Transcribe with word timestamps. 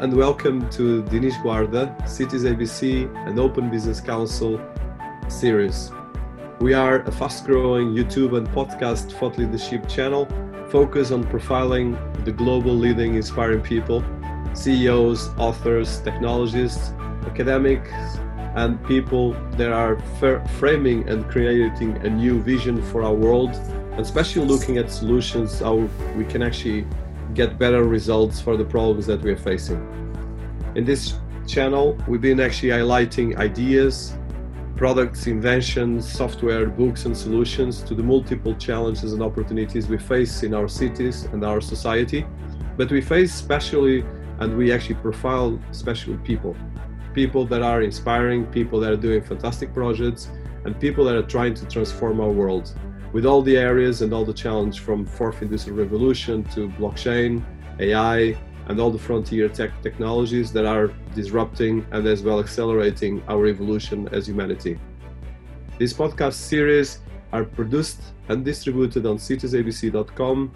And 0.00 0.16
welcome 0.16 0.66
to 0.70 1.02
Dinis 1.02 1.34
Guarda, 1.42 2.08
Cities 2.08 2.44
ABC 2.44 3.14
and 3.28 3.38
Open 3.38 3.68
Business 3.68 4.00
Council 4.00 4.58
series. 5.28 5.92
We 6.58 6.72
are 6.72 7.00
a 7.02 7.12
fast 7.12 7.44
growing 7.44 7.88
YouTube 7.88 8.34
and 8.34 8.48
podcast 8.48 9.12
thought 9.12 9.36
leadership 9.36 9.86
channel 9.90 10.26
focused 10.70 11.12
on 11.12 11.24
profiling 11.24 11.98
the 12.24 12.32
global 12.32 12.72
leading 12.72 13.16
inspiring 13.16 13.60
people, 13.60 14.02
CEOs, 14.54 15.28
authors, 15.36 16.00
technologists, 16.00 16.94
academics, 17.26 17.92
and 18.56 18.82
people 18.86 19.32
that 19.58 19.70
are 19.70 20.00
framing 20.58 21.06
and 21.10 21.28
creating 21.28 21.98
a 22.06 22.08
new 22.08 22.40
vision 22.40 22.80
for 22.84 23.02
our 23.02 23.12
world, 23.12 23.50
and 23.50 24.00
especially 24.00 24.46
looking 24.46 24.78
at 24.78 24.90
solutions 24.90 25.58
how 25.58 25.86
we 26.16 26.24
can 26.24 26.42
actually 26.42 26.86
get 27.34 27.58
better 27.58 27.84
results 27.84 28.40
for 28.40 28.56
the 28.56 28.64
problems 28.64 29.06
that 29.06 29.22
we 29.22 29.32
are 29.32 29.36
facing. 29.36 29.80
In 30.74 30.84
this 30.84 31.14
channel, 31.46 31.98
we've 32.06 32.20
been 32.20 32.40
actually 32.40 32.70
highlighting 32.70 33.36
ideas, 33.36 34.16
products, 34.76 35.26
inventions, 35.26 36.10
software, 36.10 36.66
books, 36.66 37.04
and 37.04 37.16
solutions 37.16 37.82
to 37.82 37.94
the 37.94 38.02
multiple 38.02 38.54
challenges 38.54 39.12
and 39.12 39.22
opportunities 39.22 39.88
we 39.88 39.98
face 39.98 40.42
in 40.42 40.54
our 40.54 40.68
cities 40.68 41.24
and 41.32 41.44
our 41.44 41.60
society. 41.60 42.26
But 42.76 42.90
we 42.90 43.00
face 43.00 43.34
especially, 43.34 44.04
and 44.38 44.56
we 44.56 44.72
actually 44.72 44.96
profile 44.96 45.58
especially 45.70 46.16
people 46.18 46.56
people 47.12 47.44
that 47.44 47.62
are 47.62 47.82
inspiring, 47.82 48.46
people 48.46 48.80
that 48.80 48.92
are 48.92 48.96
doing 48.96 49.22
fantastic 49.22 49.74
projects, 49.74 50.28
and 50.64 50.78
people 50.78 51.04
that 51.04 51.16
are 51.16 51.22
trying 51.22 51.54
to 51.54 51.66
transform 51.66 52.20
our 52.20 52.30
world 52.30 52.72
with 53.12 53.26
all 53.26 53.42
the 53.42 53.56
areas 53.56 54.02
and 54.02 54.12
all 54.12 54.24
the 54.24 54.32
challenge 54.32 54.80
from 54.80 55.04
fourth 55.04 55.42
industrial 55.42 55.78
revolution 55.78 56.44
to 56.44 56.68
blockchain, 56.70 57.42
AI, 57.78 58.36
and 58.68 58.78
all 58.78 58.90
the 58.90 58.98
frontier 58.98 59.48
tech 59.48 59.70
technologies 59.82 60.52
that 60.52 60.64
are 60.64 60.92
disrupting 61.14 61.84
and 61.90 62.06
as 62.06 62.22
well 62.22 62.38
accelerating 62.38 63.22
our 63.28 63.46
evolution 63.46 64.08
as 64.12 64.28
humanity. 64.28 64.78
These 65.78 65.92
podcast 65.94 66.34
series 66.34 67.00
are 67.32 67.44
produced 67.44 68.00
and 68.28 68.44
distributed 68.44 69.06
on 69.06 69.16
citiesabc.com 69.16 70.52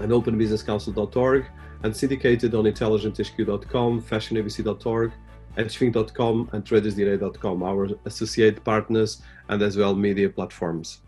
and 0.00 0.12
openbusinesscouncil.org 0.12 1.44
and 1.82 1.94
syndicated 1.94 2.54
on 2.54 2.64
intelligenthq.com, 2.64 4.02
fashionabc.org, 4.02 5.12
hedgethink.com 5.56 6.50
and 6.52 6.64
tradersdirect.com, 6.64 7.62
our 7.62 7.88
associate 8.06 8.64
partners 8.64 9.22
and 9.48 9.60
as 9.62 9.76
well 9.76 9.94
media 9.94 10.28
platforms. 10.28 11.02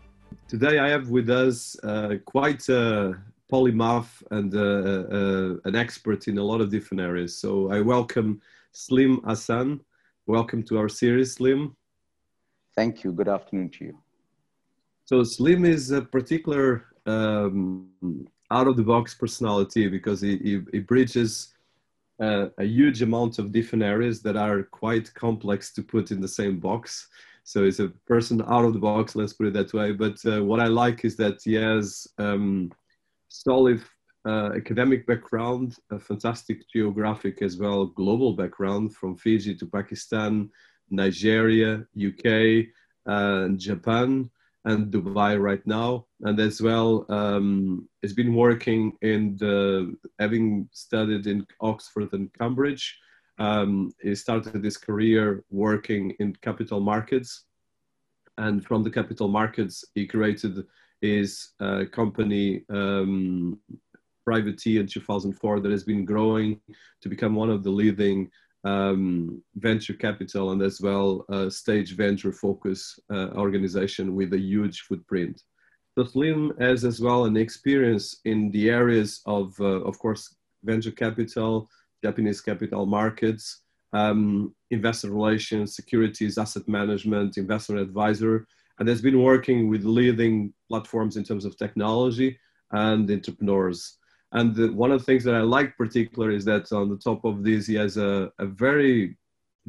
Today 0.47 0.79
I 0.79 0.87
have 0.87 1.09
with 1.09 1.29
us 1.29 1.75
uh, 1.83 2.15
quite 2.23 2.69
a 2.69 3.19
polymath 3.51 4.23
and 4.31 4.55
uh, 4.55 4.59
uh, 4.59 5.55
an 5.65 5.75
expert 5.75 6.29
in 6.29 6.37
a 6.37 6.43
lot 6.43 6.61
of 6.61 6.71
different 6.71 7.01
areas. 7.01 7.37
So 7.37 7.69
I 7.69 7.81
welcome 7.81 8.41
Sleem 8.73 9.19
Hasan. 9.27 9.81
Welcome 10.25 10.63
to 10.63 10.77
our 10.77 10.87
series, 10.87 11.37
Sleem. 11.37 11.75
Thank 12.77 13.03
you. 13.03 13.11
Good 13.11 13.27
afternoon 13.27 13.71
to 13.71 13.85
you. 13.87 13.97
So 15.03 15.19
Sleem 15.19 15.67
is 15.67 15.91
a 15.91 16.01
particular 16.01 16.85
um, 17.05 17.89
out 18.49 18.67
of 18.67 18.77
the 18.77 18.83
box 18.83 19.13
personality 19.13 19.89
because 19.89 20.21
he, 20.21 20.37
he, 20.37 20.61
he 20.71 20.79
bridges 20.79 21.53
uh, 22.21 22.47
a 22.57 22.63
huge 22.63 23.01
amount 23.01 23.37
of 23.37 23.51
different 23.51 23.83
areas 23.83 24.21
that 24.21 24.37
are 24.37 24.63
quite 24.63 25.13
complex 25.13 25.73
to 25.73 25.83
put 25.83 26.11
in 26.11 26.21
the 26.21 26.27
same 26.27 26.57
box. 26.57 27.09
So 27.47 27.63
he's 27.63 27.79
a 27.79 27.87
person 28.05 28.41
out 28.41 28.65
of 28.65 28.73
the 28.73 28.79
box, 28.79 29.15
let's 29.15 29.31
put 29.31 29.47
it 29.47 29.53
that 29.53 29.73
way. 29.73 29.93
But 29.93 30.17
uh, 30.25 30.43
what 30.43 30.59
I 30.59 30.67
like 30.67 31.05
is 31.05 31.15
that 31.15 31.39
he 31.41 31.53
has 31.53 32.05
um, 32.17 32.73
solid 33.29 33.81
uh, 34.27 34.49
academic 34.53 35.07
background, 35.07 35.77
a 35.89 35.97
fantastic 35.97 36.69
geographic 36.69 37.41
as 37.41 37.55
well, 37.55 37.85
global 37.85 38.33
background 38.33 38.95
from 38.97 39.15
Fiji 39.15 39.55
to 39.55 39.65
Pakistan, 39.65 40.49
Nigeria, 40.89 41.85
UK, 41.95 42.65
uh, 43.05 43.47
Japan, 43.55 44.29
and 44.65 44.91
Dubai 44.91 45.41
right 45.41 45.65
now. 45.65 46.05
And 46.23 46.37
as 46.41 46.61
well, 46.61 47.05
um, 47.07 47.87
has 48.03 48.11
been 48.11 48.35
working 48.35 48.91
in 49.01 49.37
the, 49.37 49.95
having 50.19 50.67
studied 50.73 51.27
in 51.27 51.47
Oxford 51.61 52.11
and 52.11 52.29
Cambridge 52.33 52.99
um, 53.39 53.91
he 54.01 54.15
started 54.15 54.63
his 54.63 54.77
career 54.77 55.43
working 55.49 56.13
in 56.19 56.35
capital 56.41 56.79
markets. 56.79 57.45
And 58.37 58.63
from 58.65 58.83
the 58.83 58.91
capital 58.91 59.27
markets, 59.27 59.83
he 59.95 60.05
created 60.05 60.63
his 61.01 61.49
uh, 61.59 61.85
company, 61.91 62.63
um, 62.69 63.59
Privity, 64.25 64.77
in 64.77 64.87
2004, 64.87 65.61
that 65.61 65.71
has 65.71 65.83
been 65.83 66.03
growing 66.03 66.59
to 67.01 67.09
become 67.09 67.33
one 67.33 67.49
of 67.49 67.63
the 67.63 67.69
leading 67.69 68.29
um, 68.63 69.41
venture 69.55 69.93
capital 69.93 70.51
and 70.51 70.61
as 70.61 70.81
well 70.81 71.25
uh, 71.29 71.49
stage 71.49 71.95
venture 71.95 72.33
focus 72.33 72.99
uh, 73.09 73.29
organization 73.35 74.15
with 74.15 74.33
a 74.33 74.39
huge 74.39 74.81
footprint. 74.81 75.43
So 75.97 76.03
Sleem 76.03 76.59
has 76.61 76.83
as 76.83 76.99
well 76.99 77.25
an 77.25 77.37
experience 77.37 78.19
in 78.25 78.51
the 78.51 78.69
areas 78.69 79.21
of, 79.25 79.55
uh, 79.59 79.81
of 79.89 79.97
course, 79.97 80.35
venture 80.63 80.91
capital, 80.91 81.69
Japanese 82.07 82.41
capital 82.49 82.85
markets, 82.99 83.43
um, 83.93 84.53
investor 84.77 85.11
relations, 85.19 85.75
securities, 85.79 86.37
asset 86.43 86.65
management, 86.79 87.37
investment 87.37 87.81
advisor, 87.87 88.35
and 88.77 88.87
has 88.87 89.01
been 89.07 89.19
working 89.31 89.59
with 89.71 89.83
leading 89.99 90.35
platforms 90.69 91.13
in 91.17 91.23
terms 91.23 91.45
of 91.45 91.57
technology 91.57 92.29
and 92.71 93.09
entrepreneurs. 93.17 93.79
And 94.37 94.47
the, 94.57 94.67
one 94.83 94.91
of 94.91 94.99
the 94.99 95.05
things 95.09 95.23
that 95.25 95.35
I 95.41 95.43
like 95.57 95.77
particular 95.83 96.29
is 96.37 96.43
that 96.51 96.65
on 96.71 96.89
the 96.89 97.01
top 97.09 97.21
of 97.25 97.35
this, 97.47 97.67
he 97.71 97.75
has 97.83 97.97
a, 97.97 98.31
a 98.45 98.45
very 98.45 99.17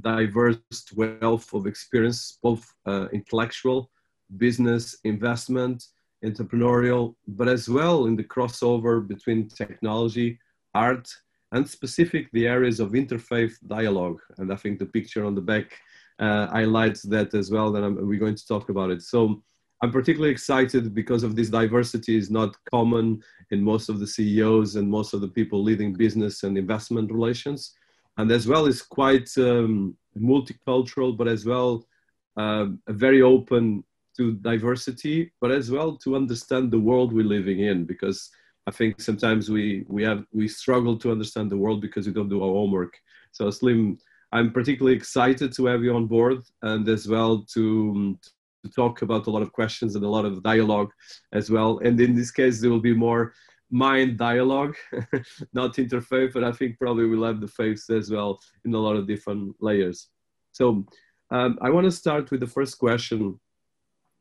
diverse 0.00 0.84
wealth 1.00 1.48
of 1.54 1.66
experience, 1.66 2.20
both 2.42 2.62
uh, 2.90 3.06
intellectual, 3.18 3.90
business, 4.36 4.84
investment, 5.04 5.78
entrepreneurial, 6.24 7.14
but 7.38 7.48
as 7.48 7.68
well 7.68 8.06
in 8.08 8.14
the 8.16 8.28
crossover 8.34 8.94
between 9.06 9.48
technology, 9.48 10.38
art, 10.74 11.08
and 11.52 11.68
specific 11.68 12.30
the 12.32 12.46
areas 12.46 12.80
of 12.80 12.92
interfaith 12.92 13.54
dialogue. 13.66 14.20
And 14.38 14.52
I 14.52 14.56
think 14.56 14.78
the 14.78 14.86
picture 14.86 15.24
on 15.24 15.34
the 15.34 15.40
back 15.40 15.72
uh, 16.18 16.46
highlights 16.48 17.02
that 17.02 17.34
as 17.34 17.50
well. 17.50 17.72
That 17.72 17.84
I'm, 17.84 18.06
we're 18.06 18.18
going 18.18 18.34
to 18.34 18.46
talk 18.46 18.68
about 18.68 18.90
it. 18.90 19.02
So 19.02 19.42
I'm 19.82 19.92
particularly 19.92 20.32
excited 20.32 20.94
because 20.94 21.22
of 21.22 21.36
this 21.36 21.48
diversity 21.48 22.16
is 22.16 22.30
not 22.30 22.56
common 22.70 23.22
in 23.50 23.62
most 23.62 23.88
of 23.88 24.00
the 24.00 24.06
CEOs 24.06 24.76
and 24.76 24.90
most 24.90 25.14
of 25.14 25.20
the 25.20 25.28
people 25.28 25.62
leading 25.62 25.94
business 25.94 26.42
and 26.42 26.58
investment 26.58 27.12
relations. 27.12 27.74
And 28.16 28.30
as 28.32 28.48
well 28.48 28.66
is 28.66 28.82
quite 28.82 29.30
um, 29.38 29.96
multicultural, 30.18 31.16
but 31.16 31.28
as 31.28 31.46
well 31.46 31.86
uh, 32.36 32.66
very 32.88 33.22
open 33.22 33.84
to 34.16 34.34
diversity, 34.34 35.32
but 35.40 35.52
as 35.52 35.70
well 35.70 35.96
to 35.98 36.16
understand 36.16 36.72
the 36.72 36.80
world 36.80 37.12
we're 37.12 37.24
living 37.24 37.60
in 37.60 37.84
because 37.84 38.30
I 38.68 38.70
think 38.70 39.00
sometimes 39.00 39.48
we 39.56 39.86
we 39.88 40.02
have 40.02 40.20
we 40.30 40.46
struggle 40.46 40.96
to 40.98 41.10
understand 41.10 41.50
the 41.50 41.62
world 41.64 41.80
because 41.80 42.06
we 42.06 42.12
don't 42.12 42.28
do 42.28 42.42
our 42.44 42.54
homework. 42.60 42.94
So 43.32 43.46
Sleem, 43.46 43.98
I'm 44.30 44.52
particularly 44.52 44.94
excited 44.94 45.50
to 45.54 45.66
have 45.70 45.82
you 45.82 45.96
on 45.96 46.06
board 46.06 46.40
and 46.60 46.86
as 46.86 47.08
well 47.08 47.32
to 47.54 48.18
to 48.62 48.68
talk 48.80 49.00
about 49.00 49.26
a 49.26 49.30
lot 49.30 49.46
of 49.46 49.52
questions 49.52 49.94
and 49.94 50.04
a 50.04 50.14
lot 50.16 50.26
of 50.26 50.42
dialogue 50.42 50.92
as 51.32 51.50
well. 51.50 51.78
And 51.78 51.98
in 51.98 52.14
this 52.14 52.30
case, 52.30 52.60
there 52.60 52.70
will 52.70 52.88
be 52.90 53.04
more 53.06 53.32
mind 53.70 54.18
dialogue, 54.18 54.76
not 55.60 55.76
interfaith, 55.76 56.32
but 56.34 56.44
I 56.44 56.52
think 56.52 56.78
probably 56.78 57.06
we'll 57.06 57.30
have 57.30 57.40
the 57.40 57.54
faiths 57.60 57.88
as 57.88 58.10
well 58.10 58.38
in 58.66 58.74
a 58.74 58.84
lot 58.86 58.96
of 58.96 59.06
different 59.06 59.56
layers. 59.60 60.08
So 60.52 60.84
um, 61.30 61.58
I 61.62 61.70
want 61.70 61.86
to 61.86 62.00
start 62.02 62.30
with 62.30 62.40
the 62.40 62.54
first 62.58 62.78
question 62.78 63.38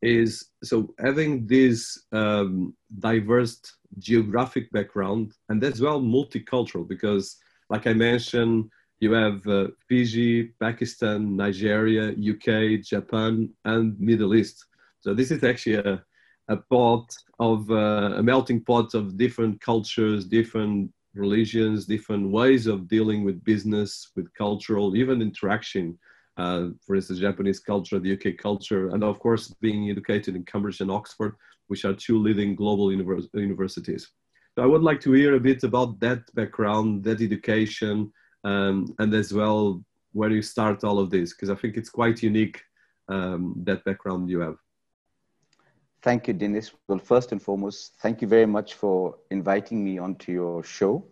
is 0.02 0.52
so 0.64 0.94
having 1.00 1.48
this 1.48 2.06
um, 2.12 2.76
diverse 3.00 3.60
geographic 4.00 4.72
background 4.72 5.34
and 5.50 5.64
as 5.64 5.82
well 5.82 6.02
multicultural 6.02 6.88
because 6.88 7.38
like 7.70 7.88
i 7.88 7.94
mentioned 7.94 8.70
you 9.00 9.12
have 9.12 9.46
uh, 9.48 9.68
fiji 9.88 10.52
pakistan 10.60 11.36
nigeria 11.36 12.14
uk 12.34 12.82
japan 12.82 13.50
and 13.66 14.00
middle 14.00 14.36
east. 14.36 14.66
So 15.00 15.14
this 15.14 15.32
is 15.32 15.44
actually 15.44 15.76
a, 15.76 16.04
a 16.50 16.58
pot 16.58 17.08
of 17.40 17.70
uh, 17.72 18.16
a 18.18 18.24
melting 18.24 18.64
pot 18.64 18.94
of 18.94 19.18
different 19.18 19.62
cultures 19.62 20.26
different 20.26 20.92
religions 21.14 21.86
different 21.86 22.30
ways 22.30 22.68
of 22.68 22.88
dealing 22.88 23.24
with 23.24 23.44
business 23.44 24.12
with 24.16 24.34
cultural 24.34 24.96
even 24.96 25.22
interaction 25.22 25.98
uh, 26.38 26.68
for 26.86 26.96
instance, 26.96 27.20
Japanese 27.20 27.60
culture, 27.60 28.00
the 28.00 28.14
UK 28.14 28.38
culture, 28.38 28.90
and 28.90 29.04
of 29.04 29.20
course, 29.20 29.48
being 29.60 29.90
educated 29.90 30.36
in 30.36 30.44
Cambridge 30.46 30.82
and 30.82 30.92
Oxford, 30.92 31.36
which 31.68 31.86
are 31.86 31.94
two 31.94 32.18
leading 32.18 32.56
global 32.56 32.92
univers- 32.92 33.30
universities. 33.34 34.12
So 34.56 34.64
I 34.64 34.66
would 34.66 34.82
like 34.82 35.02
to 35.02 35.12
hear 35.12 35.36
a 35.36 35.40
bit 35.40 35.64
about 35.64 36.00
that 36.00 36.22
background, 36.34 37.04
that 37.04 37.22
education, 37.22 38.12
um, 38.44 38.96
and 39.00 39.14
as 39.14 39.34
well 39.34 39.84
where 40.14 40.32
you 40.32 40.42
start 40.42 40.84
all 40.84 41.00
of 41.00 41.10
this, 41.10 41.34
because 41.34 41.50
I 41.50 41.56
think 41.56 41.78
it's 41.78 41.90
quite 41.90 42.24
unique, 42.24 42.62
um, 43.08 43.54
that 43.66 43.84
background 43.86 44.30
you 44.30 44.40
have. 44.40 44.58
Thank 46.02 46.28
you, 46.28 46.34
Dinis. 46.34 46.72
Well, 46.88 47.00
first 47.00 47.32
and 47.32 47.42
foremost, 47.42 47.96
thank 48.02 48.22
you 48.22 48.28
very 48.28 48.46
much 48.46 48.76
for 48.76 49.18
inviting 49.30 49.84
me 49.84 49.98
onto 49.98 50.32
your 50.32 50.64
show. 50.64 51.04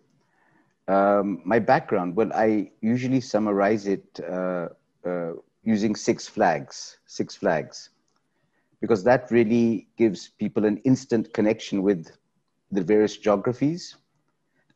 Um, 0.88 1.42
my 1.44 1.58
background, 1.58 2.16
well, 2.16 2.32
I 2.32 2.70
usually 2.80 3.20
summarize 3.20 3.86
it 3.86 4.20
uh, 4.20 4.68
uh, 5.04 5.32
using 5.64 5.96
six 5.96 6.28
flags, 6.28 6.98
six 7.06 7.34
flags, 7.34 7.90
because 8.80 9.02
that 9.04 9.30
really 9.30 9.88
gives 9.96 10.28
people 10.28 10.64
an 10.64 10.78
instant 10.78 11.32
connection 11.32 11.82
with 11.82 12.10
the 12.70 12.82
various 12.82 13.16
geographies. 13.16 13.96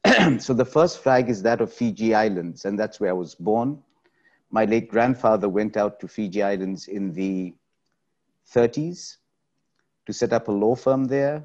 so 0.38 0.54
the 0.54 0.64
first 0.64 1.02
flag 1.02 1.28
is 1.28 1.42
that 1.42 1.60
of 1.60 1.72
Fiji 1.72 2.14
Islands, 2.14 2.64
and 2.64 2.78
that's 2.78 3.00
where 3.00 3.10
I 3.10 3.14
was 3.14 3.34
born. 3.34 3.82
My 4.50 4.64
late 4.64 4.88
grandfather 4.88 5.48
went 5.48 5.76
out 5.76 6.00
to 6.00 6.08
Fiji 6.08 6.42
Islands 6.42 6.88
in 6.88 7.12
the 7.12 7.54
30s 8.52 9.16
to 10.06 10.12
set 10.12 10.32
up 10.32 10.48
a 10.48 10.52
law 10.52 10.74
firm 10.74 11.04
there. 11.04 11.44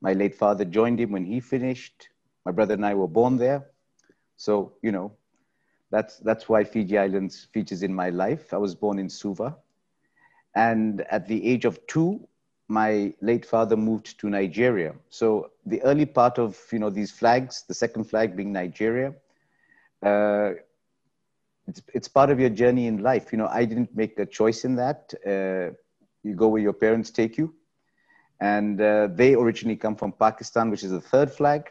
My 0.00 0.12
late 0.12 0.34
father 0.34 0.64
joined 0.64 1.00
him 1.00 1.10
when 1.10 1.24
he 1.24 1.40
finished. 1.40 2.08
My 2.46 2.52
brother 2.52 2.74
and 2.74 2.86
I 2.86 2.94
were 2.94 3.08
born 3.08 3.36
there. 3.36 3.66
So, 4.36 4.72
you 4.82 4.92
know, 4.92 5.12
that's, 5.90 6.18
that's 6.18 6.48
why 6.48 6.64
Fiji 6.64 6.96
Islands 6.96 7.48
features 7.52 7.82
in 7.82 7.92
my 7.92 8.10
life. 8.10 8.54
I 8.54 8.58
was 8.58 8.74
born 8.74 8.98
in 8.98 9.08
Suva. 9.08 9.56
And 10.58 11.02
at 11.02 11.28
the 11.28 11.38
age 11.46 11.64
of 11.64 11.78
two, 11.86 12.26
my 12.66 13.14
late 13.20 13.46
father 13.46 13.76
moved 13.76 14.18
to 14.18 14.28
Nigeria. 14.28 14.92
So 15.08 15.52
the 15.64 15.80
early 15.82 16.04
part 16.04 16.36
of, 16.38 16.58
you 16.72 16.80
know, 16.80 16.90
these 16.90 17.12
flags, 17.12 17.62
the 17.68 17.74
second 17.74 18.04
flag 18.10 18.36
being 18.36 18.52
Nigeria, 18.52 19.14
uh, 20.02 20.50
it's, 21.68 21.80
it's 21.94 22.08
part 22.08 22.30
of 22.30 22.40
your 22.40 22.50
journey 22.50 22.88
in 22.88 22.98
life. 23.02 23.30
You 23.30 23.38
know, 23.38 23.46
I 23.46 23.64
didn't 23.66 23.94
make 23.94 24.18
a 24.18 24.26
choice 24.26 24.64
in 24.64 24.74
that. 24.76 25.14
Uh, 25.24 25.76
you 26.24 26.34
go 26.34 26.48
where 26.48 26.60
your 26.60 26.72
parents 26.72 27.10
take 27.10 27.38
you. 27.38 27.54
And 28.40 28.80
uh, 28.80 29.08
they 29.12 29.34
originally 29.34 29.76
come 29.76 29.94
from 29.94 30.10
Pakistan, 30.12 30.70
which 30.70 30.82
is 30.82 30.90
the 30.90 31.00
third 31.00 31.30
flag. 31.30 31.70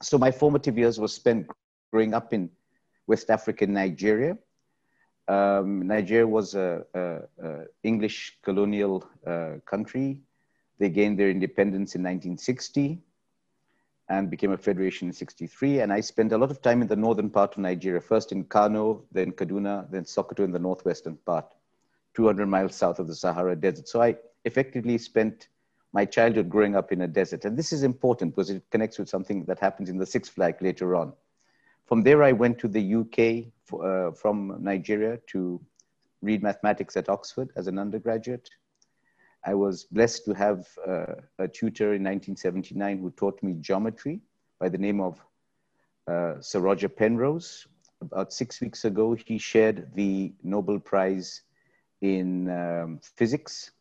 So 0.00 0.16
my 0.16 0.30
formative 0.30 0.78
years 0.78 0.98
were 0.98 1.08
spent 1.08 1.46
growing 1.92 2.14
up 2.14 2.32
in 2.32 2.50
West 3.06 3.28
Africa, 3.28 3.66
Nigeria. 3.66 4.38
Um, 5.28 5.86
Nigeria 5.86 6.26
was 6.26 6.54
a, 6.54 6.84
a, 6.94 7.46
a 7.46 7.64
English 7.82 8.38
colonial 8.42 9.04
uh, 9.26 9.54
country. 9.64 10.20
They 10.78 10.90
gained 10.90 11.18
their 11.18 11.30
independence 11.30 11.94
in 11.94 12.02
1960 12.02 13.00
and 14.08 14.28
became 14.30 14.52
a 14.52 14.56
federation 14.56 15.08
in 15.08 15.12
63. 15.12 15.80
And 15.80 15.92
I 15.92 16.00
spent 16.00 16.32
a 16.32 16.38
lot 16.38 16.50
of 16.50 16.60
time 16.60 16.82
in 16.82 16.88
the 16.88 16.96
northern 16.96 17.30
part 17.30 17.52
of 17.52 17.58
Nigeria, 17.58 18.00
first 18.00 18.32
in 18.32 18.44
Kano, 18.44 19.04
then 19.12 19.32
Kaduna, 19.32 19.90
then 19.90 20.04
Sokoto 20.04 20.40
in 20.40 20.50
the 20.50 20.58
northwestern 20.58 21.16
part, 21.24 21.46
200 22.14 22.46
miles 22.46 22.74
south 22.74 22.98
of 22.98 23.06
the 23.06 23.14
Sahara 23.14 23.54
Desert. 23.54 23.88
So 23.88 24.02
I 24.02 24.16
effectively 24.44 24.98
spent 24.98 25.48
my 25.92 26.04
childhood 26.04 26.48
growing 26.48 26.74
up 26.74 26.90
in 26.90 27.02
a 27.02 27.08
desert. 27.08 27.44
And 27.44 27.56
this 27.56 27.72
is 27.72 27.82
important 27.82 28.34
because 28.34 28.50
it 28.50 28.62
connects 28.70 28.98
with 28.98 29.08
something 29.08 29.44
that 29.44 29.58
happens 29.60 29.88
in 29.88 29.98
the 29.98 30.06
Six 30.06 30.28
Flag 30.28 30.60
later 30.60 30.96
on. 30.96 31.12
From 31.86 32.02
there, 32.02 32.22
I 32.22 32.32
went 32.32 32.58
to 32.60 32.68
the 32.68 32.94
UK 32.94 33.52
for, 33.64 34.08
uh, 34.08 34.12
from 34.12 34.56
Nigeria 34.60 35.18
to 35.28 35.60
read 36.22 36.42
mathematics 36.42 36.96
at 36.96 37.08
Oxford 37.08 37.50
as 37.56 37.66
an 37.66 37.78
undergraduate. 37.78 38.48
I 39.44 39.54
was 39.54 39.84
blessed 39.84 40.24
to 40.26 40.34
have 40.34 40.68
uh, 40.86 41.14
a 41.38 41.48
tutor 41.48 41.94
in 41.94 42.04
1979 42.04 42.98
who 42.98 43.10
taught 43.10 43.42
me 43.42 43.54
geometry 43.60 44.20
by 44.60 44.68
the 44.68 44.78
name 44.78 45.00
of 45.00 45.20
uh, 46.06 46.40
Sir 46.40 46.60
Roger 46.60 46.88
Penrose. 46.88 47.66
About 48.00 48.32
six 48.32 48.60
weeks 48.60 48.84
ago, 48.84 49.14
he 49.14 49.38
shared 49.38 49.90
the 49.94 50.32
Nobel 50.42 50.78
Prize 50.78 51.42
in 52.00 52.48
um, 52.50 53.00
physics 53.16 53.72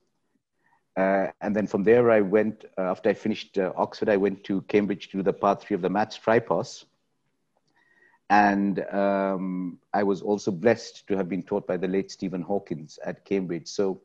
uh, 0.97 1.27
and 1.39 1.55
then 1.55 1.67
from 1.67 1.83
there, 1.83 2.11
I 2.11 2.21
went, 2.21 2.65
uh, 2.77 2.81
after 2.81 3.09
I 3.09 3.13
finished 3.13 3.57
uh, 3.57 3.71
Oxford, 3.75 4.09
I 4.09 4.17
went 4.17 4.43
to 4.45 4.61
Cambridge 4.63 5.09
to 5.09 5.17
do 5.17 5.23
the 5.23 5.33
part 5.33 5.61
three 5.61 5.75
of 5.75 5.81
the 5.81 5.89
maths 5.89 6.19
tripos. 6.19 6.85
And 8.31 8.79
um, 8.93 9.77
I 9.93 10.03
was 10.03 10.21
also 10.21 10.51
blessed 10.51 11.05
to 11.09 11.17
have 11.17 11.27
been 11.27 11.43
taught 11.43 11.67
by 11.67 11.75
the 11.75 11.87
late 11.89 12.09
Stephen 12.09 12.41
Hawkins 12.41 12.97
at 13.05 13.25
Cambridge. 13.25 13.67
So 13.67 13.99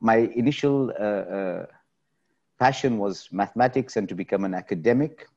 my 0.00 0.16
initial 0.34 0.90
uh, 0.98 1.02
uh, 1.38 1.66
passion 2.58 2.98
was 2.98 3.28
mathematics 3.30 3.96
and 3.96 4.08
to 4.08 4.16
become 4.16 4.44
an 4.44 4.52
academic. 4.52 5.28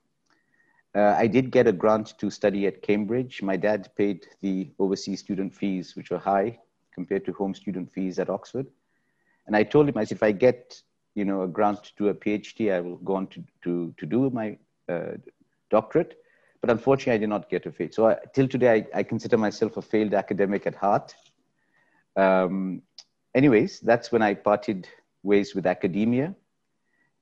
Uh, 0.95 1.13
I 1.15 1.27
did 1.27 1.51
get 1.51 1.67
a 1.67 1.71
grant 1.71 2.17
to 2.17 2.31
study 2.31 2.65
at 2.65 2.81
Cambridge. 2.81 3.43
My 3.43 3.57
dad 3.57 3.89
paid 3.95 4.25
the 4.41 4.71
overseas 4.79 5.19
student 5.19 5.53
fees, 5.53 5.95
which 5.95 6.09
were 6.09 6.17
high 6.17 6.57
compared 6.95 7.25
to 7.25 7.33
home 7.33 7.53
student 7.53 7.91
fees 7.93 8.17
at 8.17 8.27
Oxford. 8.27 8.65
And 9.45 9.55
I 9.55 9.61
told 9.61 9.87
him, 9.87 9.97
I 9.97 10.03
said, 10.03 10.15
if 10.15 10.23
I 10.23 10.31
get 10.31 10.81
you 11.13 11.25
know, 11.25 11.43
a 11.43 11.47
grant 11.47 11.83
to 11.83 11.91
do 11.95 12.07
a 12.07 12.13
PhD, 12.15 12.73
I 12.73 12.79
will 12.79 12.97
go 12.97 13.17
on 13.17 13.27
to, 13.27 13.43
to, 13.65 13.93
to 13.97 14.05
do 14.07 14.31
my 14.31 14.57
uh, 14.89 15.17
doctorate. 15.69 16.20
But 16.61 16.69
unfortunately, 16.69 17.13
I 17.13 17.17
did 17.17 17.29
not 17.29 17.49
get 17.49 17.65
a 17.65 17.71
fit. 17.71 17.93
So 17.93 18.07
I, 18.07 18.17
till 18.33 18.47
today, 18.47 18.87
I, 18.93 18.99
I, 18.99 19.03
consider 19.03 19.37
myself 19.37 19.77
a 19.77 19.81
failed 19.81 20.13
academic 20.13 20.67
at 20.67 20.75
heart. 20.75 21.15
Um, 22.15 22.83
anyways, 23.33 23.79
that's 23.79 24.11
when 24.11 24.21
I 24.21 24.35
parted 24.35 24.87
ways 25.23 25.55
with 25.55 25.65
academia 25.65 26.35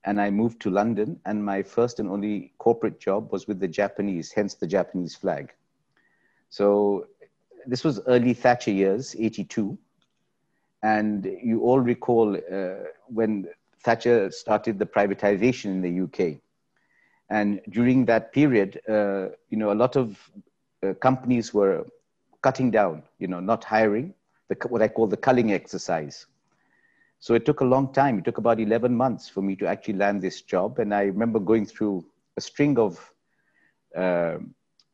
and 0.03 0.19
I 0.19 0.29
moved 0.29 0.61
to 0.61 0.69
London. 0.69 1.19
And 1.25 1.43
my 1.43 1.63
first 1.63 1.99
and 1.99 2.09
only 2.09 2.53
corporate 2.57 2.99
job 2.99 3.31
was 3.31 3.47
with 3.47 3.59
the 3.59 3.67
Japanese, 3.67 4.31
hence 4.31 4.55
the 4.55 4.67
Japanese 4.67 5.15
flag. 5.15 5.53
So 6.49 7.07
this 7.65 7.83
was 7.83 8.01
early 8.07 8.33
Thatcher 8.33 8.71
years, 8.71 9.15
82. 9.17 9.77
And 10.83 11.25
you 11.43 11.61
all 11.61 11.79
recall 11.79 12.35
uh, 12.35 12.85
when 13.07 13.47
Thatcher 13.83 14.31
started 14.31 14.79
the 14.79 14.85
privatization 14.85 15.65
in 15.65 15.81
the 15.81 16.03
UK. 16.03 16.41
And 17.29 17.61
during 17.69 18.05
that 18.05 18.33
period, 18.33 18.79
uh, 18.89 19.29
you 19.49 19.57
know, 19.57 19.71
a 19.71 19.75
lot 19.75 19.95
of 19.95 20.17
uh, 20.83 20.93
companies 20.95 21.53
were 21.53 21.85
cutting 22.41 22.71
down, 22.71 23.03
you 23.19 23.27
know, 23.27 23.39
not 23.39 23.63
hiring, 23.63 24.13
the, 24.47 24.55
what 24.67 24.81
I 24.81 24.87
call 24.87 25.07
the 25.07 25.17
culling 25.17 25.51
exercise. 25.53 26.25
So 27.19 27.33
it 27.33 27.45
took 27.45 27.61
a 27.61 27.65
long 27.65 27.93
time. 27.93 28.19
It 28.19 28.25
took 28.25 28.37
about 28.37 28.59
11 28.59 28.95
months 28.95 29.27
for 29.29 29.41
me 29.41 29.55
to 29.57 29.67
actually 29.67 29.95
land 29.95 30.21
this 30.21 30.41
job. 30.41 30.79
And 30.79 30.93
I 30.93 31.03
remember 31.03 31.39
going 31.39 31.65
through 31.65 32.05
a 32.37 32.41
string 32.41 32.79
of 32.79 33.13
uh, 33.95 34.37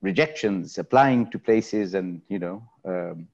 rejections, 0.02 0.78
applying 0.78 1.30
to 1.32 1.40
places 1.40 1.94
and, 1.94 2.22
you 2.28 2.40
know, 2.40 2.64
um, 2.84 3.28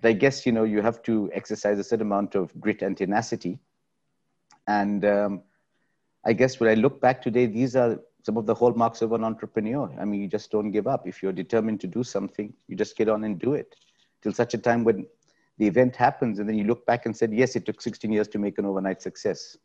but 0.00 0.08
I 0.08 0.12
guess, 0.12 0.44
you 0.44 0.52
know, 0.52 0.64
you 0.64 0.82
have 0.82 1.02
to 1.04 1.30
exercise 1.32 1.78
a 1.78 1.84
certain 1.84 2.06
amount 2.06 2.34
of 2.34 2.58
grit 2.60 2.82
and 2.82 2.96
tenacity 2.96 3.60
and 4.66 5.04
um, 5.04 5.42
I 6.24 6.32
guess 6.32 6.60
when 6.60 6.70
I 6.70 6.74
look 6.74 7.00
back 7.00 7.20
today, 7.22 7.46
these 7.46 7.74
are 7.76 7.98
some 8.22 8.36
of 8.36 8.46
the 8.46 8.54
hallmarks 8.54 9.02
of 9.02 9.12
an 9.12 9.24
entrepreneur. 9.24 9.92
I 10.00 10.04
mean, 10.04 10.20
you 10.20 10.28
just 10.28 10.50
don't 10.50 10.70
give 10.70 10.86
up. 10.86 11.06
If 11.06 11.22
you're 11.22 11.32
determined 11.32 11.80
to 11.80 11.86
do 11.86 12.04
something, 12.04 12.52
you 12.68 12.76
just 12.76 12.96
get 12.96 13.08
on 13.08 13.24
and 13.24 13.38
do 13.38 13.54
it 13.54 13.74
till 14.22 14.32
such 14.32 14.54
a 14.54 14.58
time 14.58 14.84
when 14.84 15.06
the 15.58 15.66
event 15.66 15.96
happens 15.96 16.38
and 16.38 16.48
then 16.48 16.56
you 16.56 16.64
look 16.64 16.86
back 16.86 17.06
and 17.06 17.16
said, 17.16 17.32
yes, 17.32 17.56
it 17.56 17.66
took 17.66 17.80
16 17.80 18.10
years 18.10 18.28
to 18.28 18.38
make 18.38 18.58
an 18.58 18.64
overnight 18.64 19.02
success. 19.02 19.56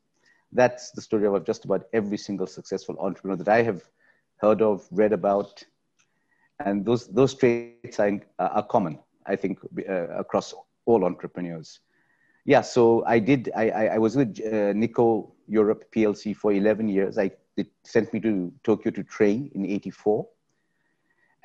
That's 0.52 0.92
the 0.92 1.02
story 1.02 1.28
of 1.28 1.46
just 1.46 1.66
about 1.66 1.88
every 1.94 2.18
single 2.18 2.48
successful 2.48 2.98
entrepreneur 3.00 3.38
that 3.38 3.48
I 3.48 3.62
have 3.64 3.84
heard 4.38 4.62
of, 4.62 4.88
read 4.92 5.14
about. 5.14 5.64
And 6.66 6.86
those, 6.86 7.08
those 7.08 7.36
traits 7.36 8.00
are, 8.00 8.20
are 8.40 8.64
common, 8.64 9.00
I 9.26 9.36
think, 9.36 9.60
uh, 9.88 10.08
across 10.10 10.54
all 10.86 11.06
entrepreneurs. 11.06 11.80
Yeah, 12.46 12.62
so 12.62 13.04
I 13.06 13.20
did. 13.20 13.52
I, 13.56 13.70
I, 13.70 13.98
was 13.98 14.16
with 14.16 14.40
uh, 14.42 14.72
Nikko 14.72 15.34
Europe 15.48 15.84
PLC 15.94 16.34
for 16.34 16.54
11 16.54 16.88
years. 16.88 17.18
I 17.18 17.32
it 17.58 17.68
sent 17.84 18.14
me 18.14 18.20
to 18.22 18.52
Tokyo 18.64 18.92
to 18.92 19.04
train 19.04 19.52
in 19.56 19.66
'84, 19.66 20.28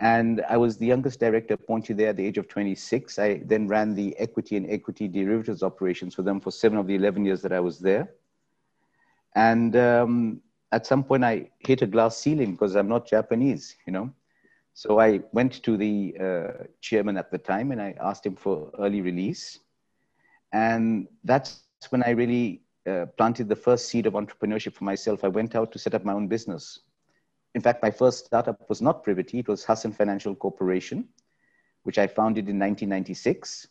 and 0.01 0.43
I 0.49 0.57
was 0.57 0.79
the 0.79 0.87
youngest 0.87 1.21
director 1.21 1.55
appointed 1.55 1.99
there 1.99 2.09
at 2.11 2.17
the 2.17 2.27
age 2.27 2.39
of 2.39 2.49
26. 2.49 3.19
I 3.19 3.43
then 3.45 3.69
ran 3.69 3.95
the 3.95 4.17
equity 4.19 4.57
and 4.57 4.69
equity 4.71 5.09
derivatives 5.09 5.63
operations 5.63 6.15
for 6.15 6.23
them 6.23 6.41
for 6.41 6.51
seven 6.51 6.79
of 6.79 6.87
the 6.87 6.95
11 6.95 7.25
years 7.25 7.43
that 7.43 7.53
I 7.53 7.61
was 7.61 7.79
there. 7.79 8.09
And 9.35 9.77
um, 9.77 10.41
at 10.73 10.87
some 10.87 11.05
point, 11.05 11.25
I 11.25 11.51
hit 11.61 11.83
a 11.83 11.87
glass 11.87 12.17
ceiling 12.19 12.53
because 12.53 12.75
I'm 12.77 12.89
not 12.89 13.07
Japanese, 13.07 13.77
you 13.87 13.93
know. 13.93 14.11
So 14.75 15.01
I 15.01 15.21
went 15.33 15.63
to 15.65 15.77
the 15.77 16.17
uh, 16.21 16.65
chairman 16.81 17.17
at 17.17 17.31
the 17.31 17.39
time 17.39 17.73
and 17.73 17.81
I 17.81 17.95
asked 18.01 18.27
him 18.27 18.37
for 18.37 18.71
early 18.79 19.01
release 19.03 19.61
and 20.53 21.07
that's 21.25 21.59
when 21.61 22.03
I 22.03 22.11
really 22.11 22.63
uh, 22.87 23.07
planted 23.17 23.49
the 23.49 23.57
first 23.57 23.89
seed 23.89 24.07
of 24.07 24.15
entrepreneurship 24.15 24.75
for 24.75 24.85
myself. 24.85 25.25
I 25.25 25.29
went 25.29 25.55
out 25.55 25.73
to 25.73 25.79
set 25.79 25.95
up 25.95 26.05
my 26.05 26.13
own 26.13 26.29
business. 26.29 26.81
In 27.55 27.61
fact, 27.61 27.83
my 27.83 27.91
first 27.91 28.27
startup 28.27 28.69
was 28.69 28.81
not 28.81 29.03
Privity, 29.03 29.41
it 29.41 29.49
was 29.49 29.65
Hasan 29.65 29.93
Financial 29.93 30.35
Corporation, 30.35 31.09
which 31.83 31.99
I 31.99 32.07
founded 32.07 32.49
in 32.49 32.59
1996. 32.59 33.69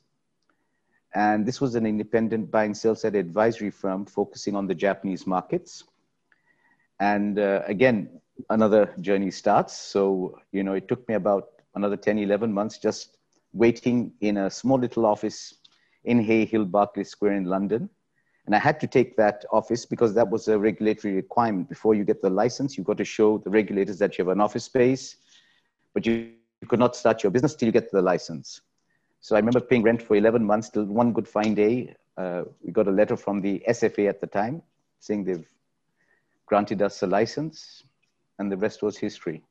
And 1.14 1.46
this 1.46 1.60
was 1.60 1.76
an 1.76 1.86
independent 1.86 2.52
buy 2.52 2.66
and 2.66 2.78
sell 2.78 2.96
side 2.96 3.16
advisory 3.16 3.72
firm 3.72 4.06
focusing 4.06 4.56
on 4.56 4.68
the 4.68 4.76
Japanese 4.76 5.28
markets. 5.28 5.84
And 7.00 7.38
uh, 7.38 7.64
again, 7.66 8.22
another 8.50 8.94
journey 9.02 9.32
starts. 9.32 9.76
So, 9.76 10.40
you 10.52 10.64
know, 10.64 10.74
it 10.74 10.88
took 10.88 11.08
me 11.10 11.16
about 11.16 11.50
another 11.76 11.98
10, 11.98 12.20
11 12.20 12.54
months 12.54 12.78
just 12.78 13.18
waiting 13.54 14.14
in 14.22 14.38
a 14.38 14.50
small 14.50 14.80
little 14.80 15.06
office 15.06 15.56
in 16.06 16.22
Hay 16.22 16.46
Hill, 16.46 16.66
Berkeley 16.66 17.04
Square 17.04 17.34
in 17.34 17.46
London. 17.46 17.90
And 18.46 18.56
I 18.56 18.60
had 18.60 18.80
to 18.80 18.88
take 18.88 19.16
that 19.18 19.46
office 19.52 19.86
because 19.86 20.14
that 20.16 20.30
was 20.30 20.48
a 20.48 20.58
regulatory 20.58 21.14
requirement. 21.14 21.70
Before 21.70 21.94
you 21.94 22.04
get 22.04 22.22
the 22.22 22.30
license, 22.30 22.78
you've 22.78 22.88
got 22.88 22.98
to 22.98 23.06
show 23.06 23.38
the 23.38 23.50
regulators 23.50 24.00
that 24.00 24.18
you 24.18 24.26
have 24.26 24.32
an 24.32 24.42
office 24.42 24.66
space, 24.66 25.18
but 25.94 26.06
you 26.06 26.32
could 26.68 26.80
not 26.80 26.96
start 26.96 27.24
your 27.24 27.32
business 27.32 27.56
till 27.56 27.68
you 27.68 27.72
get 27.72 27.92
the 27.92 28.02
license. 28.02 28.62
So 29.20 29.36
I 29.36 29.40
remember 29.40 29.62
paying 29.62 29.84
rent 29.84 30.02
for 30.02 30.16
11 30.16 30.44
months 30.44 30.70
till 30.70 30.86
one 30.86 31.14
good 31.14 31.28
fine 31.28 31.54
day. 31.54 31.96
Uh, 32.18 32.44
we 32.64 32.72
got 32.72 32.88
a 32.88 32.92
letter 32.92 33.16
from 33.16 33.42
the 33.42 33.64
SFA 33.70 34.10
at 34.10 34.20
the 34.20 34.28
time 34.28 34.64
saying 35.00 35.24
they've 35.24 35.48
granted 36.46 36.82
us 36.82 37.02
a 37.04 37.08
license, 37.08 37.84
and 38.40 38.52
the 38.52 38.58
rest 38.58 38.82
was 38.84 38.98
history. 38.98 39.44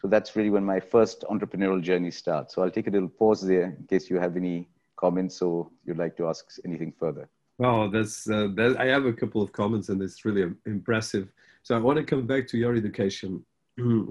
So 0.00 0.08
that's 0.08 0.34
really 0.34 0.50
when 0.50 0.64
my 0.64 0.80
first 0.80 1.24
entrepreneurial 1.30 1.80
journey 1.80 2.10
starts. 2.10 2.54
So 2.54 2.62
I'll 2.62 2.70
take 2.70 2.88
a 2.88 2.90
little 2.90 3.08
pause 3.08 3.40
there 3.40 3.76
in 3.78 3.86
case 3.88 4.10
you 4.10 4.18
have 4.18 4.36
any 4.36 4.68
comments 4.96 5.42
or 5.42 5.68
you'd 5.84 5.98
like 5.98 6.16
to 6.16 6.28
ask 6.28 6.44
anything 6.64 6.92
further. 6.98 7.28
Oh, 7.60 7.88
that's 7.90 8.28
uh, 8.28 8.48
that, 8.56 8.76
I 8.78 8.86
have 8.86 9.04
a 9.04 9.12
couple 9.12 9.42
of 9.42 9.52
comments, 9.52 9.88
and 9.88 10.00
it's 10.02 10.24
really 10.24 10.50
impressive. 10.66 11.28
So 11.62 11.76
I 11.76 11.78
want 11.78 11.98
to 11.98 12.04
come 12.04 12.26
back 12.26 12.46
to 12.48 12.58
your 12.58 12.74
education. 12.74 13.44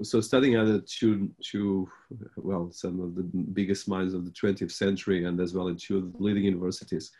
so 0.02 0.20
studying 0.20 0.54
at 0.56 0.86
two, 0.86 1.30
two, 1.42 1.88
well, 2.36 2.70
some 2.72 3.00
of 3.00 3.14
the 3.14 3.22
biggest 3.52 3.88
minds 3.88 4.14
of 4.14 4.24
the 4.24 4.30
20th 4.30 4.72
century, 4.72 5.24
and 5.24 5.40
as 5.40 5.54
well 5.54 5.68
in 5.68 5.76
two 5.76 6.12
leading 6.18 6.44
universities. 6.44 7.12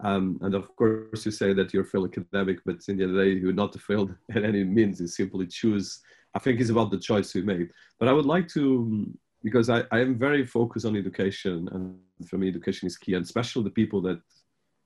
Um, 0.00 0.38
and 0.42 0.54
of 0.54 0.74
course, 0.76 1.26
you 1.26 1.32
say 1.32 1.52
that 1.54 1.72
you're 1.72 1.82
a 1.82 1.86
failed 1.86 2.10
academic, 2.10 2.60
but 2.64 2.76
in 2.86 2.98
the 2.98 3.02
end 3.02 3.10
of 3.12 3.16
the 3.16 3.24
day, 3.24 3.30
you're 3.30 3.52
not 3.52 3.74
a 3.74 3.78
failed 3.88 4.14
at 4.34 4.44
any 4.44 4.64
means. 4.64 5.00
You 5.00 5.06
simply 5.06 5.46
choose. 5.46 6.00
I 6.34 6.38
think 6.38 6.60
it's 6.60 6.70
about 6.70 6.90
the 6.90 6.98
choice 6.98 7.34
you 7.34 7.42
made. 7.42 7.70
But 7.98 8.08
I 8.08 8.12
would 8.12 8.26
like 8.26 8.48
to, 8.48 9.06
because 9.42 9.70
I, 9.70 9.84
I 9.90 10.00
am 10.00 10.18
very 10.18 10.44
focused 10.46 10.86
on 10.86 10.96
education, 10.96 11.68
and 11.72 12.28
for 12.28 12.36
me, 12.38 12.48
education 12.48 12.86
is 12.86 12.96
key, 12.98 13.14
and 13.14 13.24
especially 13.24 13.64
the 13.64 13.70
people 13.70 14.00
that 14.02 14.20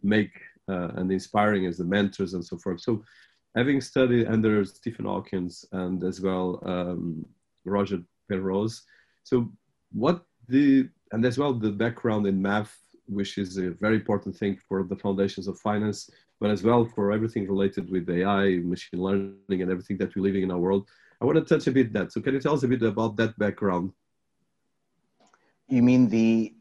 make 0.03 0.33
uh, 0.69 0.89
and 0.97 1.11
inspiring 1.11 1.67
as 1.67 1.79
the 1.79 1.85
mentors 1.85 2.35
and 2.35 2.45
so 2.45 2.57
forth. 2.59 2.81
So, 2.81 3.05
having 3.57 3.81
studied 3.81 4.29
under 4.29 4.65
Stephen 4.65 5.05
Hawkins 5.05 5.65
and 5.73 6.03
as 6.05 6.21
well 6.21 6.61
um, 6.65 7.27
Roger 7.65 7.99
Penrose, 8.29 8.83
so 9.25 9.51
what 9.93 10.25
the 10.49 10.89
and 11.13 11.25
as 11.25 11.39
well 11.39 11.53
the 11.53 11.71
background 11.71 12.27
in 12.27 12.41
math 12.41 12.79
which 13.07 13.39
is 13.39 13.57
a 13.59 13.71
very 13.71 13.97
important 13.97 14.37
thing 14.37 14.59
for 14.69 14.85
the 14.85 14.97
foundations 14.97 15.49
of 15.49 15.59
finance, 15.59 16.11
but 16.41 16.51
as 16.51 16.63
well 16.63 16.85
for 16.85 17.13
everything 17.13 17.47
related 17.47 17.91
with 17.91 18.09
AI, 18.09 18.59
machine 18.59 19.01
learning, 19.01 19.63
and 19.63 19.71
everything 19.71 19.99
that 19.99 20.15
we're 20.15 20.23
living 20.23 20.43
in 20.43 20.51
our 20.51 20.59
world. 20.59 20.89
I 21.21 21.25
want 21.25 21.39
to 21.39 21.45
touch 21.45 21.67
a 21.67 21.73
bit 21.73 21.93
that. 21.93 22.13
So, 22.13 22.21
can 22.21 22.35
you 22.35 22.41
tell 22.41 22.55
us 22.55 22.63
a 22.63 22.69
bit 22.69 22.83
about 22.83 23.17
that 23.17 23.39
background? 23.39 23.93
You 25.69 25.83
mean 25.83 26.09
the 26.09 26.55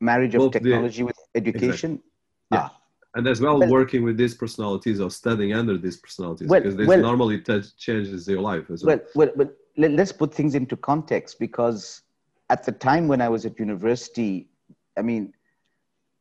marriage 0.00 0.34
of 0.34 0.40
Both 0.40 0.52
technology 0.52 1.02
the, 1.02 1.06
with 1.06 1.18
education? 1.34 1.92
Exactly. 1.92 2.10
Yeah. 2.52 2.68
Ah. 2.70 2.79
And 3.14 3.26
as 3.26 3.40
well, 3.40 3.58
well, 3.58 3.68
working 3.68 4.04
with 4.04 4.16
these 4.16 4.34
personalities 4.34 5.00
or 5.00 5.10
studying 5.10 5.52
under 5.52 5.76
these 5.76 5.96
personalities, 5.96 6.48
well, 6.48 6.60
because 6.60 6.76
this 6.76 6.86
well, 6.86 7.00
normally 7.00 7.42
changes 7.76 8.28
your 8.28 8.40
life 8.40 8.70
as 8.70 8.84
well. 8.84 9.00
Well, 9.14 9.32
well, 9.34 9.48
well, 9.76 9.90
let's 9.90 10.12
put 10.12 10.32
things 10.32 10.54
into 10.54 10.76
context 10.76 11.40
because 11.40 12.02
at 12.50 12.64
the 12.64 12.72
time 12.72 13.08
when 13.08 13.20
I 13.20 13.28
was 13.28 13.44
at 13.46 13.58
university, 13.58 14.48
I 14.96 15.02
mean, 15.02 15.34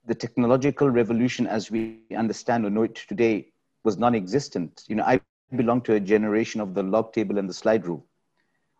the 0.08 0.16
technological 0.16 0.90
revolution 0.90 1.46
as 1.46 1.70
we 1.70 2.00
understand 2.18 2.66
or 2.66 2.72
know 2.72 2.84
it 2.84 2.96
today 2.96 3.52
was 3.84 3.98
non-existent. 3.98 4.84
You 4.88 4.96
know, 4.96 5.04
I 5.04 5.22
belong 5.56 5.82
to 5.82 5.94
a 5.94 6.00
generation 6.00 6.62
of 6.62 6.74
the 6.74 6.84
log 6.84 7.14
table 7.14 7.38
and 7.38 7.48
the 7.48 7.54
slide 7.54 7.86
rule. 7.86 8.06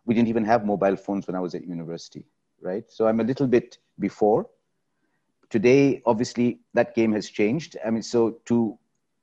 We 0.04 0.14
didn't 0.14 0.28
even 0.28 0.44
have 0.44 0.64
mobile 0.64 0.96
phones 0.96 1.26
when 1.26 1.36
I 1.36 1.40
was 1.40 1.54
at 1.54 1.66
university, 1.66 2.24
right? 2.60 2.84
So 2.88 3.06
I'm 3.06 3.20
a 3.20 3.24
little 3.24 3.46
bit 3.46 3.78
before. 3.98 4.48
Today, 5.50 6.00
obviously, 6.06 6.60
that 6.74 6.94
game 6.94 7.12
has 7.12 7.28
changed. 7.28 7.76
I 7.84 7.90
mean, 7.90 8.02
so 8.02 8.38
to 8.46 8.78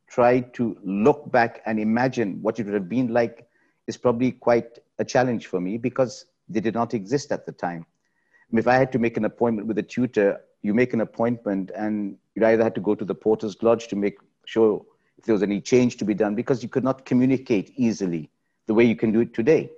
try 0.07 0.41
to 0.41 0.77
look 0.83 1.31
back 1.31 1.61
and 1.65 1.79
imagine 1.79 2.41
what 2.41 2.59
it 2.59 2.65
would 2.65 2.73
have 2.73 2.89
been 2.89 3.13
like 3.13 3.47
is 3.87 3.97
probably 3.97 4.33
quite 4.33 4.79
a 4.99 5.05
challenge 5.05 5.47
for 5.47 5.61
me 5.61 5.77
because 5.77 6.25
they 6.49 6.59
did 6.59 6.73
not 6.73 6.93
exist 6.93 7.31
at 7.31 7.45
the 7.45 7.51
time. 7.51 7.85
I 7.87 8.55
mean, 8.55 8.59
if 8.59 8.67
I 8.67 8.75
had 8.75 8.91
to 8.93 8.99
make 8.99 9.17
an 9.17 9.25
appointment 9.25 9.67
with 9.67 9.77
a 9.77 9.83
tutor, 9.83 10.41
you 10.61 10.73
make 10.73 10.93
an 10.93 11.01
appointment 11.01 11.71
and 11.75 12.17
you 12.35 12.45
either 12.45 12.63
had 12.63 12.75
to 12.75 12.81
go 12.81 12.95
to 12.95 13.05
the 13.05 13.15
porter's 13.15 13.61
lodge 13.63 13.87
to 13.87 13.95
make 13.95 14.17
sure 14.45 14.85
if 15.17 15.25
there 15.25 15.33
was 15.33 15.43
any 15.43 15.61
change 15.61 15.97
to 15.97 16.05
be 16.05 16.13
done 16.13 16.35
because 16.35 16.61
you 16.61 16.69
could 16.69 16.83
not 16.83 17.05
communicate 17.05 17.71
easily 17.75 18.29
the 18.65 18.73
way 18.73 18.83
you 18.83 18.95
can 18.95 19.11
do 19.11 19.21
it 19.21 19.33
today. 19.33 19.69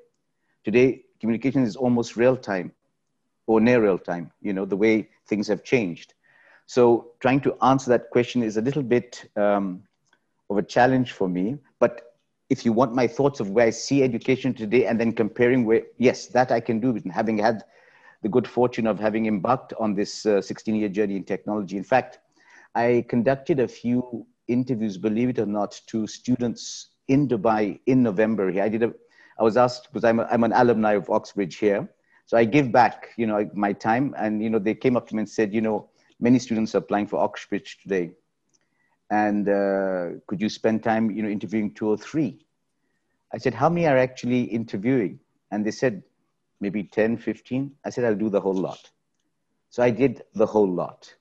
Today, 0.64 1.04
communication 1.20 1.64
is 1.64 1.76
almost 1.76 2.18
real 2.18 2.36
time 2.36 2.72
or 3.46 3.60
near 3.62 3.82
real 3.82 3.98
time, 3.98 4.32
you 4.42 4.54
know, 4.54 4.66
the 4.66 4.78
way 4.78 5.10
things 5.28 5.48
have 5.48 5.64
changed. 5.64 6.14
So 6.70 7.14
trying 7.20 7.42
to 7.42 7.56
answer 7.64 7.90
that 7.90 8.12
question 8.12 8.44
is 8.44 8.56
a 8.58 8.62
little 8.62 8.84
bit 8.84 9.28
um, 9.36 9.82
of 10.52 10.58
a 10.60 10.62
challenge 10.62 11.14
for 11.14 11.28
me. 11.28 11.58
But 11.80 12.14
if 12.52 12.64
you 12.64 12.74
want 12.74 12.94
my 12.94 13.08
thoughts 13.08 13.40
of 13.40 13.50
where 13.50 13.66
I 13.66 13.72
see 13.72 14.04
education 14.04 14.54
today 14.54 14.86
and 14.86 15.00
then 15.00 15.14
comparing 15.14 15.66
where, 15.66 15.82
yes, 15.98 16.28
that 16.28 16.52
I 16.52 16.60
can 16.60 16.80
do, 16.80 16.96
having 17.12 17.40
had 17.40 17.64
the 18.22 18.30
good 18.30 18.48
fortune 18.48 18.86
of 18.86 19.00
having 19.00 19.26
embarked 19.26 19.74
on 19.80 19.96
this 19.96 20.14
16 20.14 20.76
uh, 20.76 20.78
year 20.78 20.90
journey 20.90 21.16
in 21.16 21.24
technology. 21.24 21.76
In 21.76 21.84
fact, 21.84 22.20
I 22.76 23.04
conducted 23.10 23.60
a 23.60 23.68
few 23.68 24.28
interviews, 24.48 24.96
believe 24.96 25.30
it 25.30 25.40
or 25.40 25.48
not, 25.48 25.82
to 25.88 26.06
students 26.06 26.90
in 27.08 27.28
Dubai 27.28 27.80
in 27.88 28.04
November. 28.04 28.48
I 28.62 28.70
did 28.70 28.84
a, 28.84 28.94
I 29.40 29.44
was 29.44 29.58
asked 29.58 29.88
because 29.92 30.04
I'm, 30.04 30.20
a, 30.20 30.26
I'm 30.26 30.44
an 30.44 30.54
alumni 30.54 30.94
of 30.94 31.10
Oxbridge 31.10 31.56
here. 31.56 31.90
So 32.28 32.38
I 32.38 32.46
give 32.46 32.72
back, 32.72 33.10
you 33.18 33.26
know, 33.26 33.50
my 33.56 33.74
time. 33.74 34.14
And, 34.20 34.44
you 34.44 34.52
know, 34.52 34.60
they 34.60 34.76
came 34.76 34.96
up 34.96 35.08
to 35.08 35.16
me 35.16 35.22
and 35.22 35.30
said, 35.30 35.52
you 35.52 35.62
know, 35.62 35.89
many 36.20 36.40
students 36.40 36.76
are 36.76 36.80
applying 36.80 37.08
for 37.08 37.18
Oxbridge 37.18 37.80
today. 37.82 38.12
And 39.10 39.50
uh, 39.50 40.20
could 40.28 40.42
you 40.42 40.50
spend 40.50 40.84
time, 40.84 41.10
you 41.12 41.24
know, 41.24 41.30
interviewing 41.30 41.74
two 41.74 41.88
or 41.88 41.98
three? 41.98 42.46
I 43.34 43.38
said, 43.38 43.54
how 43.54 43.70
many 43.70 43.88
are 43.88 43.98
actually 43.98 44.44
interviewing? 44.44 45.20
And 45.52 45.66
they 45.66 45.72
said, 45.72 46.04
maybe 46.60 46.84
10, 46.84 47.18
15. 47.18 47.72
I 47.86 47.90
said, 47.90 48.06
I'll 48.06 48.16
do 48.16 48.30
the 48.30 48.42
whole 48.42 48.54
lot. 48.54 48.90
So 49.70 49.84
I 49.84 49.90
did 49.90 50.24
the 50.34 50.46
whole 50.46 50.70
lot. 50.70 51.14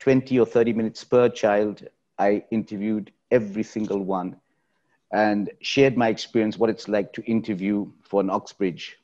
20 0.00 0.38
or 0.38 0.46
30 0.46 0.72
minutes 0.72 1.04
per 1.04 1.28
child. 1.28 1.86
I 2.18 2.44
interviewed 2.50 3.12
every 3.30 3.62
single 3.62 4.02
one 4.02 4.36
and 5.12 5.50
shared 5.60 5.96
my 5.96 6.08
experience, 6.08 6.58
what 6.58 6.70
it's 6.70 6.88
like 6.88 7.12
to 7.14 7.22
interview 7.22 7.90
for 8.02 8.20
an 8.20 8.30
Oxbridge. 8.30 8.98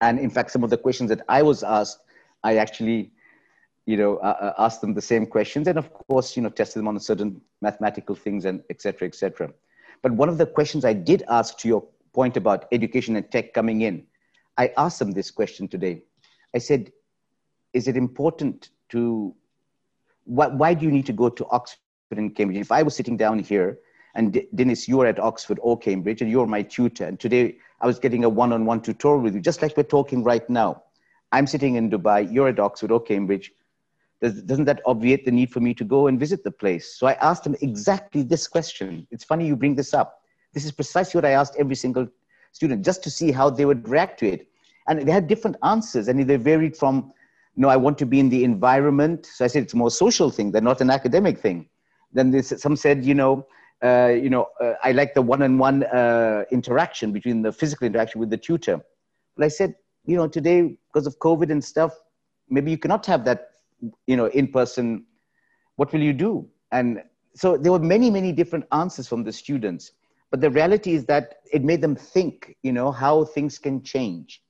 And 0.00 0.18
in 0.18 0.30
fact, 0.30 0.50
some 0.50 0.64
of 0.64 0.70
the 0.70 0.76
questions 0.76 1.08
that 1.10 1.22
I 1.28 1.42
was 1.42 1.62
asked, 1.62 2.00
I 2.42 2.56
actually, 2.56 3.12
you 3.86 3.96
know, 3.96 4.16
uh, 4.18 4.54
uh 4.56 4.68
them 4.80 4.94
the 4.94 5.02
same 5.02 5.26
questions, 5.26 5.68
and 5.68 5.78
of 5.78 5.92
course, 5.92 6.36
you 6.36 6.42
know, 6.42 6.48
tested 6.48 6.80
them 6.80 6.88
on 6.88 6.98
certain 7.00 7.40
mathematical 7.60 8.14
things 8.14 8.44
and 8.44 8.62
et 8.70 8.80
cetera, 8.80 9.06
et 9.06 9.14
cetera. 9.14 9.52
But 10.02 10.12
one 10.12 10.28
of 10.28 10.38
the 10.38 10.46
questions 10.46 10.84
I 10.84 10.92
did 10.92 11.22
ask 11.28 11.58
to 11.58 11.68
your 11.68 11.86
point 12.12 12.36
about 12.36 12.66
education 12.72 13.16
and 13.16 13.30
tech 13.30 13.52
coming 13.52 13.82
in, 13.82 14.06
I 14.56 14.72
asked 14.76 14.98
them 14.98 15.12
this 15.12 15.30
question 15.30 15.68
today. 15.68 16.02
I 16.54 16.58
said, 16.58 16.92
is 17.72 17.88
it 17.88 17.96
important 17.96 18.70
to, 18.90 19.34
why, 20.24 20.46
why 20.46 20.74
do 20.74 20.86
you 20.86 20.92
need 20.92 21.06
to 21.06 21.12
go 21.12 21.28
to 21.28 21.46
Oxford 21.46 21.78
and 22.12 22.34
Cambridge? 22.34 22.58
If 22.58 22.70
I 22.70 22.82
was 22.82 22.94
sitting 22.94 23.16
down 23.16 23.38
here 23.40 23.78
and 24.14 24.32
Dinis, 24.54 24.86
you're 24.86 25.06
at 25.06 25.18
Oxford 25.18 25.58
or 25.60 25.76
Cambridge 25.76 26.22
and 26.22 26.30
you're 26.30 26.46
my 26.46 26.62
tutor, 26.62 27.04
and 27.04 27.18
today 27.18 27.56
I 27.80 27.86
was 27.86 27.98
getting 27.98 28.24
a 28.24 28.28
one-on-one 28.28 28.80
tutorial 28.82 29.22
with 29.22 29.34
you, 29.34 29.40
just 29.40 29.60
like 29.60 29.76
we're 29.76 29.82
talking 29.82 30.22
right 30.22 30.48
now. 30.48 30.84
I'm 31.32 31.48
sitting 31.48 31.74
in 31.74 31.90
Dubai, 31.90 32.32
you're 32.32 32.48
at 32.48 32.60
Oxford 32.60 32.92
or 32.92 33.00
Cambridge. 33.00 33.52
Does, 34.22 34.42
doesn't 34.42 34.64
that 34.64 34.80
obviate 34.86 35.24
the 35.24 35.30
need 35.30 35.50
for 35.50 35.60
me 35.60 35.74
to 35.74 35.84
go 35.84 36.06
and 36.06 36.18
visit 36.18 36.44
the 36.44 36.50
place? 36.50 36.96
So 36.98 37.06
I 37.06 37.14
asked 37.14 37.44
them 37.44 37.56
exactly 37.60 38.22
this 38.22 38.48
question. 38.48 39.06
It's 39.10 39.24
funny 39.24 39.46
you 39.46 39.56
bring 39.56 39.74
this 39.74 39.92
up. 39.92 40.22
This 40.52 40.64
is 40.64 40.72
precisely 40.72 41.18
what 41.18 41.24
I 41.24 41.32
asked 41.32 41.56
every 41.58 41.74
single 41.74 42.06
student 42.52 42.84
just 42.84 43.02
to 43.04 43.10
see 43.10 43.32
how 43.32 43.50
they 43.50 43.64
would 43.64 43.88
react 43.88 44.20
to 44.20 44.28
it. 44.28 44.48
And 44.86 45.06
they 45.06 45.12
had 45.12 45.26
different 45.26 45.56
answers, 45.62 46.08
and 46.08 46.28
they 46.28 46.36
varied 46.36 46.76
from, 46.76 47.12
no, 47.56 47.68
I 47.68 47.76
want 47.76 47.98
to 47.98 48.06
be 48.06 48.20
in 48.20 48.28
the 48.28 48.44
environment. 48.44 49.26
So 49.26 49.44
I 49.44 49.48
said 49.48 49.62
it's 49.64 49.74
more 49.74 49.90
social 49.90 50.30
thing, 50.30 50.52
than 50.52 50.64
not 50.64 50.80
an 50.80 50.90
academic 50.90 51.38
thing. 51.38 51.68
Then 52.12 52.30
this, 52.30 52.52
some 52.58 52.76
said, 52.76 53.04
you 53.04 53.14
know, 53.14 53.46
uh, 53.82 54.08
you 54.08 54.30
know, 54.30 54.46
uh, 54.60 54.74
I 54.82 54.92
like 54.92 55.14
the 55.14 55.22
one-on-one 55.22 55.84
uh, 55.84 56.44
interaction 56.50 57.12
between 57.12 57.42
the 57.42 57.52
physical 57.52 57.86
interaction 57.86 58.20
with 58.20 58.30
the 58.30 58.36
tutor. 58.36 58.80
But 59.36 59.44
I 59.44 59.48
said, 59.48 59.74
you 60.04 60.16
know, 60.16 60.28
today 60.28 60.76
because 60.92 61.06
of 61.06 61.18
COVID 61.18 61.50
and 61.50 61.62
stuff, 61.62 61.92
maybe 62.48 62.70
you 62.70 62.78
cannot 62.78 63.04
have 63.06 63.24
that, 63.24 63.48
you 64.06 64.16
know, 64.16 64.26
in 64.26 64.48
person. 64.48 65.04
What 65.76 65.92
will 65.92 66.02
you 66.02 66.12
do? 66.12 66.48
And 66.70 67.02
so 67.34 67.56
there 67.56 67.72
were 67.72 67.80
many, 67.80 68.10
many 68.10 68.32
different 68.32 68.64
answers 68.70 69.08
from 69.08 69.24
the 69.24 69.32
students 69.32 69.92
but 70.34 70.40
the 70.40 70.50
reality 70.50 70.94
is 70.94 71.04
that 71.04 71.36
it 71.52 71.62
made 71.62 71.80
them 71.80 71.94
think 71.94 72.56
you 72.64 72.72
know 72.72 72.90
how 72.90 73.24
things 73.24 73.56
can 73.56 73.80
change 73.84 74.42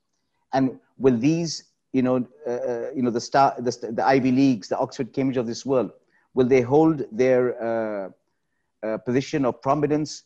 and 0.55 0.79
will 0.97 1.19
these 1.19 1.65
you 1.93 2.01
know 2.01 2.27
uh, 2.47 2.51
uh, 2.51 2.91
you 2.97 3.03
know 3.03 3.11
the 3.11 3.21
star 3.21 3.55
the, 3.59 3.93
the 3.93 4.03
ivy 4.03 4.33
leagues 4.33 4.67
the 4.67 4.79
oxford 4.79 5.13
cambridge 5.13 5.37
of 5.37 5.47
this 5.47 5.67
world 5.67 5.91
will 6.33 6.47
they 6.47 6.63
hold 6.63 7.03
their 7.13 7.43
uh, 7.63 8.09
uh, 8.87 8.97
position 8.97 9.45
of 9.45 9.61
prominence 9.61 10.23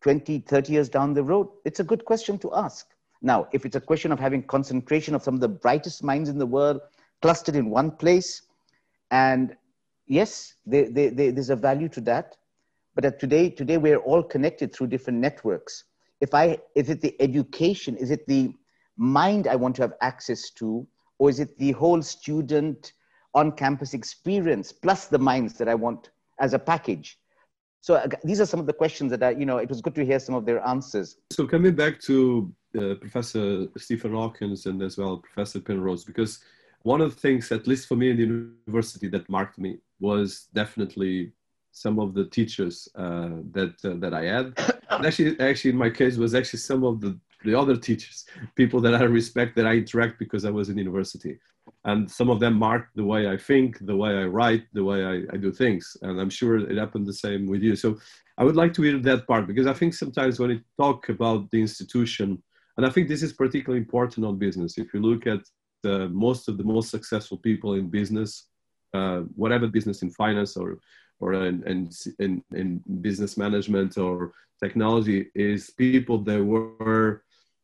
20 0.00 0.40
30 0.40 0.72
years 0.72 0.88
down 0.88 1.14
the 1.14 1.22
road 1.22 1.46
it's 1.64 1.78
a 1.78 1.84
good 1.84 2.04
question 2.04 2.36
to 2.36 2.52
ask 2.54 2.88
now 3.22 3.46
if 3.52 3.64
it's 3.64 3.76
a 3.76 3.80
question 3.80 4.10
of 4.10 4.18
having 4.18 4.42
concentration 4.42 5.14
of 5.14 5.22
some 5.22 5.34
of 5.34 5.40
the 5.40 5.54
brightest 5.66 6.02
minds 6.02 6.28
in 6.28 6.38
the 6.38 6.50
world 6.58 6.80
clustered 7.22 7.56
in 7.56 7.70
one 7.70 7.90
place 7.90 8.42
and 9.10 9.56
yes 10.06 10.54
they, 10.66 10.84
they, 10.84 11.08
they, 11.08 11.30
there's 11.30 11.50
a 11.50 11.56
value 11.56 11.88
to 11.88 12.00
that 12.00 12.36
but 13.00 13.20
today, 13.20 13.48
today 13.48 13.78
we're 13.78 13.98
all 13.98 14.24
connected 14.24 14.74
through 14.74 14.88
different 14.88 15.20
networks. 15.20 15.84
If 16.20 16.34
I, 16.34 16.58
is 16.74 16.90
it 16.90 17.00
the 17.00 17.14
education? 17.20 17.96
Is 17.96 18.10
it 18.10 18.26
the 18.26 18.52
mind 18.96 19.46
I 19.46 19.54
want 19.54 19.76
to 19.76 19.82
have 19.82 19.92
access 20.00 20.50
to, 20.56 20.84
or 21.20 21.30
is 21.30 21.38
it 21.38 21.56
the 21.58 21.70
whole 21.70 22.02
student 22.02 22.94
on 23.34 23.52
campus 23.52 23.94
experience 23.94 24.72
plus 24.72 25.06
the 25.06 25.18
minds 25.18 25.54
that 25.58 25.68
I 25.68 25.76
want 25.76 26.10
as 26.40 26.54
a 26.54 26.58
package? 26.58 27.20
So 27.82 27.94
uh, 27.94 28.08
these 28.24 28.40
are 28.40 28.46
some 28.46 28.58
of 28.58 28.66
the 28.66 28.72
questions 28.72 29.12
that 29.12 29.22
I, 29.22 29.30
you 29.30 29.46
know, 29.46 29.58
it 29.58 29.68
was 29.68 29.80
good 29.80 29.94
to 29.94 30.04
hear 30.04 30.18
some 30.18 30.34
of 30.34 30.44
their 30.44 30.66
answers. 30.66 31.18
So 31.30 31.46
coming 31.46 31.76
back 31.76 32.00
to 32.00 32.52
uh, 32.76 32.94
Professor 32.96 33.68
Stephen 33.76 34.12
Hawkins 34.12 34.66
and 34.66 34.82
as 34.82 34.98
well 34.98 35.18
Professor 35.18 35.60
Penrose, 35.60 36.04
because 36.04 36.40
one 36.82 37.00
of 37.00 37.14
the 37.14 37.20
things, 37.20 37.50
at 37.52 37.66
least 37.66 37.88
for 37.88 37.96
me 37.96 38.10
in 38.10 38.16
the 38.16 38.22
university, 38.22 39.08
that 39.08 39.28
marked 39.28 39.58
me 39.58 39.78
was 40.00 40.48
definitely 40.54 41.32
some 41.72 41.98
of 41.98 42.14
the 42.14 42.24
teachers 42.26 42.88
uh, 42.94 43.30
that 43.52 43.74
uh, 43.84 43.94
that 43.98 44.14
I 44.14 44.24
had. 44.24 44.58
And 44.90 45.04
actually, 45.06 45.38
actually, 45.38 45.72
in 45.72 45.76
my 45.76 45.90
case, 45.90 46.16
was 46.16 46.34
actually 46.34 46.60
some 46.60 46.82
of 46.82 47.00
the 47.02 47.18
the 47.44 47.54
other 47.54 47.76
teachers, 47.76 48.24
people 48.56 48.80
that 48.80 48.94
I 48.94 49.04
respect, 49.04 49.54
that 49.56 49.66
I 49.66 49.74
interact 49.74 50.18
because 50.18 50.44
I 50.44 50.50
was 50.50 50.70
in 50.70 50.78
university. 50.78 51.38
And 51.84 52.10
some 52.10 52.30
of 52.30 52.40
them 52.40 52.54
marked 52.54 52.96
the 52.96 53.04
way 53.04 53.28
I 53.28 53.36
think, 53.36 53.78
the 53.86 53.96
way 53.96 54.10
I 54.16 54.24
write, 54.24 54.64
the 54.72 54.82
way 54.82 55.04
I, 55.04 55.34
I 55.34 55.36
do 55.36 55.52
things. 55.52 55.96
And 56.02 56.20
I'm 56.20 56.30
sure 56.30 56.58
it 56.58 56.76
happened 56.76 57.06
the 57.06 57.12
same 57.12 57.46
with 57.46 57.62
you. 57.62 57.76
So 57.76 57.98
I 58.38 58.44
would 58.44 58.56
like 58.56 58.72
to 58.74 58.82
hear 58.82 58.98
that 58.98 59.26
part 59.26 59.46
because 59.46 59.66
I 59.66 59.72
think 59.72 59.94
sometimes 59.94 60.40
when 60.40 60.50
you 60.50 60.60
talk 60.78 61.08
about 61.08 61.50
the 61.50 61.60
institution, 61.60 62.42
and 62.76 62.86
I 62.86 62.90
think 62.90 63.08
this 63.08 63.22
is 63.22 63.32
particularly 63.32 63.80
important 63.80 64.26
on 64.26 64.38
business. 64.38 64.78
If 64.78 64.92
you 64.94 65.00
look 65.00 65.26
at 65.26 65.40
the, 65.82 66.08
most 66.08 66.48
of 66.48 66.58
the 66.58 66.64
most 66.64 66.90
successful 66.90 67.38
people 67.38 67.74
in 67.74 67.88
business, 67.88 68.48
uh, 68.94 69.20
whatever 69.34 69.66
business 69.66 70.02
in 70.02 70.10
finance 70.10 70.56
or 70.56 70.78
or 71.20 71.32
in, 71.34 71.66
in, 71.66 71.90
in, 72.20 72.42
in 72.52 72.80
business 73.00 73.36
management 73.36 73.98
or 73.98 74.32
technology, 74.62 75.26
is 75.34 75.70
people 75.70 76.18
that 76.18 76.42
were 76.42 77.22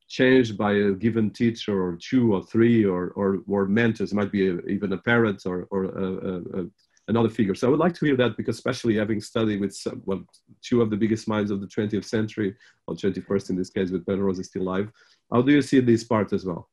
changed 0.09 0.57
by 0.59 0.73
a 0.73 0.93
given 0.93 1.31
teacher 1.31 1.81
or 1.83 1.97
two 1.97 2.35
or 2.35 2.43
three 2.43 2.85
or, 2.85 3.09
or, 3.11 3.39
or 3.49 3.67
mentors, 3.67 4.13
it 4.13 4.15
might 4.15 4.33
be 4.33 4.49
a, 4.49 4.59
even 4.67 4.93
a 4.93 4.99
parent 4.99 5.43
or, 5.47 5.67
or 5.71 5.85
a, 5.85 6.61
a, 6.61 6.67
another 7.09 7.29
figure. 7.29 7.55
So 7.55 7.67
I 7.67 7.71
would 7.71 7.81
like 7.81 7.95
to 7.95 8.07
hear 8.07 8.17
that 8.17 8.37
because 8.37 8.57
especially 8.57 8.97
having 8.97 9.21
studied 9.21 9.61
with 9.61 9.75
some, 9.75 10.03
well, 10.05 10.25
two 10.63 10.83
of 10.83 10.91
the 10.91 10.97
biggest 10.97 11.29
minds 11.29 11.51
of 11.51 11.61
the 11.61 11.67
20th 11.67 12.05
century, 12.05 12.55
or 12.87 12.95
21st 12.95 13.51
in 13.51 13.57
this 13.57 13.71
case 13.71 13.91
with 13.91 14.07
Penrose 14.07 14.39
is 14.39 14.49
still 14.49 14.63
alive. 14.63 14.91
How 15.33 15.43
do 15.43 15.53
you 15.53 15.63
see 15.63 15.81
this 15.81 16.05
part 16.05 16.33
as 16.33 16.45
well? 16.45 16.69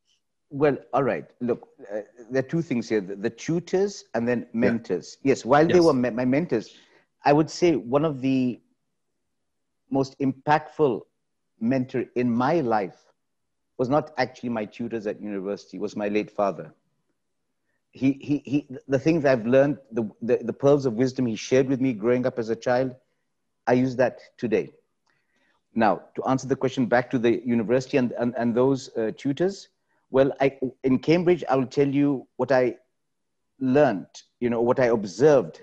Well, 0.51 0.77
all 0.93 1.03
right. 1.03 1.25
Look, 1.39 1.69
uh, 1.91 2.01
there 2.29 2.39
are 2.39 2.47
two 2.47 2.61
things 2.61 2.89
here: 2.89 2.99
the, 2.99 3.15
the 3.15 3.29
tutors 3.29 4.03
and 4.13 4.27
then 4.27 4.47
mentors. 4.53 5.17
Yeah. 5.23 5.29
Yes, 5.29 5.45
while 5.45 5.63
yes. 5.63 5.73
they 5.73 5.79
were 5.79 5.93
me- 5.93 6.09
my 6.09 6.25
mentors, 6.25 6.75
I 7.23 7.31
would 7.31 7.49
say 7.49 7.75
one 7.75 8.03
of 8.03 8.21
the 8.21 8.59
most 9.89 10.19
impactful 10.19 11.01
mentor 11.61 12.03
in 12.15 12.29
my 12.29 12.59
life 12.59 12.97
was 13.77 13.87
not 13.87 14.11
actually 14.17 14.49
my 14.49 14.65
tutors 14.65 15.07
at 15.07 15.21
university, 15.21 15.79
was 15.79 15.95
my 15.95 16.09
late 16.09 16.29
father. 16.29 16.73
He, 17.91 18.13
he, 18.21 18.41
he, 18.45 18.67
the 18.87 18.99
things 18.99 19.25
I've 19.25 19.45
learned, 19.45 19.77
the, 19.91 20.09
the, 20.21 20.37
the 20.43 20.53
pearls 20.53 20.85
of 20.85 20.93
wisdom 20.93 21.25
he 21.25 21.35
shared 21.35 21.67
with 21.67 21.81
me 21.81 21.93
growing 21.93 22.25
up 22.25 22.39
as 22.39 22.49
a 22.49 22.55
child, 22.55 22.95
I 23.67 23.73
use 23.73 23.95
that 23.97 24.19
today. 24.37 24.71
Now, 25.73 26.01
to 26.15 26.23
answer 26.25 26.47
the 26.47 26.55
question 26.55 26.85
back 26.85 27.09
to 27.11 27.19
the 27.19 27.41
university 27.45 27.97
and, 27.97 28.11
and, 28.13 28.33
and 28.37 28.55
those 28.55 28.95
uh, 28.97 29.11
tutors, 29.17 29.69
well, 30.11 30.31
I, 30.39 30.59
in 30.83 30.99
Cambridge, 30.99 31.43
I 31.49 31.55
will 31.55 31.65
tell 31.65 31.87
you 31.87 32.27
what 32.37 32.51
I 32.51 32.77
learned, 33.59 34.07
you 34.39 34.49
know, 34.49 34.61
what 34.61 34.79
I 34.79 34.87
observed 34.87 35.61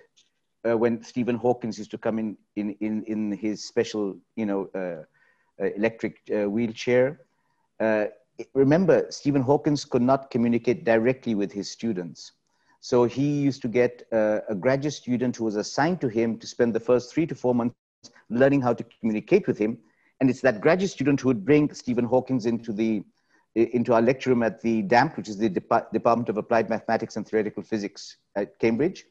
uh, 0.68 0.76
when 0.76 1.02
Stephen 1.02 1.36
Hawkins 1.36 1.78
used 1.78 1.92
to 1.92 1.98
come 1.98 2.18
in 2.18 2.36
in, 2.56 2.74
in, 2.80 3.04
in 3.04 3.32
his 3.32 3.64
special, 3.64 4.16
you 4.34 4.46
know, 4.46 4.68
uh, 4.74 5.04
uh 5.62 5.70
electric 5.76 6.20
uh, 6.30 6.48
wheelchair 6.48 7.20
uh, 7.80 8.06
remember, 8.54 9.06
Stephen 9.10 9.42
Hawkins 9.42 9.84
could 9.84 10.02
not 10.02 10.30
communicate 10.30 10.84
directly 10.84 11.34
with 11.34 11.52
his 11.52 11.70
students. 11.70 12.32
So 12.80 13.04
he 13.04 13.40
used 13.40 13.62
to 13.62 13.68
get 13.68 14.06
uh, 14.12 14.40
a 14.48 14.54
graduate 14.54 14.94
student 14.94 15.36
who 15.36 15.44
was 15.44 15.56
assigned 15.56 16.00
to 16.00 16.08
him 16.08 16.38
to 16.38 16.46
spend 16.46 16.74
the 16.74 16.80
first 16.80 17.12
three 17.12 17.26
to 17.26 17.34
four 17.34 17.54
months 17.54 17.74
learning 18.30 18.60
how 18.60 18.74
to 18.74 18.84
communicate 19.00 19.46
with 19.46 19.58
him. 19.58 19.78
And 20.20 20.30
it's 20.30 20.40
that 20.42 20.60
graduate 20.60 20.90
student 20.90 21.20
who 21.20 21.28
would 21.28 21.44
bring 21.44 21.72
Stephen 21.72 22.04
Hawkins 22.04 22.46
into 22.46 22.72
the 22.72 23.02
into 23.54 23.94
our 23.94 24.02
lecture 24.02 24.30
room 24.30 24.42
at 24.42 24.60
the 24.60 24.82
DAMP, 24.82 25.16
which 25.16 25.28
is 25.28 25.38
the 25.38 25.48
Dep- 25.48 25.92
Department 25.92 26.28
of 26.28 26.36
Applied 26.36 26.68
Mathematics 26.68 27.16
and 27.16 27.26
Theoretical 27.26 27.62
Physics 27.62 28.16
at 28.36 28.58
Cambridge. 28.58 29.04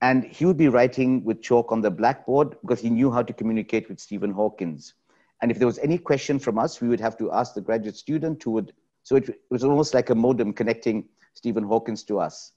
And 0.00 0.24
he 0.24 0.44
would 0.44 0.56
be 0.56 0.68
writing 0.68 1.24
with 1.24 1.42
chalk 1.42 1.70
on 1.70 1.80
the 1.80 1.90
blackboard 1.90 2.56
because 2.60 2.80
he 2.80 2.90
knew 2.90 3.10
how 3.10 3.22
to 3.22 3.32
communicate 3.32 3.88
with 3.88 4.00
Stephen 4.00 4.32
Hawkins. 4.32 4.94
And 5.40 5.50
if 5.50 5.58
there 5.58 5.66
was 5.66 5.78
any 5.78 5.98
question 5.98 6.38
from 6.38 6.58
us, 6.58 6.80
we 6.80 6.88
would 6.88 7.00
have 7.00 7.16
to 7.18 7.32
ask 7.32 7.54
the 7.54 7.60
graduate 7.60 7.96
student 7.96 8.42
who 8.42 8.50
would, 8.52 8.72
so 9.02 9.16
it, 9.16 9.28
it 9.28 9.40
was 9.50 9.64
almost 9.64 9.94
like 9.94 10.10
a 10.10 10.14
modem 10.14 10.52
connecting 10.52 11.08
Stephen 11.34 11.64
Hawkins 11.64 12.02
to 12.04 12.18
us. 12.18 12.52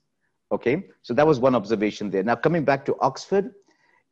Okay, 0.51 0.87
so 1.01 1.13
that 1.13 1.27
was 1.27 1.39
one 1.39 1.55
observation 1.55 2.09
there. 2.09 2.23
Now, 2.23 2.35
coming 2.35 2.63
back 2.63 2.85
to 2.85 2.95
Oxford, 3.01 3.53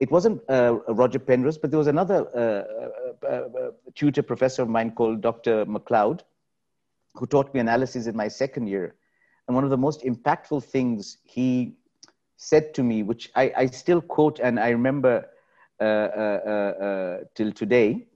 it 0.01 0.11
wasn't 0.11 0.41
uh, 0.49 0.79
Roger 0.89 1.19
Penrose, 1.19 1.57
but 1.57 1.71
there 1.71 1.77
was 1.77 1.87
another 1.87 2.27
uh, 2.35 3.25
uh, 3.25 3.29
uh 3.29 3.71
tutor 3.95 4.21
professor 4.21 4.63
of 4.63 4.67
mine 4.67 4.91
called 4.91 5.21
Dr. 5.21 5.65
McLeod, 5.65 6.21
who 7.17 7.25
taught 7.25 7.53
me 7.53 7.59
analysis 7.59 8.07
in 8.07 8.15
my 8.15 8.27
second 8.27 8.67
year. 8.67 8.95
And 9.47 9.55
one 9.55 9.63
of 9.63 9.69
the 9.69 9.77
most 9.77 10.03
impactful 10.03 10.63
things 10.63 11.17
he 11.23 11.75
said 12.37 12.73
to 12.73 12.83
me, 12.83 13.03
which 13.03 13.31
I, 13.35 13.53
I 13.55 13.65
still 13.67 14.01
quote 14.01 14.39
and 14.39 14.59
I 14.59 14.69
remember 14.69 15.25
uh, 15.79 15.83
uh, 15.83 17.17
till 17.35 17.51
today, 17.51 18.07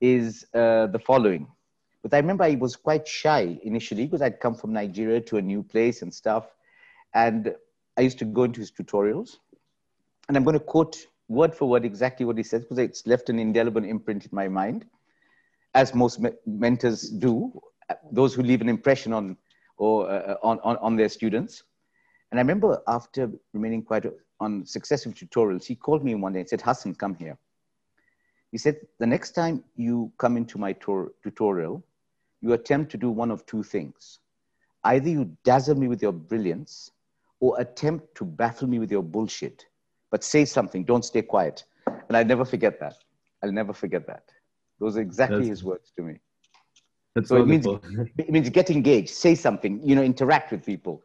is 0.00 0.46
uh, 0.54 0.86
the 0.88 0.98
following. 0.98 1.46
But 2.02 2.12
I 2.12 2.18
remember 2.18 2.44
I 2.44 2.56
was 2.56 2.76
quite 2.76 3.08
shy 3.08 3.58
initially 3.62 4.04
because 4.04 4.20
I'd 4.20 4.40
come 4.40 4.54
from 4.54 4.72
Nigeria 4.72 5.20
to 5.22 5.38
a 5.38 5.42
new 5.42 5.62
place 5.62 6.02
and 6.02 6.12
stuff. 6.12 6.46
And 7.14 7.54
I 7.96 8.02
used 8.02 8.18
to 8.18 8.24
go 8.26 8.44
into 8.44 8.60
his 8.60 8.70
tutorials. 8.70 9.38
And 10.28 10.36
I'm 10.36 10.44
going 10.44 10.58
to 10.58 10.64
quote 10.64 11.06
word 11.28 11.54
for 11.54 11.68
word 11.68 11.84
exactly 11.84 12.26
what 12.26 12.36
he 12.36 12.42
says 12.42 12.62
because 12.62 12.78
it's 12.78 13.06
left 13.06 13.30
an 13.30 13.38
indelible 13.38 13.84
imprint 13.84 14.24
in 14.24 14.30
my 14.32 14.48
mind, 14.48 14.84
as 15.74 15.94
most 15.94 16.20
me- 16.20 16.30
mentors 16.46 17.08
do, 17.08 17.60
those 18.12 18.34
who 18.34 18.42
leave 18.42 18.60
an 18.60 18.68
impression 18.68 19.12
on, 19.12 19.36
or, 19.76 20.10
uh, 20.10 20.36
on, 20.42 20.60
on, 20.60 20.76
on 20.78 20.96
their 20.96 21.08
students. 21.08 21.64
And 22.30 22.38
I 22.38 22.42
remember 22.42 22.82
after 22.88 23.30
remaining 23.52 23.82
quite 23.82 24.06
on 24.40 24.64
successive 24.66 25.14
tutorials, 25.14 25.64
he 25.64 25.74
called 25.74 26.04
me 26.04 26.14
one 26.14 26.32
day 26.32 26.40
and 26.40 26.48
said, 26.48 26.60
Hasan, 26.60 26.94
come 26.94 27.14
here. 27.14 27.38
He 28.50 28.58
said, 28.58 28.76
the 28.98 29.06
next 29.06 29.32
time 29.32 29.64
you 29.76 30.12
come 30.18 30.36
into 30.36 30.58
my 30.58 30.72
tor- 30.74 31.12
tutorial, 31.22 31.84
you 32.40 32.52
attempt 32.52 32.90
to 32.92 32.96
do 32.96 33.10
one 33.10 33.30
of 33.30 33.44
two 33.46 33.62
things. 33.62 34.20
Either 34.84 35.08
you 35.08 35.36
dazzle 35.44 35.74
me 35.74 35.88
with 35.88 36.02
your 36.02 36.12
brilliance 36.12 36.90
or 37.40 37.58
attempt 37.60 38.14
to 38.16 38.24
baffle 38.24 38.68
me 38.68 38.78
with 38.78 38.90
your 38.90 39.02
bullshit. 39.02 39.66
But 40.10 40.22
say 40.22 40.44
something, 40.44 40.84
don't 40.84 41.04
stay 41.04 41.22
quiet. 41.22 41.64
And 41.86 42.16
I'll 42.16 42.24
never 42.24 42.44
forget 42.44 42.78
that. 42.80 42.96
I'll 43.42 43.52
never 43.52 43.72
forget 43.72 44.06
that. 44.06 44.24
Those 44.78 44.96
are 44.96 45.00
exactly 45.00 45.38
that's, 45.38 45.48
his 45.48 45.64
words 45.64 45.92
to 45.96 46.02
me. 46.02 46.18
That's 47.14 47.28
so 47.28 47.38
wonderful. 47.38 47.76
it 47.76 47.84
means, 47.84 48.10
it 48.18 48.30
means 48.30 48.50
get 48.50 48.70
engaged, 48.70 49.10
say 49.10 49.34
something, 49.34 49.80
you 49.82 49.94
know, 49.94 50.02
interact 50.02 50.50
with 50.50 50.64
people. 50.66 51.02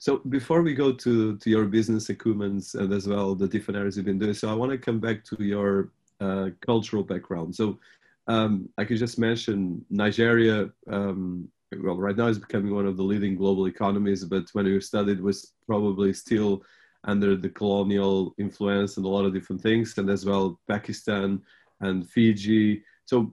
So 0.00 0.18
before 0.28 0.62
we 0.62 0.74
go 0.74 0.92
to, 0.92 1.36
to 1.36 1.50
your 1.50 1.64
business 1.64 2.08
acumen 2.08 2.62
and 2.74 2.92
as 2.92 3.08
well 3.08 3.34
the 3.34 3.48
different 3.48 3.78
areas 3.78 3.96
you've 3.96 4.06
been 4.06 4.18
doing, 4.18 4.34
so 4.34 4.48
I 4.48 4.54
want 4.54 4.70
to 4.70 4.78
come 4.78 5.00
back 5.00 5.24
to 5.24 5.42
your 5.42 5.90
uh, 6.20 6.50
cultural 6.64 7.02
background. 7.02 7.54
So 7.54 7.78
um, 8.28 8.68
I 8.78 8.84
could 8.84 8.98
just 8.98 9.18
mention 9.18 9.84
Nigeria. 9.90 10.70
Um, 10.88 11.48
well, 11.82 11.96
right 11.96 12.16
now 12.16 12.26
is 12.26 12.38
becoming 12.38 12.74
one 12.74 12.86
of 12.86 12.96
the 12.96 13.02
leading 13.02 13.34
global 13.36 13.66
economies, 13.66 14.24
but 14.24 14.44
when 14.52 14.66
we 14.66 14.80
studied 14.80 15.20
was 15.20 15.52
probably 15.66 16.12
still 16.12 16.62
under 17.04 17.36
the 17.36 17.48
colonial 17.48 18.34
influence 18.38 18.96
and 18.96 19.06
a 19.06 19.08
lot 19.08 19.24
of 19.24 19.34
different 19.34 19.62
things, 19.62 19.96
and 19.98 20.10
as 20.10 20.24
well 20.24 20.60
Pakistan 20.68 21.40
and 21.80 22.08
Fiji. 22.08 22.82
So 23.04 23.32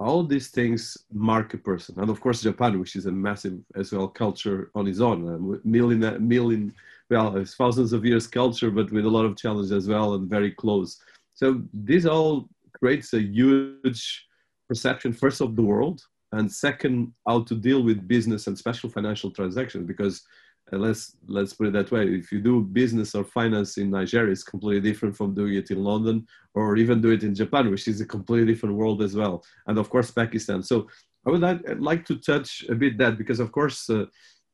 all 0.00 0.24
these 0.24 0.48
things 0.48 0.96
mark 1.12 1.54
a 1.54 1.58
person, 1.58 1.94
and 1.98 2.10
of 2.10 2.20
course 2.20 2.42
Japan, 2.42 2.78
which 2.80 2.96
is 2.96 3.06
a 3.06 3.12
massive 3.12 3.58
as 3.74 3.92
well 3.92 4.08
culture 4.08 4.70
on 4.74 4.86
its 4.86 5.00
own, 5.00 5.18
a 5.28 5.66
million, 5.66 6.00
million, 6.26 6.74
well, 7.10 7.36
it's 7.36 7.54
thousands 7.54 7.92
of 7.92 8.04
years 8.04 8.26
culture, 8.26 8.70
but 8.70 8.90
with 8.90 9.04
a 9.04 9.10
lot 9.10 9.24
of 9.24 9.36
challenges 9.36 9.72
as 9.72 9.88
well, 9.88 10.14
and 10.14 10.28
very 10.28 10.50
close. 10.50 11.00
So 11.34 11.62
this 11.72 12.06
all 12.06 12.48
creates 12.78 13.12
a 13.12 13.20
huge 13.20 14.26
perception, 14.68 15.12
first 15.12 15.40
of 15.40 15.56
the 15.56 15.62
world, 15.62 16.02
and 16.32 16.50
second, 16.50 17.12
how 17.28 17.42
to 17.44 17.54
deal 17.54 17.82
with 17.82 18.08
business 18.08 18.46
and 18.46 18.58
special 18.58 18.90
financial 18.90 19.30
transactions. 19.30 19.86
Because 19.86 20.16
uh, 20.18 20.43
let's 20.72 21.16
let's 21.26 21.52
put 21.52 21.68
it 21.68 21.72
that 21.74 21.90
way: 21.90 22.06
if 22.06 22.32
you 22.32 22.40
do 22.40 22.62
business 22.62 23.14
or 23.14 23.24
finance 23.24 23.76
in 23.78 23.90
Nigeria, 23.90 24.32
it's 24.32 24.42
completely 24.42 24.80
different 24.80 25.16
from 25.16 25.34
doing 25.34 25.54
it 25.54 25.70
in 25.70 25.82
London 25.84 26.26
or 26.54 26.76
even 26.76 27.00
do 27.00 27.10
it 27.10 27.22
in 27.22 27.34
Japan, 27.34 27.70
which 27.70 27.88
is 27.88 28.00
a 28.00 28.06
completely 28.06 28.52
different 28.52 28.74
world 28.76 29.02
as 29.02 29.14
well. 29.14 29.44
And 29.66 29.78
of 29.78 29.90
course, 29.90 30.10
Pakistan. 30.10 30.62
So 30.62 30.88
I 31.26 31.30
would 31.30 31.40
like, 31.40 31.60
like 31.78 32.04
to 32.06 32.16
touch 32.16 32.64
a 32.68 32.74
bit 32.74 32.98
that 32.98 33.18
because, 33.18 33.40
of 33.40 33.52
course. 33.52 33.88
Uh, 33.88 34.06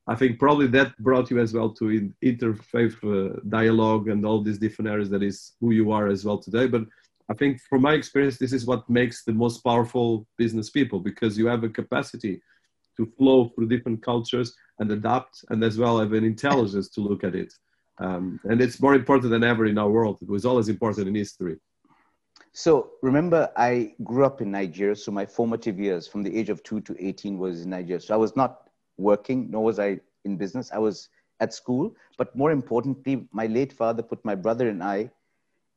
I 0.06 0.16
think 0.16 0.40
probably 0.40 0.66
that 0.68 0.96
brought 0.98 1.30
you 1.30 1.38
as 1.38 1.52
well 1.52 1.70
to 1.74 1.90
in, 1.90 2.14
interfaith 2.24 2.96
uh, 3.04 3.38
dialogue 3.48 4.08
and 4.08 4.26
all 4.26 4.42
these 4.42 4.58
different 4.58 4.90
areas 4.90 5.08
that 5.10 5.22
is 5.22 5.52
who 5.60 5.70
you 5.70 5.92
are 5.92 6.08
as 6.08 6.24
well 6.24 6.38
today. 6.38 6.66
But 6.66 6.82
I 7.30 7.34
think 7.34 7.60
from 7.68 7.82
my 7.82 7.92
experience, 7.92 8.36
this 8.36 8.52
is 8.52 8.66
what 8.66 8.90
makes 8.90 9.22
the 9.22 9.32
most 9.32 9.60
powerful 9.60 10.26
business 10.36 10.68
people 10.68 10.98
because 10.98 11.38
you 11.38 11.46
have 11.46 11.62
a 11.62 11.68
capacity 11.68 12.42
to 13.00 13.10
flow 13.16 13.48
through 13.48 13.68
different 13.68 14.02
cultures 14.02 14.54
and 14.78 14.90
adapt, 14.92 15.44
and 15.50 15.64
as 15.64 15.78
well 15.78 15.98
have 15.98 16.12
an 16.12 16.24
intelligence 16.24 16.88
to 16.90 17.00
look 17.00 17.24
at 17.24 17.34
it. 17.34 17.52
Um, 17.98 18.40
and 18.44 18.60
it's 18.60 18.80
more 18.80 18.94
important 18.94 19.30
than 19.30 19.44
ever 19.44 19.64
in 19.66 19.78
our 19.78 19.90
world. 19.90 20.18
It 20.20 20.28
was 20.28 20.44
always 20.44 20.68
important 20.68 21.08
in 21.08 21.14
history. 21.14 21.56
So 22.52 22.90
remember, 23.02 23.50
I 23.56 23.94
grew 24.04 24.24
up 24.24 24.40
in 24.40 24.50
Nigeria. 24.50 24.96
So 24.96 25.12
my 25.12 25.24
formative 25.24 25.78
years, 25.78 26.06
from 26.06 26.22
the 26.22 26.36
age 26.36 26.50
of 26.50 26.62
two 26.62 26.80
to 26.82 26.96
18, 26.98 27.38
was 27.38 27.62
in 27.62 27.70
Nigeria. 27.70 28.00
So 28.00 28.14
I 28.14 28.16
was 28.16 28.36
not 28.36 28.68
working, 28.98 29.50
nor 29.50 29.64
was 29.64 29.78
I 29.78 30.00
in 30.24 30.36
business. 30.36 30.70
I 30.72 30.78
was 30.78 31.08
at 31.40 31.54
school. 31.54 31.94
But 32.18 32.34
more 32.36 32.50
importantly, 32.52 33.28
my 33.32 33.46
late 33.46 33.72
father 33.72 34.02
put 34.02 34.24
my 34.24 34.34
brother 34.34 34.68
and 34.68 34.82
I 34.82 35.10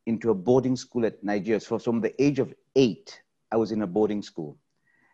into 0.05 0.31
a 0.31 0.35
boarding 0.35 0.75
school 0.75 1.05
at 1.05 1.23
Nigeria. 1.23 1.59
So 1.59 1.79
from 1.79 2.01
the 2.01 2.13
age 2.21 2.39
of 2.39 2.53
eight, 2.75 3.21
I 3.51 3.55
was 3.55 3.71
in 3.71 3.81
a 3.81 3.87
boarding 3.87 4.21
school. 4.21 4.57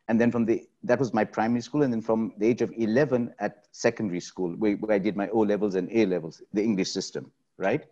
And 0.09 0.19
then 0.19 0.31
from 0.31 0.43
the, 0.43 0.67
that 0.83 0.97
was 0.97 1.13
my 1.13 1.23
primary 1.23 1.61
school. 1.61 1.83
And 1.83 1.93
then 1.93 2.01
from 2.01 2.33
the 2.39 2.47
age 2.47 2.63
of 2.63 2.73
11 2.75 3.31
at 3.39 3.67
secondary 3.71 4.19
school, 4.19 4.53
where, 4.55 4.73
where 4.77 4.95
I 4.95 4.97
did 4.97 5.15
my 5.15 5.29
O 5.29 5.41
levels 5.41 5.75
and 5.75 5.87
A 5.91 6.07
levels, 6.07 6.41
the 6.51 6.63
English 6.63 6.89
system, 6.89 7.31
right? 7.57 7.85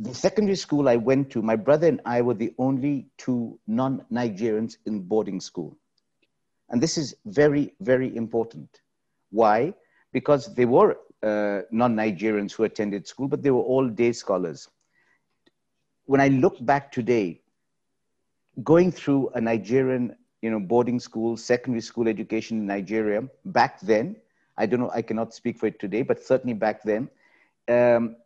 The 0.00 0.14
secondary 0.14 0.54
school 0.56 0.86
I 0.86 0.96
went 0.96 1.30
to, 1.30 1.40
my 1.40 1.56
brother 1.56 1.88
and 1.88 2.02
I 2.04 2.20
were 2.20 2.34
the 2.34 2.52
only 2.58 3.06
two 3.16 3.58
non 3.66 4.04
Nigerians 4.12 4.76
in 4.84 5.00
boarding 5.00 5.40
school. 5.40 5.78
And 6.68 6.78
this 6.80 6.98
is 6.98 7.16
very, 7.24 7.72
very 7.80 8.14
important. 8.14 8.68
Why? 9.30 9.72
Because 10.12 10.54
they 10.54 10.66
were 10.66 10.98
uh, 11.22 11.62
non 11.70 11.96
Nigerians 11.96 12.52
who 12.52 12.64
attended 12.64 13.08
school, 13.08 13.28
but 13.28 13.42
they 13.42 13.50
were 13.50 13.62
all 13.62 13.88
day 13.88 14.12
scholars. 14.12 14.68
When 16.04 16.20
I 16.20 16.28
look 16.28 16.62
back 16.66 16.92
today, 16.92 17.40
going 18.62 18.92
through 18.92 19.30
a 19.30 19.40
Nigerian 19.40 20.14
you 20.42 20.50
know, 20.50 20.60
boarding 20.60 21.00
school, 21.00 21.36
secondary 21.36 21.80
school 21.80 22.08
education 22.08 22.58
in 22.58 22.66
Nigeria 22.66 23.22
back 23.46 23.80
then, 23.80 24.16
I 24.56 24.66
don't 24.66 24.80
know, 24.80 24.90
I 24.94 25.02
cannot 25.02 25.34
speak 25.34 25.58
for 25.58 25.66
it 25.66 25.78
today, 25.78 26.02
but 26.02 26.22
certainly 26.22 26.54
back 26.54 26.82
then, 26.82 27.08
um, 27.68 28.16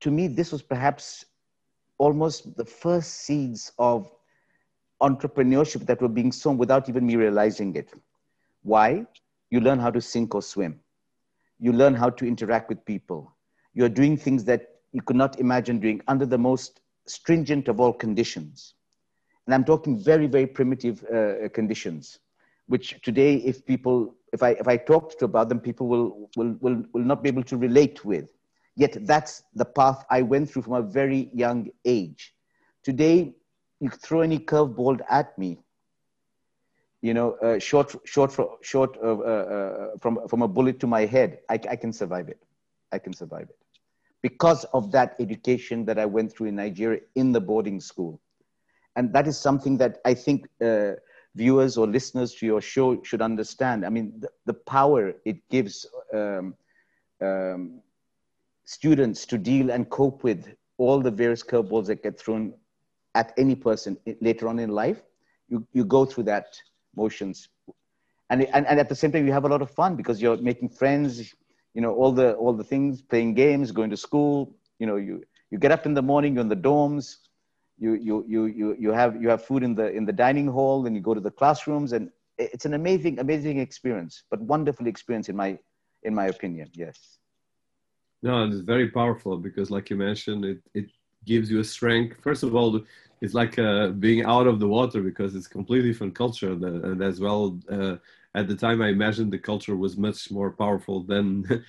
to 0.00 0.10
me, 0.10 0.28
this 0.28 0.52
was 0.52 0.62
perhaps 0.62 1.24
almost 1.98 2.56
the 2.56 2.64
first 2.64 3.12
seeds 3.22 3.72
of 3.78 4.10
entrepreneurship 5.02 5.86
that 5.86 6.00
were 6.00 6.08
being 6.08 6.32
sown 6.32 6.58
without 6.58 6.88
even 6.88 7.06
me 7.06 7.16
realizing 7.16 7.74
it. 7.76 7.92
Why? 8.62 9.06
You 9.50 9.60
learn 9.60 9.78
how 9.78 9.90
to 9.90 10.00
sink 10.00 10.34
or 10.34 10.42
swim. 10.42 10.80
You 11.58 11.72
learn 11.72 11.94
how 11.94 12.10
to 12.10 12.26
interact 12.26 12.68
with 12.68 12.84
people. 12.84 13.34
You're 13.74 13.88
doing 13.88 14.16
things 14.16 14.44
that 14.44 14.76
you 14.92 15.02
could 15.02 15.16
not 15.16 15.38
imagine 15.38 15.80
doing 15.80 16.00
under 16.08 16.26
the 16.26 16.38
most 16.38 16.80
stringent 17.06 17.68
of 17.68 17.80
all 17.80 17.92
conditions. 17.92 18.74
And 19.46 19.54
I'm 19.54 19.64
talking 19.64 19.96
very, 19.98 20.26
very 20.26 20.46
primitive 20.46 21.04
uh, 21.04 21.48
conditions, 21.50 22.18
which 22.66 23.00
today, 23.02 23.36
if 23.36 23.64
people, 23.64 24.14
if 24.32 24.42
I, 24.42 24.50
if 24.50 24.66
I 24.66 24.76
talked 24.76 25.18
to 25.20 25.24
about 25.24 25.48
them, 25.48 25.60
people 25.60 25.86
will, 25.86 26.28
will, 26.36 26.56
will, 26.60 26.82
will 26.92 27.04
not 27.04 27.22
be 27.22 27.28
able 27.28 27.44
to 27.44 27.56
relate 27.56 28.04
with. 28.04 28.32
Yet 28.74 29.06
that's 29.06 29.44
the 29.54 29.64
path 29.64 30.04
I 30.10 30.22
went 30.22 30.50
through 30.50 30.62
from 30.62 30.74
a 30.74 30.82
very 30.82 31.30
young 31.32 31.70
age. 31.84 32.34
Today, 32.82 33.34
you 33.80 33.88
throw 33.88 34.20
any 34.20 34.38
curveball 34.38 35.00
at 35.08 35.36
me, 35.38 35.58
you 37.02 37.14
know, 37.14 37.32
uh, 37.42 37.58
short, 37.58 37.94
short, 38.04 38.36
short 38.62 38.96
uh, 39.02 39.18
uh, 39.18 39.88
from, 40.00 40.26
from 40.28 40.42
a 40.42 40.48
bullet 40.48 40.80
to 40.80 40.86
my 40.86 41.04
head, 41.06 41.38
I, 41.48 41.54
I 41.70 41.76
can 41.76 41.92
survive 41.92 42.28
it. 42.28 42.42
I 42.90 42.98
can 42.98 43.12
survive 43.12 43.48
it. 43.48 43.56
Because 44.22 44.64
of 44.72 44.90
that 44.92 45.14
education 45.20 45.84
that 45.84 45.98
I 45.98 46.06
went 46.06 46.32
through 46.32 46.48
in 46.48 46.56
Nigeria 46.56 47.00
in 47.14 47.32
the 47.32 47.40
boarding 47.40 47.80
school 47.80 48.20
and 48.96 49.12
that 49.12 49.28
is 49.28 49.38
something 49.38 49.76
that 49.78 49.98
I 50.04 50.14
think 50.14 50.48
uh, 50.60 50.92
viewers 51.34 51.76
or 51.76 51.86
listeners 51.86 52.34
to 52.36 52.46
your 52.46 52.60
show 52.60 53.02
should 53.02 53.22
understand. 53.22 53.84
I 53.84 53.90
mean, 53.90 54.12
the, 54.18 54.28
the 54.46 54.54
power 54.54 55.12
it 55.24 55.36
gives 55.50 55.86
um, 56.12 56.54
um, 57.20 57.80
students 58.64 59.26
to 59.26 59.38
deal 59.38 59.70
and 59.70 59.88
cope 59.90 60.24
with 60.24 60.54
all 60.78 61.00
the 61.00 61.10
various 61.10 61.42
curveballs 61.42 61.86
that 61.86 62.02
get 62.02 62.18
thrown 62.18 62.52
at 63.14 63.32
any 63.38 63.54
person 63.54 63.96
later 64.20 64.48
on 64.48 64.58
in 64.58 64.70
life. 64.70 65.02
You, 65.48 65.66
you 65.72 65.84
go 65.84 66.04
through 66.04 66.24
that 66.24 66.56
motions. 66.96 67.48
And, 68.30 68.42
and, 68.52 68.66
and 68.66 68.80
at 68.80 68.88
the 68.88 68.94
same 68.94 69.12
time, 69.12 69.26
you 69.26 69.32
have 69.32 69.44
a 69.44 69.48
lot 69.48 69.62
of 69.62 69.70
fun 69.70 69.94
because 69.94 70.20
you're 70.20 70.36
making 70.38 70.70
friends, 70.70 71.34
you 71.74 71.80
know, 71.80 71.94
all 71.94 72.12
the, 72.12 72.34
all 72.34 72.52
the 72.52 72.64
things, 72.64 73.02
playing 73.02 73.34
games, 73.34 73.70
going 73.70 73.90
to 73.90 73.96
school, 73.96 74.54
you 74.78 74.86
know, 74.86 74.96
you, 74.96 75.22
you 75.50 75.58
get 75.58 75.70
up 75.70 75.86
in 75.86 75.94
the 75.94 76.02
morning, 76.02 76.34
you're 76.34 76.42
in 76.42 76.48
the 76.48 76.56
dorms, 76.56 77.25
you 77.78 77.94
you 77.94 78.24
you 78.26 78.46
you 78.46 78.76
you 78.78 78.90
have 78.90 79.20
you 79.20 79.28
have 79.28 79.44
food 79.44 79.62
in 79.62 79.74
the 79.74 79.90
in 79.92 80.04
the 80.04 80.12
dining 80.12 80.46
hall 80.46 80.82
then 80.82 80.94
you 80.94 81.00
go 81.00 81.14
to 81.14 81.20
the 81.20 81.30
classrooms 81.30 81.92
and 81.92 82.10
it's 82.38 82.64
an 82.64 82.74
amazing 82.74 83.18
amazing 83.18 83.58
experience 83.58 84.24
but 84.30 84.40
wonderful 84.40 84.86
experience 84.86 85.28
in 85.28 85.36
my 85.36 85.58
in 86.02 86.14
my 86.14 86.26
opinion 86.26 86.68
yes. 86.74 87.18
No 88.22 88.46
it's 88.46 88.60
very 88.60 88.88
powerful 88.90 89.36
because 89.36 89.70
like 89.70 89.90
you 89.90 89.96
mentioned 89.96 90.44
it 90.44 90.60
it 90.74 90.86
gives 91.24 91.50
you 91.50 91.58
a 91.60 91.64
strength. 91.64 92.16
First 92.22 92.42
of 92.42 92.54
all 92.54 92.80
it's 93.20 93.34
like 93.34 93.58
uh, 93.58 93.88
being 93.88 94.24
out 94.24 94.46
of 94.46 94.60
the 94.60 94.68
water 94.68 95.00
because 95.00 95.34
it's 95.34 95.48
completely 95.48 95.90
different 95.90 96.14
culture 96.14 96.52
and 96.52 97.02
as 97.02 97.20
well 97.20 97.58
uh, 97.70 97.96
at 98.34 98.46
the 98.46 98.54
time 98.54 98.82
i 98.82 98.88
imagined 98.88 99.32
the 99.32 99.38
culture 99.38 99.74
was 99.74 99.96
much 99.96 100.30
more 100.30 100.50
powerful 100.50 101.02
than 101.02 101.24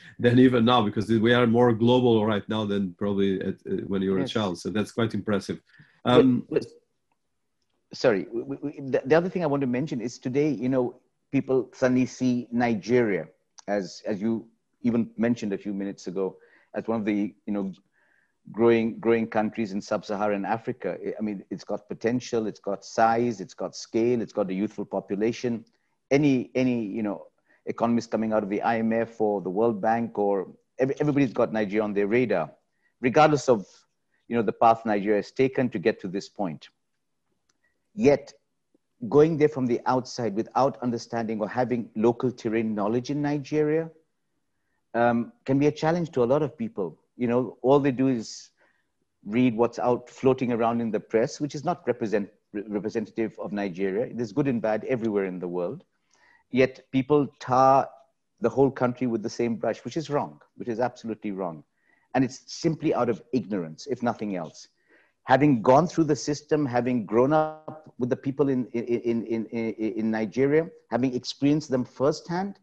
than 0.19 0.37
even 0.37 0.65
now 0.65 0.81
because 0.81 1.07
we 1.09 1.33
are 1.33 1.47
more 1.47 1.71
global 1.71 2.25
right 2.25 2.47
now 2.49 2.65
than 2.65 2.93
probably 2.95 3.39
at, 3.41 3.55
uh, 3.71 3.83
when 3.87 4.01
you 4.01 4.11
were 4.11 4.19
yes. 4.19 4.29
a 4.29 4.33
child. 4.33 4.59
So 4.59 4.69
that's 4.69 4.91
quite 4.91 5.13
impressive 5.13 5.59
um, 6.07 6.45
but, 6.49 6.63
but, 6.63 7.97
sorry, 7.97 8.27
we, 8.31 8.57
we, 8.61 8.79
the, 8.79 9.01
the 9.05 9.15
other 9.15 9.29
thing 9.29 9.43
I 9.43 9.47
want 9.47 9.61
to 9.61 9.67
mention 9.67 10.01
is 10.01 10.19
today, 10.19 10.49
you 10.49 10.69
know, 10.69 10.99
people 11.31 11.69
suddenly 11.73 12.05
see 12.05 12.47
Nigeria 12.51 13.27
as, 13.67 14.01
as 14.05 14.21
you 14.21 14.47
even 14.81 15.09
mentioned 15.17 15.53
a 15.53 15.57
few 15.57 15.73
minutes 15.73 16.07
ago, 16.07 16.37
as 16.75 16.87
one 16.87 16.99
of 16.99 17.05
the, 17.05 17.33
you 17.45 17.53
know, 17.53 17.73
growing 18.51 18.99
growing 18.99 19.27
countries 19.27 19.71
in 19.73 19.81
sub-Saharan 19.81 20.45
Africa. 20.45 20.97
I 21.17 21.21
mean, 21.21 21.43
it's 21.49 21.63
got 21.63 21.87
potential, 21.87 22.47
it's 22.47 22.59
got 22.59 22.85
size, 22.85 23.41
it's 23.41 23.53
got 23.53 23.75
scale, 23.75 24.21
it's 24.21 24.33
got 24.33 24.49
a 24.49 24.53
youthful 24.53 24.85
population. 24.85 25.65
Any 26.11 26.51
any 26.55 26.85
you 26.85 27.03
know 27.03 27.27
economists 27.65 28.07
coming 28.07 28.31
out 28.31 28.43
of 28.43 28.49
the 28.49 28.61
IMF 28.63 29.19
or 29.19 29.41
the 29.41 29.49
World 29.49 29.81
Bank 29.81 30.17
or 30.17 30.47
everybody's 30.79 31.33
got 31.33 31.51
Nigeria 31.51 31.83
on 31.83 31.93
their 31.93 32.07
radar, 32.07 32.51
regardless 33.01 33.49
of 33.49 33.65
you 34.27 34.35
know, 34.35 34.41
the 34.41 34.53
path 34.53 34.85
Nigeria 34.85 35.17
has 35.17 35.31
taken 35.31 35.69
to 35.69 35.79
get 35.79 35.99
to 36.01 36.07
this 36.07 36.29
point. 36.29 36.69
Yet, 37.93 38.33
going 39.09 39.37
there 39.37 39.49
from 39.49 39.67
the 39.67 39.79
outside 39.85 40.35
without 40.35 40.77
understanding 40.81 41.39
or 41.39 41.47
having 41.47 41.89
local 41.95 42.31
terrain 42.31 42.73
knowledge 42.73 43.09
in 43.09 43.21
Nigeria 43.21 43.89
um, 44.93 45.31
can 45.45 45.59
be 45.59 45.67
a 45.67 45.71
challenge 45.71 46.11
to 46.11 46.23
a 46.23 46.25
lot 46.25 46.41
of 46.41 46.57
people. 46.57 46.97
You 47.15 47.27
know, 47.27 47.57
all 47.61 47.79
they 47.79 47.91
do 47.91 48.07
is 48.07 48.49
read 49.25 49.55
what's 49.55 49.79
out 49.79 50.09
floating 50.09 50.51
around 50.51 50.81
in 50.81 50.91
the 50.91 50.99
press, 50.99 51.39
which 51.39 51.53
is 51.53 51.63
not 51.63 51.85
represent, 51.85 52.29
representative 52.53 53.37
of 53.39 53.51
Nigeria. 53.51 54.13
There's 54.13 54.31
good 54.31 54.47
and 54.47 54.61
bad 54.61 54.83
everywhere 54.85 55.25
in 55.25 55.39
the 55.39 55.47
world. 55.47 55.83
Yet 56.49 56.89
people 56.91 57.27
tar 57.39 57.89
the 58.39 58.49
whole 58.49 58.71
country 58.71 59.07
with 59.07 59.21
the 59.23 59.29
same 59.29 59.55
brush, 59.55 59.83
which 59.83 59.97
is 59.97 60.09
wrong, 60.09 60.41
which 60.55 60.69
is 60.69 60.79
absolutely 60.79 61.31
wrong. 61.31 61.63
And 62.17 62.25
it's 62.25 62.51
simply 62.51 62.95
out 62.95 63.11
of 63.11 63.21
ignorance, 63.35 63.87
if 63.91 64.01
nothing 64.01 64.35
else. 64.35 64.69
Having 65.25 65.61
gone 65.61 65.87
through 65.87 66.05
the 66.15 66.15
system, 66.15 66.65
having 66.65 67.05
grown 67.05 67.51
up 67.51 67.93
with 67.99 68.09
the 68.09 68.15
people 68.15 68.49
in, 68.49 68.65
in, 68.73 69.23
in, 69.25 69.45
in, 69.45 69.75
in 69.97 70.11
Nigeria, 70.11 70.71
having 70.89 71.15
experienced 71.15 71.69
them 71.69 71.85
firsthand, 71.85 72.59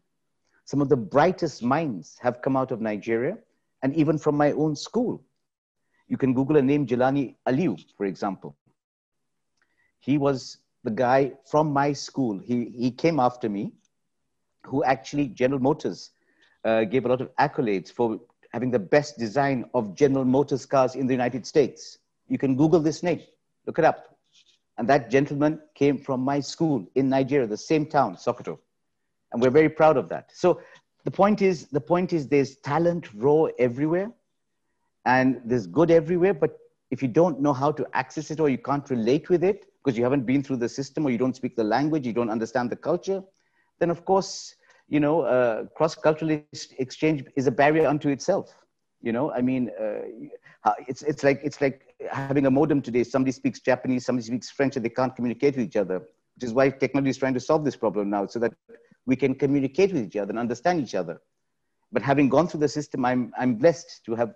some 0.65 0.81
of 0.81 0.89
the 0.89 0.97
brightest 0.97 1.63
minds 1.63 2.19
have 2.21 2.41
come 2.41 2.57
out 2.57 2.71
of 2.71 2.81
Nigeria 2.81 3.37
and 3.83 3.95
even 3.95 4.17
from 4.17 4.35
my 4.35 4.51
own 4.51 4.75
school. 4.75 5.23
You 6.07 6.17
can 6.17 6.33
Google 6.33 6.57
a 6.57 6.61
name, 6.61 6.85
Jelani 6.85 7.35
Aliyu, 7.47 7.77
for 7.95 8.05
example. 8.05 8.57
He 9.99 10.17
was 10.17 10.57
the 10.83 10.91
guy 10.91 11.33
from 11.45 11.71
my 11.71 11.93
school. 11.93 12.39
He, 12.39 12.71
he 12.75 12.91
came 12.91 13.19
after 13.19 13.49
me, 13.49 13.73
who 14.65 14.83
actually 14.83 15.27
General 15.27 15.61
Motors 15.61 16.11
uh, 16.65 16.83
gave 16.83 17.05
a 17.05 17.09
lot 17.09 17.21
of 17.21 17.35
accolades 17.37 17.91
for 17.91 18.19
having 18.55 18.71
the 18.71 18.79
best 18.79 19.17
design 19.17 19.65
of 19.73 19.93
General 19.95 20.23
Motors 20.23 20.65
cars 20.65 20.95
in 20.95 21.07
the 21.07 21.13
United 21.13 21.45
States. 21.45 21.97
You 22.29 22.37
can 22.37 22.55
Google 22.55 22.79
this 22.79 23.03
name, 23.03 23.19
look 23.65 23.79
it 23.79 23.83
up. 23.83 24.15
And 24.77 24.87
that 24.87 25.11
gentleman 25.11 25.59
came 25.73 25.97
from 25.97 26.21
my 26.21 26.39
school 26.39 26.87
in 26.95 27.09
Nigeria, 27.09 27.47
the 27.47 27.57
same 27.57 27.85
town, 27.85 28.15
Sokoto. 28.15 28.59
And 29.33 29.41
we're 29.41 29.49
very 29.49 29.67
proud 29.67 29.97
of 29.97 30.07
that. 30.07 30.31
So 30.33 30.61
the 31.03 31.11
point 31.11 31.41
is, 31.41 31.65
the 31.65 31.81
point 31.81 32.13
is 32.13 32.29
there's 32.29 32.55
talent 32.55 33.13
raw 33.13 33.47
everywhere 33.59 34.09
and 35.05 35.41
there's 35.43 35.67
good 35.67 35.91
everywhere, 35.91 36.33
but 36.33 36.57
if 36.91 37.01
you 37.01 37.09
don't 37.09 37.41
know 37.41 37.51
how 37.51 37.73
to 37.73 37.85
access 37.91 38.31
it 38.31 38.39
or 38.39 38.47
you 38.47 38.57
can't 38.57 38.89
relate 38.89 39.27
with 39.27 39.43
it 39.43 39.65
because 39.83 39.97
you 39.97 40.03
haven't 40.05 40.25
been 40.25 40.41
through 40.41 40.57
the 40.63 40.69
system 40.69 41.05
or 41.05 41.09
you 41.09 41.17
don't 41.17 41.35
speak 41.35 41.57
the 41.57 41.63
language, 41.65 42.07
you 42.07 42.13
don't 42.13 42.29
understand 42.29 42.69
the 42.69 42.77
culture, 42.77 43.21
then 43.79 43.89
of 43.89 44.05
course 44.05 44.55
you 44.87 44.99
know, 44.99 45.21
uh, 45.21 45.65
cross-cultural 45.75 46.41
exchange 46.77 47.23
is 47.35 47.47
a 47.47 47.51
barrier 47.51 47.87
unto 47.87 48.09
itself. 48.09 48.55
You 49.01 49.11
know, 49.11 49.31
I 49.31 49.41
mean, 49.41 49.71
uh, 49.79 50.73
it's 50.87 51.01
it's 51.03 51.23
like 51.23 51.39
it's 51.43 51.61
like 51.61 51.95
having 52.11 52.45
a 52.45 52.51
modem 52.51 52.81
today. 52.81 53.03
Somebody 53.03 53.31
speaks 53.31 53.59
Japanese, 53.59 54.05
somebody 54.05 54.25
speaks 54.25 54.49
French, 54.49 54.75
and 54.75 54.85
they 54.85 54.89
can't 54.89 55.15
communicate 55.15 55.55
with 55.55 55.65
each 55.65 55.75
other. 55.75 55.99
Which 56.35 56.43
is 56.43 56.53
why 56.53 56.69
technology 56.69 57.11
is 57.11 57.17
trying 57.17 57.35
to 57.35 57.39
solve 57.39 57.63
this 57.63 57.75
problem 57.75 58.09
now, 58.09 58.25
so 58.25 58.39
that 58.39 58.53
we 59.05 59.15
can 59.15 59.35
communicate 59.35 59.93
with 59.93 60.03
each 60.03 60.15
other 60.15 60.31
and 60.31 60.39
understand 60.39 60.81
each 60.81 60.95
other. 60.95 61.21
But 61.91 62.01
having 62.01 62.27
gone 62.29 62.47
through 62.47 62.59
the 62.61 62.67
system, 62.67 63.05
I'm, 63.05 63.31
I'm 63.37 63.55
blessed 63.55 64.03
to 64.05 64.15
have 64.15 64.33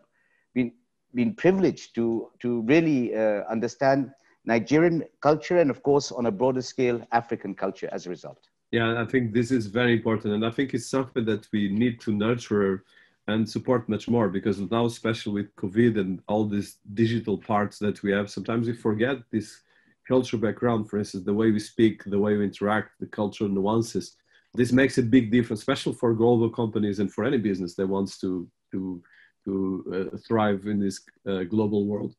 been, 0.54 0.72
been 1.14 1.34
privileged 1.34 1.96
to, 1.96 2.30
to 2.40 2.62
really 2.62 3.16
uh, 3.16 3.44
understand 3.50 4.12
Nigerian 4.46 5.04
culture 5.22 5.58
and, 5.60 5.70
of 5.70 5.84
course, 5.84 6.12
on 6.12 6.28
a 6.28 6.32
broader 6.32 6.62
scale, 6.62 7.06
African 7.12 7.56
culture 7.56 7.90
as 7.92 8.06
a 8.06 8.10
result. 8.10 8.48
Yeah, 8.72 9.02
I 9.02 9.06
think 9.06 9.34
this 9.34 9.52
is 9.52 9.66
very 9.66 9.94
important. 9.94 10.34
And 10.36 10.46
I 10.46 10.52
think 10.52 10.74
it's 10.74 10.90
something 10.90 11.26
that 11.26 11.48
we 11.52 11.70
need 11.70 12.00
to 12.02 12.12
nurture 12.14 12.84
and 13.28 13.48
support 13.48 13.88
much 13.90 14.08
more 14.08 14.28
because 14.30 14.60
now 14.60 14.86
especially 14.86 15.34
with 15.34 15.56
covid 15.56 16.00
and 16.00 16.20
all 16.28 16.46
these 16.46 16.78
digital 16.94 17.38
parts 17.38 17.78
that 17.78 18.02
we 18.02 18.12
have 18.12 18.28
sometimes 18.30 18.68
we 18.68 18.74
forget 18.74 19.18
this 19.32 19.62
cultural 20.08 20.42
background. 20.42 20.90
For 20.90 20.98
instance 20.98 21.26
the 21.26 21.34
way 21.34 21.52
we 21.52 21.60
speak 21.60 22.04
the 22.06 22.18
way 22.20 22.36
we 22.38 22.44
interact 22.46 23.00
the 23.00 23.06
cultural 23.06 23.50
nuances. 23.50 24.16
This 24.56 24.72
makes 24.72 24.98
a 24.98 25.04
big 25.04 25.32
difference 25.32 25.60
especially 25.60 25.94
for 25.94 26.14
global 26.16 26.50
companies 26.50 27.00
and 27.00 27.14
for 27.14 27.24
any 27.24 27.38
business 27.38 27.76
that 27.76 27.88
wants 27.88 28.20
to 28.22 28.50
to 28.72 29.02
to 29.46 30.10
uh, 30.14 30.18
thrive 30.28 30.66
in 30.66 30.80
this 30.80 31.00
uh, 31.28 31.44
global 31.44 31.86
world. 31.86 32.16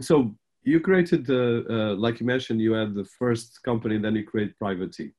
So 0.00 0.14
you 0.62 0.78
created 0.80 1.28
uh, 1.30 1.62
uh, 1.74 1.94
like 2.04 2.20
you 2.20 2.26
mentioned 2.26 2.60
you 2.60 2.72
had 2.72 2.94
the 2.94 3.04
first 3.04 3.62
company 3.64 3.98
then 3.98 4.14
you 4.14 4.24
create 4.24 4.56
Privity 4.58 5.12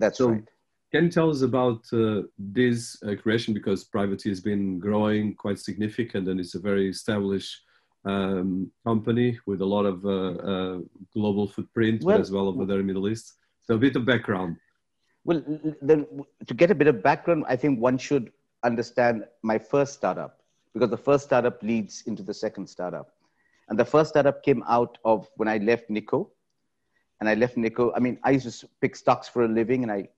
that's 0.00 0.18
so, 0.18 0.30
right 0.30 0.48
can 0.92 1.04
you 1.04 1.10
tell 1.10 1.30
us 1.30 1.42
about 1.42 1.82
uh, 1.92 2.22
this 2.36 3.00
uh, 3.04 3.14
creation 3.14 3.54
because 3.54 3.84
Privity 3.84 4.28
has 4.28 4.40
been 4.40 4.80
growing 4.80 5.34
quite 5.34 5.58
significant 5.58 6.28
and 6.28 6.40
it's 6.40 6.56
a 6.56 6.58
very 6.58 6.88
established 6.88 7.62
um, 8.04 8.70
company 8.84 9.38
with 9.46 9.60
a 9.60 9.64
lot 9.64 9.84
of 9.84 10.04
uh, 10.04 10.10
uh 10.10 10.78
global 11.12 11.46
footprint 11.46 12.02
well, 12.02 12.18
as 12.18 12.32
well 12.32 12.48
over 12.48 12.64
there 12.64 12.80
in 12.80 12.86
the 12.86 12.92
Middle 12.92 13.08
East. 13.08 13.34
So 13.62 13.74
a 13.74 13.78
bit 13.78 13.94
of 13.94 14.04
background. 14.04 14.56
Well, 15.24 15.44
then 15.82 16.06
to 16.46 16.54
get 16.54 16.70
a 16.70 16.74
bit 16.74 16.88
of 16.88 17.02
background, 17.02 17.44
I 17.46 17.56
think 17.56 17.78
one 17.78 17.98
should 17.98 18.32
understand 18.64 19.24
my 19.42 19.58
first 19.58 19.94
startup 19.94 20.40
because 20.72 20.90
the 20.90 20.96
first 20.96 21.24
startup 21.26 21.62
leads 21.62 22.02
into 22.06 22.22
the 22.22 22.34
second 22.34 22.66
startup. 22.68 23.12
And 23.68 23.78
the 23.78 23.84
first 23.84 24.10
startup 24.10 24.42
came 24.42 24.64
out 24.66 24.98
of 25.04 25.28
when 25.36 25.46
I 25.46 25.58
left 25.58 25.90
Nikko. 25.90 26.30
And 27.20 27.28
I 27.28 27.34
left 27.34 27.56
Nikko. 27.56 27.92
I 27.94 28.00
mean, 28.00 28.18
I 28.24 28.30
used 28.30 28.60
to 28.60 28.68
pick 28.80 28.96
stocks 28.96 29.28
for 29.28 29.44
a 29.44 29.48
living 29.48 29.82
and 29.82 29.92
I 29.92 30.08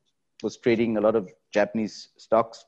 was 0.43 0.57
trading 0.57 0.97
a 0.97 1.01
lot 1.01 1.17
of 1.17 1.31
Japanese 1.53 2.09
stocks 2.17 2.65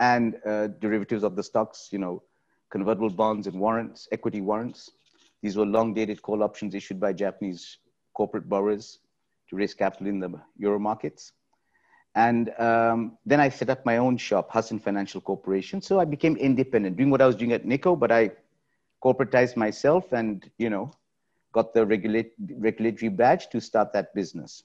and 0.00 0.36
uh, 0.46 0.68
derivatives 0.80 1.22
of 1.22 1.36
the 1.36 1.42
stocks, 1.42 1.88
you 1.92 1.98
know, 1.98 2.22
convertible 2.70 3.10
bonds 3.10 3.46
and 3.46 3.58
warrants, 3.58 4.08
equity 4.12 4.40
warrants. 4.40 4.90
These 5.42 5.56
were 5.56 5.66
long 5.66 5.94
dated 5.94 6.22
call 6.22 6.42
options 6.42 6.74
issued 6.74 6.98
by 6.98 7.12
Japanese 7.12 7.78
corporate 8.14 8.48
borrowers 8.48 8.98
to 9.48 9.56
raise 9.56 9.74
capital 9.74 10.06
in 10.06 10.20
the 10.20 10.32
euro 10.56 10.78
markets. 10.78 11.32
And 12.14 12.50
um, 12.60 13.18
then 13.26 13.40
I 13.40 13.48
set 13.48 13.70
up 13.70 13.84
my 13.84 13.98
own 13.98 14.16
shop, 14.16 14.50
Hasan 14.52 14.78
Financial 14.78 15.20
Corporation. 15.20 15.82
So 15.82 16.00
I 16.00 16.04
became 16.04 16.36
independent, 16.36 16.96
doing 16.96 17.10
what 17.10 17.20
I 17.20 17.26
was 17.26 17.36
doing 17.36 17.52
at 17.52 17.64
Nikko, 17.64 17.96
but 17.96 18.12
I 18.12 18.30
corporatized 19.02 19.56
myself 19.56 20.12
and, 20.12 20.48
you 20.56 20.70
know, 20.70 20.92
got 21.54 21.72
the 21.72 21.86
regulate, 21.86 22.32
regulatory 22.68 23.08
badge 23.08 23.48
to 23.48 23.60
start 23.60 23.92
that 23.94 24.14
business 24.14 24.64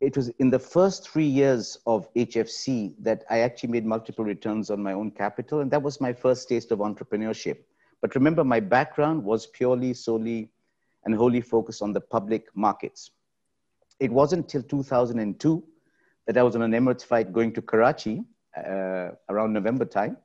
it 0.00 0.16
was 0.16 0.28
in 0.38 0.50
the 0.50 0.58
first 0.58 1.08
three 1.08 1.26
years 1.26 1.78
of 1.86 2.12
HFC 2.14 2.94
that 3.00 3.24
I 3.30 3.40
actually 3.40 3.70
made 3.70 3.84
multiple 3.84 4.24
returns 4.24 4.70
on 4.70 4.82
my 4.82 4.92
own 4.92 5.10
capital. 5.10 5.60
And 5.60 5.70
that 5.72 5.82
was 5.82 6.00
my 6.00 6.12
first 6.12 6.48
taste 6.48 6.70
of 6.70 6.78
entrepreneurship. 6.78 7.58
But 8.00 8.14
remember, 8.14 8.44
my 8.44 8.60
background 8.60 9.24
was 9.24 9.48
purely, 9.48 9.94
solely, 9.94 10.50
and 11.04 11.14
wholly 11.14 11.40
focused 11.40 11.82
on 11.82 11.92
the 11.92 12.00
public 12.00 12.46
markets. 12.54 13.10
It 13.98 14.12
wasn't 14.12 14.44
until 14.44 14.62
2002 14.62 15.64
that 16.26 16.38
I 16.38 16.42
was 16.44 16.54
on 16.54 16.62
an 16.62 16.72
Emirates 16.72 17.04
flight 17.04 17.32
going 17.32 17.52
to 17.54 17.62
Karachi 17.62 18.22
uh, 18.56 19.10
around 19.28 19.52
November 19.52 19.84
time 19.84 20.16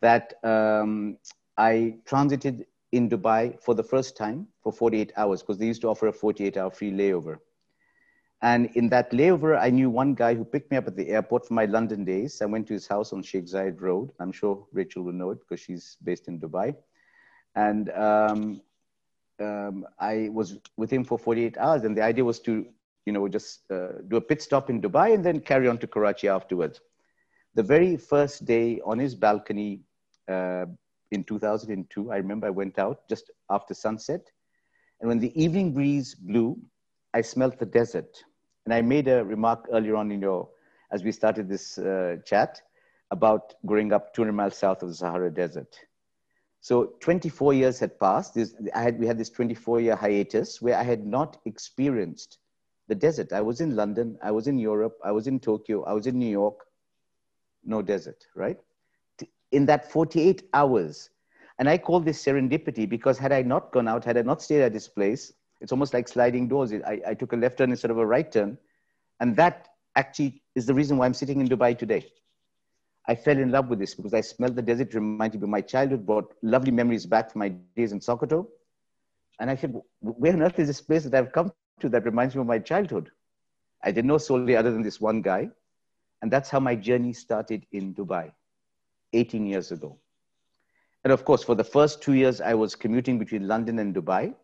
that 0.00 0.34
um, 0.42 1.18
I 1.58 1.96
transited 2.06 2.66
in 2.94 3.10
Dubai 3.10 3.60
for 3.60 3.74
the 3.74 3.82
first 3.82 4.16
time 4.16 4.46
for 4.62 4.72
48 4.72 5.12
hours 5.16 5.42
because 5.42 5.58
they 5.58 5.66
used 5.66 5.80
to 5.82 5.88
offer 5.88 6.06
a 6.06 6.12
48 6.12 6.56
hour 6.56 6.70
free 6.70 6.92
layover. 6.92 7.38
And 8.40 8.66
in 8.74 8.88
that 8.90 9.10
layover, 9.10 9.58
I 9.58 9.70
knew 9.70 9.90
one 9.90 10.14
guy 10.14 10.34
who 10.34 10.44
picked 10.44 10.70
me 10.70 10.76
up 10.76 10.86
at 10.86 10.94
the 10.94 11.08
airport 11.08 11.48
for 11.48 11.54
my 11.54 11.64
London 11.64 12.04
days. 12.04 12.40
I 12.40 12.46
went 12.46 12.68
to 12.68 12.74
his 12.74 12.86
house 12.86 13.12
on 13.12 13.22
Sheikh 13.22 13.46
Zayed 13.46 13.80
Road. 13.80 14.10
I'm 14.20 14.30
sure 14.30 14.66
Rachel 14.72 15.02
will 15.02 15.12
know 15.12 15.30
it 15.30 15.40
because 15.40 15.60
she's 15.60 15.96
based 16.04 16.28
in 16.28 16.38
Dubai. 16.38 16.76
And 17.56 17.90
um, 17.90 18.60
um, 19.40 19.86
I 19.98 20.28
was 20.30 20.58
with 20.76 20.90
him 20.92 21.04
for 21.04 21.18
48 21.18 21.56
hours. 21.58 21.82
And 21.84 21.96
the 21.96 22.02
idea 22.02 22.24
was 22.24 22.38
to, 22.40 22.66
you 23.06 23.12
know, 23.12 23.26
just 23.28 23.68
uh, 23.72 24.02
do 24.08 24.16
a 24.16 24.20
pit 24.20 24.40
stop 24.40 24.70
in 24.70 24.80
Dubai 24.80 25.14
and 25.14 25.24
then 25.24 25.40
carry 25.40 25.66
on 25.66 25.78
to 25.78 25.86
Karachi 25.88 26.28
afterwards. 26.28 26.80
The 27.54 27.62
very 27.62 27.96
first 27.96 28.44
day 28.44 28.80
on 28.84 28.98
his 28.98 29.14
balcony 29.14 29.80
uh, 30.28 30.66
in 31.14 31.24
2002, 31.24 32.12
I 32.12 32.16
remember 32.16 32.46
I 32.46 32.50
went 32.50 32.78
out 32.78 33.08
just 33.08 33.30
after 33.50 33.74
sunset. 33.74 34.30
And 35.00 35.08
when 35.08 35.18
the 35.18 35.32
evening 35.40 35.72
breeze 35.72 36.14
blew, 36.14 36.58
I 37.12 37.20
smelt 37.22 37.58
the 37.58 37.66
desert 37.66 38.24
and 38.64 38.72
I 38.72 38.82
made 38.82 39.08
a 39.08 39.24
remark 39.24 39.66
earlier 39.72 39.96
on 39.96 40.10
in 40.10 40.20
your, 40.20 40.48
as 40.90 41.04
we 41.04 41.12
started 41.12 41.48
this 41.48 41.78
uh, 41.78 42.16
chat, 42.24 42.60
about 43.10 43.54
growing 43.66 43.92
up 43.92 44.14
200 44.14 44.32
miles 44.32 44.56
south 44.56 44.82
of 44.82 44.88
the 44.88 44.94
Sahara 44.94 45.30
Desert. 45.30 45.76
So 46.60 46.94
24 47.00 47.52
years 47.54 47.78
had 47.78 48.00
passed. 48.00 48.34
This, 48.34 48.54
I 48.74 48.82
had, 48.82 48.98
we 48.98 49.06
had 49.06 49.18
this 49.18 49.28
24 49.30 49.82
year 49.82 49.96
hiatus 49.96 50.62
where 50.62 50.76
I 50.76 50.82
had 50.82 51.06
not 51.06 51.36
experienced 51.44 52.38
the 52.88 52.94
desert. 52.94 53.32
I 53.32 53.42
was 53.42 53.60
in 53.60 53.76
London, 53.76 54.18
I 54.22 54.30
was 54.30 54.46
in 54.46 54.58
Europe, 54.58 54.96
I 55.04 55.12
was 55.12 55.26
in 55.26 55.40
Tokyo, 55.40 55.84
I 55.84 55.92
was 55.92 56.06
in 56.06 56.18
New 56.18 56.30
York. 56.30 56.64
No 57.64 57.82
desert, 57.82 58.26
right? 58.34 58.58
In 59.54 59.66
that 59.66 59.90
48 59.90 60.48
hours. 60.52 61.10
And 61.58 61.68
I 61.68 61.78
call 61.78 62.00
this 62.00 62.24
serendipity 62.24 62.88
because 62.88 63.18
had 63.18 63.32
I 63.32 63.42
not 63.42 63.72
gone 63.72 63.88
out, 63.88 64.04
had 64.04 64.18
I 64.18 64.22
not 64.22 64.42
stayed 64.42 64.62
at 64.62 64.72
this 64.72 64.88
place, 64.88 65.32
it's 65.60 65.72
almost 65.72 65.94
like 65.94 66.08
sliding 66.08 66.48
doors. 66.48 66.72
I, 66.72 67.00
I 67.06 67.14
took 67.14 67.32
a 67.32 67.36
left 67.36 67.58
turn 67.58 67.70
instead 67.70 67.90
of 67.90 67.98
a 67.98 68.06
right 68.06 68.30
turn. 68.30 68.58
And 69.20 69.36
that 69.36 69.68
actually 69.96 70.42
is 70.56 70.66
the 70.66 70.74
reason 70.74 70.98
why 70.98 71.06
I'm 71.06 71.14
sitting 71.14 71.40
in 71.40 71.48
Dubai 71.48 71.78
today. 71.78 72.04
I 73.06 73.14
fell 73.14 73.38
in 73.38 73.50
love 73.52 73.68
with 73.68 73.78
this 73.78 73.94
because 73.94 74.14
I 74.14 74.22
smelled 74.22 74.56
the 74.56 74.62
desert, 74.62 74.94
reminded 74.94 75.40
me 75.40 75.46
of 75.46 75.50
my 75.50 75.60
childhood, 75.60 76.06
brought 76.06 76.34
lovely 76.42 76.72
memories 76.72 77.06
back 77.06 77.30
from 77.32 77.40
my 77.40 77.48
days 77.48 77.92
in 77.92 78.00
Sokoto. 78.00 78.48
And 79.40 79.50
I 79.50 79.56
said, 79.56 79.74
where 80.00 80.32
on 80.32 80.42
earth 80.42 80.58
is 80.58 80.66
this 80.68 80.80
place 80.80 81.04
that 81.04 81.14
I've 81.14 81.32
come 81.32 81.70
to 81.80 81.88
that 81.90 82.04
reminds 82.04 82.34
me 82.34 82.40
of 82.40 82.46
my 82.46 82.58
childhood? 82.58 83.10
I 83.84 83.92
didn't 83.92 84.08
know 84.08 84.18
solely 84.18 84.56
other 84.56 84.72
than 84.72 84.82
this 84.82 85.00
one 85.00 85.22
guy. 85.22 85.50
And 86.22 86.30
that's 86.32 86.50
how 86.50 86.58
my 86.60 86.74
journey 86.74 87.12
started 87.12 87.66
in 87.72 87.94
Dubai 87.94 88.32
18 89.14 89.46
years 89.46 89.72
ago. 89.72 89.98
And 91.04 91.12
of 91.12 91.24
course, 91.24 91.42
for 91.42 91.54
the 91.54 91.64
first 91.64 92.02
two 92.02 92.14
years, 92.14 92.40
I 92.40 92.54
was 92.54 92.74
commuting 92.74 93.18
between 93.18 93.46
London 93.46 93.78
and 93.78 93.94
Dubai. 93.94 94.34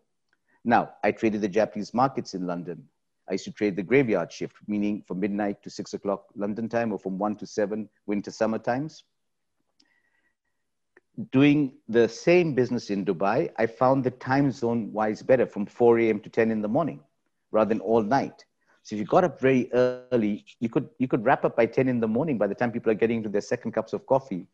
Now, 0.65 0.91
I 1.03 1.13
traded 1.13 1.41
the 1.41 1.49
Japanese 1.49 1.95
markets 1.95 2.35
in 2.35 2.47
London. 2.47 2.87
I 3.29 3.35
used 3.35 3.45
to 3.45 3.53
trade 3.53 3.77
the 3.77 3.83
graveyard 3.83 4.31
shift, 4.31 4.57
meaning 4.67 5.03
from 5.07 5.21
midnight 5.21 5.63
to 5.63 5.71
six 5.71 5.95
o'clock 5.95 6.27
London 6.35 6.69
time 6.69 6.93
or 6.93 6.99
from 6.99 7.17
one 7.17 7.37
to 7.37 7.47
seven 7.47 7.89
winter 8.07 8.31
summer 8.31 8.59
times. 8.59 9.05
Doing 11.33 11.75
the 11.89 12.09
same 12.09 12.55
business 12.55 12.91
in 12.91 13.05
Dubai, 13.05 13.51
I 13.57 13.67
found 13.67 14.05
the 14.05 14.11
time 14.11 14.51
zone 14.51 14.93
wise 14.93 15.23
better 15.23 15.47
from 15.47 15.67
4 15.67 15.99
a.m. 16.01 16.21
to 16.21 16.29
10 16.29 16.51
in 16.51 16.61
the 16.61 16.69
morning 16.69 17.01
rather 17.53 17.69
than 17.69 17.81
all 17.81 18.03
night. 18.03 18.45
So 18.83 18.97
if 18.97 19.01
you 19.01 19.07
got 19.07 19.25
up 19.25 19.41
very 19.41 19.71
early, 19.73 20.45
you 20.59 20.69
could, 20.69 20.89
you 20.99 21.07
could 21.07 21.25
wrap 21.25 21.45
up 21.45 21.57
by 21.57 21.67
10 21.67 21.89
in 21.89 22.01
the 22.01 22.09
morning. 22.09 22.39
By 22.39 22.47
the 22.47 22.55
time 22.55 22.73
people 22.73 22.91
are 22.91 22.95
getting 22.95 23.19
into 23.19 23.29
their 23.29 23.41
second 23.41 23.73
cups 23.73 23.93
of 23.93 24.07
coffee, 24.07 24.47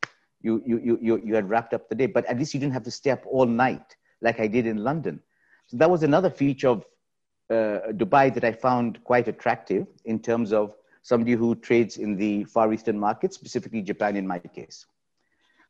you, 0.42 0.62
you, 0.66 0.80
you, 0.82 0.98
you, 1.00 1.22
you 1.24 1.34
had 1.34 1.48
wrapped 1.48 1.74
up 1.74 1.88
the 1.88 1.94
day. 1.94 2.06
But 2.06 2.26
at 2.26 2.38
least 2.38 2.52
you 2.52 2.60
didn't 2.60 2.72
have 2.72 2.84
to 2.84 2.90
stay 2.90 3.10
up 3.10 3.22
all 3.26 3.46
night 3.46 3.96
like 4.20 4.40
I 4.40 4.46
did 4.46 4.66
in 4.66 4.78
London. 4.78 5.20
So 5.66 5.76
that 5.76 5.90
was 5.90 6.02
another 6.02 6.30
feature 6.30 6.68
of 6.68 6.84
uh, 7.50 7.92
Dubai 7.92 8.32
that 8.34 8.44
I 8.44 8.52
found 8.52 9.02
quite 9.04 9.28
attractive 9.28 9.86
in 10.04 10.18
terms 10.18 10.52
of 10.52 10.74
somebody 11.02 11.32
who 11.32 11.54
trades 11.54 11.96
in 11.98 12.16
the 12.16 12.44
Far 12.44 12.72
Eastern 12.72 12.98
market, 12.98 13.32
specifically 13.32 13.82
Japan 13.82 14.16
in 14.16 14.26
my 14.26 14.38
case. 14.38 14.86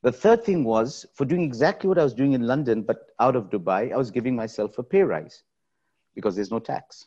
The 0.03 0.13
third 0.13 0.45
thing 0.45 0.65
was 0.65 1.05
for 1.15 1.25
doing 1.25 1.43
exactly 1.43 1.89
what 1.89 1.99
I 1.99 2.05
was 2.05 2.15
doing 2.15 2.33
in 2.33 2.47
London, 2.47 2.83
but 2.83 3.09
out 3.21 3.37
of 3.37 3.51
Dubai, 3.51 3.93
I 3.93 3.97
was 3.97 4.11
giving 4.11 4.37
myself 4.37 4.79
a 4.79 4.83
pay 4.83 5.03
rise 5.03 5.43
because 6.15 6.35
there's 6.35 6.51
no 6.51 6.59
tax. 6.59 7.07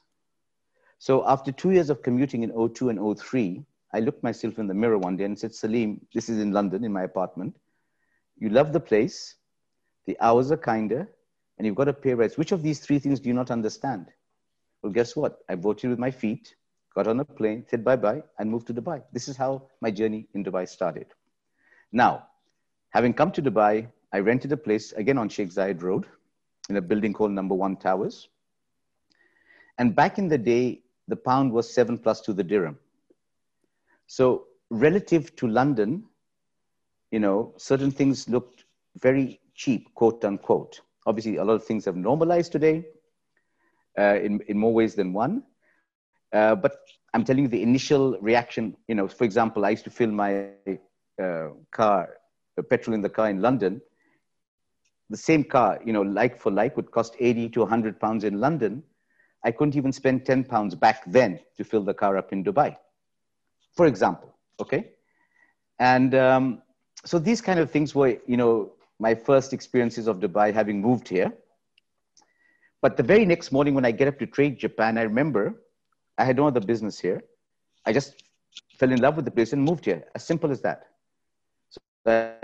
So 0.99 1.25
after 1.27 1.51
two 1.51 1.71
years 1.71 1.89
of 1.89 2.03
commuting 2.03 2.43
in 2.43 2.51
02 2.51 2.89
and 2.89 3.19
03, 3.19 3.65
I 3.93 4.01
looked 4.01 4.21
myself 4.21 4.59
in 4.59 4.67
the 4.67 4.73
mirror 4.73 4.97
one 4.97 5.15
day 5.15 5.23
and 5.23 5.39
said, 5.39 5.55
Salim, 5.55 6.01
this 6.13 6.29
is 6.29 6.39
in 6.39 6.51
London 6.51 6.83
in 6.83 6.91
my 6.91 7.03
apartment. 7.03 7.55
You 8.37 8.49
love 8.49 8.73
the 8.73 8.79
place. 8.81 9.35
The 10.05 10.17
hours 10.19 10.51
are 10.51 10.57
kinder 10.57 11.09
and 11.57 11.65
you've 11.65 11.75
got 11.75 11.87
a 11.87 11.93
pay 11.93 12.13
rise. 12.13 12.37
Which 12.37 12.51
of 12.51 12.63
these 12.63 12.79
three 12.79 12.99
things 12.99 13.19
do 13.19 13.29
you 13.29 13.33
not 13.33 13.49
understand? 13.49 14.07
Well, 14.81 14.91
guess 14.91 15.15
what? 15.15 15.39
I 15.47 15.55
voted 15.55 15.89
with 15.89 15.99
my 15.99 16.11
feet, 16.11 16.55
got 16.93 17.07
on 17.07 17.19
a 17.19 17.25
plane, 17.25 17.65
said 17.69 17.83
bye 17.83 17.95
bye, 17.95 18.23
and 18.37 18.49
moved 18.49 18.67
to 18.67 18.73
Dubai. 18.73 19.01
This 19.13 19.27
is 19.27 19.37
how 19.37 19.67
my 19.81 19.91
journey 19.91 20.27
in 20.33 20.43
Dubai 20.43 20.67
started. 20.67 21.07
Now, 21.91 22.27
having 22.89 23.13
come 23.13 23.31
to 23.33 23.41
Dubai, 23.41 23.87
I 24.11 24.19
rented 24.19 24.51
a 24.51 24.57
place 24.57 24.91
again 24.93 25.17
on 25.17 25.29
Sheikh 25.29 25.49
Zayed 25.49 25.81
Road 25.81 26.05
in 26.69 26.77
a 26.77 26.81
building 26.81 27.13
called 27.13 27.31
Number 27.31 27.55
One 27.55 27.77
Towers. 27.77 28.27
And 29.77 29.95
back 29.95 30.17
in 30.17 30.27
the 30.27 30.37
day, 30.37 30.81
the 31.09 31.15
pound 31.15 31.51
was 31.51 31.73
seven 31.73 31.97
plus 31.97 32.21
to 32.21 32.33
the 32.33 32.43
dirham. 32.43 32.77
So 34.07 34.45
relative 34.69 35.35
to 35.37 35.47
London, 35.47 36.05
you 37.11 37.19
know, 37.19 37.53
certain 37.57 37.91
things 37.91 38.29
looked 38.29 38.65
very 38.97 39.39
cheap, 39.55 39.93
quote 39.95 40.23
unquote. 40.23 40.81
Obviously, 41.05 41.37
a 41.37 41.43
lot 41.43 41.53
of 41.53 41.63
things 41.63 41.85
have 41.85 41.95
normalized 41.95 42.51
today 42.51 42.85
uh, 43.97 44.17
in, 44.21 44.39
in 44.47 44.57
more 44.57 44.73
ways 44.73 44.95
than 44.95 45.13
one. 45.13 45.43
Uh, 46.31 46.55
but 46.55 46.77
I'm 47.13 47.23
telling 47.23 47.43
you 47.43 47.49
the 47.49 47.63
initial 47.63 48.17
reaction, 48.21 48.77
you 48.87 48.95
know, 48.95 49.07
for 49.07 49.23
example, 49.23 49.65
I 49.65 49.71
used 49.71 49.83
to 49.85 49.89
fill 49.89 50.11
my 50.11 50.45
uh, 51.21 51.49
car, 51.71 52.09
petrol 52.69 52.93
in 52.93 53.01
the 53.01 53.09
car 53.09 53.29
in 53.29 53.41
London. 53.41 53.81
The 55.09 55.17
same 55.17 55.43
car, 55.43 55.79
you 55.83 55.91
know, 55.91 56.01
like 56.01 56.37
for 56.37 56.51
like 56.51 56.75
would 56.75 56.91
cost 56.91 57.15
80 57.19 57.49
to 57.49 57.61
100 57.61 57.99
pounds 57.99 58.23
in 58.23 58.39
London. 58.39 58.83
I 59.43 59.51
couldn't 59.51 59.75
even 59.75 59.91
spend 59.91 60.25
10 60.25 60.45
pounds 60.45 60.75
back 60.75 61.03
then 61.07 61.39
to 61.57 61.63
fill 61.63 61.83
the 61.83 61.93
car 61.93 62.17
up 62.17 62.33
in 62.33 62.43
Dubai, 62.43 62.75
for 63.73 63.85
example. 63.85 64.35
Okay. 64.59 64.91
And 65.79 66.13
um, 66.13 66.61
so 67.05 67.19
these 67.19 67.41
kind 67.41 67.59
of 67.59 67.71
things 67.71 67.95
were, 67.95 68.17
you 68.27 68.37
know, 68.37 68.73
my 68.99 69.15
first 69.15 69.53
experiences 69.53 70.07
of 70.07 70.19
Dubai 70.19 70.53
having 70.53 70.81
moved 70.81 71.07
here. 71.07 71.31
But 72.81 72.97
the 72.97 73.03
very 73.03 73.25
next 73.25 73.51
morning 73.51 73.73
when 73.73 73.85
I 73.85 73.91
get 73.91 74.07
up 74.07 74.19
to 74.19 74.25
trade 74.25 74.57
Japan, 74.59 74.97
I 74.97 75.03
remember 75.03 75.61
I 76.17 76.25
had 76.25 76.35
no 76.35 76.47
other 76.47 76.59
business 76.59 76.99
here. 76.99 77.23
I 77.85 77.93
just 77.93 78.23
fell 78.77 78.91
in 78.91 78.99
love 78.99 79.15
with 79.15 79.25
the 79.25 79.31
place 79.31 79.53
and 79.53 79.63
moved 79.63 79.85
here. 79.85 80.03
As 80.15 80.25
simple 80.25 80.51
as 80.51 80.61
that. 80.61 80.87
So 81.69 81.79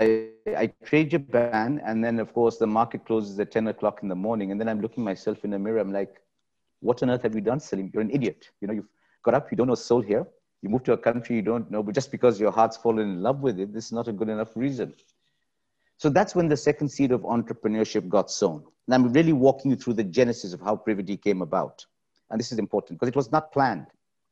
I, 0.00 0.30
I 0.56 0.72
trade 0.84 1.10
Japan, 1.10 1.80
and 1.84 2.02
then 2.02 2.18
of 2.18 2.32
course 2.32 2.56
the 2.58 2.66
market 2.66 3.04
closes 3.04 3.38
at 3.38 3.50
10 3.50 3.68
o'clock 3.68 4.00
in 4.02 4.08
the 4.08 4.14
morning. 4.14 4.50
And 4.50 4.60
then 4.60 4.68
I'm 4.68 4.80
looking 4.80 5.04
myself 5.04 5.44
in 5.44 5.50
the 5.50 5.58
mirror. 5.58 5.78
I'm 5.78 5.92
like, 5.92 6.22
what 6.86 7.02
on 7.02 7.10
earth 7.10 7.22
have 7.22 7.34
you 7.34 7.40
done, 7.40 7.58
Sleem? 7.58 7.92
You're 7.92 8.02
an 8.02 8.10
idiot. 8.10 8.50
You 8.60 8.68
know, 8.68 8.74
you've 8.74 8.88
got 9.22 9.34
up, 9.34 9.50
you 9.50 9.56
don't 9.56 9.66
know 9.66 9.74
soul 9.74 10.00
here. 10.00 10.26
You 10.62 10.70
move 10.70 10.84
to 10.84 10.92
a 10.92 10.98
country 10.98 11.36
you 11.36 11.42
don't 11.42 11.70
know, 11.70 11.82
but 11.82 11.94
just 11.94 12.10
because 12.10 12.40
your 12.40 12.50
heart's 12.50 12.76
fallen 12.76 13.10
in 13.10 13.22
love 13.22 13.40
with 13.40 13.60
it, 13.60 13.72
this 13.74 13.86
is 13.86 13.92
not 13.92 14.08
a 14.08 14.12
good 14.12 14.28
enough 14.28 14.56
reason. 14.56 14.94
So 15.98 16.08
that's 16.08 16.34
when 16.34 16.48
the 16.48 16.56
second 16.56 16.88
seed 16.88 17.12
of 17.12 17.22
entrepreneurship 17.22 18.08
got 18.08 18.30
sown. 18.30 18.64
And 18.86 18.94
I'm 18.94 19.12
really 19.12 19.32
walking 19.32 19.70
you 19.70 19.76
through 19.76 19.94
the 19.94 20.04
genesis 20.04 20.52
of 20.52 20.60
how 20.60 20.76
Privity 20.76 21.16
came 21.16 21.42
about. 21.42 21.84
And 22.30 22.38
this 22.38 22.52
is 22.52 22.58
important 22.58 22.98
because 22.98 23.08
it 23.08 23.16
was 23.16 23.32
not 23.32 23.52
planned. 23.52 23.86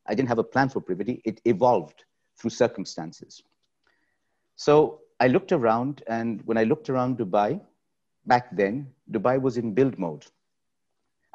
I 0.07 0.15
didn't 0.15 0.29
have 0.29 0.39
a 0.39 0.43
plan 0.43 0.69
for 0.69 0.81
Privity. 0.81 1.21
It 1.25 1.41
evolved 1.45 2.05
through 2.37 2.51
circumstances. 2.51 3.43
So 4.55 5.01
I 5.19 5.27
looked 5.27 5.51
around, 5.51 6.03
and 6.07 6.41
when 6.45 6.57
I 6.57 6.63
looked 6.63 6.89
around 6.89 7.17
Dubai, 7.17 7.59
back 8.25 8.55
then, 8.55 8.87
Dubai 9.11 9.41
was 9.41 9.57
in 9.57 9.73
build 9.73 9.97
mode. 9.97 10.25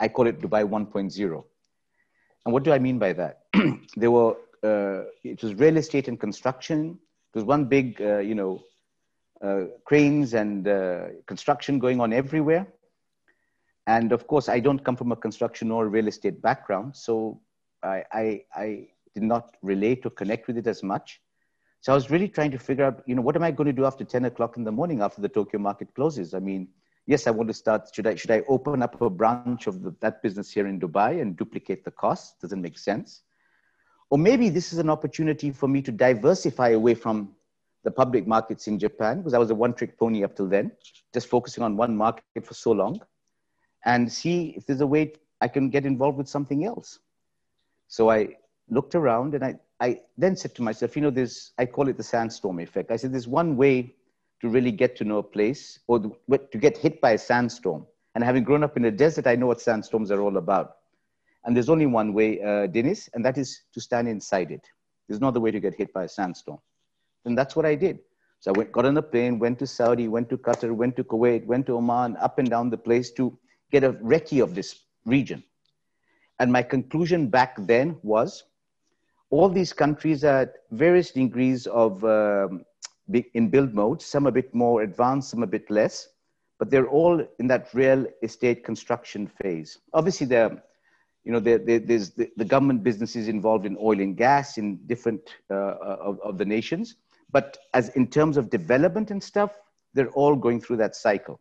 I 0.01 0.09
call 0.09 0.27
it 0.27 0.41
Dubai 0.41 0.65
1.0. 0.65 1.45
And 2.45 2.53
what 2.53 2.63
do 2.63 2.73
I 2.73 2.79
mean 2.79 2.99
by 2.99 3.13
that? 3.13 3.43
there 3.97 4.11
were, 4.11 4.37
uh, 4.65 5.05
it 5.23 5.43
was 5.43 5.55
real 5.55 5.77
estate 5.77 6.09
and 6.09 6.19
construction. 6.19 6.99
It 7.35 7.39
was 7.39 7.45
one 7.45 7.67
big, 7.67 8.01
uh, 8.01 8.19
you 8.19 8.35
know, 8.35 8.63
uh, 9.43 9.65
cranes 9.85 10.35
and 10.35 10.67
uh, 10.67 11.09
construction 11.27 11.79
going 11.79 12.01
on 12.01 12.13
everywhere. 12.13 12.67
And 13.87 14.13
of 14.13 14.27
course, 14.27 14.49
I 14.49 14.61
don't 14.61 14.83
come 14.83 14.97
from 14.97 15.13
a 15.13 15.17
construction 15.17 15.71
or 15.71 15.89
real 15.89 16.09
estate 16.09 16.41
background, 16.41 16.97
so 16.97 17.41
I, 17.83 18.05
I, 18.13 18.43
I 18.55 18.89
did 19.15 19.23
not 19.23 19.57
relate 19.63 20.07
or 20.07 20.11
connect 20.11 20.47
with 20.47 20.59
it 20.59 20.67
as 20.67 20.83
much. 20.83 21.21
So 21.81 21.93
I 21.93 21.95
was 21.95 22.11
really 22.11 22.29
trying 22.29 22.51
to 22.51 22.59
figure 22.59 22.85
out, 22.85 23.03
you 23.07 23.15
know, 23.15 23.23
what 23.23 23.37
am 23.37 23.43
I 23.43 23.51
going 23.51 23.67
to 23.67 23.73
do 23.73 23.87
after 23.87 24.05
10 24.05 24.27
o'clock 24.27 24.57
in 24.57 24.65
the 24.65 24.73
morning 24.73 25.01
after 25.01 25.21
the 25.23 25.29
Tokyo 25.29 25.59
market 25.59 25.95
closes? 25.95 26.35
I 26.35 26.39
mean, 26.39 26.69
yes, 27.11 27.27
I 27.27 27.33
want 27.33 27.49
to 27.49 27.55
start. 27.55 27.93
Should 27.93 28.07
I 28.07 28.15
should 28.15 28.31
I 28.31 28.43
open 28.49 28.83
up 28.83 29.01
a 29.03 29.11
branch 29.11 29.67
of 29.67 29.83
the, 29.83 29.95
that 30.01 30.23
business 30.23 30.49
here 30.51 30.67
in 30.69 30.79
Dubai 30.79 31.21
and 31.21 31.37
duplicate 31.37 31.85
the 31.85 31.91
costs? 31.91 32.37
Doesn't 32.41 32.63
make 32.63 32.79
sense. 32.79 33.23
Or 34.11 34.19
maybe 34.19 34.49
this 34.49 34.73
is 34.73 34.79
an 34.79 34.89
opportunity 34.89 35.51
for 35.51 35.69
me 35.69 35.83
to 35.83 35.93
diversify 35.93 36.69
away 36.71 36.95
from 36.95 37.35
the 37.83 37.91
public 37.91 38.27
markets 38.27 38.69
in 38.69 38.79
Japan 38.79 39.19
because 39.19 39.35
I 39.35 39.39
was 39.39 39.51
a 39.51 39.55
one 39.55 39.75
trick 39.75 39.99
pony 39.99 40.23
up 40.23 40.37
till 40.37 40.49
then, 40.49 40.71
just 41.13 41.27
focusing 41.29 41.65
on 41.65 41.77
one 41.77 41.97
market 41.97 42.45
for 42.45 42.55
so 42.55 42.73
long 42.73 43.01
and 43.85 44.13
see 44.13 44.55
if 44.57 44.67
there's 44.67 44.81
a 44.81 44.87
way 44.87 45.13
I 45.41 45.49
can 45.49 45.71
get 45.71 45.87
involved 45.87 46.19
with 46.19 46.29
something 46.29 46.65
else. 46.65 46.99
So 47.89 48.11
I 48.11 48.37
looked 48.69 48.95
around 48.95 49.35
and 49.35 49.45
I, 49.45 49.55
I 49.81 50.01
then 50.19 50.37
said 50.37 50.55
to 50.57 50.63
myself, 50.63 50.95
you 50.95 51.03
know, 51.03 51.11
there's, 51.11 51.53
I 51.59 51.67
call 51.67 51.89
it 51.89 51.97
the 51.97 52.03
sandstorm 52.03 52.61
effect. 52.61 52.91
I 52.91 52.97
said, 52.97 53.13
there's 53.13 53.27
one 53.29 53.57
way 53.57 53.95
to 54.41 54.49
really 54.49 54.73
get 54.73 54.97
to 54.97 55.05
know 55.05 55.19
a 55.19 55.23
place 55.23 55.81
or 55.87 56.01
to 56.01 56.59
get 56.59 56.77
hit 56.77 57.01
by 57.01 57.13
a 57.13 57.19
sandstorm. 57.19 57.87
And 58.15 58.25
having 58.25 58.43
grown 58.43 58.65
up 58.65 58.77
in 58.77 58.83
the 58.83 58.91
desert, 58.91 59.27
I 59.27 59.37
know 59.37 59.47
what 59.47 59.61
sandstorms 59.61 60.11
are 60.11 60.21
all 60.21 60.37
about. 60.37 60.77
And 61.45 61.57
there's 61.57 61.69
only 61.69 61.87
one 61.87 62.13
way, 62.13 62.41
uh, 62.41 62.67
Dinis, 62.67 63.09
and 63.15 63.25
that 63.25 63.39
is 63.39 63.63
to 63.73 63.81
stand 63.81 64.09
inside 64.09 64.51
it. 64.51 64.67
There's 65.09 65.21
no 65.21 65.29
other 65.29 65.41
way 65.41 65.51
to 65.51 65.61
get 65.61 65.75
hit 65.75 65.93
by 65.93 66.05
a 66.05 66.09
sandstorm. 66.09 66.59
And 67.25 67.37
that's 67.37 67.55
what 67.55 67.67
I 67.67 67.75
did. 67.75 68.01
So 68.41 68.53
I 68.53 68.59
went, 68.59 68.73
got 68.73 68.87
on 68.87 68.97
a 68.97 69.03
plane, 69.03 69.39
went 69.39 69.59
to 69.59 69.67
Saudi, 69.67 70.09
went 70.09 70.31
to 70.31 70.39
Qatar, 70.39 70.75
went 70.75 70.97
to 70.97 71.05
Kuwait, 71.05 71.45
went 71.45 71.67
to 71.67 71.77
Oman, 71.77 72.17
up 72.17 72.39
and 72.39 72.49
down 72.49 72.71
the 72.71 72.79
place 72.79 73.11
to 73.13 73.39
get 73.71 73.85
a 73.85 73.93
recce 73.95 74.43
of 74.43 74.55
this 74.55 74.81
region. 75.05 75.43
And 76.39 76.51
my 76.51 76.63
conclusion 76.63 77.29
back 77.29 77.55
then 77.59 77.99
was 78.03 78.45
all 79.29 79.49
these 79.49 79.73
countries 79.73 80.25
are 80.25 80.43
at 80.43 80.55
various 80.71 81.11
degrees 81.11 81.67
of 81.67 82.03
um, 82.05 82.65
in 83.35 83.49
build 83.49 83.75
mode, 83.75 84.03
some 84.03 84.27
a 84.27 84.33
bit 84.33 84.55
more 84.55 84.83
advanced, 84.83 85.31
some 85.31 85.43
a 85.43 85.47
bit 85.47 85.71
less, 85.71 86.09
but 86.59 86.71
they're 86.71 86.89
all 86.89 87.27
in 87.39 87.47
that 87.49 87.69
real 87.73 88.07
estate 88.23 88.65
construction 88.65 89.27
phase. 89.27 89.79
Obviously, 89.95 90.27
there, 90.27 90.63
you 91.25 91.33
know, 91.33 91.41
there, 91.41 91.59
there, 91.59 91.79
there's 91.79 92.11
the, 92.11 92.31
the, 92.37 92.45
government 92.45 92.83
businesses 92.83 93.29
involved 93.29 93.67
in 93.67 93.77
oil 93.81 94.01
and 94.01 94.17
gas 94.17 94.59
in 94.59 94.77
different 94.87 95.21
uh, 95.51 95.55
of, 95.55 96.21
of 96.21 96.39
the 96.39 96.45
nations, 96.45 96.97
but 97.31 97.59
as 97.75 97.91
in 97.91 98.07
terms 98.07 98.37
of 98.37 98.51
development 98.51 99.11
and 99.11 99.23
stuff, 99.23 99.59
they're 99.95 100.11
all 100.11 100.37
going 100.37 100.61
through 100.61 100.77
that 100.77 100.95
cycle 100.95 101.41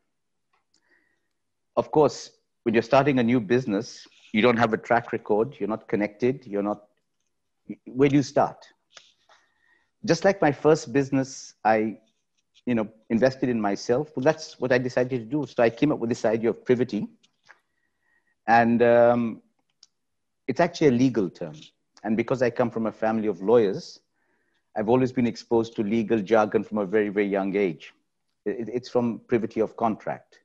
of 1.80 1.92
course, 1.92 2.32
when 2.64 2.74
you're 2.76 2.84
starting 2.84 3.20
a 3.20 3.24
new 3.24 3.40
business, 3.40 4.06
you 4.34 4.42
don't 4.42 4.58
have 4.58 4.74
a 4.74 4.78
track 4.78 5.14
record, 5.14 5.56
you're 5.60 5.70
not 5.70 5.88
connected, 5.88 6.46
you're 6.46 6.62
not, 6.62 6.84
where 7.86 8.10
do 8.10 8.18
you 8.18 8.22
start? 8.22 8.68
Just 10.06 10.24
like 10.24 10.42
my 10.42 10.52
first 10.52 10.94
business, 10.94 11.54
I, 11.64 11.98
you 12.66 12.76
know, 12.76 12.88
invested 13.10 13.50
in 13.50 13.60
myself. 13.60 14.16
Well, 14.16 14.24
that's 14.24 14.60
what 14.60 14.72
I 14.72 14.78
decided 14.78 15.20
to 15.20 15.26
do. 15.26 15.46
So 15.46 15.62
I 15.64 15.70
came 15.70 15.92
up 15.92 16.00
with 16.00 16.10
this 16.10 16.26
idea 16.26 16.50
of 16.50 16.64
privity. 16.64 17.08
And 18.48 18.82
um, 18.82 19.42
it's 20.48 20.60
actually 20.60 20.88
a 20.88 20.92
legal 20.92 21.30
term. 21.30 21.56
And 22.04 22.16
because 22.16 22.42
I 22.42 22.50
come 22.50 22.72
from 22.72 22.86
a 22.86 22.92
family 22.92 23.28
of 23.28 23.42
lawyers, 23.42 24.00
I've 24.76 24.90
always 24.90 25.12
been 25.12 25.28
exposed 25.28 25.76
to 25.76 25.84
legal 25.84 26.20
jargon 26.22 26.64
from 26.64 26.78
a 26.78 26.86
very, 26.86 27.10
very 27.10 27.28
young 27.28 27.56
age. 27.56 27.94
it's 28.46 28.90
from 28.90 29.20
privity 29.28 29.60
of 29.60 29.76
contract 29.76 30.40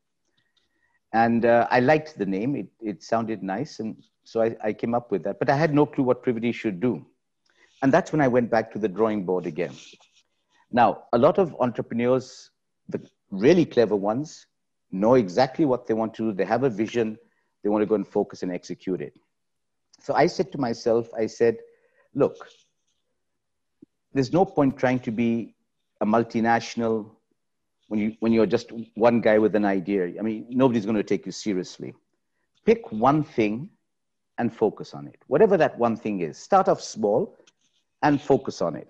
and 1.15 1.45
uh, 1.45 1.67
I 1.71 1.79
liked 1.79 2.19
the 2.19 2.27
name. 2.27 2.57
It, 2.57 2.67
it 2.81 3.03
sounded 3.03 3.43
nice. 3.43 3.79
And 3.79 3.97
so 4.25 4.43
I, 4.43 4.57
I 4.63 4.73
came 4.73 4.95
up 4.95 5.13
with 5.13 5.23
that. 5.23 5.39
But 5.39 5.49
I 5.49 5.57
had 5.57 5.73
no 5.73 5.87
clue 5.87 6.03
what 6.03 6.25
Privity 6.25 6.51
should 6.51 6.81
do. 6.81 7.07
And 7.85 7.93
that's 7.93 8.13
when 8.13 8.23
I 8.23 8.29
went 8.29 8.51
back 8.51 8.73
to 8.73 8.79
the 8.79 8.89
drawing 8.89 9.27
board 9.27 9.45
again. 9.45 9.75
Now, 10.73 11.03
a 11.13 11.19
lot 11.19 11.37
of 11.39 11.55
entrepreneurs, 11.61 12.51
the 12.89 12.99
really 13.31 13.67
clever 13.67 13.95
ones, 13.95 14.47
know 14.91 15.17
exactly 15.17 15.67
what 15.67 15.87
they 15.87 15.93
want 15.93 16.15
to 16.15 16.31
do. 16.31 16.33
They 16.33 16.47
have 16.47 16.63
a 16.65 16.71
vision. 16.71 17.19
They 17.63 17.69
want 17.69 17.83
to 17.83 17.87
go 17.87 17.95
and 17.95 18.09
focus 18.09 18.43
and 18.43 18.51
execute 18.51 19.03
it. 19.03 19.13
So 20.01 20.15
I 20.15 20.29
said 20.29 20.51
to 20.53 20.59
myself, 20.59 21.11
I 21.13 21.27
said, 21.27 21.59
look, 22.15 22.49
there's 24.15 24.33
no 24.33 24.47
point 24.47 24.79
trying 24.79 25.01
to 25.01 25.11
be 25.11 25.55
a 26.01 26.07
multinational 26.07 27.11
when 27.89 28.01
you 28.01 28.17
when 28.21 28.33
you're 28.33 28.47
just 28.47 28.73
one 28.95 29.21
guy 29.21 29.39
with 29.39 29.55
an 29.55 29.65
idea 29.67 30.11
i 30.19 30.23
mean 30.23 30.47
nobody's 30.49 30.87
going 30.87 30.97
to 30.97 31.03
take 31.03 31.27
you 31.27 31.33
seriously 31.33 31.95
pick 32.65 32.91
one 32.91 33.23
thing 33.23 33.69
and 34.39 34.53
focus 34.53 34.95
on 34.95 35.07
it 35.07 35.19
whatever 35.27 35.59
that 35.59 35.79
one 35.79 35.97
thing 35.97 36.21
is 36.21 36.39
start 36.39 36.67
off 36.67 36.81
small 36.81 37.37
and 38.05 38.21
focus 38.21 38.63
on 38.63 38.77
it. 38.77 38.89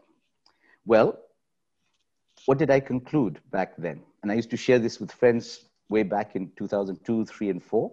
Well 0.85 1.19
what 2.47 2.59
did 2.59 2.71
i 2.71 2.81
conclude 2.81 3.41
back 3.51 3.75
then? 3.79 4.03
And 4.23 4.31
i 4.31 4.35
used 4.35 4.51
to 4.51 4.57
share 4.57 4.79
this 4.79 5.01
with 5.01 5.13
friends 5.13 5.71
way 5.89 6.03
back 6.03 6.37
in 6.37 6.51
2002 6.57 7.25
3 7.25 7.51
and 7.51 7.63
4 7.63 7.93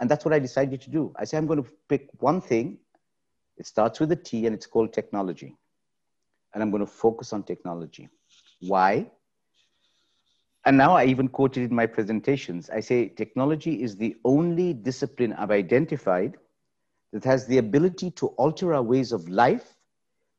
and 0.00 0.10
that's 0.10 0.24
what 0.24 0.34
i 0.34 0.38
decided 0.38 0.80
to 0.82 0.90
do. 0.90 1.12
I 1.16 1.24
said 1.24 1.38
i'm 1.38 1.46
going 1.46 1.62
to 1.62 1.70
pick 1.88 2.08
one 2.20 2.40
thing. 2.40 2.78
It 3.56 3.66
starts 3.66 4.00
with 4.00 4.12
a 4.12 4.16
t 4.16 4.46
and 4.46 4.54
it's 4.54 4.66
called 4.66 4.92
technology. 4.92 5.56
And 6.54 6.62
i'm 6.62 6.70
going 6.70 6.86
to 6.86 6.92
focus 6.92 7.32
on 7.32 7.42
technology. 7.42 8.08
Why? 8.60 9.10
And 10.64 10.76
now 10.76 10.94
I 10.94 11.06
even 11.06 11.26
quote 11.26 11.56
it 11.56 11.64
in 11.68 11.74
my 11.74 11.86
presentations. 11.86 12.70
I 12.70 12.80
say 12.80 13.08
technology 13.08 13.82
is 13.82 13.96
the 13.96 14.16
only 14.24 14.72
discipline 14.72 15.32
I've 15.32 15.50
identified 15.50 16.36
that 17.12 17.24
has 17.24 17.46
the 17.46 17.58
ability 17.58 18.12
to 18.12 18.28
alter 18.42 18.72
our 18.74 18.82
ways 18.82 19.10
of 19.10 19.28
life, 19.28 19.74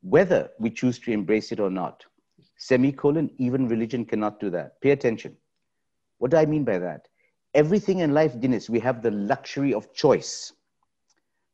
whether 0.04 0.50
we 0.60 0.70
choose 0.70 1.00
to 1.00 1.12
embrace 1.12 1.52
it 1.52 1.60
or 1.60 1.70
not. 1.70 2.06
Semicolon, 2.58 3.30
even 3.38 3.68
religion 3.68 4.06
cannot 4.06 4.40
do 4.40 4.50
that. 4.50 4.80
Pay 4.82 4.92
attention. 4.92 5.36
What 6.20 6.32
do 6.32 6.38
I 6.38 6.46
mean 6.46 6.64
by 6.64 6.78
that? 6.78 7.08
Everything 7.54 8.00
in 8.00 8.14
life, 8.14 8.34
Dinis, 8.36 8.70
we 8.70 8.80
have 8.80 9.02
the 9.02 9.12
luxury 9.12 9.74
of 9.74 9.94
choice. 9.94 10.54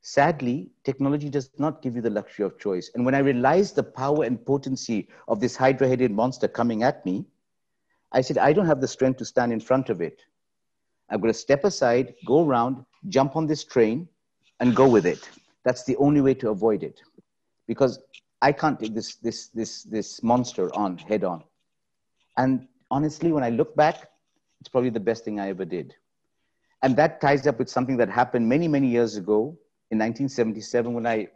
Sadly, 0.02 0.72
technology 0.84 1.30
does 1.30 1.52
not 1.60 1.82
give 1.82 1.96
you 1.96 2.02
the 2.02 2.10
luxury 2.10 2.46
of 2.46 2.58
choice. 2.58 2.90
And 2.96 3.06
when 3.06 3.16
I 3.16 3.20
realized 3.20 3.76
the 3.76 3.84
power 3.84 4.24
and 4.24 4.44
potency 4.44 5.08
of 5.28 5.40
this 5.40 5.56
hydra 5.56 5.88
headed 5.88 6.12
monster 6.12 6.48
coming 6.48 6.84
at 6.84 7.06
me, 7.06 7.26
I 8.12 8.22
said, 8.22 8.38
I 8.38 8.54
don't 8.54 8.66
have 8.66 8.82
the 8.82 8.88
strength 8.88 9.18
to 9.18 9.26
stand 9.26 9.52
in 9.54 9.60
front 9.60 9.90
of 9.90 10.02
it. 10.02 10.22
I'm 11.10 11.20
going 11.20 11.34
to 11.34 11.38
step 11.40 11.64
aside, 11.64 12.14
go 12.26 12.46
around, 12.46 12.86
jump 13.10 13.36
on 13.36 13.46
this 13.46 13.64
train, 13.64 14.08
and 14.60 14.76
go 14.76 14.88
with 14.88 15.06
it. 15.06 15.30
That's 15.64 15.84
the 15.84 15.98
only 15.98 16.22
way 16.22 16.34
to 16.36 16.50
avoid 16.50 16.84
it. 16.84 17.02
Because 17.68 18.00
I 18.42 18.52
can't 18.52 18.80
take 18.80 18.96
this, 18.96 19.16
this, 19.16 19.48
this, 19.48 19.84
this 19.84 20.24
monster 20.24 20.74
on 20.76 20.98
head 20.98 21.24
on. 21.24 21.44
And 22.38 22.68
honestly, 22.90 23.32
when 23.32 23.44
I 23.44 23.50
look 23.50 23.76
back, 23.76 24.10
it's 24.62 24.70
probably 24.70 24.90
the 24.90 25.00
best 25.00 25.26
thing 25.26 25.40
I 25.40 25.50
ever 25.50 25.66
did. 25.66 25.94
And 26.82 26.96
that 26.96 27.20
ties 27.20 27.48
up 27.48 27.60
with 27.60 27.70
something 27.70 27.98
that 27.98 28.10
happened 28.10 28.48
many, 28.48 28.68
many 28.68 28.88
years 28.88 29.18
ago 29.18 29.58
in 29.92 29.98
1977 29.98 30.94
when 30.94 31.06
I 31.06 31.28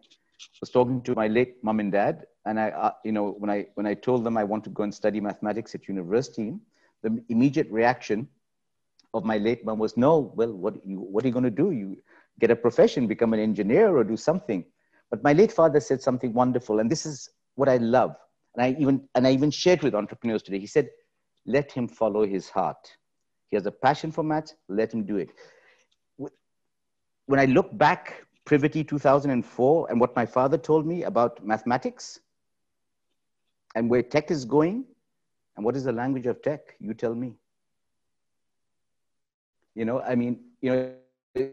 was 0.62 0.70
talking 0.70 1.02
to 1.02 1.16
my 1.16 1.28
late 1.28 1.62
mom 1.64 1.80
and 1.80 1.92
dad. 1.92 2.26
And 2.46 2.60
I, 2.60 2.70
uh, 2.70 2.92
you 3.04 3.12
know, 3.12 3.32
when 3.32 3.50
I, 3.50 3.68
when 3.76 3.86
I 3.86 3.94
told 3.94 4.24
them 4.24 4.38
I 4.38 4.44
want 4.44 4.64
to 4.66 4.70
go 4.70 4.84
and 4.84 4.94
study 4.94 5.20
mathematics 5.20 5.76
at 5.76 5.88
university, 5.88 6.54
the 7.02 7.24
immediate 7.30 7.70
reaction 7.70 8.28
of 9.14 9.26
my 9.26 9.38
late 9.38 9.66
mom 9.66 9.80
was, 9.80 9.98
no, 9.98 10.32
well, 10.36 10.52
what, 10.54 10.76
you, 10.86 11.00
what 11.00 11.24
are 11.24 11.28
you 11.28 11.34
going 11.34 11.44
to 11.44 11.52
do? 11.52 11.72
You 11.72 11.98
get 12.40 12.52
a 12.52 12.56
profession, 12.56 13.08
become 13.08 13.34
an 13.34 13.40
engineer 13.40 13.96
or 13.96 14.04
do 14.04 14.18
something. 14.18 14.66
But 15.14 15.24
my 15.24 15.34
late 15.34 15.52
father 15.52 15.80
said 15.80 16.02
something 16.02 16.34
wonderful. 16.34 16.80
And 16.80 16.90
this 16.90 17.06
is 17.06 17.30
what 17.54 17.70
I 17.70 17.78
love. 17.78 18.16
And 18.56 18.66
I 18.66 18.76
even, 18.82 19.08
and 19.14 19.28
I 19.28 19.32
even 19.32 19.52
shared 19.52 19.84
with 19.84 19.94
entrepreneurs 19.94 20.42
today. 20.42 20.58
He 20.58 20.66
said, 20.66 20.90
let 21.46 21.72
him 21.72 21.88
follow 21.88 22.26
his 22.26 22.50
heart. 22.50 22.92
He 23.52 23.56
has 23.56 23.68
a 23.68 23.72
passion 23.72 24.12
for 24.12 24.24
maths, 24.24 24.56
let 24.70 24.92
him 24.92 25.06
do 25.06 25.18
it. 25.18 25.30
When 26.18 27.40
I 27.40 27.46
look 27.46 27.78
back, 27.78 28.26
Privity 28.44 28.84
2004, 28.84 29.88
and 29.92 30.02
what 30.02 30.16
my 30.16 30.26
father 30.26 30.58
told 30.58 30.88
me 30.88 31.04
about 31.04 31.46
mathematics 31.46 32.20
and 33.76 33.92
where 33.92 34.02
tech 34.02 34.32
is 34.32 34.46
going, 34.46 34.84
and 35.56 35.64
what 35.64 35.76
is 35.76 35.84
the 35.84 35.94
language 35.94 36.26
of 36.26 36.42
tech? 36.42 36.76
You 36.80 36.96
tell 36.96 37.14
me. 37.14 37.36
You 39.76 39.86
know, 39.86 40.02
I 40.02 40.16
mean, 40.16 40.40
you 40.60 40.72
know, 41.36 41.52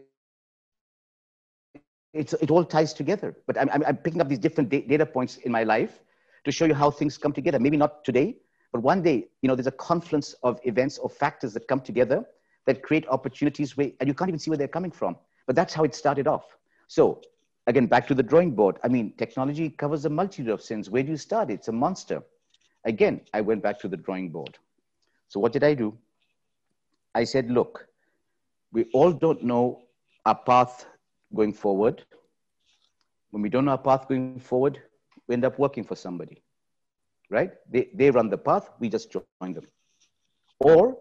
it's, 2.13 2.33
it 2.33 2.51
all 2.51 2.63
ties 2.63 2.93
together. 2.93 3.35
But 3.47 3.59
I'm, 3.59 3.69
I'm, 3.85 3.97
picking 3.97 4.21
up 4.21 4.27
these 4.27 4.39
different 4.39 4.69
da- 4.69 4.85
data 4.85 5.05
points 5.05 5.37
in 5.37 5.51
my 5.51 5.63
life 5.63 5.99
to 6.43 6.51
show 6.51 6.65
you 6.65 6.73
how 6.73 6.91
things 6.91 7.17
come 7.17 7.33
together. 7.33 7.59
Maybe 7.59 7.77
not 7.77 8.03
today, 8.03 8.37
but 8.71 8.81
one 8.81 9.01
day, 9.01 9.27
you 9.41 9.47
know, 9.47 9.55
there's 9.55 9.67
a 9.67 9.71
confluence 9.71 10.33
of 10.43 10.59
events 10.63 10.97
or 10.97 11.09
factors 11.09 11.53
that 11.53 11.67
come 11.67 11.79
together 11.79 12.25
that 12.65 12.83
create 12.83 13.07
opportunities 13.07 13.75
where, 13.77 13.91
and 13.99 14.07
you 14.07 14.13
can't 14.13 14.29
even 14.29 14.39
see 14.39 14.49
where 14.49 14.57
they're 14.57 14.67
coming 14.67 14.91
from. 14.91 15.15
But 15.47 15.55
that's 15.55 15.73
how 15.73 15.83
it 15.83 15.95
started 15.95 16.27
off. 16.27 16.57
So 16.87 17.21
again, 17.67 17.87
back 17.87 18.07
to 18.07 18.15
the 18.15 18.23
drawing 18.23 18.51
board. 18.51 18.77
I 18.83 18.87
mean, 18.87 19.13
technology 19.17 19.69
covers 19.69 20.05
a 20.05 20.09
multitude 20.09 20.49
of 20.49 20.61
sins. 20.61 20.89
Where 20.89 21.03
do 21.03 21.09
you 21.09 21.17
start? 21.17 21.49
It's 21.49 21.67
a 21.67 21.71
monster. 21.71 22.21
Again, 22.85 23.21
I 23.33 23.41
went 23.41 23.63
back 23.63 23.79
to 23.79 23.87
the 23.87 23.97
drawing 23.97 24.29
board. 24.29 24.57
So 25.27 25.39
what 25.39 25.53
did 25.53 25.63
I 25.63 25.73
do? 25.73 25.97
I 27.13 27.23
said, 27.23 27.49
look, 27.49 27.87
we 28.71 28.85
all 28.93 29.11
don't 29.11 29.43
know 29.43 29.83
our 30.25 30.35
path 30.35 30.85
going 31.33 31.53
forward. 31.53 32.03
When 33.31 33.41
we 33.41 33.49
don't 33.49 33.65
know 33.65 33.71
our 33.71 33.77
path 33.77 34.07
going 34.07 34.39
forward, 34.39 34.81
we 35.27 35.33
end 35.33 35.45
up 35.45 35.57
working 35.57 35.83
for 35.83 35.95
somebody, 35.95 36.43
right? 37.29 37.51
They, 37.69 37.89
they 37.93 38.11
run 38.11 38.29
the 38.29 38.37
path, 38.37 38.69
we 38.79 38.89
just 38.89 39.11
join 39.11 39.53
them. 39.53 39.67
Or 40.59 40.97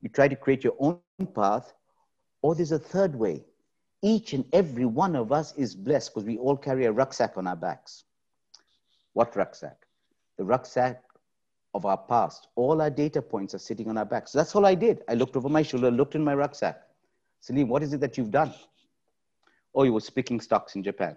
you 0.00 0.08
try 0.08 0.28
to 0.28 0.36
create 0.36 0.62
your 0.64 0.74
own 0.78 1.00
path, 1.34 1.72
or 2.42 2.54
there's 2.54 2.72
a 2.72 2.78
third 2.78 3.14
way. 3.14 3.44
Each 4.02 4.32
and 4.32 4.44
every 4.52 4.84
one 4.84 5.14
of 5.14 5.30
us 5.30 5.54
is 5.56 5.74
blessed 5.74 6.12
because 6.12 6.26
we 6.26 6.36
all 6.36 6.56
carry 6.56 6.86
a 6.86 6.92
rucksack 6.92 7.36
on 7.36 7.46
our 7.46 7.56
backs. 7.56 8.04
What 9.12 9.36
rucksack? 9.36 9.86
The 10.38 10.44
rucksack 10.44 11.02
of 11.74 11.86
our 11.86 11.96
past. 11.96 12.48
All 12.56 12.82
our 12.82 12.90
data 12.90 13.22
points 13.22 13.54
are 13.54 13.58
sitting 13.58 13.88
on 13.88 13.96
our 13.96 14.04
backs. 14.04 14.32
So 14.32 14.38
that's 14.38 14.54
all 14.54 14.66
I 14.66 14.74
did. 14.74 15.02
I 15.08 15.14
looked 15.14 15.36
over 15.36 15.48
my 15.48 15.62
shoulder, 15.62 15.90
looked 15.90 16.14
in 16.14 16.24
my 16.24 16.34
rucksack. 16.34 16.82
Sleem, 17.42 17.68
what 17.68 17.82
is 17.82 17.92
it 17.92 18.00
that 18.00 18.18
you've 18.18 18.30
done? 18.30 18.52
Oh, 19.74 19.84
you 19.84 19.92
were 19.92 20.00
picking 20.00 20.40
stocks 20.40 20.76
in 20.76 20.82
Japan. 20.82 21.16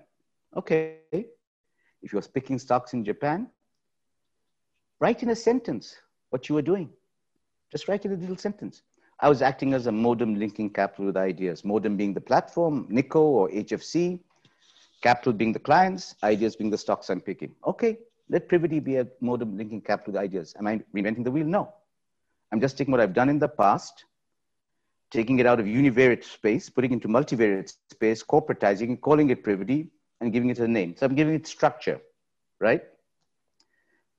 Okay. 0.56 0.99
If 1.12 2.14
you 2.14 2.20
were 2.20 2.22
picking 2.22 2.60
stocks 2.60 2.93
in 2.93 3.03
Japan, 3.03 3.47
write 4.99 5.24
in 5.24 5.30
a 5.30 5.36
sentence 5.36 5.95
what 6.30 6.47
you 6.47 6.56
were 6.56 6.62
doing. 6.62 6.89
Just 7.72 7.88
write 7.88 8.06
in 8.06 8.14
a 8.14 8.16
little 8.16 8.38
sentence. 8.38 8.84
I 9.20 9.30
was 9.30 9.41
acting 9.41 9.74
as 9.74 9.88
a 9.88 9.91
modem 9.91 10.36
linking 10.36 10.70
capital 10.70 11.06
with 11.06 11.18
ideas. 11.18 11.64
Modem 11.64 11.97
being 11.97 12.14
the 12.14 12.22
platform, 12.22 12.86
Nikko 12.89 13.22
or 13.22 13.49
HFC, 13.49 14.20
capital 15.01 15.34
being 15.34 15.53
the 15.53 15.60
clients, 15.60 16.16
ideas 16.24 16.56
being 16.56 16.70
the 16.70 16.78
stocks 16.78 17.10
I'm 17.10 17.22
picking. 17.22 17.56
Okay, 17.66 17.97
let 18.30 18.47
Privity 18.49 18.80
be 18.80 18.97
a 18.97 19.08
modem 19.22 19.58
linking 19.58 19.82
capital 19.82 20.14
with 20.14 20.22
ideas. 20.22 20.53
Am 20.60 20.68
I 20.68 20.82
reinventing 20.93 21.24
the 21.24 21.32
wheel? 21.32 21.45
No. 21.45 21.74
I'm 22.51 22.62
just 22.62 22.78
taking 22.78 22.91
what 22.91 23.01
I've 23.01 23.14
done 23.14 23.30
in 23.30 23.39
the 23.39 23.47
past 23.47 24.06
taking 25.16 25.39
it 25.39 25.45
out 25.45 25.59
of 25.59 25.66
univariate 25.66 26.24
space, 26.24 26.70
putting 26.70 26.91
it 26.91 26.95
into 26.95 27.07
multivariate 27.07 27.74
space, 27.91 28.24
corporatizing 28.24 28.99
calling 29.01 29.30
it 29.30 29.43
privity, 29.43 29.89
and 30.20 30.34
giving 30.34 30.49
it 30.49 30.59
a 30.59 30.68
name. 30.68 30.95
So 30.97 31.05
I'm 31.05 31.16
giving 31.16 31.36
it 31.36 31.47
structure, 31.47 31.99
right? 32.59 32.84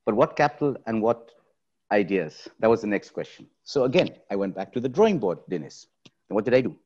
But 0.06 0.14
what 0.14 0.36
capital 0.36 0.76
and 0.86 1.02
what 1.02 1.32
ideas? 1.92 2.48
That 2.60 2.70
was 2.70 2.80
the 2.80 2.86
next 2.86 3.10
question. 3.10 3.46
So 3.64 3.84
again, 3.84 4.10
I 4.30 4.36
went 4.36 4.54
back 4.54 4.72
to 4.74 4.80
the 4.80 4.88
drawing 4.88 5.18
board, 5.18 5.38
Dinis. 5.50 5.86
And 6.28 6.34
what 6.34 6.44
did 6.44 6.54
I 6.54 6.60
do? 6.60 6.76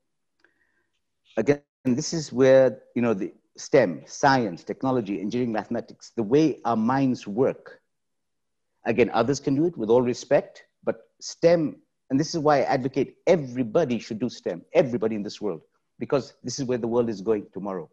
Again, 1.37 1.63
this 1.85 2.13
is 2.13 2.33
where, 2.33 2.79
you 2.95 3.03
know, 3.03 3.15
the 3.15 3.33
STEM, 3.57 4.03
science, 4.07 4.65
technology, 4.65 5.21
engineering, 5.21 5.53
mathematics, 5.53 6.13
the 6.17 6.23
way 6.23 6.61
our 6.65 6.77
minds 6.77 7.27
work. 7.27 7.81
Again, 8.87 9.11
others 9.13 9.39
can 9.41 9.55
do 9.55 9.67
it 9.67 9.77
with 9.77 9.91
all 9.91 10.03
respect, 10.03 10.65
but 10.83 11.09
STEM 11.21 11.77
and 12.11 12.19
this 12.19 12.35
is 12.35 12.41
why 12.41 12.59
I 12.59 12.63
advocate 12.63 13.17
everybody 13.27 13.99
should 13.99 14.19
do 14.19 14.29
STEM, 14.29 14.63
everybody 14.73 15.15
in 15.15 15.23
this 15.23 15.41
world, 15.41 15.63
because 15.99 16.35
this 16.43 16.59
is 16.59 16.65
where 16.65 16.79
the 16.79 16.89
world 16.89 17.09
is 17.09 17.21
going 17.21 17.47
tomorrow. 17.53 17.89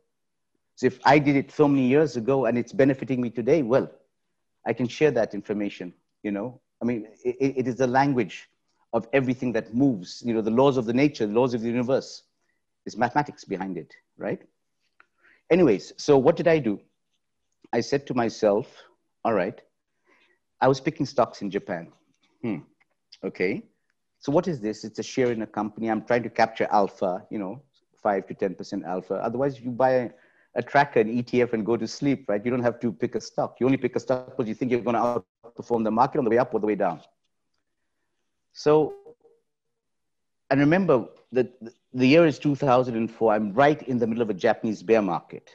So 0.75 0.87
if 0.87 0.99
I 1.05 1.19
did 1.19 1.35
it 1.35 1.51
so 1.51 1.67
many 1.67 1.87
years 1.87 2.17
ago 2.17 2.45
and 2.45 2.57
it's 2.57 2.73
benefiting 2.73 3.21
me 3.21 3.29
today, 3.29 3.61
well, 3.61 3.89
I 4.65 4.73
can 4.73 4.87
share 4.87 5.11
that 5.11 5.33
information, 5.33 5.93
you 6.23 6.31
know. 6.31 6.59
I 6.81 6.85
mean, 6.85 7.07
it, 7.23 7.57
it 7.57 7.67
is 7.67 7.75
the 7.77 7.87
language 7.87 8.49
of 8.93 9.07
everything 9.13 9.53
that 9.53 9.73
moves, 9.73 10.23
you 10.25 10.33
know, 10.33 10.41
the 10.41 10.51
laws 10.51 10.77
of 10.77 10.85
the 10.85 10.93
nature, 10.93 11.25
the 11.27 11.33
laws 11.33 11.53
of 11.53 11.61
the 11.61 11.67
universe. 11.67 12.23
There's 12.85 12.97
mathematics 12.97 13.43
behind 13.43 13.77
it, 13.77 13.93
right? 14.17 14.41
Anyways, 15.49 15.93
so 15.97 16.17
what 16.17 16.35
did 16.35 16.47
I 16.47 16.59
do? 16.59 16.79
I 17.73 17.81
said 17.81 18.07
to 18.07 18.13
myself, 18.13 18.67
all 19.23 19.33
right, 19.33 19.59
I 20.59 20.67
was 20.67 20.79
picking 20.79 21.05
stocks 21.05 21.41
in 21.41 21.51
Japan. 21.51 21.91
Hmm, 22.41 22.57
okay. 23.23 23.63
So 24.19 24.31
what 24.31 24.47
is 24.47 24.59
this? 24.59 24.83
It's 24.83 24.99
a 24.99 25.03
share 25.03 25.31
in 25.31 25.41
a 25.41 25.47
company. 25.47 25.89
I'm 25.89 26.03
trying 26.03 26.23
to 26.23 26.29
capture 26.29 26.67
alpha, 26.71 27.25
you 27.29 27.39
know, 27.39 27.61
five 27.95 28.27
to 28.27 28.33
10% 28.33 28.83
alpha. 28.85 29.15
Otherwise 29.15 29.59
you 29.59 29.71
buy 29.71 29.91
a, 29.91 30.09
a 30.55 30.61
tracker, 30.61 30.99
an 30.99 31.21
ETF 31.21 31.53
and 31.53 31.65
go 31.65 31.77
to 31.77 31.87
sleep, 31.87 32.25
right? 32.27 32.43
You 32.43 32.51
don't 32.51 32.63
have 32.63 32.79
to 32.79 32.91
pick 32.91 33.15
a 33.15 33.21
stock. 33.21 33.57
You 33.59 33.65
only 33.65 33.77
pick 33.77 33.95
a 33.95 33.99
stock 33.99 34.25
because 34.31 34.47
you 34.47 34.55
think 34.55 34.71
you're 34.71 34.81
going 34.81 34.95
to 34.95 35.23
outperform 35.45 35.83
the 35.83 35.91
market 35.91 36.17
on 36.17 36.23
the 36.23 36.29
way 36.29 36.37
up 36.37 36.53
or 36.53 36.59
the 36.59 36.67
way 36.67 36.75
down. 36.75 37.01
So, 38.53 38.93
and 40.49 40.59
remember 40.59 41.05
that 41.31 41.53
the 41.93 42.07
year 42.07 42.25
is 42.25 42.39
2004. 42.39 43.33
I'm 43.33 43.53
right 43.53 43.81
in 43.83 43.99
the 43.99 44.07
middle 44.07 44.23
of 44.23 44.29
a 44.29 44.33
Japanese 44.33 44.81
bear 44.81 45.01
market. 45.01 45.51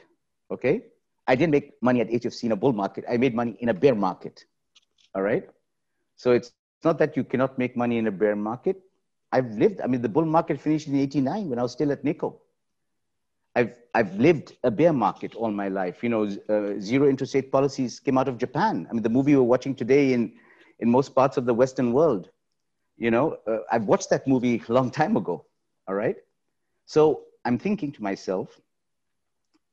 Okay. 0.51 0.85
I 1.27 1.35
didn't 1.35 1.51
make 1.51 1.73
money 1.81 2.01
at 2.01 2.09
HFC 2.09 2.43
in 2.43 2.51
a 2.51 2.55
bull 2.55 2.73
market. 2.73 3.05
I 3.09 3.17
made 3.17 3.33
money 3.33 3.55
in 3.59 3.69
a 3.69 3.73
bear 3.73 3.95
market. 3.95 4.45
All 5.15 5.21
right. 5.21 5.49
So 6.15 6.31
it's 6.31 6.51
it's 6.83 6.85
not 6.85 6.97
that 6.99 7.15
you 7.15 7.23
cannot 7.23 7.57
make 7.57 7.77
money 7.77 7.97
in 7.97 8.07
a 8.07 8.11
bear 8.11 8.35
market. 8.35 8.75
I've 9.31 9.51
lived, 9.53 9.79
I 9.79 9.87
mean, 9.87 10.01
the 10.01 10.09
bull 10.09 10.25
market 10.25 10.59
finished 10.59 10.89
in 10.89 10.97
89 10.97 11.49
when 11.49 11.57
I 11.57 11.61
was 11.61 11.71
still 11.71 11.93
at 11.93 12.03
Nikko. 12.03 12.41
I've, 13.55 13.77
I've 13.93 14.13
lived 14.15 14.57
a 14.65 14.69
bear 14.69 14.91
market 14.91 15.33
all 15.33 15.49
my 15.49 15.69
life. 15.69 16.03
You 16.03 16.09
know, 16.09 16.23
uh, 16.49 16.77
zero 16.81 17.07
interest 17.07 17.35
rate 17.35 17.53
policies 17.53 18.01
came 18.01 18.17
out 18.17 18.27
of 18.27 18.37
Japan. 18.37 18.85
I 18.89 18.93
mean, 18.93 19.01
the 19.01 19.07
movie 19.07 19.33
we're 19.33 19.43
watching 19.43 19.73
today 19.75 20.11
in, 20.11 20.33
in 20.79 20.89
most 20.89 21.15
parts 21.15 21.37
of 21.37 21.45
the 21.45 21.53
Western 21.53 21.93
world, 21.93 22.31
you 22.97 23.11
know, 23.11 23.37
uh, 23.47 23.59
I've 23.71 23.85
watched 23.85 24.09
that 24.09 24.27
movie 24.27 24.61
a 24.67 24.73
long 24.73 24.91
time 24.91 25.15
ago. 25.15 25.45
All 25.87 25.95
right. 25.95 26.17
So 26.85 27.21
I'm 27.45 27.57
thinking 27.57 27.93
to 27.93 28.03
myself, 28.03 28.59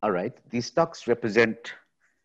all 0.05 0.13
right, 0.13 0.33
these 0.49 0.67
stocks 0.67 1.09
represent 1.09 1.73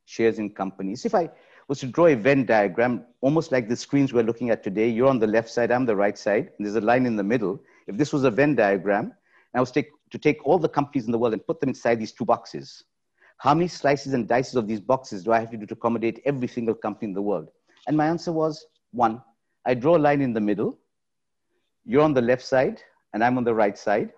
shares 0.06 0.38
in 0.38 0.52
companies. 0.52 1.06
If 1.06 1.16
I, 1.16 1.32
was 1.68 1.80
to 1.80 1.88
draw 1.88 2.08
a 2.08 2.16
Venn 2.16 2.46
diagram, 2.46 3.06
almost 3.22 3.52
like 3.52 3.68
the 3.68 3.76
screens 3.76 4.14
we're 4.14 4.24
looking 4.24 4.50
at 4.50 4.64
today. 4.64 4.88
You're 4.88 5.08
on 5.08 5.20
the 5.20 5.28
left 5.28 5.50
side, 5.50 5.72
I'm 5.72 5.86
the 5.86 5.96
right 5.96 6.18
side, 6.18 6.52
and 6.58 6.66
there's 6.66 6.76
a 6.76 6.82
line 6.82 7.06
in 7.06 7.16
the 7.16 7.24
middle. 7.24 7.60
If 7.88 7.98
this 7.98 8.14
was 8.14 8.24
a 8.24 8.32
Venn 8.32 8.56
diagram, 8.56 9.14
I 9.54 9.60
was 9.60 9.72
take, 9.72 9.90
to 10.12 10.18
take 10.18 10.46
all 10.46 10.60
the 10.60 10.70
companies 10.70 11.06
in 11.06 11.12
the 11.12 11.18
world 11.18 11.34
and 11.34 11.46
put 11.46 11.60
them 11.60 11.70
inside 11.70 12.00
these 12.00 12.12
two 12.12 12.26
boxes. 12.26 12.84
How 13.38 13.54
many 13.54 13.68
slices 13.68 14.14
and 14.14 14.28
dices 14.28 14.56
of 14.56 14.68
these 14.68 14.80
boxes 14.80 15.24
do 15.24 15.32
I 15.32 15.40
have 15.40 15.52
to 15.52 15.58
do 15.58 15.66
to 15.66 15.74
accommodate 15.74 16.22
every 16.26 16.48
single 16.48 16.76
company 16.76 17.08
in 17.10 17.14
the 17.14 17.22
world? 17.22 17.50
And 17.88 17.98
my 17.98 18.08
answer 18.08 18.32
was 18.32 18.66
one. 18.92 19.22
I 19.66 19.74
draw 19.74 19.98
a 19.98 20.00
line 20.00 20.22
in 20.22 20.34
the 20.34 20.42
middle. 20.42 20.80
You're 21.84 22.04
on 22.04 22.14
the 22.14 22.22
left 22.22 22.44
side, 22.44 22.82
and 23.14 23.24
I'm 23.24 23.38
on 23.38 23.44
the 23.44 23.54
right 23.54 23.78
side. 23.78 24.12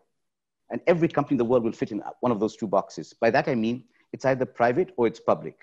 And 0.70 0.82
every 0.88 1.08
company 1.08 1.36
in 1.36 1.38
the 1.38 1.46
world 1.46 1.64
will 1.64 1.72
fit 1.72 1.92
in 1.92 2.04
one 2.20 2.32
of 2.32 2.40
those 2.40 2.58
two 2.58 2.68
boxes. 2.68 3.14
By 3.14 3.30
that 3.32 3.48
I 3.48 3.56
mean 3.56 3.86
it's 4.12 4.26
either 4.26 4.46
private 4.46 4.94
or 4.98 5.08
it's 5.08 5.20
public. 5.20 5.58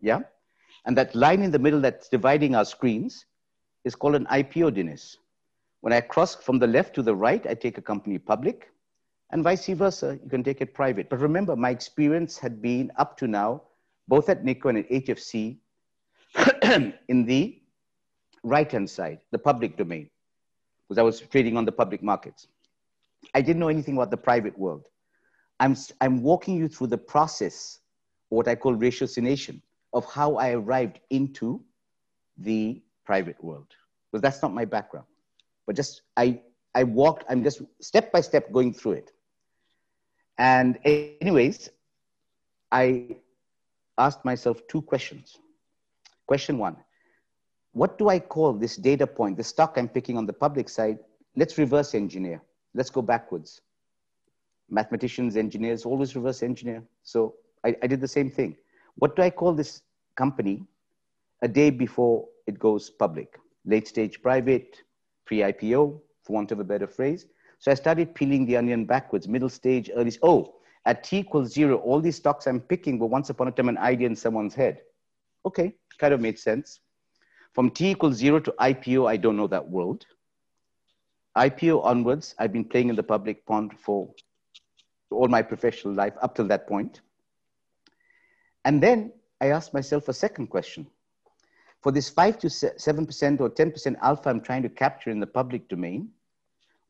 Yeah? 0.00 0.20
And 0.86 0.96
that 0.96 1.14
line 1.14 1.42
in 1.42 1.50
the 1.50 1.58
middle 1.58 1.80
that's 1.80 2.08
dividing 2.08 2.54
our 2.54 2.64
screens 2.64 3.26
is 3.84 3.94
called 3.94 4.14
an 4.14 4.26
IPO, 4.26 4.72
Dinis. 4.72 5.16
When 5.80 5.92
I 5.92 6.00
cross 6.00 6.34
from 6.34 6.58
the 6.58 6.66
left 6.66 6.94
to 6.94 7.02
the 7.02 7.14
right, 7.14 7.46
I 7.46 7.54
take 7.54 7.78
a 7.78 7.82
company 7.82 8.18
public, 8.18 8.70
and 9.30 9.42
vice 9.44 9.66
versa, 9.68 10.18
you 10.22 10.28
can 10.28 10.42
take 10.42 10.60
it 10.60 10.74
private. 10.74 11.08
But 11.08 11.20
remember, 11.20 11.56
my 11.56 11.70
experience 11.70 12.38
had 12.38 12.60
been 12.60 12.90
up 12.96 13.16
to 13.18 13.26
now, 13.26 13.62
both 14.08 14.28
at 14.28 14.44
Nikko 14.44 14.70
and 14.70 14.78
at 14.78 14.90
HFC, 14.90 15.56
in 17.08 17.24
the 17.24 17.60
right 18.42 18.70
hand 18.70 18.88
side, 18.88 19.20
the 19.30 19.38
public 19.38 19.76
domain, 19.76 20.10
because 20.88 20.98
I 20.98 21.02
was 21.02 21.20
trading 21.20 21.56
on 21.56 21.64
the 21.64 21.72
public 21.72 22.02
markets. 22.02 22.48
I 23.34 23.42
didn't 23.42 23.60
know 23.60 23.68
anything 23.68 23.96
about 23.96 24.10
the 24.10 24.16
private 24.16 24.58
world. 24.58 24.86
I'm, 25.60 25.76
I'm 26.00 26.22
walking 26.22 26.56
you 26.56 26.68
through 26.68 26.88
the 26.88 26.98
process, 26.98 27.78
what 28.30 28.48
I 28.48 28.54
call 28.54 28.74
ratiocination, 28.74 29.60
of 29.92 30.04
how 30.06 30.36
I 30.36 30.52
arrived 30.52 31.00
into 31.10 31.62
the 32.38 32.82
private 33.04 33.42
world. 33.42 33.66
Because 34.10 34.22
that's 34.22 34.42
not 34.42 34.52
my 34.52 34.64
background. 34.64 35.06
But 35.66 35.76
just, 35.76 36.02
I, 36.16 36.40
I 36.74 36.84
walked, 36.84 37.24
I'm 37.28 37.42
just 37.42 37.62
step 37.80 38.12
by 38.12 38.20
step 38.20 38.52
going 38.52 38.72
through 38.72 38.92
it. 38.92 39.12
And, 40.38 40.78
anyways, 40.84 41.70
I 42.72 43.16
asked 43.98 44.24
myself 44.24 44.66
two 44.68 44.82
questions. 44.82 45.38
Question 46.26 46.58
one 46.58 46.76
What 47.72 47.98
do 47.98 48.08
I 48.08 48.18
call 48.18 48.52
this 48.54 48.76
data 48.76 49.06
point, 49.06 49.36
the 49.36 49.44
stock 49.44 49.74
I'm 49.76 49.88
picking 49.88 50.16
on 50.16 50.26
the 50.26 50.32
public 50.32 50.68
side? 50.68 50.98
Let's 51.36 51.58
reverse 51.58 51.94
engineer. 51.94 52.42
Let's 52.74 52.90
go 52.90 53.02
backwards. 53.02 53.60
Mathematicians, 54.68 55.36
engineers 55.36 55.84
always 55.84 56.14
reverse 56.14 56.42
engineer. 56.42 56.82
So 57.02 57.34
I, 57.64 57.76
I 57.82 57.86
did 57.86 58.00
the 58.00 58.08
same 58.08 58.30
thing. 58.30 58.56
What 58.96 59.16
do 59.16 59.22
I 59.22 59.30
call 59.30 59.52
this 59.54 59.82
company 60.16 60.64
a 61.42 61.48
day 61.48 61.70
before 61.70 62.26
it 62.46 62.58
goes 62.58 62.90
public? 62.90 63.38
Late 63.64 63.88
stage 63.88 64.22
private, 64.22 64.76
pre 65.24 65.38
IPO, 65.38 66.00
for 66.22 66.32
want 66.32 66.52
of 66.52 66.60
a 66.60 66.64
better 66.64 66.86
phrase. 66.86 67.26
So 67.58 67.70
I 67.70 67.74
started 67.74 68.14
peeling 68.14 68.46
the 68.46 68.56
onion 68.56 68.86
backwards, 68.86 69.28
middle 69.28 69.48
stage, 69.48 69.90
early. 69.94 70.16
Oh, 70.22 70.54
at 70.86 71.04
t 71.04 71.18
equals 71.18 71.52
zero, 71.52 71.76
all 71.76 72.00
these 72.00 72.16
stocks 72.16 72.46
I'm 72.46 72.60
picking 72.60 72.98
were 72.98 73.06
once 73.06 73.28
upon 73.30 73.48
a 73.48 73.50
time 73.50 73.68
an 73.68 73.78
idea 73.78 74.06
in 74.06 74.16
someone's 74.16 74.54
head. 74.54 74.80
Okay, 75.44 75.74
kind 75.98 76.14
of 76.14 76.20
made 76.20 76.38
sense. 76.38 76.80
From 77.54 77.70
t 77.70 77.90
equals 77.90 78.16
zero 78.16 78.40
to 78.40 78.52
IPO, 78.58 79.08
I 79.08 79.16
don't 79.16 79.36
know 79.36 79.46
that 79.48 79.68
world. 79.68 80.06
IPO 81.36 81.84
onwards, 81.84 82.34
I've 82.38 82.52
been 82.52 82.64
playing 82.64 82.88
in 82.88 82.96
the 82.96 83.02
public 83.02 83.44
pond 83.46 83.78
for 83.78 84.10
all 85.10 85.28
my 85.28 85.42
professional 85.42 85.94
life 85.94 86.14
up 86.22 86.34
till 86.34 86.46
that 86.48 86.66
point. 86.66 87.02
And 88.64 88.82
then 88.82 89.12
I 89.40 89.46
asked 89.48 89.72
myself 89.74 90.08
a 90.08 90.12
second 90.12 90.48
question. 90.48 90.86
For 91.80 91.90
this 91.92 92.10
5 92.10 92.38
to 92.40 92.46
7% 92.48 93.40
or 93.40 93.50
10% 93.50 93.96
alpha 94.02 94.28
I'm 94.28 94.40
trying 94.40 94.62
to 94.62 94.68
capture 94.68 95.10
in 95.10 95.18
the 95.18 95.26
public 95.26 95.68
domain, 95.68 96.10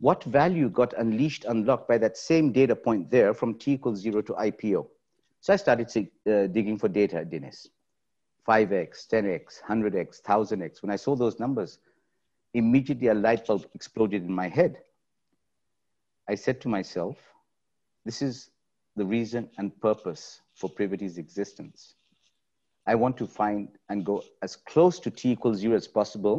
what 0.00 0.24
value 0.24 0.68
got 0.68 0.94
unleashed, 0.94 1.44
unlocked 1.44 1.86
by 1.86 1.98
that 1.98 2.16
same 2.16 2.52
data 2.52 2.74
point 2.74 3.10
there 3.10 3.34
from 3.34 3.54
t 3.54 3.72
equals 3.72 4.00
zero 4.00 4.22
to 4.22 4.32
IPO? 4.32 4.88
So 5.42 5.52
I 5.52 5.56
started 5.56 5.88
uh, 6.26 6.46
digging 6.48 6.78
for 6.78 6.88
data, 6.88 7.24
Dinis. 7.24 7.68
5x, 8.48 9.06
10x, 9.08 9.62
100x, 9.62 10.22
1000x. 10.22 10.82
When 10.82 10.90
I 10.90 10.96
saw 10.96 11.14
those 11.14 11.38
numbers, 11.38 11.78
immediately 12.54 13.08
a 13.08 13.14
light 13.14 13.46
bulb 13.46 13.66
exploded 13.74 14.24
in 14.24 14.32
my 14.32 14.48
head. 14.48 14.78
I 16.28 16.34
said 16.34 16.60
to 16.62 16.68
myself, 16.68 17.16
this 18.04 18.22
is 18.22 18.50
the 18.96 19.04
reason 19.04 19.48
and 19.58 19.78
purpose 19.80 20.40
for 20.60 20.68
Privity's 20.70 21.16
existence. 21.18 21.94
I 22.86 22.94
want 22.94 23.16
to 23.18 23.26
find 23.26 23.68
and 23.88 24.04
go 24.04 24.22
as 24.42 24.56
close 24.56 24.98
to 25.00 25.10
t 25.10 25.30
equals 25.32 25.58
zero 25.58 25.76
as 25.76 25.88
possible 25.88 26.38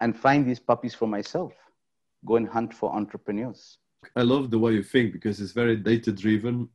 and 0.00 0.16
find 0.16 0.46
these 0.46 0.60
puppies 0.60 0.94
for 0.94 1.06
myself 1.06 1.52
go 2.24 2.36
and 2.36 2.48
hunt 2.48 2.72
for 2.72 2.94
entrepreneurs. 2.94 3.78
I 4.16 4.22
love 4.22 4.50
the 4.50 4.58
way 4.58 4.72
you 4.72 4.82
think 4.82 5.12
because 5.12 5.40
it's 5.40 5.52
very 5.52 5.76
data 5.76 6.12
driven 6.12 6.68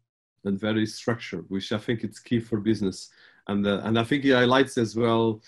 and 0.46 0.60
very 0.60 0.86
structured, 0.86 1.46
which 1.50 1.72
I 1.72 1.78
think 1.78 2.04
it's 2.04 2.20
key 2.20 2.40
for 2.40 2.60
business. 2.60 3.10
And 3.48 3.66
uh, 3.66 3.82
and 3.84 3.98
I 4.00 4.04
think 4.04 4.26
it 4.26 4.34
highlights 4.34 4.78
as 4.78 4.96
well 4.96 5.42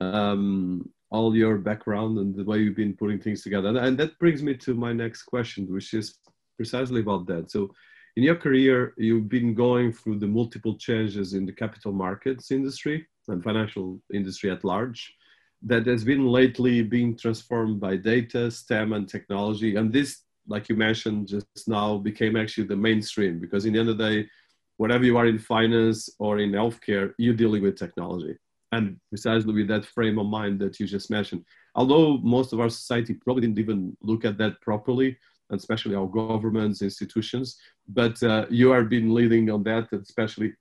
um, 0.00 0.88
all 1.10 1.36
your 1.36 1.58
background 1.58 2.18
and 2.18 2.34
the 2.34 2.44
way 2.44 2.58
you've 2.58 2.76
been 2.76 2.96
putting 2.96 3.20
things 3.20 3.42
together. 3.42 3.68
And, 3.68 3.78
and 3.78 3.98
that 3.98 4.18
brings 4.18 4.42
me 4.42 4.54
to 4.58 4.74
my 4.74 4.92
next 4.92 5.22
question, 5.22 5.72
which 5.72 5.94
is 5.94 6.18
precisely 6.56 7.00
about 7.00 7.26
that. 7.26 7.50
So, 7.50 7.74
in 8.16 8.22
your 8.22 8.36
career, 8.36 8.94
you've 8.96 9.28
been 9.28 9.54
going 9.54 9.92
through 9.92 10.18
the 10.18 10.26
multiple 10.26 10.76
changes 10.76 11.34
in 11.34 11.46
the 11.46 11.52
capital 11.52 11.92
markets 11.92 12.50
industry 12.50 13.06
and 13.28 13.42
financial 13.42 14.00
industry 14.12 14.50
at 14.50 14.64
large 14.64 15.14
that 15.62 15.86
has 15.86 16.04
been 16.04 16.26
lately 16.26 16.82
being 16.82 17.16
transformed 17.16 17.80
by 17.80 17.96
data, 17.96 18.50
STEM, 18.50 18.92
and 18.92 19.08
technology. 19.08 19.76
And 19.76 19.92
this, 19.92 20.22
like 20.46 20.68
you 20.68 20.76
mentioned 20.76 21.28
just 21.28 21.66
now, 21.66 21.96
became 21.96 22.36
actually 22.36 22.66
the 22.66 22.76
mainstream 22.76 23.40
because 23.40 23.64
in 23.64 23.72
the 23.72 23.80
end 23.80 23.88
of 23.88 23.98
the 23.98 24.08
day, 24.08 24.28
whatever 24.76 25.04
you 25.04 25.16
are 25.16 25.26
in 25.26 25.38
finance 25.38 26.10
or 26.18 26.38
in 26.38 26.52
healthcare, 26.52 27.14
you're 27.18 27.34
dealing 27.34 27.62
with 27.62 27.76
technology. 27.76 28.36
And 28.72 28.98
precisely 29.08 29.54
with 29.54 29.68
that 29.68 29.86
frame 29.86 30.18
of 30.18 30.26
mind 30.26 30.58
that 30.60 30.78
you 30.78 30.86
just 30.86 31.10
mentioned. 31.10 31.44
Although 31.74 32.18
most 32.18 32.52
of 32.52 32.60
our 32.60 32.68
society 32.68 33.14
probably 33.14 33.42
didn't 33.42 33.58
even 33.58 33.96
look 34.02 34.24
at 34.24 34.36
that 34.38 34.60
properly, 34.60 35.16
especially 35.50 35.94
our 35.94 36.06
governments, 36.06 36.82
institutions, 36.82 37.58
but 37.88 38.22
uh, 38.22 38.46
you 38.50 38.70
have 38.70 38.88
been 38.88 39.14
leading 39.14 39.50
on 39.50 39.62
that, 39.64 39.92
especially 39.92 40.52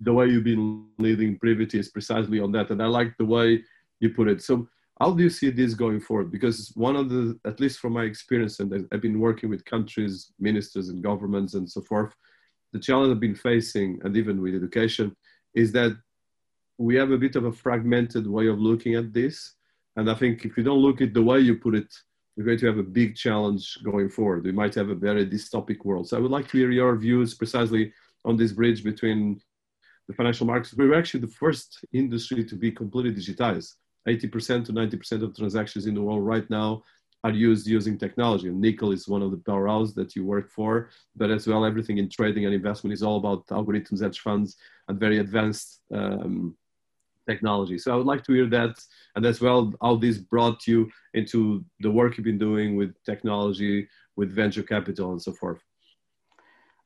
the 0.00 0.12
way 0.12 0.26
you've 0.26 0.44
been 0.44 0.86
leading 0.98 1.38
Privity 1.38 1.78
is 1.78 1.88
precisely 1.88 2.40
on 2.40 2.52
that. 2.52 2.70
And 2.70 2.82
I 2.82 2.86
like 2.86 3.16
the 3.18 3.24
way 3.24 3.62
you 4.00 4.10
put 4.10 4.28
it. 4.28 4.42
So 4.42 4.68
how 5.00 5.12
do 5.12 5.22
you 5.22 5.30
see 5.30 5.50
this 5.50 5.74
going 5.74 6.00
forward? 6.00 6.30
Because 6.30 6.72
one 6.74 6.96
of 6.96 7.08
the, 7.08 7.38
at 7.46 7.60
least 7.60 7.78
from 7.78 7.92
my 7.94 8.04
experience, 8.04 8.60
and 8.60 8.86
I've 8.92 9.00
been 9.00 9.20
working 9.20 9.48
with 9.48 9.64
countries, 9.64 10.32
ministers, 10.38 10.88
and 10.88 11.02
governments, 11.02 11.54
and 11.54 11.68
so 11.68 11.80
forth, 11.82 12.14
the 12.72 12.78
challenge 12.80 13.12
I've 13.12 13.20
been 13.20 13.34
facing, 13.34 14.00
and 14.04 14.16
even 14.16 14.40
with 14.40 14.54
education, 14.54 15.16
is 15.54 15.72
that 15.72 15.96
we 16.78 16.96
have 16.96 17.10
a 17.10 17.18
bit 17.18 17.36
of 17.36 17.44
a 17.44 17.52
fragmented 17.52 18.26
way 18.26 18.48
of 18.48 18.58
looking 18.58 18.94
at 18.94 19.12
this. 19.12 19.54
And 19.96 20.10
I 20.10 20.14
think 20.14 20.44
if 20.44 20.56
you 20.56 20.62
don't 20.62 20.78
look 20.78 21.00
at 21.00 21.14
the 21.14 21.22
way 21.22 21.40
you 21.40 21.56
put 21.56 21.74
it, 21.74 21.92
you're 22.36 22.46
going 22.46 22.58
to 22.58 22.66
have 22.66 22.78
a 22.78 22.82
big 22.82 23.14
challenge 23.14 23.78
going 23.82 24.08
forward. 24.08 24.44
We 24.44 24.52
might 24.52 24.74
have 24.74 24.88
a 24.88 24.94
very 24.94 25.26
dystopic 25.26 25.84
world. 25.84 26.08
So 26.08 26.16
I 26.16 26.20
would 26.20 26.30
like 26.30 26.48
to 26.48 26.58
hear 26.58 26.70
your 26.70 26.96
views 26.96 27.34
precisely 27.34 27.92
on 28.24 28.36
this 28.36 28.52
bridge 28.52 28.82
between 28.82 29.40
the 30.08 30.14
financial 30.14 30.46
markets. 30.46 30.74
We 30.74 30.86
were 30.86 30.94
actually 30.94 31.20
the 31.20 31.28
first 31.28 31.84
industry 31.92 32.44
to 32.44 32.56
be 32.56 32.70
completely 32.72 33.12
digitized. 33.12 33.74
80% 34.08 34.64
to 34.66 34.72
90% 34.72 35.22
of 35.22 35.36
transactions 35.36 35.86
in 35.86 35.94
the 35.94 36.02
world 36.02 36.24
right 36.26 36.48
now 36.50 36.82
are 37.24 37.30
used 37.30 37.66
using 37.66 37.96
technology. 37.98 38.48
And 38.48 38.60
Nikko 38.60 38.90
is 38.90 39.06
one 39.06 39.22
of 39.22 39.30
the 39.30 39.36
powerhouses 39.36 39.94
that 39.94 40.16
you 40.16 40.24
work 40.24 40.50
for, 40.50 40.90
but 41.14 41.30
as 41.30 41.46
well, 41.46 41.64
everything 41.64 41.98
in 41.98 42.08
trading 42.08 42.46
and 42.46 42.54
investment 42.54 42.92
is 42.92 43.02
all 43.02 43.18
about 43.18 43.46
algorithms, 43.46 44.02
hedge 44.02 44.20
funds, 44.20 44.56
and 44.88 44.98
very 44.98 45.18
advanced 45.18 45.82
um, 45.94 46.56
technology. 47.28 47.78
So 47.78 47.92
I 47.92 47.96
would 47.96 48.06
like 48.06 48.24
to 48.24 48.32
hear 48.32 48.48
that, 48.50 48.74
and 49.16 49.24
as 49.26 49.40
well, 49.40 49.72
how 49.82 49.96
this 49.96 50.18
brought 50.18 50.66
you 50.66 50.90
into 51.14 51.64
the 51.80 51.90
work 51.90 52.16
you've 52.16 52.24
been 52.24 52.38
doing 52.38 52.76
with 52.76 52.94
technology, 53.04 53.88
with 54.16 54.30
venture 54.32 54.62
capital, 54.62 55.12
and 55.12 55.22
so 55.22 55.32
forth. 55.32 55.60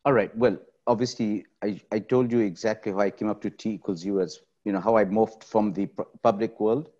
All 0.05 0.13
right. 0.13 0.37
Well, 0.37 0.59
obviously, 0.87 1.47
I, 1.63 1.81
I 1.91 1.99
told 1.99 2.31
you 2.31 2.41
exactly 2.41 2.93
how 2.93 3.01
I 3.01 3.11
came 3.11 3.29
up 3.29 3.41
to 3.43 3.51
T 3.51 3.71
equals 3.71 4.05
U 4.05 4.21
as, 4.21 4.41
you 4.65 4.73
know, 4.73 4.81
how 4.81 4.97
I 4.97 5.05
moved 5.05 5.43
from 5.43 5.73
the 5.73 5.89
public 6.23 6.61
world 6.61 6.91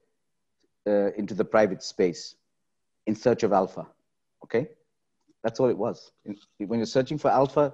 uh, 0.87 1.13
into 1.13 1.35
the 1.35 1.45
private 1.45 1.83
space 1.83 2.35
in 3.07 3.15
search 3.15 3.43
of 3.43 3.53
alpha. 3.53 3.87
Okay, 4.45 4.69
that's 5.43 5.61
all 5.61 5.69
it 5.69 5.79
was. 5.79 6.13
When 6.59 6.79
you're 6.79 6.87
searching 6.87 7.19
for 7.19 7.31
alpha, 7.31 7.73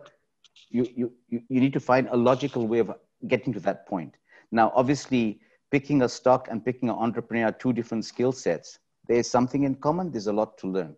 you, 0.68 0.86
you, 0.94 1.12
you 1.28 1.60
need 1.60 1.72
to 1.72 1.80
find 1.80 2.08
a 2.08 2.16
logical 2.16 2.66
way 2.66 2.78
of 2.80 2.92
getting 3.26 3.52
to 3.54 3.60
that 3.60 3.86
point. 3.86 4.16
Now, 4.50 4.72
obviously, 4.74 5.40
picking 5.72 6.02
a 6.02 6.08
stock 6.08 6.48
and 6.50 6.64
picking 6.64 6.90
an 6.90 6.94
entrepreneur 6.94 7.46
are 7.46 7.52
two 7.52 7.72
different 7.72 8.04
skill 8.04 8.30
sets. 8.30 8.78
There 9.08 9.16
is 9.16 9.28
something 9.28 9.64
in 9.64 9.74
common, 9.76 10.12
there's 10.12 10.26
a 10.28 10.32
lot 10.32 10.58
to 10.58 10.68
learn. 10.68 10.94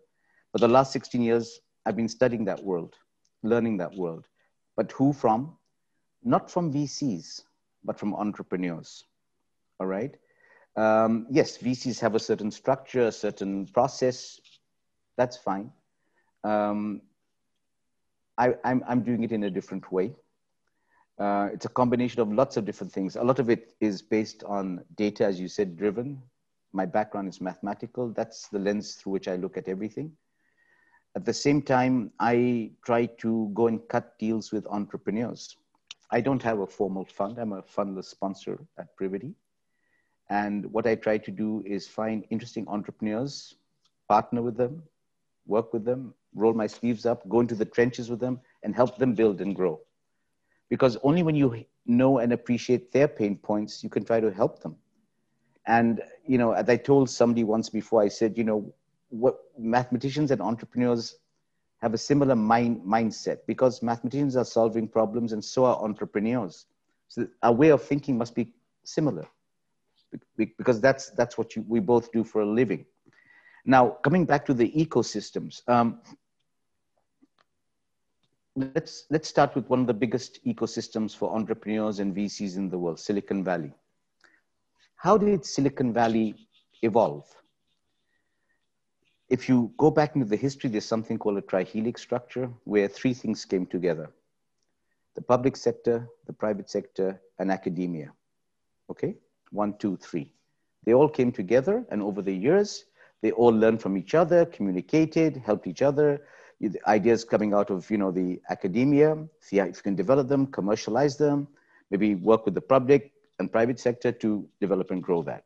But 0.51 0.61
the 0.61 0.67
last 0.67 0.91
16 0.91 1.21
years, 1.21 1.61
I've 1.85 1.95
been 1.95 2.09
studying 2.09 2.45
that 2.45 2.61
world, 2.61 2.95
learning 3.41 3.77
that 3.77 3.95
world. 3.95 4.27
But 4.75 4.91
who 4.91 5.13
from? 5.13 5.57
Not 6.23 6.51
from 6.51 6.73
VCs, 6.73 7.41
but 7.85 7.97
from 7.97 8.13
entrepreneurs. 8.13 9.05
All 9.79 9.87
right? 9.87 10.15
Um, 10.75 11.27
yes, 11.31 11.57
VCs 11.57 11.99
have 12.01 12.15
a 12.15 12.19
certain 12.19 12.51
structure, 12.51 13.07
a 13.07 13.11
certain 13.11 13.67
process. 13.67 14.41
That's 15.17 15.37
fine. 15.37 15.71
Um, 16.43 17.01
I, 18.37 18.53
am 18.65 19.03
doing 19.03 19.23
it 19.23 19.31
in 19.31 19.43
a 19.43 19.49
different 19.49 19.89
way. 19.91 20.13
Uh, 21.17 21.49
it's 21.53 21.65
a 21.65 21.69
combination 21.69 22.21
of 22.21 22.31
lots 22.31 22.57
of 22.57 22.65
different 22.65 22.91
things. 22.91 23.15
A 23.15 23.23
lot 23.23 23.39
of 23.39 23.49
it 23.49 23.73
is 23.79 24.01
based 24.01 24.43
on 24.43 24.83
data, 24.95 25.25
as 25.25 25.39
you 25.39 25.47
said, 25.47 25.77
driven. 25.77 26.21
My 26.73 26.85
background 26.85 27.29
is 27.29 27.39
mathematical. 27.41 28.09
That's 28.11 28.49
the 28.49 28.59
lens 28.59 28.95
through 28.95 29.13
which 29.13 29.27
I 29.27 29.35
look 29.37 29.57
at 29.57 29.67
everything. 29.69 30.11
at 31.15 31.25
the 31.25 31.33
same 31.33 31.61
time, 31.61 32.11
I 32.19 32.71
try 32.85 33.05
to 33.23 33.49
go 33.53 33.67
and 33.67 33.79
cut 33.87 34.17
deals 34.19 34.51
with 34.51 34.67
entrepreneurs. 34.67 35.55
I 36.11 36.21
don't 36.21 36.43
have 36.43 36.59
a 36.59 36.67
formal 36.67 37.05
fund. 37.05 37.39
I'm 37.39 37.53
a 37.53 37.61
fundless 37.63 38.05
sponsor 38.05 38.59
at 38.77 38.95
Privity. 38.97 39.33
And 40.29 40.65
what 40.73 40.87
I 40.87 40.95
try 40.95 41.17
to 41.19 41.31
do 41.31 41.63
is 41.65 41.87
find 41.87 42.25
interesting 42.29 42.67
entrepreneurs, 42.67 43.55
partner 44.09 44.41
with 44.41 44.57
them, 44.57 44.83
work 45.47 45.73
with 45.73 45.85
them, 45.85 46.13
roll 46.33 46.53
my 46.53 46.67
sleeves 46.67 47.05
up, 47.05 47.27
go 47.29 47.39
into 47.39 47.55
the 47.55 47.65
trenches 47.65 48.09
with 48.09 48.19
them, 48.19 48.39
and 48.63 48.75
help 48.75 48.97
them 48.97 49.13
build 49.15 49.41
and 49.41 49.55
grow. 49.55 49.79
Because 50.69 50.97
only 51.03 51.23
when 51.23 51.35
you 51.35 51.65
know 51.85 52.19
and 52.19 52.33
appreciate 52.33 52.91
their 52.91 53.07
pain 53.07 53.37
points, 53.37 53.83
you 53.83 53.89
can 53.89 54.03
try 54.03 54.19
to 54.19 54.31
help 54.31 54.61
them. 54.61 54.75
And, 55.67 56.01
you 56.25 56.37
know, 56.37 56.51
as 56.51 56.69
I 56.69 56.77
told 56.77 57.09
somebody 57.09 57.43
once 57.43 57.69
before, 57.69 58.01
I 58.01 58.07
said, 58.07 58.37
you 58.37 58.43
know, 58.43 58.73
what 59.09 59.37
mathematicians 59.57 60.31
and 60.31 60.41
entrepreneurs 60.41 61.15
have 61.81 61.93
a 61.93 61.97
similar 61.97 62.35
mind 62.35 62.81
mindset 62.81 63.39
because 63.47 63.81
mathematicians 63.81 64.35
are 64.35 64.45
solving 64.45 64.87
problems 64.87 65.33
and 65.33 65.43
so 65.43 65.65
are 65.65 65.77
entrepreneurs. 65.83 66.65
So 67.07 67.27
our 67.43 67.53
way 67.53 67.69
of 67.69 67.83
thinking 67.83 68.17
must 68.17 68.33
be 68.33 68.53
similar 68.83 69.27
because 70.37 70.79
that's 70.81 71.09
that's 71.11 71.37
what 71.37 71.55
you, 71.55 71.63
we 71.67 71.79
both 71.79 72.11
do 72.11 72.23
for 72.23 72.41
a 72.41 72.45
living. 72.45 72.85
Now, 73.65 73.89
coming 74.03 74.25
back 74.25 74.45
to 74.45 74.53
the 74.53 74.71
ecosystems, 74.71 75.67
um, 75.67 75.99
let's 78.55 79.05
let's 79.09 79.27
start 79.27 79.53
with 79.55 79.69
one 79.69 79.81
of 79.81 79.87
the 79.87 79.93
biggest 79.93 80.43
ecosystems 80.45 81.15
for 81.15 81.33
entrepreneurs 81.35 81.99
and 81.99 82.15
VCs 82.15 82.55
in 82.55 82.69
the 82.69 82.77
world, 82.77 82.99
Silicon 82.99 83.43
Valley. 83.43 83.73
How 84.95 85.17
did 85.17 85.45
Silicon 85.45 85.93
Valley 85.93 86.35
evolve? 86.81 87.25
If 89.27 89.49
you 89.49 89.73
go 89.77 89.91
back 89.91 90.15
into 90.15 90.27
the 90.27 90.37
history, 90.37 90.69
there's 90.69 90.85
something 90.85 91.17
called 91.17 91.37
a 91.37 91.41
trihelix 91.41 91.99
structure 91.99 92.49
where 92.63 92.87
three 92.87 93.13
things 93.13 93.43
came 93.45 93.65
together 93.65 94.11
the 95.15 95.21
public 95.21 95.55
sector, 95.55 96.09
the 96.27 96.33
private 96.33 96.69
sector, 96.69 97.21
and 97.39 97.49
academia. 97.49 98.11
Okay? 98.89 99.15
One, 99.51 99.77
two, 99.77 99.97
three. 99.97 100.33
They 100.85 100.93
all 100.93 101.07
came 101.09 101.31
together, 101.31 101.85
and 101.89 102.01
over 102.01 102.21
the 102.21 102.35
years, 102.35 102.85
they 103.21 103.31
all 103.31 103.51
learned 103.51 103.81
from 103.81 103.97
each 103.97 104.13
other, 104.13 104.45
communicated, 104.45 105.37
helped 105.37 105.67
each 105.67 105.81
other. 105.81 106.21
The 106.61 106.79
ideas 106.87 107.23
coming 107.23 107.53
out 107.53 107.69
of 107.69 107.89
you 107.91 107.97
know 107.97 108.11
the 108.11 108.41
academia, 108.49 109.17
see 109.39 109.59
if 109.59 109.77
you 109.77 109.83
can 109.83 109.95
develop 109.95 110.27
them, 110.27 110.47
commercialize 110.47 111.17
them, 111.17 111.47
maybe 111.91 112.15
work 112.15 112.45
with 112.45 112.53
the 112.53 112.61
public 112.61 113.11
and 113.39 113.51
private 113.51 113.79
sector 113.79 114.11
to 114.11 114.47
develop 114.61 114.91
and 114.91 115.03
grow 115.03 115.21
that. 115.23 115.43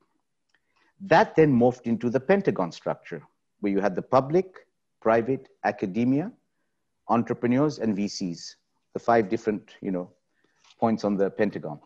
That 1.02 1.36
then 1.36 1.54
morphed 1.54 1.88
into 1.88 2.10
the 2.10 2.20
Pentagon 2.20 2.72
structure, 2.72 3.24
where 3.62 3.72
you 3.72 3.80
had 3.80 3.96
the 3.96 4.02
public, 4.02 4.68
private, 5.02 5.50
academia, 5.64 6.32
entrepreneurs, 7.08 7.80
and 7.80 7.98
VCs, 7.98 8.56
the 8.94 9.00
five 9.00 9.30
different 9.30 9.76
you 9.82 9.92
know 9.92 10.12
points 10.80 11.04
on 11.04 11.18
the 11.18 11.30
Pentagon. 11.30 11.80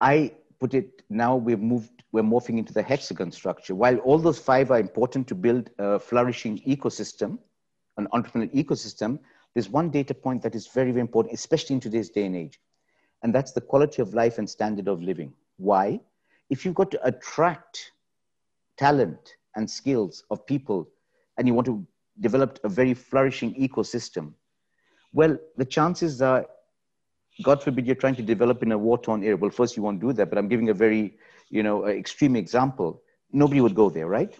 I 0.00 0.32
put 0.60 0.74
it 0.74 1.02
now 1.10 1.36
we've 1.36 1.60
moved 1.60 2.02
we're 2.12 2.22
morphing 2.22 2.58
into 2.58 2.72
the 2.72 2.82
hexagon 2.82 3.32
structure. 3.32 3.74
While 3.74 3.96
all 3.98 4.18
those 4.18 4.38
five 4.38 4.70
are 4.70 4.78
important 4.78 5.26
to 5.28 5.34
build 5.34 5.70
a 5.78 5.98
flourishing 5.98 6.60
ecosystem 6.60 7.38
an 7.96 8.08
entrepreneurial 8.12 8.54
ecosystem 8.54 9.18
there's 9.54 9.68
one 9.68 9.90
data 9.90 10.14
point 10.14 10.42
that 10.42 10.54
is 10.54 10.66
very 10.66 10.90
very 10.90 11.00
important 11.00 11.34
especially 11.34 11.74
in 11.74 11.80
today's 11.80 12.10
day 12.10 12.24
and 12.24 12.36
age 12.36 12.60
and 13.22 13.34
that's 13.34 13.52
the 13.52 13.60
quality 13.60 14.02
of 14.02 14.14
life 14.14 14.38
and 14.38 14.48
standard 14.48 14.88
of 14.88 15.02
living. 15.02 15.32
Why? 15.56 16.00
If 16.50 16.64
you've 16.64 16.74
got 16.74 16.90
to 16.90 17.06
attract 17.06 17.92
talent 18.76 19.36
and 19.56 19.70
skills 19.70 20.24
of 20.30 20.46
people 20.46 20.88
and 21.38 21.46
you 21.46 21.54
want 21.54 21.66
to 21.66 21.86
develop 22.20 22.58
a 22.64 22.68
very 22.68 22.94
flourishing 22.94 23.54
ecosystem 23.54 24.32
well 25.12 25.36
the 25.56 25.64
chances 25.64 26.20
are 26.20 26.46
God 27.42 27.62
forbid 27.62 27.86
you're 27.86 27.96
trying 27.96 28.14
to 28.16 28.22
develop 28.22 28.62
in 28.62 28.72
a 28.72 28.78
war-torn 28.78 29.22
area. 29.22 29.36
Well, 29.36 29.50
first 29.50 29.76
you 29.76 29.82
won't 29.82 30.00
do 30.00 30.12
that, 30.12 30.28
but 30.28 30.38
I'm 30.38 30.48
giving 30.48 30.68
a 30.68 30.74
very, 30.74 31.16
you 31.50 31.62
know, 31.62 31.86
extreme 31.86 32.36
example. 32.36 33.02
Nobody 33.32 33.60
would 33.60 33.74
go 33.74 33.90
there, 33.90 34.06
right? 34.06 34.32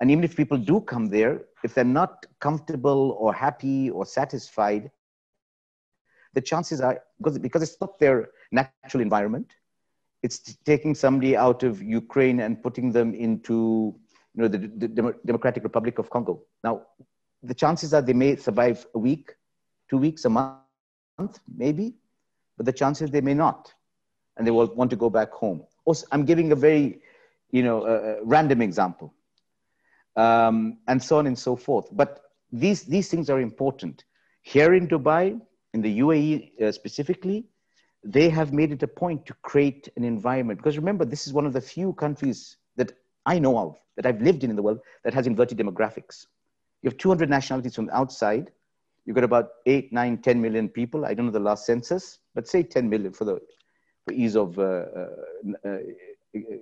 And 0.00 0.10
even 0.10 0.24
if 0.24 0.36
people 0.36 0.56
do 0.56 0.80
come 0.80 1.06
there, 1.06 1.42
if 1.62 1.74
they're 1.74 1.84
not 1.84 2.24
comfortable 2.40 3.16
or 3.18 3.34
happy 3.34 3.90
or 3.90 4.06
satisfied, 4.06 4.90
the 6.34 6.40
chances 6.40 6.80
are 6.80 7.02
because 7.18 7.38
because 7.38 7.62
it's 7.62 7.80
not 7.80 7.98
their 7.98 8.30
natural 8.52 9.02
environment. 9.02 9.52
It's 10.22 10.56
taking 10.64 10.94
somebody 10.94 11.36
out 11.36 11.62
of 11.62 11.82
Ukraine 11.82 12.40
and 12.40 12.62
putting 12.62 12.92
them 12.92 13.14
into, 13.14 13.94
you 14.34 14.42
know, 14.42 14.48
the, 14.48 14.58
the 14.58 14.88
Democratic 15.24 15.62
Republic 15.62 15.98
of 15.98 16.10
Congo. 16.10 16.42
Now, 16.64 16.82
the 17.42 17.54
chances 17.54 17.94
are 17.94 18.02
they 18.02 18.12
may 18.12 18.36
survive 18.36 18.86
a 18.94 18.98
week, 18.98 19.34
two 19.88 19.98
weeks, 19.98 20.24
a 20.24 20.28
month, 20.28 21.40
maybe, 21.56 21.94
but 22.58 22.66
the 22.66 22.72
chances 22.72 23.10
they 23.10 23.22
may 23.22 23.34
not, 23.34 23.72
and 24.36 24.46
they 24.46 24.50
will 24.50 24.66
want 24.74 24.90
to 24.90 24.96
go 24.96 25.08
back 25.08 25.32
home. 25.32 25.64
Also, 25.86 26.06
I'm 26.12 26.26
giving 26.26 26.52
a 26.52 26.56
very, 26.56 27.00
you 27.50 27.62
know, 27.62 28.20
random 28.24 28.60
example, 28.60 29.14
um, 30.16 30.76
and 30.88 31.02
so 31.02 31.18
on 31.18 31.26
and 31.26 31.38
so 31.38 31.56
forth. 31.56 31.88
But 31.92 32.20
these 32.52 32.82
these 32.82 33.08
things 33.08 33.30
are 33.30 33.40
important. 33.40 34.04
Here 34.42 34.74
in 34.74 34.86
Dubai, 34.88 35.40
in 35.72 35.80
the 35.80 36.00
UAE 36.00 36.60
uh, 36.60 36.72
specifically, 36.72 37.46
they 38.04 38.28
have 38.28 38.52
made 38.52 38.72
it 38.72 38.82
a 38.82 38.88
point 38.88 39.26
to 39.26 39.34
create 39.42 39.88
an 39.96 40.04
environment. 40.04 40.58
Because 40.58 40.76
remember, 40.76 41.04
this 41.04 41.26
is 41.26 41.32
one 41.32 41.46
of 41.46 41.52
the 41.52 41.60
few 41.60 41.92
countries 41.94 42.56
that 42.76 42.92
I 43.26 43.38
know 43.38 43.58
of, 43.58 43.76
that 43.96 44.06
I've 44.06 44.22
lived 44.22 44.44
in 44.44 44.50
in 44.50 44.56
the 44.56 44.62
world, 44.62 44.80
that 45.04 45.14
has 45.14 45.26
inverted 45.26 45.58
demographics. 45.58 46.26
You 46.82 46.90
have 46.90 46.98
200 46.98 47.28
nationalities 47.28 47.74
from 47.74 47.90
outside. 47.92 48.50
You've 49.04 49.14
got 49.14 49.24
about 49.24 49.50
8, 49.66 49.92
9, 49.92 50.18
10 50.18 50.40
million 50.40 50.68
people. 50.68 51.04
I 51.04 51.14
don't 51.14 51.26
know 51.26 51.32
the 51.32 51.40
last 51.40 51.66
census 51.66 52.18
but 52.38 52.46
say 52.46 52.62
10 52.62 52.88
million 52.88 53.12
for 53.12 53.24
the 53.24 53.40
for 54.04 54.12
ease 54.14 54.36
of 54.36 54.60
uh, 54.60 54.84
uh, 55.00 55.08
uh, 55.66 55.78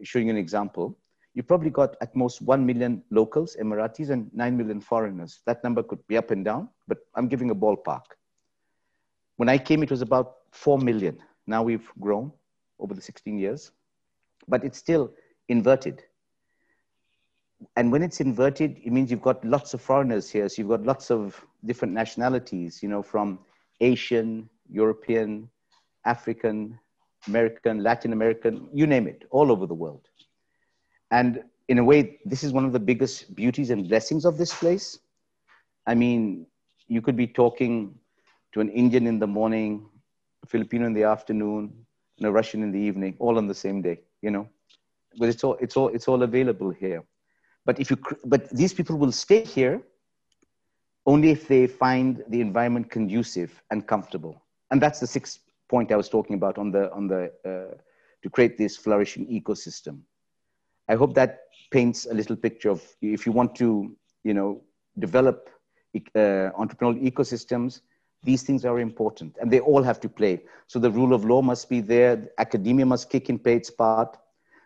showing 0.03 0.31
an 0.31 0.39
example, 0.39 0.97
you 1.35 1.43
probably 1.43 1.69
got 1.69 1.97
at 2.01 2.17
most 2.17 2.41
1 2.41 2.65
million 2.65 3.03
locals, 3.11 3.59
Emiratis, 3.61 4.09
and 4.09 4.33
9 4.33 4.57
million 4.57 4.81
foreigners. 4.81 5.43
That 5.45 5.63
number 5.63 5.83
could 5.83 5.99
be 6.07 6.17
up 6.17 6.31
and 6.31 6.43
down, 6.43 6.71
but 6.89 7.01
I'm 7.15 7.29
giving 7.29 7.51
a 7.51 7.55
ballpark. 7.55 8.05
When 9.37 9.51
I 9.51 9.59
came, 9.59 9.83
it 9.83 9.91
was 9.91 10.01
about 10.01 10.37
4 10.53 10.79
million. 10.79 11.19
Now 11.47 11.63
we've 11.63 11.93
grown 12.01 12.33
over 12.79 12.95
the 12.95 13.03
16 13.03 13.39
years, 13.39 13.71
but 14.49 14.65
it's 14.65 14.79
still 14.79 15.13
inverted. 15.51 16.03
And 17.77 17.93
when 17.93 18.03
it's 18.03 18.23
inverted, 18.23 18.81
it 18.83 18.93
means 18.95 19.11
you've 19.11 19.21
got 19.21 19.45
lots 19.45 19.75
of 19.75 19.83
foreigners 19.83 20.31
here. 20.31 20.49
So 20.49 20.63
you've 20.63 20.71
got 20.71 20.85
lots 20.85 21.11
of 21.11 21.39
different 21.67 21.93
nationalities, 21.93 22.83
you 22.83 22.89
know, 22.89 23.03
from 23.03 23.41
Asian, 23.83 24.49
European, 24.71 25.51
African, 26.07 26.79
American, 27.27 27.83
Latin 27.83 28.13
American, 28.13 28.69
you 28.73 28.87
name 28.87 29.07
it, 29.07 29.25
all 29.31 29.53
over 29.53 29.67
the 29.67 29.75
world. 29.75 30.09
And 31.11 31.43
in 31.69 31.79
a 31.79 31.85
way, 31.85 32.19
this 32.25 32.43
is 32.45 32.53
one 32.53 32.65
of 32.65 32.73
the 32.73 32.79
biggest 32.79 33.35
beauties 33.35 33.71
and 33.71 33.89
blessings 33.89 34.25
of 34.25 34.39
this 34.39 34.55
place. 34.55 34.99
I 35.87 35.95
mean, 35.95 36.47
you 36.89 37.03
could 37.03 37.17
be 37.17 37.27
talking 37.27 37.99
to 38.53 38.61
an 38.61 38.71
Indian 38.71 39.07
in 39.07 39.19
the 39.19 39.27
morning, 39.27 39.89
a 40.45 40.47
Filipino 40.47 40.87
in 40.87 40.95
the 40.95 41.05
afternoon, 41.05 41.73
and 42.19 42.27
a 42.27 42.33
Russian 42.33 42.63
in 42.63 42.73
the 42.73 42.79
evening, 42.79 43.17
all 43.19 43.37
on 43.37 43.47
the 43.47 43.55
same 43.55 43.83
day, 43.83 44.01
you 44.23 44.31
know. 44.31 44.49
But 45.19 45.29
it's 45.29 45.45
all, 45.45 45.57
it's 45.61 45.77
all, 45.77 45.89
it's 45.89 46.09
all 46.09 46.23
available 46.23 46.71
here. 46.71 47.05
But 47.65 47.81
if 47.81 47.91
you, 47.91 47.99
but 48.25 48.49
these 48.51 48.73
people 48.73 48.97
will 48.97 49.13
stay 49.13 49.45
here 49.45 49.83
only 51.05 51.31
if 51.31 51.49
they 51.49 51.67
find 51.67 52.23
the 52.29 52.41
environment 52.41 52.91
conducive 52.91 53.63
and 53.71 53.87
comfortable. 53.87 54.43
And 54.71 54.81
that's 54.81 55.01
the 55.01 55.07
sixth 55.07 55.41
point 55.69 55.93
I 55.93 55.97
was 55.97 56.09
talking 56.09 56.37
about 56.37 56.59
on 56.59 56.71
the 56.71 56.93
on 56.93 57.09
the 57.09 57.33
uh, 57.45 57.75
to 58.23 58.31
create 58.31 58.59
this 58.59 58.77
flourishing 58.77 59.27
ecosystem. 59.27 60.01
I 60.89 60.95
hope 60.95 61.15
that 61.15 61.41
paints 61.71 62.07
a 62.07 62.15
little 62.15 62.37
picture 62.37 62.71
of 62.71 62.83
if 63.03 63.27
you 63.27 63.33
want 63.33 63.55
to 63.57 63.97
you 64.25 64.35
know 64.35 64.63
develop 64.99 65.51
uh, 65.95 66.51
entrepreneurial 66.59 67.03
ecosystems. 67.11 67.81
These 68.23 68.43
things 68.43 68.65
are 68.65 68.81
important, 68.81 69.37
and 69.41 69.51
they 69.51 69.61
all 69.61 69.83
have 69.83 70.01
to 70.01 70.09
play. 70.09 70.43
So 70.67 70.79
the 70.79 70.91
rule 70.91 71.13
of 71.15 71.25
law 71.25 71.43
must 71.43 71.69
be 71.69 71.81
there. 71.81 72.29
Academia 72.39 72.85
must 72.85 73.09
kick 73.09 73.29
in, 73.31 73.39
play 73.39 73.55
its 73.55 73.71
part. 73.71 74.17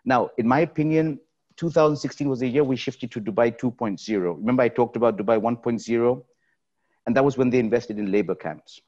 Now, 0.03 0.31
in 0.37 0.47
my 0.47 0.61
opinion, 0.61 1.19
2016 1.57 2.27
was 2.27 2.39
the 2.39 2.47
year 2.47 2.63
we 2.63 2.75
shifted 2.75 3.11
to 3.11 3.21
Dubai 3.21 3.55
2.0. 3.55 4.37
Remember, 4.37 4.63
I 4.63 4.69
talked 4.69 4.95
about 4.95 5.15
Dubai 5.17 5.39
1.0, 5.39 6.23
and 7.05 7.15
that 7.15 7.23
was 7.23 7.37
when 7.37 7.51
they 7.51 7.59
invested 7.59 7.99
in 7.99 8.11
labor 8.11 8.33
camps 8.33 8.81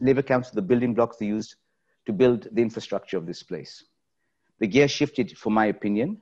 labor 0.00 0.22
camps 0.22 0.50
the 0.50 0.62
building 0.62 0.94
blocks 0.94 1.16
they 1.16 1.26
used 1.26 1.56
to 2.06 2.12
build 2.12 2.48
the 2.52 2.62
infrastructure 2.62 3.16
of 3.16 3.26
this 3.26 3.42
place. 3.42 3.84
The 4.60 4.66
gear 4.66 4.88
shifted, 4.88 5.36
for 5.36 5.50
my 5.50 5.66
opinion, 5.66 6.20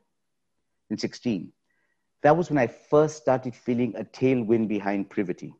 in 0.90 0.98
16. 0.98 1.52
That 2.22 2.36
was 2.36 2.50
when 2.50 2.58
I 2.58 2.66
first 2.66 3.16
started 3.16 3.54
feeling 3.54 3.94
a 3.96 4.04
tailwind 4.04 4.68
behind 4.68 5.10
Privity. 5.10 5.54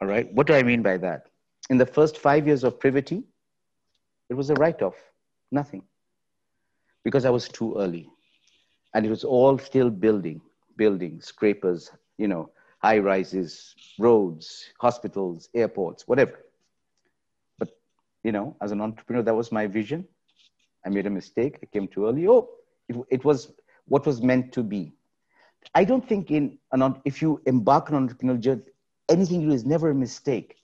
All 0.00 0.08
right, 0.08 0.32
what 0.32 0.46
do 0.46 0.54
I 0.54 0.62
mean 0.62 0.82
by 0.82 0.96
that? 0.98 1.26
In 1.68 1.76
the 1.76 1.86
first 1.86 2.18
five 2.18 2.46
years 2.46 2.64
of 2.64 2.80
Privity, 2.80 3.24
it 4.28 4.34
was 4.34 4.50
a 4.50 4.54
write 4.54 4.80
off, 4.80 4.96
nothing, 5.50 5.82
because 7.04 7.24
I 7.24 7.30
was 7.30 7.48
too 7.48 7.76
early. 7.78 8.08
And 8.94 9.04
it 9.04 9.10
was 9.10 9.24
all 9.24 9.58
still 9.58 9.90
building, 9.90 10.40
building, 10.76 11.20
scrapers, 11.20 11.90
you 12.16 12.28
know, 12.28 12.50
high 12.80 12.98
rises, 12.98 13.74
roads, 13.98 14.70
hospitals, 14.78 15.48
airports, 15.54 16.08
whatever. 16.08 16.38
You 18.22 18.32
know, 18.32 18.56
as 18.60 18.72
an 18.72 18.80
entrepreneur, 18.80 19.22
that 19.22 19.34
was 19.34 19.50
my 19.52 19.66
vision. 19.66 20.06
I 20.84 20.90
made 20.90 21.06
a 21.06 21.10
mistake. 21.10 21.58
I 21.62 21.66
came 21.66 21.88
too 21.88 22.06
early. 22.06 22.26
Oh, 22.28 22.48
it, 22.88 22.96
it 23.10 23.24
was 23.24 23.52
what 23.86 24.06
was 24.06 24.22
meant 24.22 24.52
to 24.52 24.62
be. 24.62 24.94
I 25.74 25.84
don't 25.84 26.06
think 26.06 26.30
in 26.30 26.58
an, 26.72 27.00
if 27.04 27.20
you 27.22 27.40
embark 27.46 27.90
on 27.90 28.08
entrepreneurial 28.08 28.40
journey, 28.40 28.62
anything 29.08 29.40
you 29.40 29.48
do 29.48 29.54
is 29.54 29.64
never 29.64 29.90
a 29.90 29.94
mistake. 29.94 30.56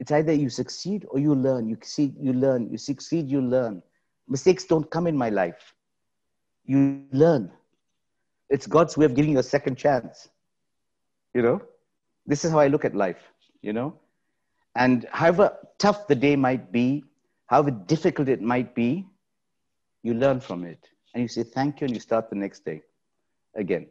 It's 0.00 0.12
either 0.12 0.32
you 0.32 0.48
succeed 0.48 1.06
or 1.08 1.18
you 1.18 1.34
learn. 1.34 1.68
You 1.68 1.76
succeed, 1.76 2.14
you 2.20 2.32
learn. 2.32 2.68
You 2.70 2.78
succeed, 2.78 3.28
you 3.28 3.40
learn. 3.40 3.82
Mistakes 4.28 4.64
don't 4.64 4.90
come 4.90 5.06
in 5.06 5.16
my 5.16 5.28
life. 5.28 5.74
You 6.64 6.78
learn. 6.78 7.50
It's 8.48 8.66
God's 8.66 8.96
way 8.96 9.04
of 9.06 9.14
giving 9.14 9.32
you 9.32 9.38
a 9.38 9.42
second 9.42 9.76
chance. 9.76 10.28
You 11.34 11.42
know, 11.42 11.62
this 12.26 12.44
is 12.44 12.50
how 12.50 12.58
I 12.58 12.68
look 12.68 12.84
at 12.84 12.94
life. 12.94 13.32
You 13.62 13.72
know, 13.72 13.94
and 14.74 15.06
however 15.12 15.56
tough 15.78 16.06
the 16.06 16.14
day 16.14 16.36
might 16.36 16.72
be, 16.72 17.04
however 17.46 17.70
difficult 17.70 18.28
it 18.28 18.42
might 18.42 18.74
be, 18.74 19.06
you 20.02 20.14
learn 20.14 20.40
from 20.40 20.64
it 20.64 20.88
and 21.14 21.22
you 21.22 21.28
say 21.28 21.42
thank 21.42 21.80
you 21.80 21.86
and 21.86 21.94
you 21.94 22.00
start 22.00 22.28
the 22.28 22.36
next 22.36 22.64
day 22.64 22.82
again. 23.54 23.86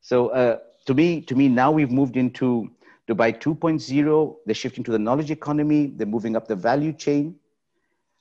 So 0.00 0.28
uh, 0.28 0.58
to 0.86 0.94
me, 0.94 1.20
to 1.22 1.34
me 1.34 1.48
now 1.48 1.70
we've 1.70 1.90
moved 1.90 2.16
into 2.16 2.70
Dubai 3.08 3.38
2.0. 3.38 4.36
They're 4.46 4.54
shifting 4.54 4.84
to 4.84 4.90
the 4.90 4.98
knowledge 4.98 5.30
economy. 5.30 5.92
They're 5.94 6.06
moving 6.06 6.36
up 6.36 6.48
the 6.48 6.56
value 6.56 6.92
chain. 6.92 7.36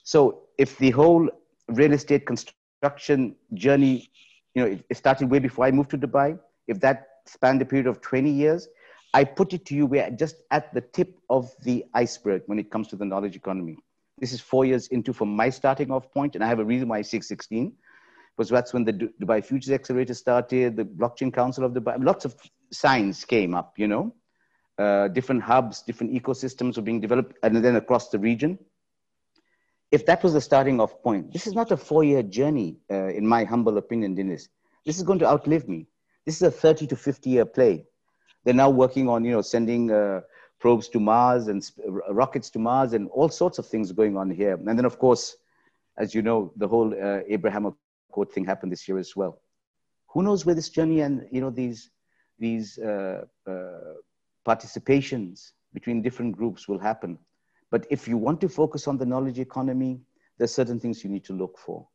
So 0.04 0.44
if 0.58 0.78
the 0.78 0.92
whole 0.92 1.30
real 1.70 1.94
estate 1.94 2.26
construction 2.28 3.36
journey, 3.54 4.10
you 4.54 4.62
know, 4.62 4.70
it, 4.70 4.86
it 4.90 4.98
started 4.98 5.30
way 5.30 5.40
before 5.40 5.66
I 5.66 5.72
moved 5.72 5.90
to 5.92 5.98
Dubai. 5.98 6.38
If 6.68 6.80
that 6.82 7.08
spanned 7.26 7.62
a 7.62 7.66
period 7.66 7.88
of 7.88 8.02
20 8.02 8.30
years, 8.30 8.68
I 9.16 9.24
put 9.24 9.54
it 9.54 9.66
to 9.68 9.76
you, 9.76 9.86
we're 9.86 10.12
just 10.12 10.42
at 10.52 10.74
the 10.74 10.82
tip 10.82 11.18
of 11.30 11.50
the 11.64 11.86
iceberg 11.94 12.42
when 12.48 12.60
it 12.60 12.70
comes 12.70 12.90
to 12.90 12.98
the 12.98 13.06
knowledge 13.06 13.38
economy. 13.38 13.78
This 14.18 14.34
is 14.34 14.42
four 14.42 14.66
years 14.66 14.88
into 14.88 15.14
from 15.14 15.34
my 15.34 15.50
starting 15.50 15.90
off 15.90 16.12
point, 16.12 16.36
and 16.36 16.44
I 16.44 16.48
have 16.48 16.60
a 16.60 16.66
reason 16.66 16.90
why 16.90 17.02
616, 17.02 17.72
because 18.36 18.50
that's 18.50 18.74
when 18.74 18.84
the 18.84 18.92
Dubai 18.92 19.42
Futures 19.42 19.72
Accelerator 19.72 20.14
started, 20.14 20.76
the 20.76 20.84
Blockchain 20.84 21.34
Council 21.34 21.64
of 21.64 21.72
Dubai, 21.72 21.96
lots 22.04 22.26
of 22.26 22.36
signs 22.74 23.24
came 23.24 23.56
up, 23.56 23.76
you 23.78 23.88
know. 23.88 24.14
Uh, 24.78 25.08
different 25.08 25.42
hubs, 25.42 25.82
different 25.84 26.12
ecosystems 26.12 26.76
were 26.76 26.84
being 26.84 27.00
developed, 27.00 27.38
and 27.42 27.64
then 27.64 27.78
across 27.78 28.10
the 28.10 28.20
region. 28.20 28.60
If 29.92 30.06
that 30.08 30.24
was 30.24 30.34
the 30.34 30.42
starting 30.42 30.82
off 30.82 31.02
point, 31.02 31.32
this 31.32 31.48
is 31.48 31.54
not 31.54 31.72
a 31.72 31.78
four 31.78 32.04
year 32.04 32.22
journey, 32.22 32.80
uh, 32.92 33.08
in 33.08 33.26
my 33.26 33.46
humble 33.46 33.78
opinion, 33.78 34.18
Dinis. 34.18 34.50
This 34.86 34.98
is 34.98 35.04
going 35.04 35.20
to 35.20 35.26
outlive 35.26 35.70
me. 35.70 35.88
This 36.26 36.36
is 36.36 36.42
a 36.42 36.52
30 36.52 36.88
to 36.88 36.98
50 36.98 37.30
year 37.30 37.46
play. 37.46 37.86
They're 38.46 38.54
now 38.54 38.70
working 38.70 39.10
on, 39.10 39.26
you 39.26 39.32
know, 39.32 39.42
sending 39.42 39.92
uh, 39.92 40.22
probes 40.60 40.88
to 40.90 41.00
Mars 41.00 41.48
and 41.48 41.70
rockets 42.10 42.50
to 42.52 42.60
Mars 42.60 42.94
and 42.94 43.10
all 43.10 43.28
sorts 43.28 43.58
of 43.60 43.66
things 43.68 43.92
going 43.92 44.16
on 44.16 44.30
here. 44.30 44.54
And 44.54 44.78
then, 44.78 44.86
of 44.86 44.98
course, 44.98 45.36
as 45.98 46.16
you 46.16 46.22
know, 46.22 46.54
the 46.56 46.68
whole 46.68 46.94
uh, 46.94 47.22
Abraham 47.28 47.76
Accord 48.10 48.32
thing 48.32 48.46
happened 48.46 48.72
this 48.72 48.88
year 48.88 48.98
as 48.98 49.16
well. 49.16 49.42
Who 50.10 50.24
knows 50.24 50.46
where 50.46 50.56
this 50.56 50.70
journey 50.70 51.02
and 51.02 51.28
you 51.32 51.42
know 51.42 51.50
these 51.50 51.90
these 52.40 52.78
uh, 52.78 53.26
uh, 53.46 53.52
participations 54.48 55.52
between 55.74 56.02
different 56.02 56.38
groups 56.38 56.68
will 56.68 56.80
happen. 56.80 57.18
But 57.72 57.86
if 57.90 58.08
you 58.08 58.18
want 58.18 58.40
to 58.42 58.50
focus 58.50 58.88
on 58.88 58.98
the 58.98 59.06
knowledge 59.06 59.40
economy, 59.40 60.00
there's 60.38 60.54
certain 60.54 60.80
things 60.80 61.04
you 61.04 61.10
need 61.10 61.26
to 61.26 61.34
look 61.34 61.58
for. 61.58 61.88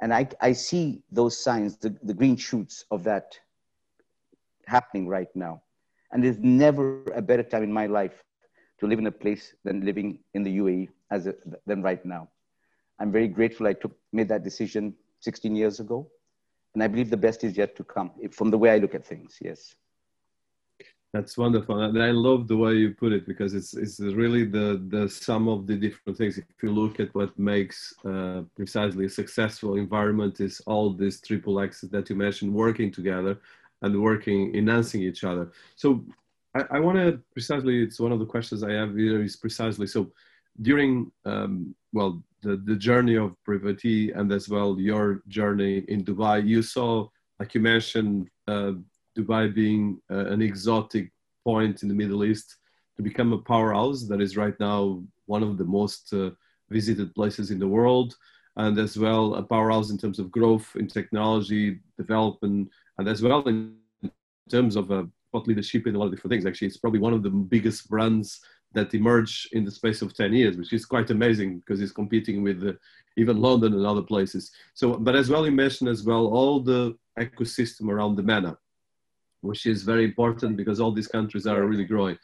And 0.00 0.12
I, 0.12 0.28
I 0.40 0.52
see 0.52 1.02
those 1.12 1.38
signs, 1.38 1.76
the, 1.76 1.96
the 2.02 2.14
green 2.14 2.36
shoots 2.36 2.84
of 2.90 3.04
that 3.04 3.38
happening 4.66 5.06
right 5.06 5.28
now. 5.34 5.62
And 6.12 6.22
there's 6.22 6.38
never 6.38 7.02
a 7.14 7.22
better 7.22 7.42
time 7.42 7.62
in 7.62 7.72
my 7.72 7.86
life 7.86 8.22
to 8.80 8.86
live 8.86 8.98
in 8.98 9.06
a 9.06 9.12
place 9.12 9.54
than 9.64 9.84
living 9.84 10.18
in 10.34 10.42
the 10.42 10.58
UAE 10.58 10.88
as 11.10 11.26
a, 11.26 11.34
than 11.66 11.82
right 11.82 12.04
now. 12.04 12.28
I'm 12.98 13.10
very 13.10 13.28
grateful 13.28 13.66
I 13.66 13.72
took 13.72 13.96
made 14.12 14.28
that 14.28 14.44
decision 14.44 14.94
16 15.20 15.56
years 15.56 15.80
ago, 15.80 16.08
and 16.74 16.82
I 16.82 16.88
believe 16.88 17.10
the 17.10 17.16
best 17.16 17.44
is 17.44 17.56
yet 17.56 17.76
to 17.76 17.84
come. 17.84 18.10
From 18.30 18.50
the 18.50 18.58
way 18.58 18.70
I 18.70 18.78
look 18.78 18.94
at 18.94 19.04
things, 19.04 19.38
yes. 19.40 19.74
That's 21.12 21.36
wonderful, 21.36 21.78
and 21.78 22.02
I 22.02 22.10
love 22.10 22.48
the 22.48 22.56
way 22.56 22.72
you 22.74 22.94
put 22.94 23.12
it 23.12 23.26
because 23.26 23.52
it's 23.52 23.74
it's 23.74 24.00
really 24.00 24.44
the 24.46 24.82
the 24.88 25.10
sum 25.10 25.46
of 25.46 25.66
the 25.66 25.76
different 25.76 26.16
things. 26.16 26.38
If 26.38 26.62
you 26.62 26.70
look 26.72 27.00
at 27.00 27.14
what 27.14 27.38
makes 27.38 27.92
uh, 28.02 28.42
precisely 28.56 29.04
a 29.04 29.10
successful 29.10 29.76
environment, 29.76 30.40
is 30.40 30.62
all 30.66 30.94
these 30.94 31.20
triple 31.20 31.60
X's 31.60 31.90
that 31.90 32.08
you 32.08 32.16
mentioned 32.16 32.54
working 32.54 32.90
together 32.90 33.38
and 33.82 34.00
working, 34.00 34.54
enhancing 34.54 35.02
each 35.02 35.24
other. 35.24 35.52
So 35.76 36.04
I, 36.54 36.64
I 36.76 36.80
want 36.80 36.98
to 36.98 37.20
precisely, 37.32 37.82
it's 37.82 38.00
one 38.00 38.12
of 38.12 38.18
the 38.18 38.26
questions 38.26 38.62
I 38.62 38.72
have 38.72 38.96
here 38.96 39.22
is 39.22 39.36
precisely, 39.36 39.86
so 39.86 40.12
during, 40.60 41.10
um, 41.24 41.74
well, 41.92 42.22
the, 42.42 42.56
the 42.56 42.76
journey 42.76 43.16
of 43.16 43.36
Privity 43.44 44.10
and 44.12 44.30
as 44.32 44.48
well 44.48 44.78
your 44.78 45.22
journey 45.28 45.84
in 45.88 46.04
Dubai, 46.04 46.46
you 46.46 46.62
saw, 46.62 47.08
like 47.38 47.54
you 47.54 47.60
mentioned, 47.60 48.28
uh, 48.48 48.72
Dubai 49.16 49.54
being 49.54 50.00
uh, 50.10 50.26
an 50.26 50.42
exotic 50.42 51.12
point 51.44 51.82
in 51.82 51.88
the 51.88 51.94
Middle 51.94 52.24
East 52.24 52.56
to 52.96 53.02
become 53.02 53.32
a 53.32 53.38
powerhouse 53.38 54.06
that 54.08 54.20
is 54.20 54.36
right 54.36 54.58
now 54.60 55.02
one 55.26 55.42
of 55.42 55.56
the 55.58 55.64
most 55.64 56.12
uh, 56.12 56.30
visited 56.70 57.14
places 57.14 57.50
in 57.50 57.58
the 57.58 57.66
world 57.66 58.16
and 58.56 58.78
as 58.78 58.98
well 58.98 59.34
a 59.36 59.42
powerhouse 59.42 59.90
in 59.90 59.98
terms 59.98 60.18
of 60.18 60.30
growth 60.30 60.66
in 60.76 60.86
technology 60.86 61.80
development 61.96 62.68
and 62.98 63.08
as 63.08 63.22
well 63.22 63.42
in 63.42 63.74
terms 64.50 64.76
of 64.76 64.90
uh, 64.90 65.04
thought 65.30 65.48
leadership 65.48 65.86
in 65.86 65.94
a 65.94 65.98
lot 65.98 66.06
of 66.06 66.12
different 66.12 66.32
things. 66.32 66.46
Actually, 66.46 66.68
it's 66.68 66.76
probably 66.76 67.00
one 67.00 67.14
of 67.14 67.22
the 67.22 67.30
biggest 67.30 67.88
brands 67.88 68.40
that 68.74 68.94
emerge 68.94 69.48
in 69.52 69.64
the 69.64 69.70
space 69.70 70.02
of 70.02 70.14
10 70.14 70.32
years, 70.32 70.56
which 70.56 70.72
is 70.72 70.86
quite 70.86 71.10
amazing 71.10 71.58
because 71.58 71.80
it's 71.80 71.92
competing 71.92 72.42
with 72.42 72.66
uh, 72.66 72.72
even 73.16 73.40
London 73.40 73.74
and 73.74 73.86
other 73.86 74.02
places. 74.02 74.52
So, 74.74 74.94
but 74.94 75.16
as 75.16 75.28
well, 75.28 75.44
you 75.44 75.52
mentioned 75.52 75.90
as 75.90 76.04
well 76.04 76.26
all 76.26 76.60
the 76.60 76.96
ecosystem 77.18 77.88
around 77.90 78.16
the 78.16 78.22
MENA, 78.22 78.56
which 79.42 79.66
is 79.66 79.82
very 79.82 80.04
important 80.04 80.56
because 80.56 80.80
all 80.80 80.92
these 80.92 81.08
countries 81.08 81.46
are 81.46 81.64
really 81.64 81.84
growing. 81.84 82.16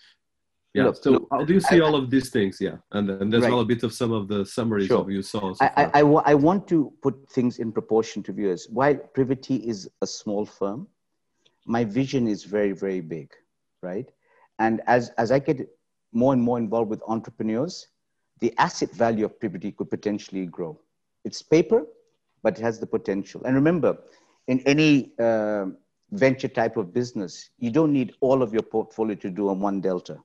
Yeah. 0.75 0.93
So, 0.93 1.27
do 1.47 1.55
you 1.55 1.61
see 1.61 1.77
I, 1.77 1.81
all 1.81 1.95
of 1.95 2.11
these 2.11 2.29
things? 2.31 2.59
Yeah, 2.61 2.77
and 2.93 3.09
and 3.11 3.33
there's 3.33 3.45
right. 3.45 3.53
well 3.53 3.61
a 3.61 3.65
bit 3.65 3.83
of 3.83 3.93
some 3.93 4.13
of 4.13 4.29
the 4.29 4.45
summaries 4.45 4.87
sure. 4.87 5.01
of 5.01 5.11
you 5.11 5.23
saw. 5.23 5.55
So 5.55 5.65
I, 5.65 5.91
I, 5.95 6.01
I 6.01 6.35
want 6.35 6.69
to 6.69 6.93
put 7.03 7.15
things 7.31 7.59
in 7.59 7.73
proportion 7.73 8.23
to 8.25 8.33
viewers. 8.33 8.69
While 8.71 8.97
Privity 8.97 9.57
is 9.57 9.89
a 10.03 10.07
small 10.07 10.45
firm, 10.45 10.87
my 11.69 11.85
vision 11.85 12.27
is 12.27 12.45
very, 12.45 12.73
very 12.73 13.01
big, 13.01 13.33
right? 13.83 14.11
And 14.59 14.81
as, 14.87 15.11
as 15.19 15.31
I 15.31 15.39
get 15.39 15.69
more 16.13 16.33
and 16.33 16.43
more 16.43 16.59
involved 16.59 16.91
with 16.91 17.03
entrepreneurs, 17.07 17.89
the 18.41 18.53
asset 18.59 18.91
value 18.93 19.25
of 19.25 19.39
Privity 19.39 19.73
could 19.73 19.91
potentially 19.91 20.47
grow. 20.47 20.81
It's 21.25 21.43
paper, 21.43 21.87
but 22.43 22.59
it 22.59 22.63
has 22.63 22.79
the 22.79 22.87
potential. 22.87 23.43
And 23.45 23.55
remember, 23.55 23.99
in 24.47 24.61
any 24.61 25.13
uh, 25.19 25.67
venture 26.13 26.49
type 26.49 26.77
of 26.77 26.95
business, 26.95 27.51
you 27.59 27.71
don't 27.71 27.93
need 27.93 28.15
all 28.21 28.43
of 28.43 28.53
your 28.53 28.63
portfolio 28.63 29.15
to 29.17 29.31
do 29.31 29.49
on 29.51 29.61
one 29.61 29.81
delta. 29.81 30.19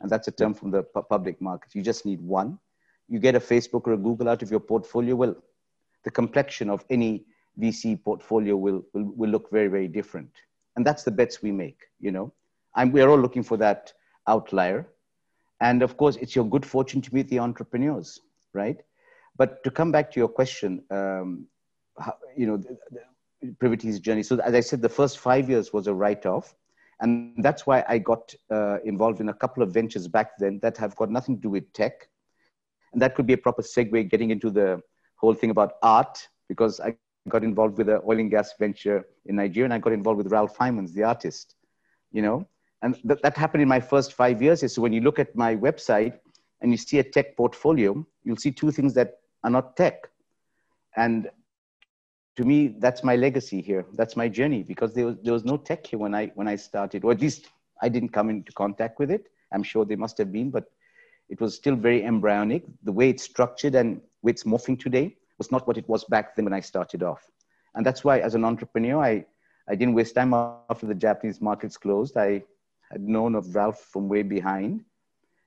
And 0.00 0.10
that's 0.10 0.28
a 0.28 0.32
term 0.32 0.54
from 0.54 0.70
the 0.70 0.82
public 0.82 1.40
market. 1.40 1.74
You 1.74 1.82
just 1.82 2.04
need 2.04 2.20
one. 2.20 2.58
You 3.08 3.18
get 3.18 3.34
a 3.34 3.40
Facebook 3.40 3.86
or 3.86 3.92
a 3.92 3.96
Google 3.96 4.28
out 4.28 4.42
of 4.42 4.50
your 4.50 4.60
portfolio, 4.60 5.14
well, 5.14 5.36
the 6.04 6.10
complexion 6.10 6.68
of 6.70 6.84
any 6.90 7.24
VC 7.58 8.02
portfolio 8.02 8.56
will, 8.56 8.84
will, 8.92 9.12
will 9.16 9.30
look 9.30 9.50
very, 9.50 9.68
very 9.68 9.88
different. 9.88 10.30
And 10.76 10.84
that's 10.84 11.04
the 11.04 11.10
bets 11.10 11.42
we 11.42 11.52
make 11.52 11.78
you 12.00 12.12
know. 12.12 12.32
And 12.76 12.92
we're 12.92 13.08
all 13.08 13.18
looking 13.18 13.42
for 13.42 13.56
that 13.56 13.92
outlier. 14.26 14.86
And 15.60 15.82
of 15.82 15.96
course 15.96 16.16
it's 16.16 16.36
your 16.36 16.44
good 16.44 16.66
fortune 16.66 17.00
to 17.02 17.14
meet 17.14 17.28
the 17.28 17.38
entrepreneurs 17.38 18.20
right? 18.56 18.80
But 19.36 19.62
to 19.64 19.70
come 19.70 19.92
back 19.92 20.10
to 20.12 20.18
your 20.18 20.28
question 20.28 20.82
um, 20.90 21.46
how, 21.98 22.16
you 22.36 22.46
know 22.46 22.56
the, 22.56 22.76
the 23.42 23.54
Privity's 23.60 24.00
journey. 24.00 24.22
So 24.22 24.38
as 24.40 24.54
i 24.54 24.60
said 24.60 24.82
the 24.82 24.88
first 24.88 25.18
five 25.18 25.48
years 25.48 25.72
was 25.72 25.86
a 25.86 25.94
write-off 25.94 26.54
and 27.00 27.34
that's 27.38 27.66
why 27.66 27.84
i 27.88 27.98
got 27.98 28.34
uh, 28.50 28.78
involved 28.84 29.20
in 29.20 29.28
a 29.28 29.34
couple 29.34 29.62
of 29.62 29.72
ventures 29.72 30.08
back 30.08 30.30
then 30.38 30.58
that 30.62 30.76
have 30.76 30.94
got 30.96 31.10
nothing 31.10 31.36
to 31.36 31.42
do 31.42 31.50
with 31.50 31.72
tech 31.72 32.08
and 32.92 33.02
that 33.02 33.14
could 33.14 33.26
be 33.26 33.34
a 33.34 33.38
proper 33.38 33.62
segue 33.62 34.10
getting 34.10 34.30
into 34.30 34.50
the 34.50 34.80
whole 35.16 35.34
thing 35.34 35.50
about 35.50 35.72
art 35.82 36.28
because 36.48 36.80
i 36.80 36.94
got 37.28 37.44
involved 37.44 37.78
with 37.78 37.88
an 37.88 38.00
oil 38.08 38.18
and 38.18 38.30
gas 38.30 38.54
venture 38.58 39.06
in 39.26 39.36
Nigeria, 39.36 39.64
and 39.66 39.74
I 39.74 39.78
got 39.78 39.92
involved 39.92 40.18
with 40.18 40.32
Ralph 40.32 40.56
Heimans, 40.56 40.92
the 40.92 41.02
artist, 41.02 41.54
you 42.12 42.22
know. 42.22 42.46
And 42.82 42.94
th- 43.06 43.20
that 43.22 43.36
happened 43.36 43.62
in 43.62 43.68
my 43.68 43.80
first 43.80 44.12
five 44.12 44.40
years. 44.40 44.72
So 44.72 44.82
when 44.82 44.92
you 44.92 45.00
look 45.00 45.18
at 45.18 45.34
my 45.34 45.56
website 45.56 46.18
and 46.60 46.70
you 46.70 46.76
see 46.76 46.98
a 46.98 47.04
tech 47.04 47.36
portfolio, 47.36 48.06
you'll 48.24 48.36
see 48.36 48.52
two 48.52 48.70
things 48.70 48.94
that 48.94 49.14
are 49.44 49.50
not 49.50 49.76
tech. 49.76 50.08
And 50.96 51.28
to 52.36 52.44
me, 52.44 52.76
that's 52.78 53.02
my 53.02 53.16
legacy 53.16 53.60
here. 53.60 53.86
That's 53.94 54.16
my 54.16 54.28
journey 54.28 54.62
because 54.62 54.92
there 54.94 55.06
was, 55.06 55.16
there 55.22 55.32
was 55.32 55.44
no 55.44 55.56
tech 55.56 55.86
here 55.86 55.98
when 55.98 56.14
I, 56.14 56.32
when 56.34 56.48
I 56.48 56.56
started, 56.56 57.04
or 57.04 57.12
at 57.12 57.20
least 57.20 57.48
I 57.82 57.88
didn't 57.88 58.10
come 58.10 58.30
into 58.30 58.52
contact 58.52 58.98
with 58.98 59.10
it. 59.10 59.28
I'm 59.52 59.62
sure 59.62 59.84
there 59.84 59.96
must 59.96 60.18
have 60.18 60.32
been, 60.32 60.50
but 60.50 60.64
it 61.28 61.40
was 61.40 61.54
still 61.54 61.76
very 61.76 62.04
embryonic. 62.04 62.64
The 62.84 62.92
way 62.92 63.10
it's 63.10 63.22
structured 63.22 63.74
and 63.74 64.00
way 64.22 64.30
it's 64.32 64.44
morphing 64.44 64.78
today 64.78 65.16
was 65.38 65.50
not 65.50 65.66
what 65.66 65.76
it 65.76 65.88
was 65.88 66.04
back 66.04 66.36
then 66.36 66.44
when 66.44 66.54
I 66.54 66.60
started 66.60 67.02
off. 67.02 67.22
And 67.74 67.84
that's 67.84 68.04
why, 68.04 68.20
as 68.20 68.34
an 68.34 68.44
entrepreneur, 68.44 69.02
I, 69.02 69.24
I 69.68 69.74
didn't 69.74 69.94
waste 69.94 70.14
time 70.14 70.32
after 70.34 70.86
the 70.86 70.94
Japanese 70.94 71.40
markets 71.40 71.76
closed. 71.76 72.16
I 72.16 72.42
I'd 72.92 73.02
known 73.02 73.34
of 73.34 73.54
Ralph 73.54 73.80
from 73.80 74.08
way 74.08 74.22
behind. 74.22 74.84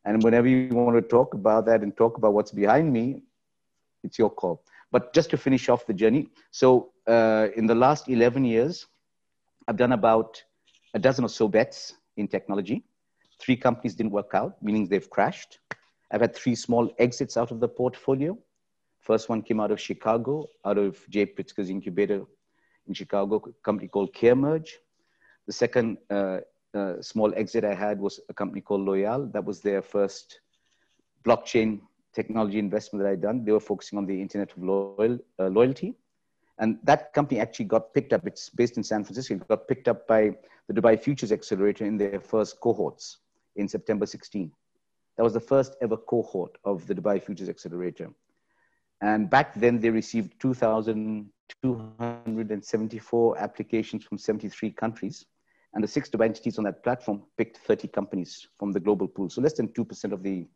And 0.06 0.24
whenever 0.24 0.48
you 0.48 0.70
want 0.70 0.96
to 0.98 1.02
talk 1.02 1.34
about 1.34 1.66
that 1.68 1.82
and 1.82 1.96
talk 1.96 2.18
about 2.18 2.34
what's 2.34 2.52
behind 2.52 2.92
me, 2.92 3.24
it's 4.04 4.18
your 4.18 4.30
call. 4.30 4.64
But 4.92 5.14
just 5.14 5.30
to 5.32 5.38
finish 5.38 5.70
off 5.70 5.86
the 5.86 5.94
journey, 5.94 6.30
so 6.52 6.92
uh, 7.08 7.48
in 7.56 7.66
the 7.68 7.76
last 7.76 8.10
11 8.10 8.44
years, 8.44 8.88
I've 9.68 9.78
done 9.78 9.92
about 9.92 10.44
a 10.94 11.00
dozen 11.00 11.26
or 11.26 11.30
so 11.30 11.48
bets 11.48 11.94
in 12.18 12.28
technology. 12.28 12.84
Three 13.40 13.56
companies 13.56 13.96
didn't 13.96 14.12
work 14.12 14.32
out, 14.34 14.62
meaning 14.62 14.88
they've 14.88 15.10
crashed. 15.10 15.60
I've 16.12 16.22
had 16.22 16.36
three 16.36 16.56
small 16.56 16.92
exits 16.98 17.38
out 17.38 17.52
of 17.52 17.60
the 17.60 17.68
portfolio. 17.68 18.38
First 19.00 19.30
one 19.30 19.42
came 19.42 19.60
out 19.60 19.72
of 19.72 19.80
Chicago, 19.80 20.48
out 20.66 20.78
of 20.78 20.98
Jay 21.10 21.26
Pritzker's 21.26 21.70
incubator 21.70 22.24
in 22.88 22.94
Chicago, 22.94 23.42
a 23.48 23.64
company 23.64 23.88
called 23.88 24.14
CareMerge. 24.14 24.70
The 25.46 25.54
second 25.54 25.98
uh, 26.10 26.40
uh, 26.74 27.02
small 27.02 27.34
exit 27.36 27.64
I 27.64 27.74
had 27.74 28.00
was 28.00 28.20
a 28.30 28.34
company 28.34 28.62
called 28.62 28.88
Loyyal. 28.88 29.32
That 29.32 29.46
was 29.46 29.62
their 29.62 29.82
first 29.82 30.42
blockchain 31.24 31.82
technology 32.14 32.60
investment 32.60 33.04
that 33.04 33.12
I'd 33.12 33.22
done. 33.22 33.46
They 33.46 33.52
were 33.52 33.60
focusing 33.60 33.98
on 33.98 34.06
the 34.06 34.22
internet 34.22 34.52
of 34.52 34.64
loyal, 34.64 35.18
uh, 35.40 35.48
loyalty. 35.48 35.96
And 36.58 36.78
that 36.84 37.14
company 37.14 37.40
actually 37.40 37.66
got 37.66 37.94
picked 37.94 38.14
up. 38.14 38.26
It's 38.28 38.50
based 38.50 38.78
in 38.78 38.84
San 38.84 39.04
Francisco. 39.04 39.36
It 39.36 39.48
got 39.48 39.68
picked 39.68 39.88
up 39.88 40.08
by 40.08 40.36
the 40.68 40.74
Dubai 40.74 41.00
Futures 41.00 41.32
Accelerator 41.32 41.86
in 41.86 41.98
their 41.98 42.20
first 42.20 42.60
cohorts 42.60 43.20
in 43.56 43.68
September 43.68 44.06
16. 44.06 44.52
That 45.18 45.24
was 45.24 45.34
the 45.34 45.40
first 45.40 45.76
ever 45.82 45.98
cohort 45.98 46.58
of 46.64 46.86
the 46.88 46.96
Dubai 46.96 47.24
Futures 47.24 47.50
Accelerator. 47.50 48.10
And 49.02 49.30
back 49.30 49.54
then, 49.56 49.80
they 49.80 49.90
received 49.90 50.40
2,274 50.42 53.38
applications 53.38 54.04
from 54.04 54.18
73 54.18 54.72
countries. 54.72 55.26
And 55.74 55.82
the 55.84 55.88
six 55.88 56.10
Dubai 56.10 56.26
entities 56.26 56.58
on 56.58 56.66
that 56.66 56.84
platform 56.84 57.24
picked 57.38 57.58
30 57.58 57.88
companies 57.90 58.48
from 58.58 58.74
the 58.74 58.80
global 58.80 59.08
pool. 59.08 59.30
So 59.30 59.40
less 59.42 59.54
than 59.54 59.68
2% 59.70 60.12
of 60.12 60.24
the 60.24 60.48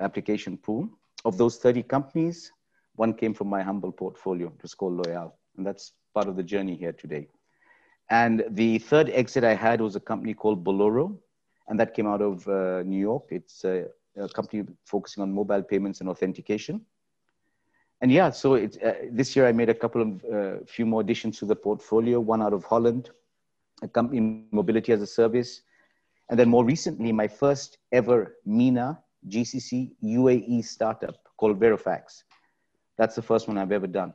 application 0.00 0.56
pool. 0.56 0.88
Of 1.24 1.36
those 1.36 1.58
30 1.58 1.82
companies, 1.84 2.52
one 2.96 3.14
came 3.14 3.34
from 3.34 3.48
my 3.48 3.62
humble 3.62 3.92
portfolio. 3.92 4.48
It 4.48 4.62
was 4.62 4.74
called 4.74 4.98
Loyyal. 4.98 5.32
And 5.56 5.66
that's 5.66 5.92
part 6.14 6.28
of 6.28 6.36
the 6.36 6.42
journey 6.42 6.76
here 6.76 6.92
today. 6.92 7.28
And 8.10 8.44
the 8.50 8.78
third 8.78 9.10
exit 9.10 9.44
I 9.44 9.54
had 9.54 9.80
was 9.80 9.96
a 9.96 10.00
company 10.00 10.34
called 10.34 10.64
Boloro. 10.64 11.16
And 11.68 11.78
that 11.78 11.94
came 11.94 12.06
out 12.06 12.20
of 12.20 12.46
uh, 12.48 12.82
New 12.82 12.98
York. 12.98 13.26
It's 13.30 13.64
a, 13.64 13.86
a, 14.16 14.28
company 14.28 14.64
focusing 14.84 15.22
on 15.22 15.32
mobile 15.32 15.62
payments 15.62 16.00
and 16.00 16.08
authentication. 16.08 16.80
And 18.00 18.10
yeah, 18.10 18.30
so 18.30 18.54
it, 18.54 18.76
uh, 18.82 18.94
this 19.12 19.36
year 19.36 19.46
I 19.46 19.52
made 19.52 19.68
a 19.68 19.74
couple 19.74 20.02
of 20.02 20.24
uh, 20.24 20.64
few 20.66 20.86
more 20.86 21.02
additions 21.02 21.38
to 21.38 21.44
the 21.44 21.54
portfolio, 21.54 22.18
one 22.18 22.42
out 22.42 22.52
of 22.52 22.64
Holland, 22.64 23.10
a 23.82 23.88
company 23.88 24.44
mobility 24.50 24.92
as 24.92 25.02
a 25.02 25.06
service. 25.06 25.62
And 26.28 26.38
then 26.38 26.48
more 26.48 26.64
recently, 26.64 27.12
my 27.12 27.28
first 27.28 27.78
ever 27.92 28.36
MENA 28.44 28.98
GCC 29.28 29.92
UAE 30.02 30.64
startup 30.64 31.16
called 31.36 31.60
Verifax. 31.60 32.22
That's 32.96 33.14
the 33.14 33.22
first 33.22 33.48
one 33.48 33.58
I've 33.58 33.72
ever 33.72 33.86
done 33.86 34.14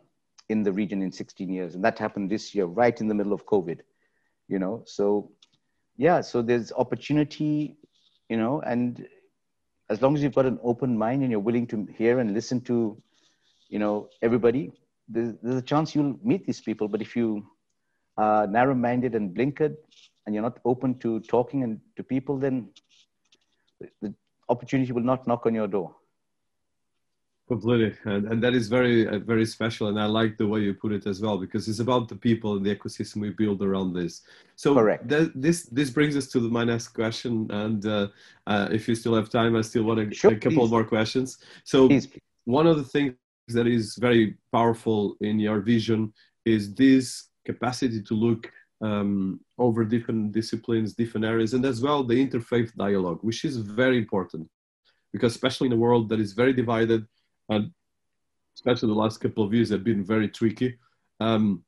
in 0.49 0.63
the 0.63 0.71
region 0.71 1.01
in 1.01 1.11
16 1.11 1.49
years. 1.49 1.75
And 1.75 1.83
that 1.83 1.97
happened 1.97 2.29
this 2.29 2.53
year, 2.53 2.65
right 2.65 2.99
in 2.99 3.07
the 3.07 3.13
middle 3.13 3.33
of 3.33 3.45
COVID, 3.45 3.79
you 4.47 4.59
know? 4.59 4.83
So 4.85 5.31
yeah, 5.97 6.21
so 6.21 6.41
there's 6.41 6.71
opportunity, 6.73 7.77
you 8.29 8.37
know, 8.37 8.61
and 8.61 9.07
as 9.89 10.01
long 10.01 10.15
as 10.15 10.23
you've 10.23 10.35
got 10.35 10.45
an 10.45 10.59
open 10.63 10.97
mind 10.97 11.21
and 11.21 11.31
you're 11.31 11.39
willing 11.39 11.67
to 11.67 11.87
hear 11.97 12.19
and 12.19 12.33
listen 12.33 12.61
to, 12.61 13.01
you 13.69 13.79
know, 13.79 14.09
everybody, 14.21 14.71
there's, 15.07 15.33
there's 15.41 15.57
a 15.57 15.61
chance 15.61 15.95
you'll 15.95 16.19
meet 16.23 16.45
these 16.45 16.61
people. 16.61 16.87
But 16.87 17.01
if 17.01 17.15
you 17.15 17.45
uh, 18.17 18.47
narrow-minded 18.49 19.15
and 19.15 19.35
blinkered, 19.35 19.75
and 20.25 20.33
you're 20.33 20.41
not 20.41 20.59
open 20.65 20.97
to 20.99 21.19
talking 21.21 21.63
and 21.63 21.79
to 21.95 22.03
people, 22.03 22.37
then 22.37 22.69
the 24.01 24.13
opportunity 24.49 24.91
will 24.91 25.03
not 25.03 25.27
knock 25.27 25.45
on 25.45 25.55
your 25.55 25.67
door. 25.67 25.95
Completely, 27.47 27.95
and, 28.05 28.25
and 28.25 28.41
that 28.43 28.55
is 28.55 28.67
very 28.67 29.07
uh, 29.07 29.19
very 29.19 29.45
special, 29.45 29.87
and 29.89 29.99
I 29.99 30.05
like 30.07 30.35
the 30.35 30.47
way 30.47 30.61
you 30.61 30.73
put 30.73 30.91
it 30.91 31.05
as 31.05 31.21
well 31.21 31.37
because 31.37 31.67
it's 31.67 31.77
about 31.77 32.09
the 32.09 32.15
people 32.15 32.57
and 32.57 32.65
the 32.65 32.75
ecosystem 32.75 33.17
we 33.17 33.29
build 33.29 33.61
around 33.61 33.93
this. 33.93 34.23
So 34.55 34.73
Correct. 34.73 35.07
Th- 35.07 35.29
this 35.35 35.63
this 35.65 35.91
brings 35.91 36.17
us 36.17 36.25
to 36.29 36.39
the, 36.39 36.49
my 36.49 36.63
next 36.63 36.87
question, 36.87 37.47
and 37.51 37.85
uh, 37.85 38.07
uh, 38.47 38.69
if 38.71 38.87
you 38.87 38.95
still 38.95 39.13
have 39.13 39.29
time, 39.29 39.55
I 39.55 39.61
still 39.61 39.83
want 39.83 40.15
sure, 40.15 40.31
a 40.31 40.35
couple 40.35 40.63
please. 40.63 40.71
more 40.71 40.83
questions. 40.83 41.37
So 41.65 41.87
please, 41.87 42.07
please. 42.07 42.21
one 42.45 42.65
of 42.65 42.77
the 42.77 42.83
things 42.83 43.13
that 43.49 43.67
is 43.67 43.95
very 43.95 44.37
powerful 44.51 45.15
in 45.21 45.37
your 45.37 45.59
vision 45.59 46.13
is 46.45 46.73
this 46.73 47.29
capacity 47.45 48.01
to 48.01 48.15
look 48.15 48.51
um, 48.81 49.39
over 49.57 49.83
different 49.85 50.31
disciplines, 50.31 50.93
different 50.93 51.25
areas, 51.25 51.53
and 51.53 51.65
as 51.65 51.81
well 51.81 52.03
the 52.03 52.15
interfaith 52.15 52.73
dialogue, 52.75 53.19
which 53.21 53.45
is 53.45 53.57
very 53.57 53.97
important 53.97 54.49
because 55.15 55.33
especially 55.33 55.67
in 55.67 55.73
a 55.73 55.77
world 55.77 56.09
that 56.09 56.19
is 56.19 56.33
very 56.33 56.51
divided, 56.51 57.07
and 57.47 57.71
especially 58.55 58.89
the 58.89 58.93
last 58.93 59.19
couple 59.19 59.45
of 59.45 59.53
years 59.53 59.69
have 59.69 59.83
been 59.83 60.03
very 60.03 60.27
tricky. 60.27 60.77
Um, 61.21 61.63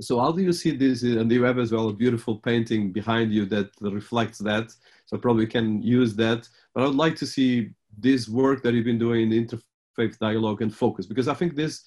so 0.00 0.18
how 0.18 0.32
do 0.32 0.42
you 0.42 0.52
see 0.52 0.70
this? 0.74 1.02
And 1.02 1.30
you 1.30 1.44
have 1.44 1.58
as 1.58 1.72
well 1.72 1.90
a 1.90 1.92
beautiful 1.92 2.38
painting 2.38 2.90
behind 2.90 3.32
you 3.32 3.44
that 3.46 3.68
reflects 3.80 4.38
that. 4.38 4.72
So 5.06 5.18
probably 5.18 5.46
can 5.46 5.82
use 5.82 6.16
that. 6.16 6.48
But 6.74 6.82
I 6.82 6.86
would 6.86 6.96
like 6.96 7.16
to 7.16 7.26
see 7.26 7.70
this 7.98 8.28
work 8.28 8.62
that 8.62 8.72
you've 8.72 8.84
been 8.84 8.98
doing 8.98 9.30
in 9.30 9.46
interfaith 9.46 10.18
dialogue 10.18 10.62
and 10.62 10.74
focus 10.74 11.06
because 11.06 11.28
I 11.28 11.34
think 11.34 11.54
this 11.54 11.84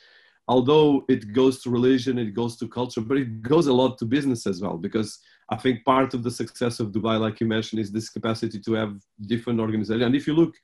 although 0.47 1.03
it 1.09 1.33
goes 1.33 1.61
to 1.61 1.69
religion, 1.69 2.17
it 2.17 2.33
goes 2.33 2.57
to 2.57 2.67
culture, 2.67 3.01
but 3.01 3.17
it 3.17 3.41
goes 3.41 3.67
a 3.67 3.73
lot 3.73 3.97
to 3.97 4.05
business 4.05 4.47
as 4.47 4.61
well. 4.61 4.77
Because 4.77 5.19
I 5.49 5.57
think 5.57 5.83
part 5.85 6.13
of 6.13 6.23
the 6.23 6.31
success 6.31 6.79
of 6.79 6.91
Dubai, 6.91 7.19
like 7.19 7.39
you 7.39 7.47
mentioned, 7.47 7.81
is 7.81 7.91
this 7.91 8.09
capacity 8.09 8.59
to 8.59 8.73
have 8.73 8.97
different 9.27 9.59
organizations. 9.59 10.05
And 10.05 10.15
if 10.15 10.27
you 10.27 10.33
look, 10.33 10.55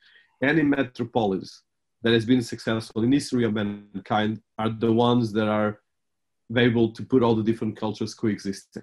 any 0.42 0.62
metropolis 0.62 1.62
that 2.02 2.12
has 2.12 2.24
been 2.24 2.42
successful 2.42 3.02
in 3.02 3.12
history 3.12 3.44
of 3.44 3.54
mankind 3.54 4.40
are 4.58 4.70
the 4.70 4.92
ones 4.92 5.32
that 5.32 5.48
are 5.48 5.80
able 6.56 6.92
to 6.92 7.02
put 7.02 7.22
all 7.22 7.34
the 7.34 7.42
different 7.42 7.76
cultures 7.76 8.14
coexisting. 8.14 8.82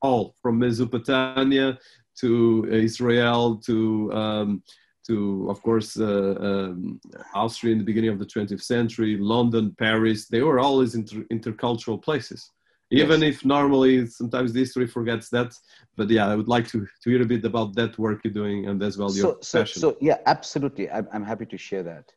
All 0.00 0.34
from 0.42 0.58
Mesopotamia 0.58 1.78
to 2.20 2.66
Israel 2.70 3.56
to 3.66 4.12
um, 4.12 4.62
to, 5.06 5.46
of 5.50 5.62
course, 5.62 5.98
uh, 5.98 6.36
um, 6.40 7.00
Austria 7.34 7.72
in 7.72 7.78
the 7.78 7.84
beginning 7.84 8.10
of 8.10 8.18
the 8.18 8.26
20th 8.26 8.62
century, 8.62 9.16
London, 9.18 9.74
Paris, 9.78 10.28
they 10.28 10.42
were 10.42 10.60
always 10.60 10.94
inter- 10.94 11.26
intercultural 11.32 12.02
places. 12.02 12.50
Even 12.90 13.22
yes. 13.22 13.36
if 13.36 13.44
normally 13.44 14.06
sometimes 14.06 14.52
the 14.52 14.60
history 14.60 14.86
forgets 14.86 15.30
that, 15.30 15.54
but 15.96 16.10
yeah, 16.10 16.28
I 16.28 16.36
would 16.36 16.48
like 16.48 16.68
to, 16.68 16.86
to 17.02 17.10
hear 17.10 17.22
a 17.22 17.26
bit 17.26 17.44
about 17.44 17.74
that 17.74 17.98
work 17.98 18.20
you're 18.22 18.34
doing 18.34 18.66
and 18.66 18.82
as 18.82 18.98
well 18.98 19.08
so, 19.08 19.16
your 19.16 19.38
so, 19.40 19.60
passion. 19.60 19.80
So 19.80 19.96
yeah, 20.00 20.18
absolutely, 20.26 20.90
I'm, 20.90 21.08
I'm 21.10 21.24
happy 21.24 21.46
to 21.46 21.56
share 21.56 21.82
that. 21.84 22.12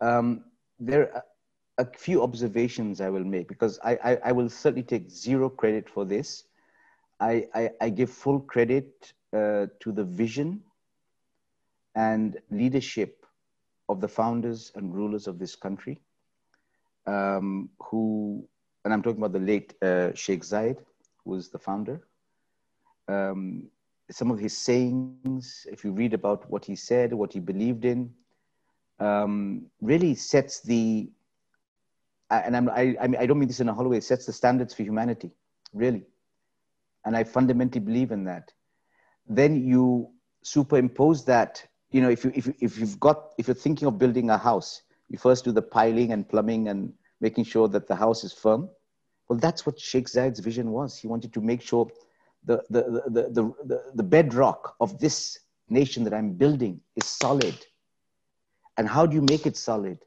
Um, 0.00 0.44
there 0.80 1.14
are 1.14 1.24
a 1.78 1.86
few 1.96 2.22
observations 2.22 3.00
I 3.00 3.08
will 3.08 3.24
make 3.24 3.46
because 3.46 3.78
I, 3.84 3.98
I, 4.02 4.18
I 4.26 4.32
will 4.32 4.48
certainly 4.48 4.82
take 4.82 5.10
zero 5.10 5.48
credit 5.48 5.88
for 5.88 6.04
this. 6.04 6.44
I, 7.20 7.46
I, 7.54 7.70
I 7.80 7.90
give 7.90 8.10
full 8.10 8.40
credit 8.40 9.12
uh, 9.32 9.66
to 9.80 9.92
the 9.92 10.04
vision 10.04 10.60
and 11.96 12.36
leadership 12.50 13.26
of 13.88 14.00
the 14.00 14.08
founders 14.08 14.70
and 14.76 14.94
rulers 14.94 15.26
of 15.26 15.38
this 15.38 15.56
country, 15.56 15.98
um, 17.06 17.70
who, 17.80 18.46
and 18.84 18.92
I'm 18.92 19.02
talking 19.02 19.18
about 19.18 19.32
the 19.32 19.44
late 19.44 19.74
uh, 19.82 20.14
Sheikh 20.14 20.42
Zayed, 20.42 20.78
who 21.24 21.30
was 21.30 21.48
the 21.48 21.58
founder. 21.58 22.06
Um, 23.08 23.68
some 24.10 24.30
of 24.30 24.38
his 24.38 24.56
sayings, 24.56 25.66
if 25.70 25.84
you 25.84 25.92
read 25.92 26.14
about 26.14 26.48
what 26.50 26.64
he 26.64 26.76
said, 26.76 27.12
what 27.12 27.32
he 27.32 27.40
believed 27.40 27.84
in, 27.84 28.12
um, 29.00 29.66
really 29.80 30.14
sets 30.14 30.60
the, 30.60 31.08
and 32.30 32.56
I'm, 32.56 32.68
I, 32.68 32.96
I, 33.00 33.26
don't 33.26 33.38
mean 33.38 33.48
this 33.48 33.60
in 33.60 33.68
a 33.68 33.74
hollow 33.74 33.90
way, 33.90 34.00
sets 34.00 34.26
the 34.26 34.32
standards 34.32 34.74
for 34.74 34.82
humanity, 34.82 35.30
really. 35.72 36.04
And 37.04 37.16
I 37.16 37.24
fundamentally 37.24 37.84
believe 37.84 38.10
in 38.10 38.24
that. 38.24 38.52
Then 39.28 39.64
you 39.64 40.10
superimpose 40.42 41.24
that 41.24 41.66
you 41.90 42.00
know, 42.00 42.10
if 42.10 42.24
you 42.24 42.32
if 42.34 42.48
if 42.60 42.78
you've 42.78 42.98
got 42.98 43.32
if 43.38 43.46
you're 43.46 43.54
thinking 43.54 43.88
of 43.88 43.98
building 43.98 44.30
a 44.30 44.38
house, 44.38 44.82
you 45.08 45.18
first 45.18 45.44
do 45.44 45.52
the 45.52 45.62
piling 45.62 46.12
and 46.12 46.28
plumbing 46.28 46.68
and 46.68 46.92
making 47.20 47.44
sure 47.44 47.68
that 47.68 47.86
the 47.86 47.94
house 47.94 48.24
is 48.24 48.32
firm. 48.32 48.68
Well, 49.28 49.38
that's 49.38 49.64
what 49.66 49.78
Sheikh 49.78 50.06
Zayed's 50.06 50.40
vision 50.40 50.70
was. 50.70 50.98
He 50.98 51.08
wanted 51.08 51.32
to 51.34 51.40
make 51.40 51.62
sure 51.62 51.88
the 52.44 52.62
the 52.70 53.02
the 53.06 53.22
the, 53.30 53.54
the, 53.64 53.82
the 53.94 54.02
bedrock 54.02 54.74
of 54.80 54.98
this 54.98 55.38
nation 55.68 56.04
that 56.04 56.14
I'm 56.14 56.32
building 56.32 56.80
is 56.96 57.06
solid. 57.06 57.54
And 58.76 58.88
how 58.88 59.06
do 59.06 59.14
you 59.14 59.22
make 59.22 59.46
it 59.46 59.56
solid? 59.56 59.98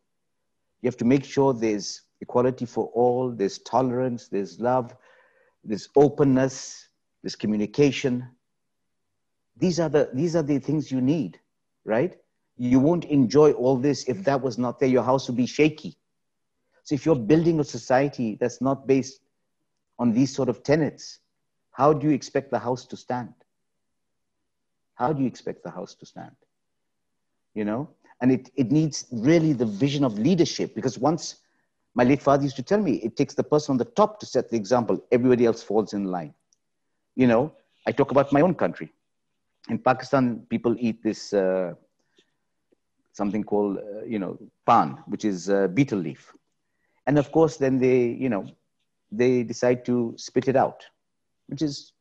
You 0.81 0.87
have 0.87 0.97
to 0.97 1.05
make 1.05 1.25
sure 1.25 1.53
there's 1.53 2.01
equality 2.21 2.65
for 2.65 2.85
all, 2.93 3.31
there's 3.31 3.59
tolerance, 3.59 4.27
there's 4.27 4.59
love, 4.59 4.95
there's 5.63 5.89
openness, 5.95 6.87
there's 7.23 7.35
communication. 7.35 8.27
These 9.57 9.79
are 9.79 9.89
the, 9.89 10.09
these 10.13 10.35
are 10.35 10.43
the 10.43 10.59
things 10.59 10.91
you 10.91 11.01
need 11.01 11.39
right? 11.89 12.15
You 12.57 12.79
won't 12.79 13.05
enjoy 13.05 13.51
all 13.51 13.75
this 13.77 14.07
if 14.07 14.23
that 14.23 14.41
was 14.41 14.57
not 14.57 14.79
there. 14.79 14.89
Your 14.89 15.03
house 15.03 15.27
would 15.27 15.37
be 15.37 15.45
shaky. 15.45 15.97
So 16.83 16.95
if 16.95 17.05
you're 17.05 17.15
building 17.15 17.59
a 17.59 17.63
society 17.63 18.37
that's 18.39 18.61
not 18.61 18.87
based 18.87 19.19
on 19.97 20.13
these 20.13 20.33
sort 20.33 20.47
of 20.47 20.63
tenets, 20.63 21.19
how 21.71 21.91
do 21.91 22.07
you 22.07 22.13
expect 22.13 22.51
the 22.51 22.59
house 22.59 22.85
to 22.85 22.95
stand? 22.97 23.33
how 24.99 25.13
do 25.13 25.21
you 25.21 25.27
expect 25.27 25.63
the 25.63 25.71
house 25.71 25.95
to 25.95 26.05
stand? 26.05 26.35
You 27.55 27.63
know, 27.63 27.89
and 28.21 28.31
it, 28.31 28.51
it 28.55 28.69
needs 28.69 29.05
really 29.11 29.53
the 29.53 29.65
vision 29.65 30.03
of 30.03 30.19
leadership 30.19 30.75
because 30.75 30.99
once 30.99 31.37
my 31.95 32.03
late 32.03 32.21
father 32.21 32.43
used 32.43 32.57
to 32.57 32.63
tell 32.63 32.81
me 32.81 32.95
it 32.95 33.15
takes 33.15 33.33
the 33.33 33.43
person 33.43 33.71
on 33.71 33.77
the 33.77 33.85
top 33.85 34.19
to 34.19 34.25
set 34.25 34.49
the 34.49 34.57
example, 34.57 35.01
everybody 35.11 35.45
else 35.45 35.63
falls 35.63 35.93
in 35.93 36.03
line. 36.03 36.33
You 37.15 37.27
know, 37.27 37.53
I 37.87 37.91
talk 37.93 38.11
about 38.11 38.31
my 38.33 38.41
own 38.41 38.53
country. 38.53 38.91
In 39.67 39.79
Pakistan, 39.79 40.45
people 40.49 40.75
eat 40.79 41.03
this 41.03 41.33
uh, 41.33 41.73
something 43.13 43.43
called, 43.43 43.77
uh, 43.77 44.05
you 44.05 44.19
know, 44.19 44.37
pan, 44.65 44.97
which 45.07 45.25
is 45.25 45.49
uh, 45.49 45.67
betel 45.67 45.99
leaf. 45.99 46.33
And 47.05 47.17
of 47.17 47.31
course, 47.31 47.57
then 47.57 47.79
they, 47.79 48.07
you 48.07 48.29
know, 48.29 48.45
they 49.11 49.43
decide 49.43 49.85
to 49.85 50.13
spit 50.17 50.47
it 50.47 50.55
out, 50.55 50.85
which 51.47 51.61
is 51.61 51.93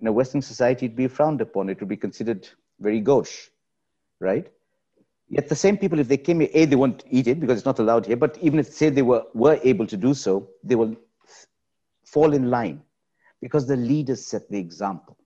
in 0.00 0.08
a 0.08 0.12
Western 0.12 0.42
society, 0.42 0.86
it'd 0.86 0.96
be 0.96 1.08
frowned 1.08 1.40
upon. 1.40 1.68
It 1.68 1.80
would 1.80 1.88
be 1.88 1.96
considered 1.96 2.48
very 2.80 3.00
gauche, 3.00 3.50
right? 4.20 4.46
Yet 5.28 5.48
the 5.48 5.54
same 5.54 5.78
people, 5.78 5.98
if 6.00 6.08
they 6.08 6.16
came 6.16 6.40
here, 6.40 6.50
A, 6.52 6.64
they 6.66 6.76
won't 6.76 7.04
eat 7.08 7.28
it 7.28 7.40
because 7.40 7.58
it's 7.58 7.64
not 7.64 7.78
allowed 7.78 8.06
here, 8.06 8.16
but 8.16 8.36
even 8.42 8.58
if, 8.58 8.66
say, 8.66 8.90
they 8.90 9.02
were, 9.02 9.24
were 9.32 9.58
able 9.62 9.86
to 9.86 9.96
do 9.96 10.12
so, 10.12 10.48
they 10.62 10.74
will 10.74 10.94
fall 12.04 12.34
in 12.34 12.50
line 12.50 12.82
because 13.40 13.66
the 13.66 13.76
leaders 13.76 14.26
set 14.26 14.50
the 14.50 14.58
example. 14.58 15.16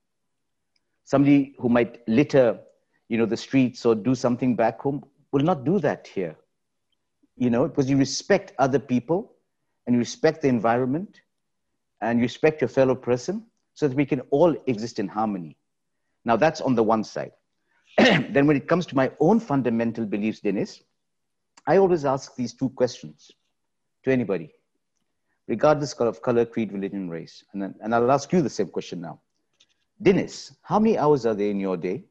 Somebody 1.07 1.55
who 1.57 1.69
might 1.69 2.05
litter, 2.05 2.59
you 3.07 3.17
know, 3.17 3.25
the 3.25 3.37
streets 3.37 3.85
or 3.85 3.95
do 3.95 4.13
something 4.13 4.57
back 4.57 4.81
home 4.81 5.05
will 5.31 5.41
not 5.41 5.63
do 5.63 5.79
that 5.79 6.05
here, 6.05 6.35
you 7.37 7.49
know, 7.49 7.65
because 7.65 7.89
you 7.89 7.95
respect 7.95 8.51
other 8.59 8.77
people 8.77 9.31
and 9.85 9.93
you 9.93 9.99
respect 9.99 10.41
the 10.41 10.49
environment 10.49 11.21
and 12.01 12.19
you 12.19 12.23
respect 12.23 12.59
your 12.59 12.67
fellow 12.67 12.93
person 12.93 13.45
so 13.73 13.87
that 13.87 13.95
we 13.95 14.05
can 14.05 14.19
all 14.31 14.53
exist 14.67 14.99
in 14.99 15.07
harmony. 15.07 15.55
Now, 16.25 16.35
that's 16.35 16.59
on 16.59 16.75
the 16.75 16.83
one 16.83 17.05
side. 17.05 17.31
then, 17.97 18.45
when 18.45 18.57
it 18.57 18.67
comes 18.67 18.85
to 18.87 18.95
my 18.97 19.09
own 19.21 19.39
fundamental 19.39 20.05
beliefs, 20.05 20.41
Dinis, 20.41 20.81
I 21.65 21.77
always 21.77 22.03
ask 22.03 22.35
these 22.35 22.53
two 22.53 22.67
questions 22.71 23.31
to 24.03 24.11
anybody, 24.11 24.51
regardless 25.47 25.93
of 25.93 26.21
color, 26.21 26.45
creed, 26.45 26.73
religion, 26.73 27.09
race. 27.09 27.45
And, 27.53 27.61
then, 27.61 27.75
and 27.79 27.95
I'll 27.95 28.11
ask 28.11 28.33
you 28.33 28.41
the 28.41 28.49
same 28.49 28.67
question 28.67 28.99
now. 28.99 29.21
Dinis, 30.01 30.55
how 30.61 30.79
many 30.79 30.97
hours 30.97 31.25
are 31.25 31.33
there 31.33 31.49
in 31.49 31.59
your 31.59 31.77
day? 31.77 32.03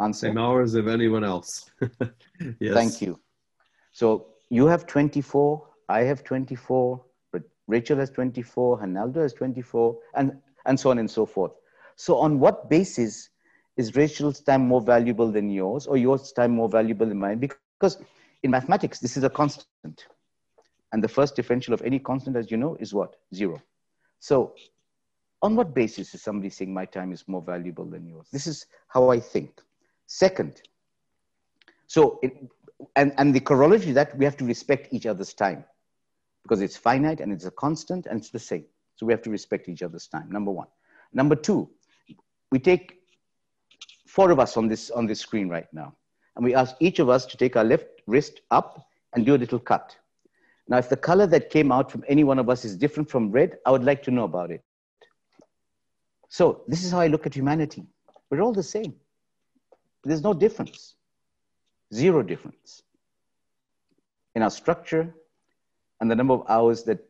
Answer. 0.00 0.28
Same 0.28 0.38
hours 0.38 0.74
of 0.74 0.88
anyone 0.88 1.24
else. 1.24 1.70
yes. 2.60 2.74
Thank 2.74 3.02
you. 3.02 3.18
So 3.92 4.28
you 4.48 4.66
have 4.66 4.86
24, 4.86 5.66
I 5.88 6.00
have 6.02 6.24
24, 6.24 7.04
Rachel 7.66 7.98
has 7.98 8.10
24, 8.10 8.80
Hanaldo 8.80 9.16
has 9.16 9.34
24, 9.34 9.98
and 10.14 10.32
and 10.66 10.78
so 10.78 10.90
on 10.90 10.98
and 10.98 11.10
so 11.10 11.26
forth. 11.26 11.52
So, 11.96 12.16
on 12.16 12.38
what 12.38 12.70
basis 12.70 13.30
is 13.76 13.96
Rachel's 13.96 14.40
time 14.40 14.66
more 14.66 14.80
valuable 14.80 15.32
than 15.32 15.50
yours, 15.50 15.86
or 15.86 15.96
yours 15.96 16.32
time 16.32 16.52
more 16.52 16.68
valuable 16.68 17.06
than 17.06 17.18
mine? 17.18 17.38
Because 17.38 17.98
in 18.42 18.50
mathematics, 18.50 19.00
this 19.00 19.16
is 19.16 19.24
a 19.24 19.30
constant. 19.30 20.06
And 20.92 21.02
the 21.02 21.08
first 21.08 21.36
differential 21.36 21.74
of 21.74 21.82
any 21.82 21.98
constant, 21.98 22.36
as 22.36 22.50
you 22.50 22.56
know, 22.56 22.76
is 22.80 22.94
what? 22.94 23.16
Zero. 23.34 23.60
So, 24.20 24.54
on 25.42 25.56
what 25.56 25.74
basis 25.74 26.14
is 26.14 26.22
somebody 26.22 26.50
saying 26.50 26.72
my 26.72 26.84
time 26.84 27.12
is 27.12 27.26
more 27.28 27.42
valuable 27.42 27.84
than 27.84 28.06
yours? 28.06 28.26
This 28.32 28.46
is 28.46 28.66
how 28.88 29.10
I 29.10 29.20
think. 29.20 29.60
Second, 30.06 30.62
so, 31.88 32.18
it, 32.22 32.36
and, 32.96 33.12
and 33.16 33.34
the 33.34 33.40
corollary 33.40 33.92
that 33.92 34.16
we 34.16 34.24
have 34.24 34.36
to 34.36 34.44
respect 34.44 34.92
each 34.92 35.06
other's 35.06 35.34
time 35.34 35.64
because 36.42 36.60
it's 36.60 36.76
finite 36.76 37.20
and 37.20 37.32
it's 37.32 37.46
a 37.46 37.50
constant 37.50 38.06
and 38.06 38.20
it's 38.20 38.30
the 38.30 38.38
same. 38.38 38.64
So 38.96 39.06
we 39.06 39.12
have 39.12 39.22
to 39.22 39.30
respect 39.30 39.68
each 39.68 39.82
other's 39.82 40.06
time, 40.06 40.30
number 40.30 40.50
one. 40.50 40.68
Number 41.12 41.34
two, 41.34 41.68
we 42.52 42.58
take 42.58 43.00
four 44.06 44.30
of 44.30 44.38
us 44.38 44.56
on 44.56 44.68
this, 44.68 44.90
on 44.90 45.06
this 45.06 45.20
screen 45.20 45.48
right 45.48 45.66
now. 45.72 45.94
And 46.36 46.44
we 46.44 46.54
ask 46.54 46.76
each 46.78 46.98
of 46.98 47.08
us 47.08 47.26
to 47.26 47.36
take 47.36 47.56
our 47.56 47.64
left 47.64 47.86
wrist 48.06 48.42
up 48.50 48.86
and 49.14 49.24
do 49.24 49.34
a 49.34 49.38
little 49.38 49.58
cut. 49.58 49.96
Now, 50.68 50.76
if 50.76 50.88
the 50.88 50.96
color 50.96 51.26
that 51.28 51.50
came 51.50 51.72
out 51.72 51.90
from 51.90 52.04
any 52.06 52.24
one 52.24 52.38
of 52.38 52.50
us 52.50 52.64
is 52.64 52.76
different 52.76 53.08
from 53.10 53.30
red, 53.30 53.58
I 53.64 53.70
would 53.70 53.84
like 53.84 54.02
to 54.04 54.10
know 54.10 54.24
about 54.24 54.50
it. 54.50 54.62
So 56.28 56.62
this 56.68 56.84
is 56.84 56.90
how 56.90 57.00
I 57.00 57.06
look 57.06 57.26
at 57.26 57.34
humanity. 57.34 57.86
We're 58.30 58.42
all 58.42 58.52
the 58.52 58.62
same. 58.62 58.94
There's 60.04 60.22
no 60.22 60.34
difference. 60.34 60.94
Zero 61.92 62.22
difference 62.22 62.82
in 64.34 64.42
our 64.42 64.50
structure 64.50 65.12
and 66.00 66.08
the 66.08 66.14
number 66.14 66.34
of 66.34 66.44
hours 66.48 66.84
that 66.84 67.00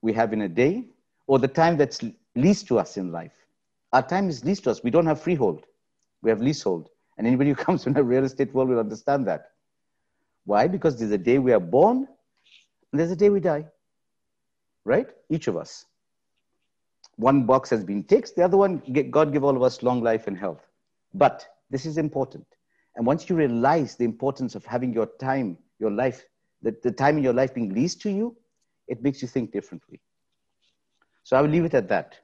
we 0.00 0.12
have 0.14 0.32
in 0.32 0.42
a 0.42 0.48
day 0.48 0.84
or 1.26 1.38
the 1.38 1.48
time 1.48 1.76
that's 1.76 2.00
leased 2.34 2.66
to 2.68 2.78
us 2.78 2.96
in 2.96 3.12
life. 3.12 3.34
Our 3.92 4.00
time 4.02 4.30
is 4.30 4.42
leased 4.42 4.64
to 4.64 4.70
us. 4.70 4.82
We 4.82 4.90
don't 4.90 5.04
have 5.04 5.20
freehold, 5.20 5.66
we 6.22 6.30
have 6.30 6.40
leasehold. 6.40 6.88
And 7.18 7.26
anybody 7.26 7.50
who 7.50 7.56
comes 7.66 7.84
from 7.84 7.92
the 7.92 8.02
real 8.02 8.24
estate 8.24 8.54
world 8.54 8.70
will 8.70 8.78
understand 8.78 9.26
that. 9.26 9.50
Why? 10.46 10.66
Because 10.66 10.98
there's 10.98 11.10
a 11.10 11.18
day 11.18 11.38
we 11.38 11.52
are 11.52 11.60
born 11.60 12.08
and 12.90 12.98
there's 12.98 13.10
a 13.10 13.16
day 13.16 13.28
we 13.28 13.40
die. 13.40 13.66
Right? 14.84 15.08
Each 15.28 15.48
of 15.48 15.58
us. 15.58 15.84
One 17.18 17.44
box 17.44 17.68
has 17.70 17.84
been 17.84 18.04
ticked, 18.04 18.36
the 18.36 18.44
other 18.44 18.56
one, 18.56 18.80
God 19.10 19.32
give 19.32 19.42
all 19.42 19.56
of 19.56 19.62
us 19.62 19.82
long 19.82 20.02
life 20.02 20.28
and 20.28 20.38
health. 20.38 20.64
But 21.12 21.46
this 21.68 21.84
is 21.84 21.98
important. 21.98 22.46
And 22.94 23.04
once 23.04 23.28
you 23.28 23.34
realize 23.34 23.96
the 23.96 24.04
importance 24.04 24.54
of 24.54 24.64
having 24.64 24.92
your 24.92 25.06
time, 25.20 25.58
your 25.80 25.90
life, 25.90 26.24
the, 26.62 26.76
the 26.82 26.92
time 26.92 27.18
in 27.18 27.24
your 27.24 27.32
life 27.32 27.52
being 27.54 27.74
leased 27.74 28.00
to 28.02 28.10
you, 28.10 28.36
it 28.86 29.02
makes 29.02 29.20
you 29.20 29.26
think 29.26 29.50
differently. 29.52 30.00
So 31.24 31.36
I 31.36 31.42
will 31.42 31.50
leave 31.50 31.64
it 31.64 31.74
at 31.74 31.88
that. 31.88 32.16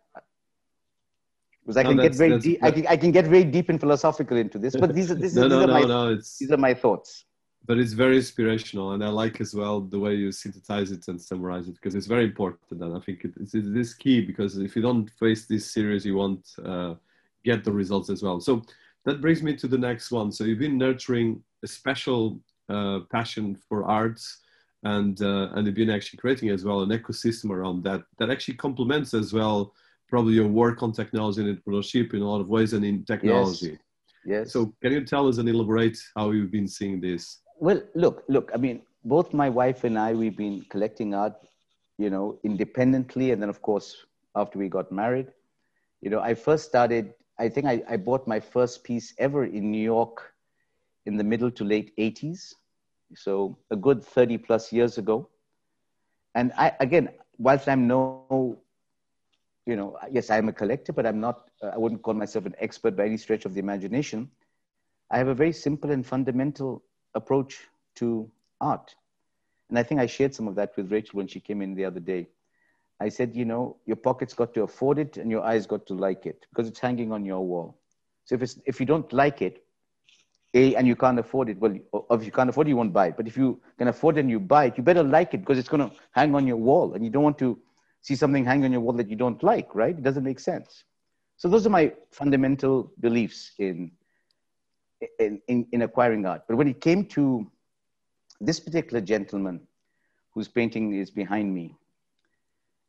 Because 1.63 1.77
I 1.77 1.83
no, 1.83 1.91
can 1.91 1.99
get 1.99 2.15
very 2.15 2.39
deep. 2.39 2.59
I 2.63 2.71
can, 2.71 2.87
I 2.87 2.97
can 2.97 3.11
get 3.11 3.25
very 3.25 3.45
deep 3.45 3.71
and 3.71 3.81
philosophical 3.81 4.37
into 4.37 4.59
this, 4.59 4.77
but 4.77 4.95
these 4.95 5.11
are, 5.11 5.17
this, 5.17 5.35
no, 5.35 5.43
these, 5.43 5.51
no, 5.51 5.63
are 5.65 5.67
my, 5.67 6.15
these 6.15 6.51
are 6.53 6.57
my 6.57 6.75
thoughts. 6.75 7.25
But 7.67 7.79
it's 7.79 7.93
very 7.93 8.17
inspirational, 8.17 8.93
and 8.93 9.03
I 9.03 9.09
like 9.09 9.41
as 9.41 9.55
well 9.55 9.81
the 9.81 9.99
way 9.99 10.15
you 10.15 10.31
synthesize 10.33 10.91
it 10.91 11.09
and 11.09 11.21
summarize 11.21 11.67
it 11.67 11.77
because 11.77 11.95
it's 11.95 12.07
very 12.07 12.25
important. 12.25 12.83
And 12.83 12.95
I 12.95 13.01
think 13.01 13.25
it, 13.25 13.33
it's, 13.41 13.55
it 13.55 13.77
is 13.77 13.95
key 13.95 14.21
because 14.21 14.59
if 14.59 14.77
you 14.77 14.83
don't 14.83 15.09
face 15.11 15.47
this 15.47 15.73
series, 15.73 16.05
you 16.05 16.15
won't 16.15 16.47
uh, 16.63 16.95
get 17.43 17.65
the 17.65 17.73
results 17.73 18.11
as 18.11 18.23
well. 18.23 18.39
So 18.41 18.63
that 19.07 19.23
brings 19.23 19.43
me 19.43 19.57
to 19.57 19.67
the 19.67 19.79
next 19.79 20.11
one. 20.11 20.31
So 20.31 20.45
you've 20.45 20.59
been 20.59 20.77
nurturing 20.77 21.43
a 21.63 21.67
special 21.67 22.39
uh, 22.69 23.01
passion 23.11 23.57
for 23.69 23.85
arts 23.85 24.41
and 24.85 25.21
uh, 25.23 25.49
and 25.55 25.67
they've 25.67 25.75
been 25.75 25.91
actually 25.91 26.19
creating 26.19 26.51
as 26.51 26.65
well 26.65 26.83
an 26.83 26.91
ecosystem 26.91 27.51
around 27.51 27.83
that 27.85 28.03
that 28.19 28.31
actually 28.31 28.55
complements 28.55 29.15
as 29.15 29.33
well 29.33 29.73
probably 30.09 30.35
your 30.35 30.49
work 30.49 30.83
on 30.83 30.93
technology 30.93 31.41
and 31.41 31.59
entrepreneurship 31.59 32.15
in 32.15 32.21
a 32.21 32.29
lot 32.29 32.41
of 32.41 32.49
ways 32.49 32.73
and 32.75 32.85
in 32.85 33.05
technology. 33.05 33.79
Yes. 34.25 34.45
yes. 34.45 34.53
So 34.53 34.73
can 34.83 34.93
you 34.93 35.05
tell 35.05 35.27
us 35.27 35.39
and 35.39 35.49
elaborate 35.49 35.99
how 36.15 36.31
you've 36.31 36.53
been 36.53 36.69
seeing 36.69 37.01
this? 37.01 37.41
Well, 37.61 37.83
look, 37.95 38.25
look. 38.29 38.51
I 38.55 38.59
mean, 38.59 38.83
both 39.05 39.33
my 39.33 39.49
wife 39.49 39.85
and 39.85 39.99
I, 39.99 40.13
we've 40.13 40.37
been 40.37 40.65
collecting 40.71 41.15
art, 41.15 41.35
you 41.99 42.11
know, 42.11 42.39
independently, 42.45 43.31
and 43.31 43.41
then 43.43 43.49
of 43.49 43.63
course 43.63 44.05
after 44.37 44.59
we 44.59 44.69
got 44.69 44.91
married, 44.91 45.29
you 46.01 46.11
know, 46.11 46.21
I 46.21 46.35
first 46.35 46.67
started. 46.67 47.15
I 47.39 47.49
think 47.49 47.67
I, 47.67 47.83
I 47.89 47.97
bought 47.97 48.27
my 48.27 48.41
first 48.41 48.85
piece 48.85 49.15
ever 49.19 49.45
in 49.45 49.71
New 49.71 49.83
York 49.83 50.33
in 51.07 51.17
the 51.17 51.25
middle 51.25 51.51
to 51.51 51.65
late 51.65 51.93
80s 51.99 52.55
so 53.17 53.57
a 53.71 53.77
good 53.77 54.03
30 54.05 54.39
plus 54.39 54.73
years 54.73 54.99
ago. 54.99 55.29
And 56.35 56.53
I, 56.57 56.73
again, 56.81 57.09
whilst 57.39 57.69
I'm 57.69 57.87
no, 57.87 58.59
you 59.39 59.47
know, 59.49 59.97
yes, 60.11 60.31
I'm 60.31 60.49
a 60.49 60.53
collector, 60.53 60.69
but 60.69 60.81
I'm 60.81 60.99
not, 61.01 61.29
I 61.51 61.59
wouldn't 61.59 61.85
call 61.89 61.99
myself 61.99 62.31
an 62.31 62.43
expert 62.49 62.97
by 62.97 63.05
any 63.07 63.17
stretch 63.17 63.45
of 63.45 63.55
the 63.55 63.61
imagination. 63.61 64.29
I 65.11 65.19
have 65.19 65.29
a 65.29 65.35
very 65.35 65.53
simple 65.53 65.91
and 65.91 66.05
fundamental 66.05 66.83
approach 67.15 67.61
to 67.97 68.31
art. 68.61 68.95
And 69.69 69.79
I 69.79 69.83
think 69.83 70.01
I 70.01 70.07
shared 70.07 70.35
some 70.35 70.49
of 70.49 70.55
that 70.57 70.77
with 70.77 70.93
Rachel 70.93 71.17
when 71.17 71.27
she 71.27 71.41
came 71.41 71.63
in 71.63 71.75
the 71.75 71.85
other 71.85 72.01
day. 72.01 72.29
I 73.01 73.09
said, 73.09 73.35
you 73.35 73.45
know, 73.45 73.77
your 73.87 73.97
pockets 73.97 74.35
got 74.35 74.55
to 74.55 74.63
afford 74.63 74.99
it 74.99 75.17
and 75.17 75.31
your 75.31 75.43
eyes 75.43 75.67
got 75.67 75.87
to 75.87 75.95
like 75.95 76.27
it 76.27 76.47
because 76.51 76.69
it's 76.69 76.79
hanging 76.79 77.13
on 77.13 77.25
your 77.25 77.41
wall. 77.41 77.77
So 78.25 78.35
if, 78.37 78.43
it's, 78.43 78.59
if 78.67 78.81
you 78.81 78.87
don't 78.87 79.13
like 79.13 79.43
it, 79.43 79.65
a, 80.55 80.77
and 80.77 80.87
you 80.87 80.95
can't 80.95 81.19
afford 81.19 81.49
it, 81.49 81.59
well, 81.59 81.77
if 82.13 82.25
you 82.25 82.31
can't 82.31 82.49
afford 82.49 82.69
it, 82.69 82.71
you 82.71 82.77
won't 82.77 82.93
buy 82.93 83.09
it. 83.09 83.17
But 83.17 83.27
if 83.27 83.37
you 83.37 83.61
can 83.77 83.89
afford 83.89 84.17
it 84.17 84.21
and 84.21 84.31
you 84.31 84.39
buy 84.39 84.67
it, 84.67 84.79
you 84.79 84.85
better 84.85 85.03
like 85.03 85.35
it 85.35 85.39
because 85.39 85.59
it's 85.59 85.69
going 85.69 85.89
to 85.89 85.95
hang 86.13 86.35
on 86.35 86.47
your 86.47 86.57
wall. 86.57 86.95
And 86.95 87.05
you 87.05 87.11
don't 87.11 87.25
want 87.25 87.39
to 87.39 87.59
see 88.01 88.15
something 88.15 88.45
hang 88.45 88.65
on 88.65 88.71
your 88.71 88.81
wall 88.81 88.93
that 88.95 89.11
you 89.11 89.17
don't 89.17 89.43
like, 89.43 89.75
right? 89.75 89.97
It 89.97 90.03
doesn't 90.03 90.23
make 90.23 90.39
sense. 90.39 90.85
So 91.37 91.49
those 91.49 91.67
are 91.67 91.71
my 91.71 91.93
fundamental 92.13 92.93
beliefs 93.01 93.53
in, 93.59 93.91
in, 95.19 95.41
in, 95.49 95.67
in 95.73 95.83
acquiring 95.83 96.27
art. 96.27 96.43
But 96.49 96.57
when 96.57 96.69
it 96.69 96.81
came 96.81 97.07
to 97.07 97.47
this 98.41 98.61
particular 98.61 99.01
gentleman 99.01 99.61
whose 100.33 100.49
painting 100.49 100.95
is 100.95 101.11
behind 101.11 101.55
me, 101.55 101.77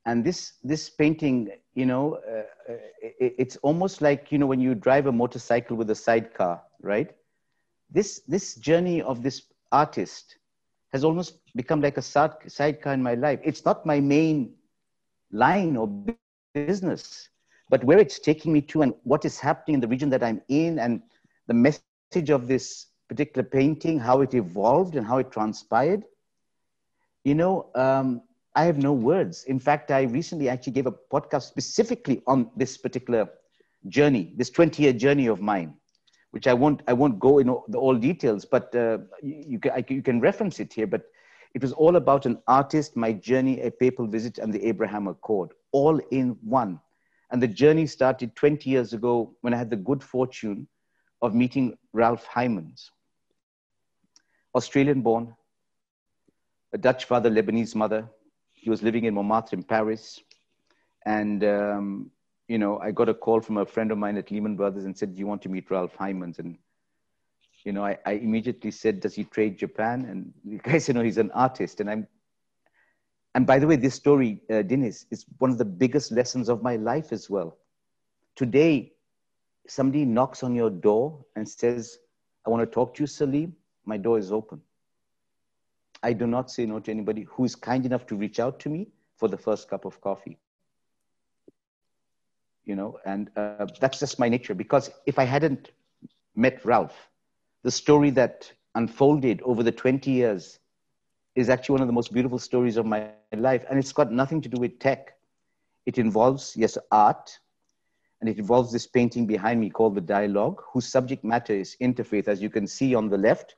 and 0.07 0.23
this, 0.23 0.53
this 0.63 0.89
painting, 0.89 1.49
you 1.73 1.85
know, 1.85 2.19
uh, 2.27 2.71
uh 2.71 2.77
it, 3.01 3.35
it's 3.37 3.55
almost 3.57 4.01
like, 4.01 4.31
you 4.31 4.37
know, 4.37 4.45
when 4.45 4.59
you 4.59 4.75
drive 4.75 5.07
a 5.07 5.11
motorcycle 5.11 5.75
with 5.75 5.89
a 5.89 5.95
sidecar, 5.95 6.61
right? 6.81 7.11
this 7.91 8.21
this 8.27 8.55
journey 8.55 9.01
of 9.01 9.23
this 9.23 9.43
artist 9.71 10.37
has 10.91 11.03
almost 11.03 11.39
become 11.55 11.81
like 11.81 11.97
a 11.97 12.01
sidecar 12.01 12.93
in 12.93 13.03
my 13.03 13.15
life. 13.15 13.39
It's 13.43 13.65
not 13.65 13.85
my 13.85 13.99
main 13.99 14.53
line 15.31 15.75
or 15.75 15.87
business, 16.53 17.29
but 17.69 17.83
where 17.83 17.99
it's 17.99 18.19
taking 18.19 18.53
me 18.53 18.61
to 18.61 18.81
and 18.81 18.93
what 19.03 19.25
is 19.25 19.39
happening 19.39 19.75
in 19.75 19.81
the 19.81 19.87
region 19.87 20.09
that 20.09 20.23
I'm 20.23 20.41
in 20.47 20.79
and 20.79 21.01
the 21.47 21.53
message 21.53 21.83
of 22.13 22.47
this 22.47 22.87
particular 23.09 23.47
painting, 23.47 23.99
how 23.99 24.21
it 24.21 24.33
evolved 24.33 24.95
and 24.95 25.05
how 25.05 25.17
it 25.17 25.31
transpired, 25.31 26.03
you 27.25 27.35
know, 27.35 27.69
um, 27.75 28.21
I 28.55 28.63
have 28.63 28.77
no 28.77 28.93
words. 28.93 29.43
In 29.45 29.59
fact, 29.59 29.91
I 29.91 30.03
recently 30.03 30.47
actually 30.47 30.73
gave 30.73 30.85
a 30.85 30.93
podcast 31.11 31.43
specifically 31.43 32.21
on 32.25 32.49
this 32.55 32.77
particular 32.77 33.27
journey, 33.89 34.33
this 34.37 34.49
20 34.49 34.81
year 34.81 34.93
journey 34.93 35.27
of 35.27 35.41
mine, 35.41 35.73
which 36.31 36.47
I 36.47 36.53
won't, 36.53 36.81
I 36.87 36.93
won't 36.93 37.19
go 37.19 37.39
into 37.39 37.61
the 37.67 37.77
all 37.77 37.95
details, 37.95 38.45
but 38.45 38.73
uh, 38.73 38.99
you, 39.21 39.43
you, 39.47 39.59
can, 39.59 39.71
I, 39.71 39.83
you 39.89 40.01
can 40.01 40.21
reference 40.21 40.61
it 40.61 40.71
here. 40.71 40.87
But 40.87 41.03
it 41.53 41.61
was 41.61 41.73
all 41.73 41.97
about 41.97 42.25
an 42.25 42.37
artist, 42.47 42.95
my 42.95 43.11
journey, 43.11 43.59
a 43.59 43.71
papal 43.71 44.07
visit, 44.07 44.37
and 44.37 44.53
the 44.53 44.65
Abraham 44.65 45.07
Accord, 45.07 45.51
all 45.73 45.99
in 46.11 46.37
one. 46.43 46.79
And 47.31 47.41
the 47.41 47.47
journey 47.47 47.87
started 47.87 48.35
20 48.35 48.69
years 48.69 48.93
ago 48.93 49.35
when 49.41 49.53
I 49.53 49.57
had 49.57 49.69
the 49.69 49.75
good 49.75 50.01
fortune 50.01 50.67
of 51.25 51.35
meeting 51.35 51.77
Ralph 51.93 52.25
Heimans, 52.27 52.89
Australian 54.53 55.01
born, 55.01 55.35
a 56.73 56.77
Dutch 56.77 57.05
father, 57.05 57.29
Lebanese 57.29 57.75
mother. 57.75 58.07
He 58.53 58.69
was 58.69 58.81
living 58.81 59.05
in 59.05 59.13
Montmartre 59.13 59.55
in 59.55 59.63
Paris. 59.63 60.19
And, 61.05 61.43
um, 61.43 62.11
you 62.47 62.57
know, 62.57 62.79
I 62.79 62.91
got 62.91 63.09
a 63.09 63.13
call 63.13 63.41
from 63.41 63.57
a 63.57 63.65
friend 63.65 63.91
of 63.91 63.97
mine 63.97 64.17
at 64.17 64.31
Lehman 64.31 64.55
Brothers 64.55 64.85
and 64.85 64.97
said, 64.97 65.13
Do 65.13 65.19
you 65.19 65.27
want 65.27 65.41
to 65.43 65.49
meet 65.49 65.69
Ralph 65.69 65.95
Heimans? 65.97 66.39
And, 66.39 66.57
you 67.63 67.73
know, 67.73 67.85
I, 67.85 67.97
I 68.05 68.13
immediately 68.13 68.71
said, 68.71 68.99
Does 68.99 69.13
he 69.13 69.23
trade 69.23 69.57
Japan? 69.57 70.05
And 70.05 70.33
the 70.43 70.69
guy 70.69 70.77
said, 70.79 70.95
No, 70.95 71.03
he's 71.03 71.17
an 71.17 71.31
artist. 71.31 71.79
And 71.79 71.89
I'm 71.89 72.07
and 73.35 73.45
by 73.45 73.59
the 73.59 73.67
way, 73.67 73.75
this 73.75 73.93
story, 73.93 74.41
uh, 74.49 74.63
Dinis, 74.63 75.05
is 75.11 75.25
one 75.39 75.51
of 75.51 75.57
the 75.57 75.65
biggest 75.65 76.09
lessons 76.13 76.47
of 76.47 76.63
my 76.63 76.77
life 76.77 77.11
as 77.11 77.29
well. 77.29 77.57
Today, 78.37 78.93
somebody 79.67 80.05
knocks 80.05 80.43
on 80.43 80.55
your 80.55 80.69
door 80.69 81.25
and 81.35 81.47
says, 81.47 81.93
I 82.45 82.49
want 82.49 82.61
to 82.61 82.65
talk 82.65 82.93
to 82.95 83.03
you, 83.03 83.07
Sleem. 83.07 83.51
My 83.85 83.97
door 83.97 84.17
is 84.17 84.31
open. 84.31 84.61
I 86.03 86.13
do 86.13 86.27
not 86.27 86.49
say 86.51 86.65
no 86.65 86.79
to 86.79 86.91
anybody 86.91 87.23
who 87.23 87.45
is 87.45 87.55
kind 87.55 87.85
enough 87.85 88.05
to 88.07 88.15
reach 88.15 88.39
out 88.39 88.59
to 88.61 88.69
me 88.69 88.87
for 89.17 89.27
the 89.27 89.37
first 89.37 89.69
cup 89.69 89.85
of 89.85 90.01
coffee. 90.01 90.37
You 92.65 92.75
know, 92.75 92.99
and 93.05 93.29
uh, 93.37 93.67
that's 93.79 93.99
just 93.99 94.01
my 94.01 94.29
nature. 94.29 94.35
Because 94.37 94.73
if 94.91 95.01
I 95.03 95.09
hadn't 95.09 95.59
met 96.35 96.63
Ralph, 96.65 97.09
the 97.63 97.71
story 97.71 98.09
that 98.11 98.51
unfolded 98.75 99.41
over 99.41 99.63
the 99.63 99.71
20 99.71 100.11
years 100.11 100.59
is 101.35 101.49
actually 101.49 101.73
one 101.73 101.81
of 101.81 101.87
the 101.87 101.93
most 101.93 102.13
beautiful 102.13 102.39
stories 102.39 102.77
of 102.77 102.85
my 102.85 102.99
life. 103.03 103.65
And 103.69 103.79
it's 103.79 103.91
got 103.93 104.11
nothing 104.11 104.41
to 104.41 104.49
do 104.49 104.59
with 104.59 104.79
tech. 104.79 105.15
It 105.85 105.97
involves, 105.97 106.65
yes, 106.65 106.77
art. 106.91 107.44
And 108.21 108.29
it 108.29 108.39
involves 108.39 108.71
this 108.71 108.87
painting 108.87 109.25
behind 109.25 109.59
me 109.59 109.69
called 109.69 109.95
The 109.95 110.01
Dialogue, 110.01 110.61
whose 110.71 110.87
subject 110.87 111.23
matter 111.23 111.53
is 111.53 111.75
interfaith. 111.81 112.27
As 112.27 112.41
you 112.41 112.49
can 112.49 112.65
see 112.65 112.95
on 112.95 113.09
the 113.09 113.17
left, 113.17 113.55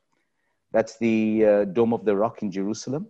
that's 0.71 0.97
the 0.97 1.45
uh, 1.45 1.65
Dome 1.65 1.93
of 1.93 2.05
the 2.05 2.15
Rock 2.15 2.41
in 2.41 2.51
Jerusalem. 2.51 3.07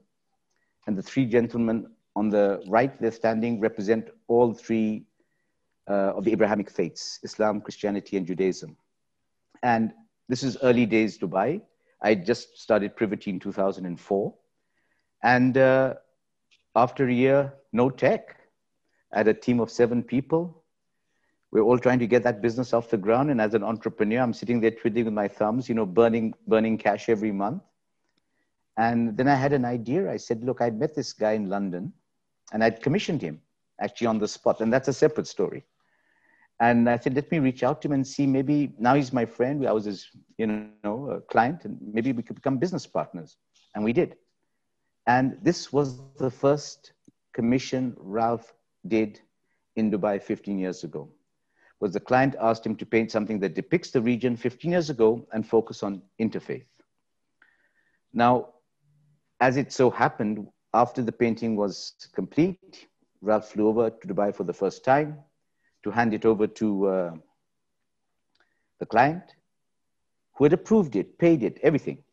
And 0.86 0.98
the 0.98 1.02
three 1.02 1.26
gentlemen 1.26 1.88
on 2.16 2.30
the 2.30 2.64
right, 2.68 3.00
they're 3.02 3.12
standing, 3.12 3.60
represent 3.60 4.10
all 4.28 4.54
three 4.54 5.06
uh, 5.90 6.14
of 6.16 6.24
the 6.24 6.32
Abrahamic 6.32 6.70
faiths 6.70 7.20
Islam, 7.24 7.62
Christianity, 7.62 8.18
and 8.18 8.26
Judaism. 8.26 8.76
And 9.64 9.94
this 10.28 10.44
is 10.44 10.58
early 10.62 10.86
days 10.86 11.18
Dubai. 11.18 11.62
I 12.02 12.16
just 12.16 12.60
started 12.60 12.96
Privity 12.96 13.32
in 13.32 13.40
2004. 13.40 14.34
And 15.24 15.58
uh, 15.58 15.96
after 16.76 17.08
a 17.08 17.14
year, 17.14 17.54
no 17.74 17.90
tech. 17.90 18.36
Had 19.12 19.28
a 19.28 19.34
team 19.34 19.60
of 19.60 19.72
seven 19.72 20.04
people. 20.04 20.64
We're 21.52 21.62
all 21.62 21.80
trying 21.80 22.00
to 22.00 22.08
get 22.08 22.24
that 22.24 22.42
business 22.42 22.74
off 22.74 22.90
the 22.90 22.98
ground. 22.98 23.32
And 23.32 23.40
as 23.40 23.54
an 23.54 23.64
entrepreneur, 23.64 24.22
I'm 24.22 24.34
sitting 24.34 24.60
there 24.60 24.72
twiddling 24.72 25.06
with 25.06 25.14
my 25.14 25.28
thumbs, 25.28 25.70
you 25.70 25.76
know, 25.76 25.86
burning, 25.86 26.34
burning 26.48 26.78
cash 26.78 27.10
every 27.10 27.32
month. 27.32 27.64
And 28.78 29.18
then 29.18 29.28
I 29.28 29.36
had 29.36 29.54
an 29.54 29.66
idea. 29.66 30.12
I 30.12 30.18
said, 30.18 30.44
look, 30.44 30.62
I'd 30.62 30.78
met 30.78 30.94
this 30.94 31.14
guy 31.14 31.32
in 31.34 31.50
London 31.50 31.94
and 32.54 32.64
I'd 32.64 32.82
commissioned 32.82 33.22
him 33.22 33.42
actually 33.82 34.08
on 34.08 34.20
the 34.20 34.28
spot. 34.28 34.62
And 34.62 34.72
that's 34.72 34.88
a 34.88 34.94
separate 34.94 35.28
story. 35.28 35.64
And 36.60 36.90
I 36.90 36.98
said, 36.98 37.16
let 37.16 37.32
me 37.32 37.40
reach 37.40 37.64
out 37.64 37.82
to 37.82 37.88
him 37.88 37.94
and 37.94 38.06
see 38.06 38.26
maybe 38.26 38.74
now 38.80 38.96
he's 38.96 39.14
my 39.14 39.26
friend. 39.26 39.68
I 39.68 39.72
was 39.72 39.86
his, 39.86 40.08
you 40.38 40.48
know, 40.84 41.22
client 41.30 41.66
and 41.66 41.78
maybe 41.82 42.12
we 42.12 42.24
could 42.24 42.36
become 42.36 42.58
business 42.58 42.86
partners. 42.86 43.38
And 43.76 43.84
we 43.84 43.94
did. 43.94 44.16
And 45.06 45.38
this 45.42 45.72
was 45.72 46.02
the 46.18 46.30
first 46.30 46.94
commission 47.34 47.96
Ralph 47.98 48.54
did 48.88 49.22
in 49.76 49.92
Dubai 49.92 50.22
15 50.22 50.58
years 50.58 50.84
ago. 50.84 51.10
Was 51.80 51.94
the 51.94 52.00
client 52.00 52.36
asked 52.40 52.66
him 52.66 52.76
to 52.78 52.86
paint 52.86 53.12
something 53.12 53.40
that 53.40 53.54
depicts 53.54 53.92
the 53.92 54.02
region 54.02 54.36
15 54.36 54.72
years 54.72 54.90
ago 54.90 55.28
and 55.32 55.48
focus 55.48 55.84
on 55.84 56.02
interfaith. 56.20 56.66
Now, 58.14 58.54
as 59.40 59.58
it 59.58 59.72
so 59.72 59.90
happened, 59.90 60.48
after 60.74 61.04
the 61.04 61.12
painting 61.12 61.56
was 61.56 61.94
complete, 62.14 62.88
Ralph 63.22 63.50
flew 63.50 63.68
over 63.68 63.90
to 63.90 64.08
Dubai 64.08 64.34
for 64.34 64.44
the 64.44 64.54
first 64.54 64.84
time 64.84 65.20
to 65.84 65.92
hand 65.92 66.14
it 66.14 66.26
over 66.26 66.48
to 66.48 66.88
uh, 66.88 67.12
the 68.80 68.86
client 68.86 69.24
who 70.36 70.44
had 70.46 70.54
approved 70.54 70.96
it, 70.96 71.18
paid 71.18 71.44
it, 71.44 71.60
everything. 71.64 72.04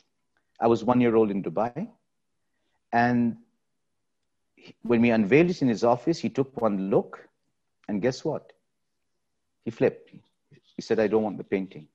I 0.60 0.66
was 0.66 0.84
one 0.84 1.00
year 1.00 1.14
old 1.14 1.30
in 1.30 1.42
Dubai. 1.42 1.88
And 2.92 3.36
when 4.82 5.02
we 5.02 5.10
unveiled 5.10 5.50
it 5.50 5.60
in 5.60 5.68
his 5.68 5.84
office, 5.84 6.18
he 6.18 6.30
took 6.30 6.60
one 6.60 6.90
look, 6.90 7.28
and 7.88 8.00
guess 8.00 8.24
what? 8.24 8.53
He 9.64 9.70
flipped. 9.70 10.12
He 10.76 10.82
said, 10.82 11.00
I 11.00 11.06
don't 11.06 11.22
want 11.22 11.38
the 11.38 11.44
painting. 11.44 11.88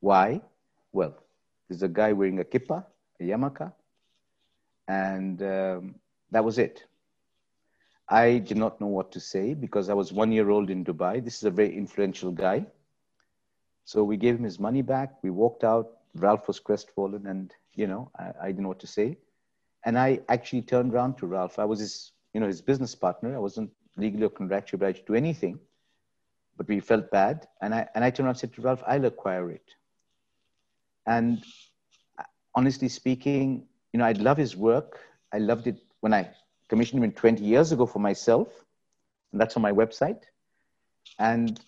Why? 0.00 0.40
Well, 0.92 1.14
there's 1.68 1.82
a 1.82 1.88
guy 1.88 2.12
wearing 2.12 2.40
a 2.40 2.44
kippah, 2.44 2.84
a 3.20 3.22
yarmulke, 3.22 3.72
and 4.88 5.40
um, 5.42 5.94
that 6.30 6.44
was 6.44 6.58
it. 6.58 6.84
I 8.08 8.38
did 8.38 8.56
not 8.56 8.80
know 8.80 8.88
what 8.88 9.12
to 9.12 9.20
say 9.20 9.54
because 9.54 9.88
I 9.88 9.94
was 9.94 10.12
one 10.12 10.32
year 10.32 10.50
old 10.50 10.68
in 10.68 10.84
Dubai. 10.84 11.22
This 11.24 11.36
is 11.36 11.44
a 11.44 11.50
very 11.50 11.76
influential 11.76 12.32
guy. 12.32 12.66
So 13.84 14.02
we 14.02 14.16
gave 14.16 14.36
him 14.36 14.42
his 14.42 14.58
money 14.58 14.82
back. 14.82 15.22
We 15.22 15.30
walked 15.30 15.62
out. 15.62 15.98
Ralph 16.16 16.48
was 16.48 16.58
crestfallen, 16.58 17.26
and 17.26 17.54
you 17.76 17.86
know, 17.86 18.10
I, 18.18 18.32
I 18.42 18.46
didn't 18.48 18.62
know 18.62 18.68
what 18.68 18.80
to 18.80 18.88
say. 18.88 19.16
And 19.84 19.96
I 19.96 20.20
actually 20.28 20.62
turned 20.62 20.92
around 20.92 21.18
to 21.18 21.26
Ralph. 21.26 21.58
I 21.58 21.64
was 21.64 21.78
his, 21.78 22.12
you 22.34 22.40
know, 22.40 22.48
his 22.48 22.60
business 22.60 22.94
partner. 22.96 23.34
I 23.34 23.38
wasn't 23.38 23.70
legally 23.96 24.24
or 24.24 24.30
contractually 24.30 24.74
obliged 24.74 25.06
to 25.06 25.12
do 25.12 25.14
anything, 25.14 25.60
but 26.60 26.68
we 26.68 26.78
felt 26.78 27.10
bad. 27.10 27.48
And 27.62 27.74
I, 27.74 27.88
and 27.94 28.04
I 28.04 28.10
turned 28.10 28.26
around 28.26 28.34
and 28.34 28.38
said 28.38 28.52
to 28.52 28.60
Ralph, 28.60 28.82
I'll 28.86 29.06
acquire 29.06 29.50
it. 29.50 29.64
And 31.06 31.42
uh, 32.18 32.24
honestly 32.54 32.90
speaking, 32.90 33.66
you 33.94 33.98
know, 33.98 34.04
I 34.04 34.12
love 34.12 34.36
his 34.36 34.58
work. 34.58 35.00
I 35.32 35.38
loved 35.38 35.68
it 35.68 35.78
when 36.00 36.12
I 36.12 36.28
commissioned 36.68 37.02
him 37.02 37.12
20 37.12 37.42
years 37.42 37.72
ago 37.72 37.86
for 37.86 37.98
myself. 37.98 38.48
And 39.32 39.40
that's 39.40 39.56
on 39.56 39.62
my 39.62 39.72
website. 39.72 40.20
And 41.18 41.58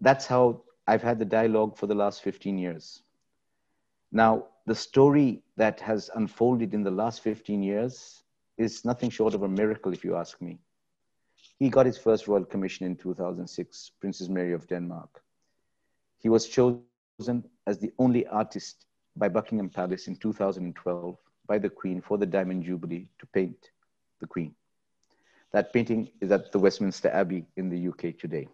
that's 0.00 0.26
how 0.26 0.62
I've 0.86 1.02
had 1.02 1.18
the 1.18 1.24
dialogue 1.24 1.76
for 1.76 1.88
the 1.88 1.96
last 1.96 2.22
15 2.22 2.56
years. 2.56 3.02
Now, 4.12 4.46
the 4.64 4.76
story 4.76 5.42
that 5.56 5.80
has 5.80 6.08
unfolded 6.14 6.72
in 6.72 6.84
the 6.84 6.92
last 6.92 7.20
15 7.22 7.64
years 7.64 8.22
is 8.58 8.84
nothing 8.84 9.10
short 9.10 9.34
of 9.34 9.42
a 9.42 9.48
miracle, 9.48 9.92
if 9.92 10.04
you 10.04 10.14
ask 10.14 10.40
me. 10.40 10.60
He 11.60 11.68
got 11.68 11.84
his 11.84 11.98
first 11.98 12.26
Royal 12.26 12.46
Commission 12.46 12.86
in 12.86 12.96
2006, 12.96 13.92
Princess 14.00 14.28
Mary 14.30 14.54
of 14.54 14.66
Denmark. 14.66 15.22
He 16.18 16.30
was 16.30 16.48
chosen 16.48 16.82
as 17.66 17.78
the 17.78 17.92
only 17.98 18.26
artist 18.26 18.86
by 19.14 19.28
Buckingham 19.28 19.68
Palace 19.68 20.08
in 20.08 20.16
2012 20.16 21.18
by 21.46 21.58
the 21.58 21.68
Queen 21.68 22.00
for 22.00 22.16
the 22.16 22.24
Diamond 22.24 22.64
Jubilee 22.64 23.08
to 23.18 23.26
paint 23.26 23.72
the 24.20 24.26
Queen. 24.26 24.54
That 25.52 25.70
painting 25.70 26.10
is 26.22 26.32
at 26.32 26.50
the 26.50 26.58
Westminster 26.58 27.10
Abbey 27.10 27.44
in 27.58 27.68
the 27.68 27.88
UK 27.88 28.18
today. 28.18 28.48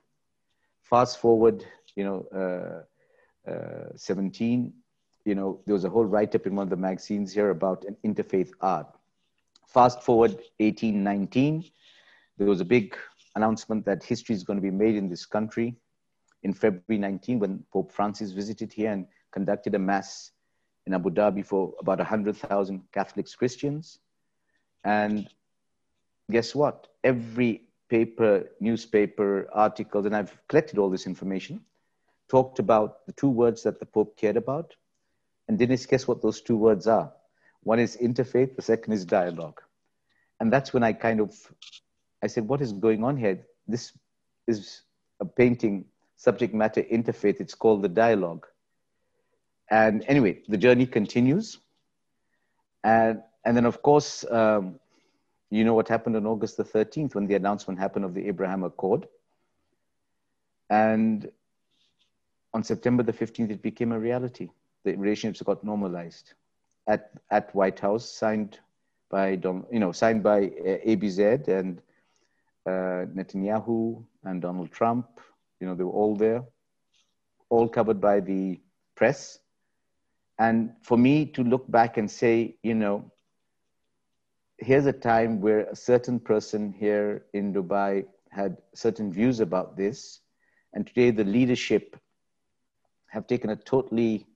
Fast 0.83 1.21
forward, 1.21 1.65
you 1.95 2.03
know, 2.03 2.85
uh, 3.47 3.51
uh, 3.51 3.91
17, 3.95 4.73
you 5.25 5.35
know, 5.37 5.61
there 5.65 5.75
was 5.75 5.85
a 5.85 5.91
whole 5.91 6.05
write-up 6.05 6.47
in 6.47 6.57
one 6.57 6.65
of 6.65 6.71
the 6.71 6.77
magazines 6.77 7.33
here 7.33 7.51
about 7.51 7.85
an 7.85 7.97
interfaith 8.05 8.51
art. 8.61 8.89
Fast 9.69 10.03
forward 10.03 10.33
1819, 10.59 11.71
there 12.39 12.47
was 12.47 12.61
a 12.61 12.65
big 12.65 12.97
announcement 13.35 13.85
that 13.85 14.03
history 14.03 14.35
is 14.35 14.45
going 14.45 14.57
to 14.57 14.63
be 14.63 14.71
made 14.71 14.97
in 14.97 15.09
this 15.09 15.27
country 15.27 15.77
in 16.43 16.53
February 16.53 16.99
19 16.99 17.39
when 17.39 17.65
Pope 17.73 17.93
Francis 17.93 18.33
visited 18.33 18.73
here 18.73 18.93
and 18.93 19.07
conducted 19.33 19.75
a 19.75 19.79
mass 19.79 20.33
in 20.87 20.95
Abu 20.95 21.11
Dhabi 21.11 21.45
for 21.45 21.75
about 21.81 21.99
100,000 21.99 22.83
Catholics, 22.93 23.35
Christians. 23.35 23.99
And 24.85 25.29
guess 26.31 26.55
what? 26.55 26.87
Every 27.03 27.63
paper, 27.89 28.51
newspaper, 28.61 29.49
articles, 29.53 30.07
and 30.07 30.15
I've 30.15 30.37
collected 30.49 30.79
all 30.79 30.91
this 30.91 31.07
information, 31.07 31.61
talked 32.29 32.59
about 32.59 33.07
the 33.07 33.13
two 33.13 33.31
words 33.31 33.63
that 33.65 33.81
the 33.81 33.87
Pope 33.87 34.17
cared 34.17 34.37
about 34.37 34.75
and 35.49 35.59
Dinis, 35.59 35.89
guess 35.89 36.09
what 36.09 36.23
those 36.23 36.41
two 36.41 36.57
words 36.57 36.87
are? 36.87 37.13
One 37.63 37.79
is 37.79 37.97
interfaith, 37.97 38.57
the 38.57 38.63
second 38.63 38.93
is 38.93 39.05
dialogue. 39.05 39.61
And 40.41 40.53
that's 40.53 40.73
when 40.73 40.83
I 40.83 40.93
kind 40.93 41.21
of, 41.21 41.35
I 42.23 42.27
said, 42.27 42.49
what 42.49 42.61
is 42.61 42.73
going 42.73 43.05
on 43.05 43.17
here? 43.17 43.47
This 43.69 43.93
is 44.47 44.83
a 45.21 45.25
painting, 45.25 45.85
subject 46.17 46.55
matter 46.55 46.83
interfaith. 46.83 47.41
It's 47.41 47.55
called 47.55 47.83
the 47.83 47.89
dialogue. 47.89 48.47
and 49.71 50.05
anyway, 50.07 50.43
the 50.49 50.57
journey 50.57 50.87
continues. 50.87 51.59
And, 52.85 53.23
and 53.45 53.57
then, 53.57 53.67
of 53.67 53.83
course, 53.83 54.25
um, 54.31 54.79
you 55.51 55.65
know 55.65 55.75
what 55.75 55.89
happened 55.89 56.17
on 56.17 56.27
August 56.27 56.57
the 56.57 56.65
13th 56.65 57.15
when 57.15 57.27
the 57.27 57.35
announcement 57.35 57.79
happened 57.79 58.05
of 58.05 58.15
the 58.15 58.27
Abraham 58.29 58.65
Accord. 58.65 59.07
And 60.71 61.31
on 62.55 62.65
September 62.65 63.03
the 63.03 63.13
15th, 63.13 63.51
it 63.51 63.63
became 63.63 63.93
a 63.93 63.99
reality. 63.99 64.51
The 64.85 64.95
relationships 64.97 65.43
got 65.43 65.63
normalized 65.65 66.33
at, 66.87 67.11
at 67.31 67.55
White 67.55 67.79
House, 67.79 68.09
signed 68.09 68.59
by, 69.11 69.31
you 69.31 69.79
know, 69.79 69.93
signed 69.93 70.23
by 70.23 70.39
uh, 70.39 70.79
ABZ 70.87 71.49
and 71.49 71.81
Uh, 72.67 73.07
Netanyahu 73.15 74.05
and 74.25 74.43
Donald 74.43 74.73
Trump. 74.73 75.07
You 75.61 75.69
know, 75.69 75.75
they 75.75 75.85
were 75.85 75.93
all 75.93 76.17
there, 76.17 76.43
all 77.49 77.69
covered 77.69 78.01
by 78.01 78.21
the 78.21 78.61
press. 78.97 79.39
And 80.39 80.73
for 80.83 80.99
me 80.99 81.27
to 81.27 81.45
look 81.45 81.71
back 81.71 81.97
and 81.97 82.11
say, 82.11 82.57
you 82.63 82.75
know, 82.75 83.11
here's 84.59 84.87
a 84.87 84.93
time 84.93 85.41
where 85.41 85.61
a 85.61 85.77
certain 85.77 86.19
person 86.19 86.73
here 86.73 87.27
in 87.33 87.55
Dubai 87.55 88.05
had 88.31 88.57
certain 88.75 89.13
views 89.13 89.41
about 89.41 89.77
this. 89.77 90.21
And 90.75 90.87
today 90.87 91.11
the 91.11 91.25
leadership 91.25 91.97
have 93.07 93.27
taken 93.27 93.51
a 93.51 93.57
totally 93.57 94.27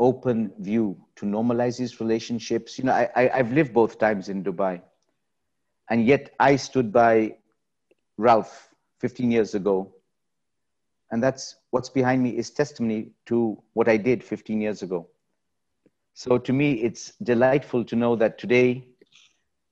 open 0.00 0.52
view 0.58 0.96
to 1.16 1.26
normalize 1.26 1.78
these 1.78 2.00
relationships. 2.00 2.78
You 2.78 2.84
know, 2.84 2.92
I, 2.92 3.08
I, 3.14 3.36
have 3.36 3.52
lived 3.52 3.72
both 3.72 3.98
times 3.98 4.28
in 4.28 4.42
Dubai. 4.42 4.80
And 5.90 6.06
yet 6.06 6.34
I 6.40 6.56
stood 6.56 6.92
by 6.92 7.36
Ralph 8.16 8.68
15 9.00 9.30
years 9.30 9.54
ago. 9.54 9.92
And 11.10 11.22
that's 11.22 11.56
what's 11.70 11.90
behind 11.90 12.22
me 12.22 12.30
is 12.30 12.50
testimony 12.50 13.12
to 13.26 13.62
what 13.74 13.88
I 13.88 13.96
did 13.96 14.24
15 14.24 14.60
years 14.60 14.82
ago. 14.82 15.08
So 16.14 16.38
to 16.38 16.52
me, 16.52 16.74
it's 16.82 17.12
delightful 17.22 17.84
to 17.84 17.96
know 17.96 18.16
that 18.16 18.38
today 18.38 18.86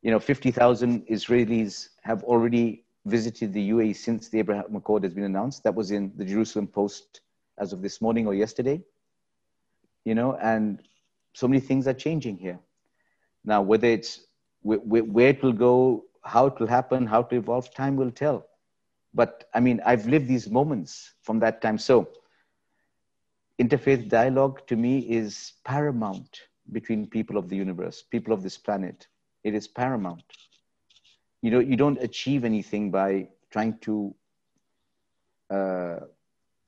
you 0.02 0.10
know, 0.10 0.18
50,000 0.18 1.06
Israelis 1.06 1.88
have 2.02 2.24
already 2.24 2.84
visited 3.06 3.52
the 3.52 3.70
UAE 3.70 3.96
since 3.96 4.28
the 4.28 4.40
Abraham 4.40 4.74
Accord 4.74 5.04
has 5.04 5.14
been 5.14 5.24
announced. 5.24 5.62
That 5.62 5.74
was 5.74 5.92
in 5.92 6.12
the 6.16 6.24
Jerusalem 6.24 6.66
Post 6.66 7.20
as 7.58 7.72
of 7.72 7.82
this 7.82 8.00
morning 8.00 8.26
or 8.26 8.34
yesterday. 8.34 8.82
You 10.04 10.16
know, 10.16 10.36
and 10.42 10.82
so 11.34 11.46
many 11.46 11.60
things 11.60 11.86
are 11.86 11.94
changing 11.94 12.36
here. 12.36 12.58
Now, 13.44 13.62
whether 13.62 13.86
it's 13.86 14.20
where 14.62 15.28
it 15.28 15.42
will 15.42 15.52
go, 15.52 16.04
how 16.24 16.46
it 16.46 16.58
will 16.58 16.66
happen, 16.68 17.06
how 17.06 17.22
to 17.22 17.36
evolve, 17.36 17.72
time 17.74 17.96
will 17.96 18.10
tell. 18.10 18.46
But 19.14 19.44
I 19.54 19.60
mean, 19.60 19.80
I've 19.84 20.06
lived 20.06 20.28
these 20.28 20.50
moments 20.50 21.14
from 21.22 21.40
that 21.40 21.60
time. 21.62 21.78
So, 21.78 22.08
interfaith 23.60 24.08
dialogue 24.08 24.66
to 24.66 24.76
me 24.76 24.98
is 25.10 25.54
paramount 25.64 26.40
between 26.72 27.06
people 27.06 27.36
of 27.36 27.48
the 27.48 27.56
universe, 27.56 28.02
people 28.10 28.32
of 28.32 28.42
this 28.42 28.58
planet 28.58 29.06
it 29.44 29.54
is 29.54 29.66
paramount. 29.68 30.22
You 31.42 31.50
know, 31.50 31.60
you 31.60 31.76
don't 31.76 32.00
achieve 32.02 32.44
anything 32.44 32.90
by 32.90 33.28
trying 33.50 33.78
to 33.80 34.14
uh, 35.50 35.96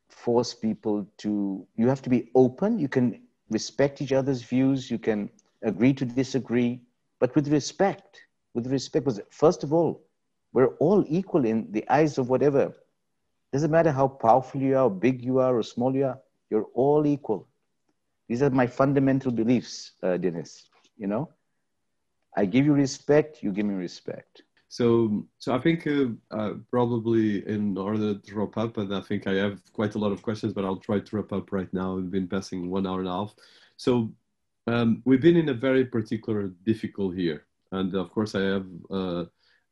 force 0.08 0.54
people 0.54 1.06
to. 1.18 1.66
You 1.76 1.88
have 1.88 2.02
to 2.02 2.10
be 2.10 2.30
open. 2.34 2.78
You 2.78 2.88
can 2.88 3.20
respect 3.50 4.00
each 4.02 4.12
other's 4.12 4.42
views. 4.42 4.90
You 4.90 4.98
can 4.98 5.30
agree 5.62 5.94
to 5.94 6.04
disagree, 6.04 6.80
but 7.24 7.34
with 7.34 7.48
respect. 7.48 8.20
With 8.52 8.66
respect, 8.66 9.06
because 9.06 9.18
first 9.30 9.64
of 9.64 9.72
all, 9.72 10.02
we're 10.52 10.74
all 10.86 11.02
equal 11.08 11.46
in 11.46 11.72
the 11.72 11.82
eyes 11.88 12.18
of 12.18 12.28
whatever. 12.28 12.74
Doesn't 13.50 13.70
matter 13.70 13.90
how 13.90 14.08
powerful 14.08 14.60
you 14.60 14.76
are, 14.76 14.90
big 14.90 15.24
you 15.24 15.38
are, 15.38 15.56
or 15.56 15.62
small 15.62 15.96
you 15.96 16.04
are. 16.04 16.18
You're 16.50 16.68
all 16.74 17.06
equal. 17.06 17.48
These 18.28 18.42
are 18.42 18.50
my 18.50 18.66
fundamental 18.66 19.32
beliefs, 19.32 19.92
uh, 20.02 20.18
Dinis. 20.22 20.64
You 20.98 21.06
know, 21.06 21.30
I 22.36 22.44
give 22.44 22.66
you 22.66 22.74
respect, 22.74 23.42
you 23.42 23.52
give 23.52 23.64
me 23.64 23.74
respect. 23.74 24.42
So, 24.68 25.24
so 25.38 25.54
I 25.54 25.60
think 25.60 25.86
uh, 25.86 26.08
uh, 26.30 26.54
probably 26.70 27.48
in 27.48 27.78
order 27.78 28.18
to 28.18 28.34
wrap 28.34 28.58
up, 28.58 28.76
and 28.76 28.94
I 28.94 29.00
think 29.00 29.26
I 29.26 29.36
have 29.44 29.62
quite 29.72 29.94
a 29.94 29.98
lot 29.98 30.12
of 30.12 30.20
questions, 30.20 30.52
but 30.52 30.66
I'll 30.66 30.84
try 30.88 31.00
to 31.00 31.16
wrap 31.16 31.32
up 31.32 31.52
right 31.52 31.72
now. 31.72 31.94
We've 31.94 32.10
been 32.10 32.28
passing 32.28 32.70
one 32.70 32.86
hour 32.86 32.98
and 32.98 33.08
a 33.08 33.12
half. 33.12 33.34
So, 33.78 34.12
um, 34.66 35.02
we've 35.04 35.20
been 35.20 35.36
in 35.36 35.50
a 35.50 35.54
very 35.54 35.84
particular 35.84 36.52
difficult 36.64 37.16
year, 37.16 37.46
and 37.72 37.94
of 37.94 38.10
course, 38.10 38.34
I 38.34 38.42
have 38.42 38.66
uh, 38.90 39.24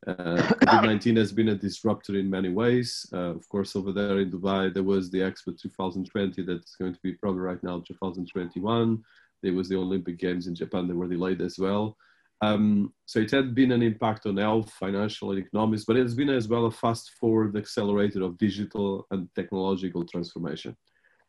uh 0.05 0.37
COVID-19 0.71 1.17
has 1.17 1.31
been 1.31 1.49
a 1.49 1.55
disruptor 1.55 2.15
in 2.17 2.29
many 2.29 2.49
ways. 2.49 3.07
Uh, 3.13 3.31
of 3.37 3.47
course, 3.49 3.75
over 3.75 3.91
there 3.91 4.19
in 4.19 4.31
Dubai, 4.31 4.73
there 4.73 4.83
was 4.83 5.09
the 5.09 5.19
Expo 5.19 5.57
2020 5.57 6.43
that's 6.43 6.75
going 6.75 6.93
to 6.93 6.99
be 7.01 7.13
probably 7.13 7.41
right 7.41 7.63
now 7.63 7.79
2021. 7.79 9.03
There 9.41 9.53
was 9.53 9.69
the 9.69 9.77
Olympic 9.77 10.17
Games 10.19 10.47
in 10.47 10.55
Japan 10.55 10.87
that 10.87 10.95
were 10.95 11.07
delayed 11.07 11.41
as 11.41 11.57
well. 11.57 11.97
Um, 12.43 12.93
so 13.05 13.19
it 13.19 13.31
had 13.31 13.55
been 13.55 13.71
an 13.71 13.81
impact 13.81 14.25
on 14.25 14.35
health, 14.35 14.69
financial, 14.71 15.31
and 15.31 15.39
economics, 15.39 15.85
but 15.85 15.95
it's 15.95 16.13
been 16.13 16.29
as 16.29 16.49
well 16.49 16.65
a 16.65 16.71
fast 16.71 17.11
forward 17.11 17.55
accelerator 17.55 18.21
of 18.23 18.37
digital 18.37 19.07
and 19.11 19.29
technological 19.33 20.05
transformation. 20.05 20.75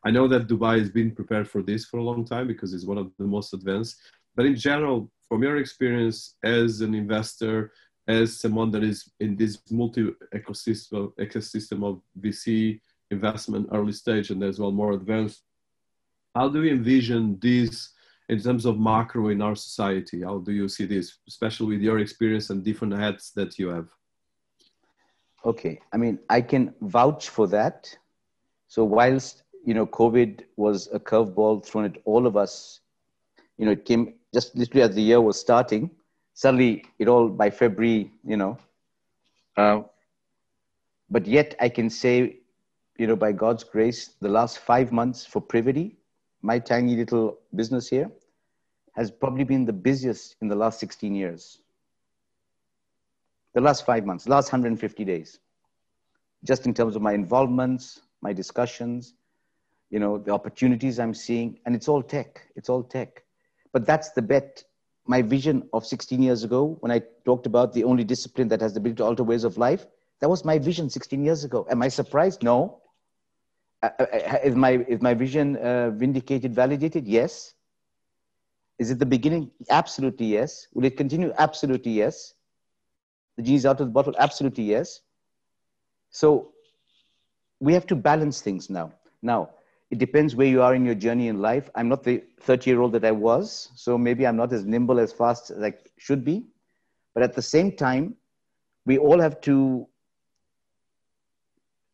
I 0.05 0.11
know 0.11 0.27
that 0.27 0.47
Dubai 0.47 0.79
has 0.79 0.91
been 0.91 1.11
prepared 1.11 1.49
for 1.49 1.63
this 1.63 1.85
for 1.85 1.97
a 1.97 2.03
long 2.03 2.25
time 2.25 2.47
because 2.47 2.73
it's 2.73 2.85
one 2.85 2.99
of 2.99 3.11
the 3.17 3.25
most 3.25 3.53
advanced. 3.53 3.97
But 4.35 4.45
in 4.45 4.55
general, 4.55 5.09
from 5.27 5.41
your 5.41 5.57
experience 5.57 6.35
as 6.43 6.81
an 6.81 6.93
investor, 6.93 7.71
as 8.07 8.39
someone 8.39 8.69
that 8.71 8.83
is 8.83 9.09
in 9.19 9.35
this 9.35 9.57
multi 9.71 10.11
ecosystem 10.33 11.11
ecosystem 11.19 11.83
of 11.83 12.01
VC 12.19 12.79
investment 13.09 13.67
early 13.71 13.93
stage 13.93 14.29
and 14.29 14.43
as 14.43 14.59
well 14.59 14.71
more 14.71 14.93
advanced, 14.93 15.41
how 16.35 16.49
do 16.49 16.63
you 16.63 16.71
envision 16.71 17.39
this 17.41 17.89
in 18.29 18.39
terms 18.39 18.65
of 18.65 18.79
macro 18.79 19.29
in 19.29 19.41
our 19.41 19.55
society? 19.55 20.21
How 20.21 20.37
do 20.37 20.51
you 20.51 20.69
see 20.69 20.85
this, 20.85 21.17
especially 21.27 21.67
with 21.73 21.81
your 21.81 21.97
experience 21.97 22.51
and 22.51 22.63
different 22.63 22.93
hats 22.93 23.31
that 23.31 23.57
you 23.57 23.69
have? 23.69 23.87
Okay, 25.43 25.79
I 25.91 25.97
mean, 25.97 26.19
I 26.29 26.41
can 26.41 26.75
vouch 26.81 27.29
for 27.29 27.47
that. 27.47 27.95
So 28.67 28.83
whilst 28.83 29.43
you 29.65 29.73
know 29.73 29.85
COVID 29.85 30.43
was 30.55 30.87
a 30.93 30.99
curveball 30.99 31.65
thrown 31.65 31.85
at 31.85 31.97
all 32.05 32.25
of 32.27 32.37
us, 32.37 32.79
you 33.57 33.65
know, 33.65 33.71
it 33.71 33.85
came 33.85 34.13
just 34.33 34.55
literally 34.55 34.83
as 34.83 34.95
the 34.95 35.01
year 35.01 35.21
was 35.21 35.39
starting. 35.39 35.89
Suddenly, 36.33 36.85
it 36.99 37.07
all 37.07 37.29
by 37.29 37.49
February, 37.49 38.11
you 38.23 38.37
know. 38.37 38.57
Uh, 39.57 39.81
but 41.09 41.25
yet, 41.25 41.55
I 41.59 41.69
can 41.69 41.89
say, 41.89 42.37
you 42.97 43.07
know, 43.07 43.15
by 43.15 43.31
God's 43.31 43.63
grace, 43.63 44.15
the 44.21 44.29
last 44.29 44.59
five 44.59 44.91
months 44.91 45.25
for 45.25 45.41
Privity 45.41 45.97
my 46.45 46.59
tiny 46.59 46.95
little 46.95 47.39
business 47.55 47.89
here 47.89 48.11
has 48.93 49.09
probably 49.09 49.43
been 49.43 49.65
the 49.65 49.73
busiest 49.73 50.35
in 50.41 50.47
the 50.47 50.55
last 50.55 50.79
16 50.79 51.15
years. 51.15 51.57
The 53.55 53.61
last 53.61 53.83
five 53.83 54.05
months, 54.05 54.27
last 54.27 54.51
150 54.51 55.03
days, 55.05 55.39
just 56.43 56.67
in 56.67 56.73
terms 56.73 56.95
of 56.95 57.01
my 57.01 57.13
involvements, 57.13 58.01
my 58.21 58.31
discussions, 58.31 59.15
you 59.95 59.99
know, 60.01 60.17
the 60.17 60.31
opportunities 60.31 60.99
I'm 60.99 61.13
seeing, 61.13 61.57
and 61.65 61.73
it's 61.73 61.87
all 61.87 62.03
tech. 62.03 62.45
It's 62.57 62.67
all 62.67 62.83
tech. 62.83 63.23
But 63.71 63.85
that's 63.85 64.11
the 64.11 64.21
bet. 64.21 64.61
My 65.07 65.21
vision 65.21 65.69
of 65.71 65.85
16 65.85 66.21
years 66.21 66.43
ago, 66.43 66.75
when 66.81 66.91
I 66.91 67.01
talked 67.23 67.45
about 67.45 67.71
the 67.71 67.85
only 67.85 68.03
discipline 68.03 68.49
that 68.49 68.59
has 68.59 68.73
the 68.73 68.81
ability 68.81 68.97
to 68.97 69.05
alter 69.05 69.23
ways 69.23 69.45
of 69.45 69.57
life, 69.57 69.85
that 70.19 70.29
was 70.29 70.43
my 70.43 70.59
vision 70.59 70.89
16 70.89 71.23
years 71.23 71.45
ago. 71.45 71.65
Am 71.71 71.81
I 71.81 71.87
surprised? 71.87 72.43
No. 72.43 72.81
Uh, 73.81 73.89
uh, 73.97 74.03
uh, 74.03 74.37
is 74.43 74.53
my 74.53 74.71
is 74.95 75.01
my 75.01 75.13
vision 75.13 75.55
uh, 75.55 75.91
vindicated, 75.91 76.53
validated? 76.53 77.07
Yes. 77.07 77.53
Is 78.79 78.91
it 78.91 78.99
the 78.99 79.05
beginning? 79.05 79.49
Absolutely 79.69 80.25
yes. 80.25 80.67
Will 80.73 80.83
it 80.83 80.97
continue? 80.97 81.31
Absolutely 81.37 81.93
yes. 81.93 82.33
The 83.37 83.43
genie's 83.43 83.65
out 83.65 83.79
of 83.79 83.87
the 83.87 83.93
bottle? 83.93 84.15
Absolutely 84.19 84.65
yes. 84.65 84.99
So 86.09 86.51
we 87.61 87.71
have 87.71 87.87
to 87.87 87.95
balance 87.95 88.41
things 88.41 88.69
now. 88.69 88.91
Now, 89.21 89.54
it 89.91 89.99
depends 89.99 90.35
where 90.35 90.47
you 90.47 90.61
are 90.61 90.73
in 90.73 90.85
your 90.85 90.95
journey 90.95 91.27
in 91.27 91.41
life. 91.41 91.69
I'm 91.75 91.87
not 91.87 92.03
the 92.03 92.23
30 92.41 92.69
year 92.69 92.81
old 92.81 92.93
that 92.93 93.05
I 93.05 93.11
was, 93.11 93.69
so 93.75 93.97
maybe 93.97 94.25
I'm 94.25 94.35
not 94.35 94.51
as 94.51 94.65
nimble 94.65 94.99
as 94.99 95.13
fast 95.13 95.51
as 95.51 95.61
I 95.61 95.73
should 95.97 96.25
be. 96.25 96.45
But 97.13 97.23
at 97.23 97.33
the 97.33 97.41
same 97.41 97.71
time, 97.71 98.15
we 98.85 98.97
all 98.97 99.19
have 99.19 99.39
to 99.41 99.87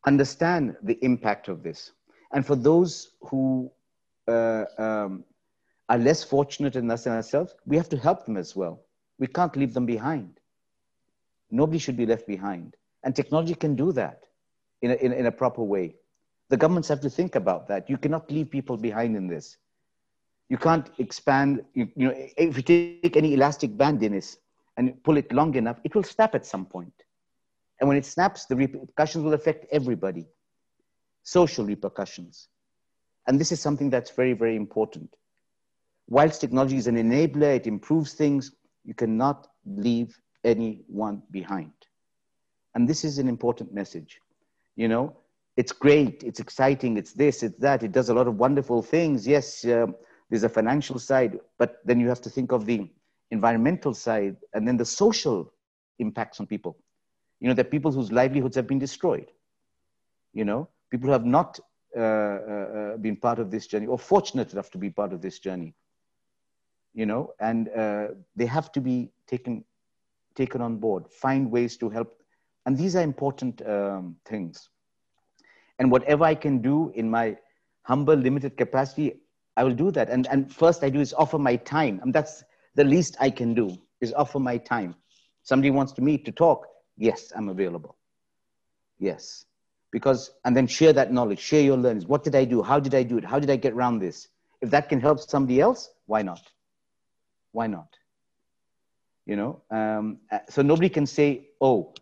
understand 0.06 0.76
the 0.84 0.98
impact 1.04 1.48
of 1.48 1.64
this. 1.64 1.92
And 2.34 2.46
for 2.46 2.56
those 2.56 3.12
who 3.22 3.72
uh, 4.28 4.66
um, 4.78 5.24
are 5.90 5.98
less 5.98 6.24
fortunate 6.24 6.74
than 6.74 6.90
us 6.90 7.06
and 7.06 7.16
ourselves, 7.16 7.54
we 7.66 7.78
have 7.78 7.90
to 7.90 7.98
help 7.98 8.26
them 8.26 8.38
as 8.38 8.56
well. 8.56 8.82
We 9.20 9.28
can't 9.28 9.56
leave 9.56 9.74
them 9.74 9.86
behind. 9.86 10.40
Nobody 11.52 11.78
should 11.78 11.98
be 11.98 12.06
left 12.06 12.26
behind. 12.26 12.76
And 13.04 13.16
technology 13.16 13.54
can 13.54 13.76
do 13.76 13.92
that 13.92 14.24
in 14.82 14.92
a, 14.92 14.96
in, 14.96 15.12
in 15.12 15.26
a 15.26 15.32
proper 15.32 15.62
way. 15.62 15.96
The 16.52 16.58
governments 16.58 16.90
have 16.90 17.00
to 17.02 17.10
think 17.10 17.36
about 17.36 17.70
that. 17.70 17.90
You 17.90 17.98
cannot 17.98 18.30
leave 18.30 18.52
people 18.52 18.76
behind 18.76 19.16
in 19.16 19.28
this. 19.28 19.56
You 20.50 20.58
can't 20.58 20.90
expand, 20.98 21.64
you, 21.74 21.88
you 21.96 22.10
know, 22.10 22.14
if 22.36 22.58
you 22.58 22.62
take 22.62 23.16
any 23.16 23.34
elastic 23.34 23.78
band, 23.78 24.02
Dinis, 24.02 24.36
and 24.76 25.02
pull 25.06 25.16
it 25.16 25.32
long 25.32 25.56
enough, 25.56 25.80
it 25.86 25.96
will 25.96 26.04
snap 26.04 26.36
at 26.36 26.46
some 26.46 26.66
point. 26.66 26.92
And 27.80 27.88
when 27.88 27.96
it 27.96 28.06
snaps, 28.06 28.48
the 28.48 28.58
repercussions 28.58 29.24
will 29.24 29.34
affect 29.34 29.66
everybody. 29.72 30.28
Social 31.24 31.64
repercussions. 31.64 32.50
And 33.28 33.40
this 33.40 33.54
is 33.54 33.62
something 33.62 33.90
that's 33.90 34.12
very, 34.12 34.34
very 34.34 34.58
important. 34.58 35.16
Whilst 36.10 36.42
technology 36.42 36.76
is 36.76 36.88
an 36.88 36.98
enabler, 36.98 37.56
it 37.56 37.66
improves 37.66 38.14
things, 38.14 38.52
you 38.84 38.94
cannot 38.94 39.48
leave 39.66 40.20
anyone 40.44 41.22
behind. 41.32 41.72
And 42.76 42.90
this 42.90 43.06
is 43.06 43.20
an 43.20 43.30
important 43.30 43.74
message. 43.74 44.20
You 44.76 44.90
know, 44.90 45.21
it's 45.58 45.72
great, 45.72 46.24
it's 46.24 46.40
exciting, 46.40 46.98
it's 46.98 47.14
this, 47.14 47.44
it's 47.44 47.58
that, 47.60 47.84
it 47.84 47.92
does 47.92 48.10
a 48.10 48.14
lot 48.14 48.28
of 48.28 48.36
wonderful 48.38 48.82
things. 48.82 49.28
Yes, 49.28 49.66
um, 49.66 49.96
there's 50.30 50.44
a 50.44 50.50
financial 50.50 50.98
side, 50.98 51.40
but 51.58 51.80
then 51.84 52.00
you 52.00 52.08
have 52.08 52.22
to 52.22 52.30
think 52.30 52.52
of 52.52 52.66
the 52.66 52.90
environmental 53.32 53.94
side 53.94 54.38
and 54.54 54.68
then 54.68 54.78
the 54.78 54.86
social 54.86 55.52
impacts 56.00 56.40
on 56.40 56.48
people. 56.48 56.78
You 57.40 57.54
know, 57.54 57.60
are 57.60 57.64
people 57.66 57.92
whose 57.92 58.12
livelihoods 58.12 58.56
have 58.56 58.68
been 58.68 58.80
destroyed. 58.80 59.28
You 60.34 60.46
know, 60.46 60.70
people 60.90 61.08
who 61.08 61.14
have 61.14 61.26
not 61.26 61.60
uh, 61.98 62.00
uh, 62.00 62.04
uh, 62.04 62.98
been 62.98 63.18
part 63.18 63.40
of 63.40 63.52
this 63.52 63.68
journey 63.68 63.88
or 63.88 64.00
fortunate 64.00 64.54
enough 64.54 64.70
to 64.72 64.78
be 64.78 64.90
part 64.90 65.12
of 65.12 65.22
this 65.22 65.40
journey. 65.40 65.74
You 66.94 67.06
know, 67.06 67.34
and 67.40 67.70
uh, 67.70 68.08
they 68.36 68.46
have 68.46 68.72
to 68.74 68.82
be 68.82 69.12
taken 69.28 69.66
taken 70.36 70.62
on 70.62 70.78
board. 70.78 71.12
Find 71.12 71.52
ways 71.52 71.78
to 71.78 71.90
help, 71.90 72.22
and 72.66 72.78
these 72.78 72.96
are 72.96 73.02
important 73.02 73.62
um, 73.68 74.16
things. 74.26 74.70
And 75.82 75.92
whatever 75.92 76.24
I 76.24 76.36
can 76.36 76.62
do 76.62 76.92
in 76.94 77.10
my 77.10 77.36
humble, 77.82 78.14
limited 78.14 78.56
capacity, 78.56 79.16
I 79.58 79.64
will 79.64 79.74
do 79.74 79.90
that. 79.92 80.10
And 80.10 80.28
and 80.28 80.54
first 80.54 80.84
I 80.84 80.92
do 80.92 81.00
is 81.00 81.12
offer 81.12 81.40
my 81.40 81.56
time, 81.56 82.00
and 82.04 82.14
that's 82.14 82.44
the 82.76 82.84
least 82.84 83.18
I 83.20 83.32
can 83.32 83.56
do 83.56 83.76
is 84.00 84.14
offer 84.14 84.40
my 84.40 84.58
time. 84.58 84.94
Somebody 85.42 85.72
wants 85.72 85.92
to 85.94 86.02
meet 86.04 86.24
to 86.26 86.32
talk, 86.32 86.68
yes, 86.98 87.34
I'm 87.36 87.50
available. 87.50 87.98
Yes. 89.00 89.46
Because, 89.92 90.32
and 90.46 90.56
then 90.56 90.68
share 90.68 90.94
that 90.94 91.12
knowledge, 91.12 91.40
share 91.40 91.62
your 91.64 91.78
learnings. 91.78 92.06
What 92.06 92.24
did 92.24 92.36
I 92.36 92.46
do? 92.46 92.62
How 92.62 92.80
did 92.80 92.94
I 92.94 93.02
do 93.02 93.18
it? 93.18 93.26
How 93.26 93.40
did 93.40 93.50
I 93.50 93.56
get 93.56 93.74
around 93.74 94.00
this? 94.00 94.28
If 94.62 94.70
that 94.70 94.88
can 94.88 95.02
help 95.02 95.20
somebody 95.20 95.60
else, 95.60 95.90
why 96.06 96.22
not? 96.22 96.42
Why 97.54 97.66
not? 97.66 97.98
You 99.26 99.36
know, 99.36 99.62
um, 99.72 100.20
uh, 100.32 100.40
so 100.48 100.62
nobody 100.62 100.90
can 100.90 101.08
say, 101.08 101.50
oh, 101.60 101.94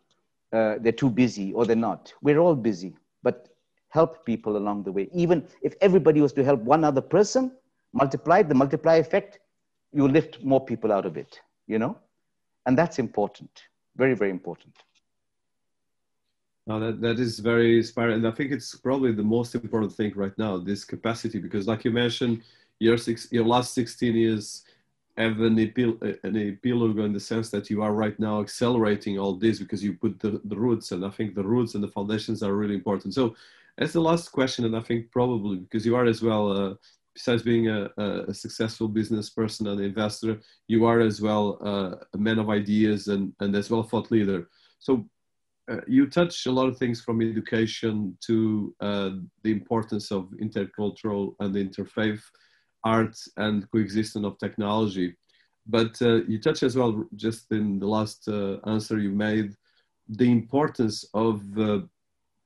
uh, 0.51 0.75
they're 0.81 0.91
too 0.91 1.09
busy 1.09 1.53
or 1.53 1.65
they're 1.65 1.75
not. 1.75 2.13
We're 2.21 2.39
all 2.39 2.55
busy, 2.55 2.95
but 3.23 3.47
help 3.89 4.25
people 4.25 4.57
along 4.57 4.83
the 4.83 4.91
way. 4.91 5.09
Even 5.11 5.45
if 5.61 5.73
everybody 5.81 6.21
was 6.21 6.33
to 6.33 6.43
help 6.43 6.61
one 6.61 6.83
other 6.83 7.01
person, 7.01 7.51
multiply 7.93 8.41
the 8.41 8.55
multiply 8.55 8.95
effect, 8.95 9.39
you 9.91 10.07
lift 10.07 10.43
more 10.43 10.63
people 10.63 10.91
out 10.91 11.05
of 11.05 11.17
it, 11.17 11.39
you 11.67 11.79
know? 11.79 11.97
And 12.65 12.77
that's 12.77 12.99
important, 12.99 13.63
very, 13.95 14.13
very 14.13 14.29
important. 14.29 14.75
No, 16.67 16.79
that, 16.79 17.01
that 17.01 17.19
is 17.19 17.39
very 17.39 17.77
inspiring. 17.77 18.17
And 18.17 18.27
I 18.27 18.31
think 18.31 18.51
it's 18.51 18.75
probably 18.75 19.11
the 19.11 19.23
most 19.23 19.55
important 19.55 19.91
thing 19.91 20.13
right 20.15 20.37
now, 20.37 20.57
this 20.57 20.85
capacity, 20.85 21.39
because 21.39 21.67
like 21.67 21.83
you 21.83 21.89
mentioned, 21.89 22.43
your, 22.77 22.97
six, 22.97 23.27
your 23.31 23.43
last 23.43 23.73
16 23.73 24.15
years 24.15 24.65
have 25.17 25.39
an, 25.41 25.55
epil- 25.55 25.99
an 26.23 26.37
epilogue 26.37 26.99
in 26.99 27.11
the 27.11 27.19
sense 27.19 27.49
that 27.49 27.71
you 27.71 27.81
are 27.81 27.93
right 27.93 28.17
now 28.19 28.39
accelerating 28.39 29.17
all 29.17 29.33
this 29.33 29.57
because 29.57 29.83
you 29.83 29.93
put 29.93 30.19
the, 30.19 30.39
the 30.45 30.55
roots. 30.55 30.91
And 30.91 31.03
I 31.03 31.09
think 31.09 31.33
the 31.33 31.43
roots 31.43 31.73
and 31.73 31.83
the 31.83 31.87
foundations 31.87 32.43
are 32.43 32.53
really 32.53 32.75
important. 32.75 33.15
So 33.15 33.35
as 33.79 33.93
the 33.93 34.01
last 34.01 34.31
question, 34.31 34.65
and 34.65 34.75
I 34.75 34.81
think 34.81 35.11
probably 35.11 35.57
because 35.57 35.85
you 35.85 35.95
are 35.95 36.05
as 36.05 36.21
well 36.21 36.51
uh, 36.51 36.73
besides 37.19 37.43
being 37.43 37.67
a, 37.67 37.89
a, 37.97 38.33
successful 38.33 38.87
business 38.87 39.29
person 39.29 39.67
and 39.67 39.81
investor, 39.81 40.39
you 40.67 40.85
are 40.85 41.01
as 41.01 41.21
well 41.21 41.57
uh, 41.65 41.95
a 42.13 42.17
man 42.17 42.39
of 42.39 42.49
ideas 42.49 43.07
and, 43.07 43.33
and 43.41 43.55
as 43.55 43.69
well 43.69 43.81
a 43.81 43.83
thought 43.83 44.09
leader. 44.09 44.47
So 44.79 45.05
uh, 45.69 45.81
you 45.87 46.07
touch 46.07 46.45
a 46.45 46.51
lot 46.51 46.69
of 46.69 46.77
things 46.77 47.01
from 47.01 47.21
education 47.21 48.17
to 48.25 48.73
uh, 48.79 49.09
the 49.43 49.51
importance 49.51 50.11
of 50.11 50.29
intercultural 50.41 51.35
and 51.41 51.55
interfaith 51.55 52.21
art 52.85 53.17
and 53.35 53.69
coexistence 53.71 54.25
of 54.25 54.37
technology. 54.37 55.15
But 55.67 56.01
uh, 56.01 56.23
you 56.23 56.39
touch 56.39 56.63
as 56.63 56.77
well, 56.77 57.05
just 57.15 57.51
in 57.51 57.79
the 57.79 57.87
last 57.87 58.27
uh, 58.27 58.57
answer 58.65 58.97
you 58.97 59.11
made, 59.11 59.53
the 60.07 60.31
importance 60.31 61.05
of 61.13 61.53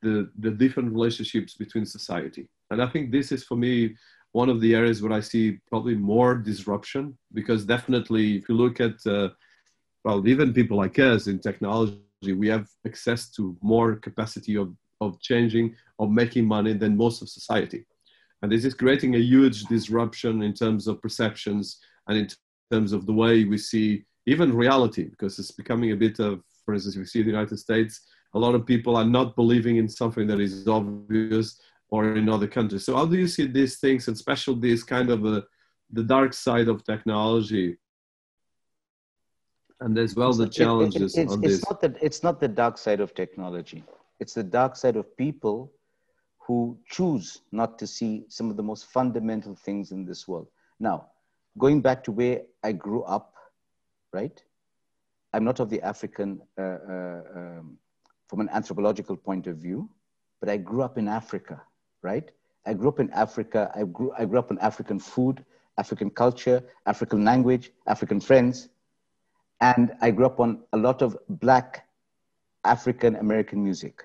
the, 0.04 0.30
the 0.40 0.52
different 0.52 0.92
relationships 0.92 1.56
between 1.56 1.86
society. 1.86 2.48
And 2.70 2.82
I 2.82 2.88
think 2.88 3.12
this 3.12 3.32
is 3.32 3.44
for 3.44 3.56
me 3.56 3.96
one 4.34 4.50
of 4.50 4.60
the 4.62 4.76
areas 4.76 5.02
where 5.02 5.14
I 5.14 5.22
see 5.22 5.60
probably 5.70 5.96
more 5.96 6.36
disruption 6.36 7.18
because 7.34 7.66
definitely 7.66 8.38
if 8.38 8.50
you 8.50 8.56
look 8.56 8.82
at 8.82 8.96
uh, 9.08 9.30
well 10.04 10.28
even 10.28 10.54
people 10.54 10.78
like 10.78 11.00
us 11.00 11.28
in 11.28 11.40
technology 11.40 12.00
we 12.36 12.48
have 12.48 12.68
access 12.86 13.30
to 13.32 13.56
more 13.62 13.96
capacity 13.96 14.56
of, 14.58 14.74
of 15.02 15.20
changing 15.22 15.76
of 16.00 16.10
making 16.10 16.46
money 16.46 16.74
than 16.74 16.98
most 16.98 17.22
of 17.22 17.30
society 17.30 17.86
and 18.42 18.52
this 18.52 18.66
is 18.66 18.74
creating 18.74 19.16
a 19.16 19.20
huge 19.20 19.64
disruption 19.66 20.42
in 20.42 20.54
terms 20.54 20.88
of 20.88 21.02
perceptions 21.02 21.80
and 22.08 22.18
in 22.18 22.28
terms 22.72 22.92
of 22.92 23.06
the 23.06 23.14
way 23.14 23.46
we 23.46 23.58
see 23.58 24.04
even 24.26 24.56
reality 24.56 25.04
because 25.04 25.38
it's 25.38 25.52
becoming 25.52 25.92
a 25.92 25.96
bit 25.96 26.20
of 26.20 26.42
for 26.66 26.74
instance 26.74 26.96
you 26.96 27.06
see 27.06 27.22
the 27.22 27.36
united 27.38 27.58
states 27.58 28.02
a 28.34 28.39
lot 28.39 28.55
of 28.55 28.65
people 28.65 28.95
are 28.95 29.05
not 29.05 29.35
believing 29.35 29.77
in 29.77 29.88
something 29.88 30.27
that 30.27 30.39
is 30.39 30.68
obvious 30.68 31.60
or 31.89 32.15
in 32.15 32.27
other 32.30 32.47
countries. 32.47 32.85
So 32.85 32.95
how 32.95 33.05
do 33.05 33.18
you 33.18 33.27
see 33.27 33.45
these 33.45 33.77
things, 33.80 34.07
and 34.07 34.15
especially 34.15 34.60
this 34.60 34.84
kind 34.84 35.10
of 35.10 35.26
a, 35.26 35.43
the 35.91 36.03
dark 36.03 36.34
side 36.34 36.68
of 36.68 36.84
technology, 36.84 37.77
and 39.80 39.97
as 39.97 40.15
well 40.15 40.34
the 40.34 40.47
challenges 40.47 41.15
it, 41.18 41.23
it, 41.23 41.30
on 41.30 41.43
it's 41.43 41.60
this? 41.60 41.69
Not 41.69 41.81
the, 41.81 41.95
it's 42.01 42.23
not 42.23 42.39
the 42.39 42.47
dark 42.47 42.77
side 42.77 42.99
of 42.99 43.14
technology. 43.14 43.84
It's 44.19 44.34
the 44.34 44.43
dark 44.43 44.76
side 44.76 44.95
of 44.95 45.15
people 45.18 45.72
who 46.39 46.77
choose 46.89 47.41
not 47.51 47.77
to 47.80 47.88
see 47.88 48.26
some 48.27 48.49
of 48.49 48.57
the 48.57 48.64
most 48.64 48.85
fundamental 48.88 49.55
things 49.55 49.91
in 49.91 50.05
this 50.05 50.27
world. 50.27 50.47
Now, 50.80 51.07
going 51.57 51.81
back 51.81 52.03
to 52.05 52.11
where 52.11 52.41
I 52.64 52.72
grew 52.72 53.03
up, 53.03 53.35
right? 54.11 54.41
I'm 55.34 55.43
not 55.43 55.60
of 55.60 55.69
the 55.69 55.81
African, 55.81 56.41
uh, 56.57 56.61
uh, 56.61 57.22
um, 57.35 57.77
from 58.34 58.41
an 58.41 58.49
anthropological 58.49 59.15
point 59.15 59.45
of 59.45 59.57
view, 59.57 59.88
but 60.39 60.49
I 60.49 60.57
grew 60.57 60.81
up 60.81 60.97
in 60.97 61.07
Africa 61.07 61.61
right? 62.03 62.30
I 62.65 62.73
grew 62.73 62.89
up 62.89 62.99
in 62.99 63.10
Africa. 63.11 63.72
I 63.73 63.84
grew, 63.85 64.14
I 64.18 64.26
grew 64.26 64.38
up 64.38 64.51
on 64.51 64.60
African 64.60 64.99
food, 64.99 65.43
African 65.80 66.11
culture, 66.11 66.61
African 66.85 67.26
language, 67.26 67.72
African 67.88 68.19
friends. 68.19 68.69
And 69.61 69.93
I 70.01 70.11
grew 70.11 70.26
up 70.26 70.39
on 70.39 70.61
a 70.73 70.77
lot 70.77 71.01
of 71.01 71.18
Black 71.27 71.88
African 72.65 73.15
American 73.15 73.64
music. 73.64 74.03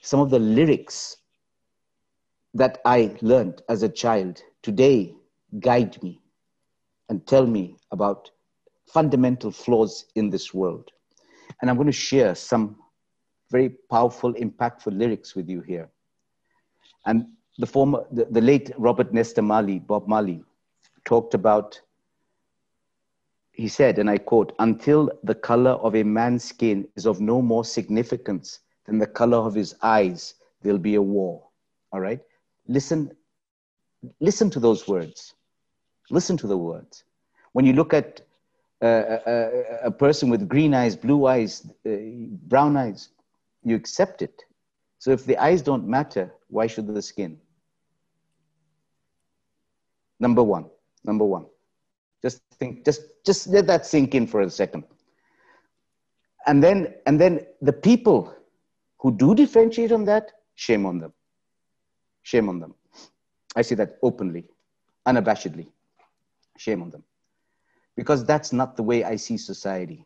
Some 0.00 0.20
of 0.20 0.30
the 0.30 0.38
lyrics 0.38 1.18
that 2.54 2.80
I 2.84 3.16
learned 3.20 3.62
as 3.68 3.82
a 3.82 3.88
child 3.88 4.42
today 4.62 5.14
guide 5.60 6.02
me 6.02 6.20
and 7.08 7.24
tell 7.26 7.46
me 7.46 7.76
about 7.92 8.30
fundamental 8.86 9.50
flaws 9.50 10.06
in 10.14 10.30
this 10.30 10.52
world. 10.52 10.90
And 11.60 11.70
I'm 11.70 11.76
going 11.76 11.86
to 11.86 11.92
share 11.92 12.34
some 12.34 12.76
very 13.50 13.68
powerful, 13.90 14.32
impactful 14.34 14.96
lyrics 14.96 15.34
with 15.34 15.48
you 15.48 15.60
here. 15.60 15.88
And 17.06 17.26
the 17.58 17.66
former, 17.66 18.04
the, 18.10 18.26
the 18.30 18.40
late 18.40 18.70
Robert 18.78 19.12
Nesta 19.12 19.42
Marley, 19.42 19.78
Bob 19.78 20.06
Marley, 20.06 20.44
talked 21.04 21.34
about, 21.34 21.80
he 23.52 23.68
said, 23.68 23.98
and 23.98 24.08
I 24.08 24.18
quote, 24.18 24.54
until 24.58 25.10
the 25.24 25.34
color 25.34 25.72
of 25.72 25.96
a 25.96 26.02
man's 26.02 26.44
skin 26.44 26.86
is 26.96 27.06
of 27.06 27.20
no 27.20 27.42
more 27.42 27.64
significance 27.64 28.60
than 28.86 28.98
the 28.98 29.06
color 29.06 29.38
of 29.38 29.54
his 29.54 29.74
eyes, 29.82 30.34
there'll 30.62 30.78
be 30.78 30.94
a 30.94 31.02
war. 31.02 31.42
All 31.92 32.00
right? 32.00 32.20
Listen, 32.68 33.10
listen 34.20 34.50
to 34.50 34.60
those 34.60 34.86
words. 34.86 35.34
Listen 36.10 36.36
to 36.38 36.46
the 36.46 36.56
words. 36.56 37.04
When 37.52 37.66
you 37.66 37.72
look 37.72 37.92
at 37.92 38.20
uh, 38.82 39.18
a, 39.26 39.50
a, 39.84 39.90
person 39.90 40.30
with 40.30 40.48
green 40.48 40.72
eyes, 40.72 40.96
blue 40.96 41.26
eyes, 41.26 41.66
uh, 41.86 41.90
brown 42.48 42.76
eyes, 42.76 43.10
you 43.64 43.76
accept 43.76 44.22
it. 44.22 44.42
So 44.98 45.10
if 45.10 45.24
the 45.24 45.36
eyes 45.38 45.62
don't 45.62 45.86
matter, 45.86 46.32
why 46.48 46.66
should 46.66 46.86
the 46.86 47.02
skin? 47.02 47.38
Number 50.18 50.42
one, 50.42 50.66
number 51.04 51.24
one. 51.24 51.46
Just 52.22 52.42
think, 52.58 52.84
just, 52.84 53.02
just 53.24 53.46
let 53.48 53.66
that 53.66 53.86
sink 53.86 54.14
in 54.14 54.26
for 54.26 54.42
a 54.42 54.50
second. 54.50 54.84
And 56.46 56.62
then, 56.62 56.94
and 57.06 57.20
then 57.20 57.46
the 57.62 57.72
people 57.72 58.34
who 58.98 59.16
do 59.16 59.34
differentiate 59.34 59.92
on 59.92 60.04
that, 60.04 60.32
shame 60.54 60.84
on 60.84 60.98
them. 60.98 61.12
Shame 62.22 62.48
on 62.48 62.60
them. 62.60 62.74
I 63.56 63.62
say 63.62 63.74
that 63.76 63.96
openly, 64.02 64.44
unabashedly. 65.08 65.68
Shame 66.58 66.82
on 66.82 66.90
them. 66.90 67.02
Because 67.96 68.24
that's 68.24 68.52
not 68.52 68.76
the 68.76 68.82
way 68.82 69.04
I 69.04 69.16
see 69.16 69.38
society. 69.38 70.04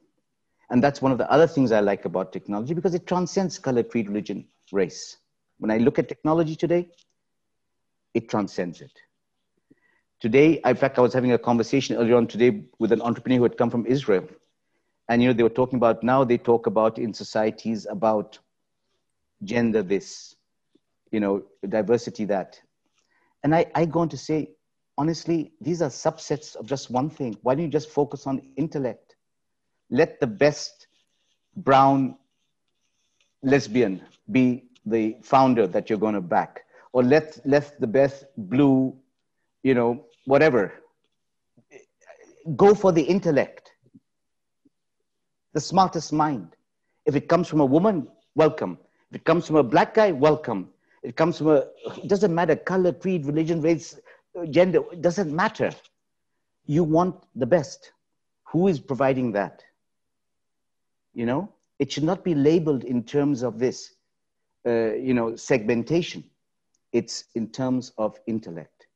And 0.71 0.83
that's 0.83 1.03
one 1.03 1.13
of 1.13 1.19
the 1.19 1.31
other 1.31 1.47
things 1.47 1.73
I 1.73 1.81
like 1.81 2.05
about 2.05 2.33
technology 2.33 2.75
because 2.75 2.95
it 2.95 3.07
transcends 3.07 3.59
color, 3.59 3.83
creed, 3.83 4.09
religion, 4.09 4.47
race. 4.73 5.19
When 5.59 5.71
I 5.71 5.79
look 5.79 5.99
at 5.99 6.09
technology 6.09 6.57
today, 6.57 6.89
it 8.15 8.29
transcends 8.29 8.81
it. 8.81 8.93
Today, 10.21 10.61
in 10.65 10.77
fact, 10.77 10.99
I 10.99 11.03
was 11.03 11.13
having 11.13 11.33
a 11.33 11.39
conversation 11.39 11.97
earlier 11.97 12.17
on 12.17 12.27
today 12.27 12.65
with 12.79 12.93
an 12.93 13.03
entrepreneur 13.03 13.39
who 13.39 13.43
had 13.43 13.59
come 13.59 13.71
from 13.71 13.85
Israel. 13.87 14.27
And, 15.09 15.21
you 15.23 15.29
know, 15.29 15.35
they 15.35 15.43
were 15.43 15.51
talking 15.51 15.77
about, 15.77 16.03
now 16.03 16.25
they 16.25 16.39
talk 16.39 16.67
about 16.67 16.99
in 16.99 17.13
societies 17.13 17.87
about 17.91 18.39
gender 19.43 19.83
this, 19.83 20.35
you 21.11 21.21
know, 21.21 21.43
diversity 21.69 22.25
that. 22.25 22.59
And 23.43 23.55
I, 23.55 23.67
I 23.75 23.85
go 23.85 24.01
on 24.01 24.09
to 24.09 24.17
say, 24.17 24.53
honestly, 24.97 25.53
these 25.61 25.83
are 25.83 25.91
subsets 25.91 26.57
of 26.57 26.67
just 26.67 26.91
one 26.91 27.11
thing. 27.11 27.37
Why 27.43 27.55
don't 27.55 27.65
you 27.65 27.71
just 27.71 27.91
focus 27.91 28.27
on 28.27 28.41
intellect? 28.57 29.04
Let 29.91 30.21
the 30.21 30.27
best 30.27 30.87
brown 31.57 32.17
lesbian 33.43 34.03
be 34.31 34.65
the 34.87 35.17
founder 35.23 35.67
that 35.67 35.89
you're 35.89 35.99
going 35.99 36.15
to 36.15 36.21
back, 36.21 36.65
or 36.93 37.03
let 37.03 37.39
let 37.45 37.79
the 37.81 37.87
best 37.87 38.25
blue, 38.37 38.97
you 39.63 39.75
know, 39.75 40.07
whatever. 40.27 40.73
Go 42.57 42.75
for 42.75 42.93
the 42.93 43.03
intellect, 43.03 43.73
the 45.53 45.61
smartest 45.61 46.13
mind. 46.13 46.57
If 47.07 47.17
it 47.17 47.29
comes 47.29 47.49
from 47.49 47.61
a 47.61 47.65
woman, 47.65 48.09
welcome. 48.35 48.79
If 49.11 49.17
it 49.17 49.25
comes 49.25 49.47
from 49.47 49.57
a 49.57 49.63
black 49.63 49.95
guy, 49.95 50.13
welcome. 50.13 50.71
It 51.03 51.17
comes 51.17 51.39
from 51.39 51.49
a, 51.49 51.65
it 52.03 52.09
doesn't 52.09 52.35
matter, 52.35 52.57
color, 52.57 52.93
creed, 52.93 53.27
religion, 53.27 53.61
race, 53.61 53.99
gender, 54.51 54.81
it 54.93 55.03
doesn't 55.03 55.35
matter. 55.35 55.71
You 56.67 56.83
want 56.85 57.25
the 57.35 57.47
best. 57.47 57.93
Who 58.49 58.69
is 58.69 58.81
providing 58.81 59.33
that? 59.33 59.63
You 61.15 61.27
know, 61.27 61.53
it 61.79 61.93
should 61.93 62.05
not 62.05 62.25
be 62.25 62.35
labeled 62.35 62.85
in 62.85 63.03
terms 63.05 63.43
of 63.43 63.59
this, 63.59 63.95
uh, 64.67 64.95
you 64.95 65.15
know, 65.15 65.37
segmentation. 65.37 66.25
It's 66.93 67.25
in 67.35 67.49
terms 67.49 67.93
of 67.99 68.19
intellect. 68.27 68.87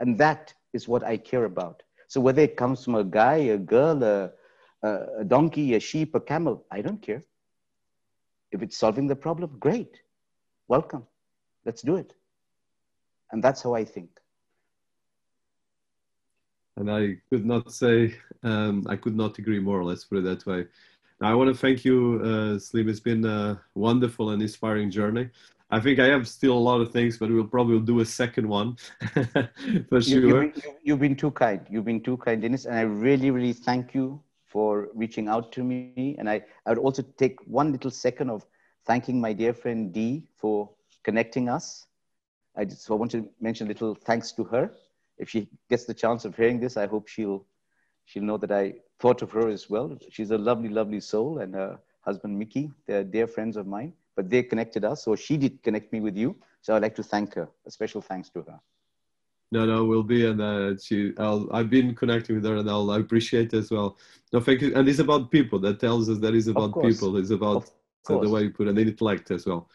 And 0.00 0.18
that 0.18 0.54
is 0.72 0.88
what 0.88 1.04
I 1.04 1.16
care 1.16 1.44
about. 1.44 1.82
So 2.08 2.20
whether 2.20 2.42
it 2.42 2.56
comes 2.56 2.84
from 2.84 2.94
a 2.94 3.04
guy, 3.04 3.36
a 3.36 3.58
girl, 3.58 4.02
a, 4.02 4.30
a 4.82 5.24
donkey, 5.24 5.74
a 5.74 5.80
sheep, 5.80 6.14
a 6.14 6.20
camel, 6.20 6.64
I 6.70 6.82
don't 6.82 7.00
care. 7.00 7.22
If 8.50 8.62
it's 8.62 8.76
solving 8.76 9.06
the 9.06 9.16
problem, 9.16 9.56
great. 9.58 10.00
Welcome. 10.68 11.06
Let's 11.64 11.82
do 11.82 11.96
it. 11.96 12.12
And 13.30 13.42
that's 13.42 13.62
how 13.62 13.74
I 13.74 13.84
think. 13.84 14.10
And 16.76 16.90
I 16.90 17.18
could 17.30 17.46
not 17.46 17.72
say, 17.72 18.14
um, 18.42 18.86
I 18.88 18.96
could 18.96 19.16
not 19.16 19.38
agree 19.38 19.60
more, 19.60 19.84
let's 19.84 20.04
put 20.04 20.18
it 20.18 20.24
that 20.24 20.44
way. 20.46 20.66
I 21.22 21.34
want 21.34 21.48
to 21.48 21.54
thank 21.54 21.84
you, 21.84 22.20
uh, 22.22 22.58
Sleem. 22.58 22.88
It's 22.88 23.00
been 23.00 23.24
a 23.24 23.60
wonderful 23.74 24.30
and 24.30 24.42
inspiring 24.42 24.90
journey. 24.90 25.30
I 25.70 25.80
think 25.80 26.00
I 26.00 26.06
have 26.06 26.26
still 26.28 26.52
a 26.52 26.64
lot 26.70 26.80
of 26.80 26.92
things, 26.92 27.16
but 27.16 27.30
we'll 27.30 27.46
probably 27.46 27.78
do 27.80 28.00
a 28.00 28.04
second 28.04 28.46
one 28.48 28.76
for 29.88 30.02
sure. 30.02 30.20
You, 30.20 30.34
have 30.34 30.54
been, 30.54 30.62
you've 30.82 31.00
been 31.00 31.16
too 31.16 31.30
kind. 31.30 31.64
You've 31.70 31.84
been 31.84 32.02
too 32.02 32.16
kind, 32.18 32.42
Dinis. 32.42 32.66
And 32.66 32.74
I 32.74 32.82
really, 32.82 33.30
really 33.30 33.52
thank 33.52 33.94
you 33.94 34.20
for 34.46 34.88
reaching 34.94 35.28
out 35.28 35.50
to 35.52 35.64
me. 35.64 36.16
And 36.18 36.28
I, 36.28 36.42
I 36.66 36.70
would 36.70 36.78
also 36.78 37.02
take 37.16 37.38
one 37.46 37.72
little 37.72 37.90
second 37.90 38.28
of 38.28 38.44
thanking 38.84 39.20
my 39.20 39.32
dear 39.32 39.54
friend 39.54 39.92
Dee 39.92 40.24
for 40.36 40.68
connecting 41.04 41.48
us. 41.48 41.86
I 42.56 42.64
just 42.64 42.82
so 42.82 42.94
I 42.94 42.98
want 42.98 43.12
to 43.12 43.26
mention 43.40 43.66
a 43.66 43.68
little 43.68 43.94
thanks 43.94 44.32
to 44.32 44.44
her. 44.44 44.72
If 45.16 45.30
she 45.30 45.48
gets 45.70 45.84
the 45.84 45.94
chance 45.94 46.24
of 46.24 46.36
hearing 46.36 46.60
this, 46.60 46.76
I 46.76 46.86
hope 46.86 47.08
she'll 47.08 47.46
she'll 48.12 48.22
know 48.22 48.36
that 48.36 48.52
I 48.52 48.74
thought 48.98 49.22
of 49.22 49.30
her 49.32 49.48
as 49.48 49.70
well. 49.70 49.98
She's 50.10 50.30
a 50.30 50.38
lovely, 50.38 50.68
lovely 50.68 51.00
soul, 51.00 51.38
and 51.38 51.54
her 51.54 51.78
husband 52.02 52.38
Mickey, 52.38 52.70
they're 52.86 53.04
dear 53.04 53.26
friends 53.26 53.56
of 53.56 53.66
mine. 53.66 53.92
But 54.16 54.28
they 54.28 54.42
connected 54.42 54.84
us, 54.84 55.06
or 55.06 55.16
she 55.16 55.38
did 55.38 55.62
connect 55.62 55.92
me 55.92 56.00
with 56.00 56.16
you. 56.16 56.36
So 56.60 56.76
I'd 56.76 56.82
like 56.82 56.94
to 56.96 57.02
thank 57.02 57.34
her. 57.34 57.48
A 57.66 57.70
special 57.70 58.02
thanks 58.02 58.28
to 58.30 58.42
her. 58.42 58.60
No, 59.50 59.64
no, 59.64 59.84
we'll 59.84 60.02
be, 60.02 60.26
and 60.26 60.40
uh, 60.40 60.76
she, 60.78 61.12
I'll, 61.18 61.48
I've 61.52 61.70
been 61.70 61.94
connecting 61.94 62.36
with 62.36 62.44
her, 62.44 62.56
and 62.56 62.68
I'll 62.68 62.90
I 62.90 62.98
appreciate 62.98 63.54
it 63.54 63.58
as 63.58 63.70
well. 63.70 63.96
No, 64.32 64.40
thank 64.40 64.60
you. 64.60 64.74
And 64.74 64.88
it's 64.88 64.98
about 64.98 65.30
people. 65.30 65.58
That 65.58 65.80
tells 65.80 66.08
us 66.10 66.18
that 66.18 66.34
it's 66.34 66.48
about 66.48 66.74
people. 66.82 67.16
It's 67.16 67.30
about 67.30 67.70
the 68.06 68.28
way 68.28 68.42
you 68.42 68.50
put 68.50 68.68
an 68.68 68.78
intellect 68.78 69.30
as 69.30 69.46
well. 69.46 69.70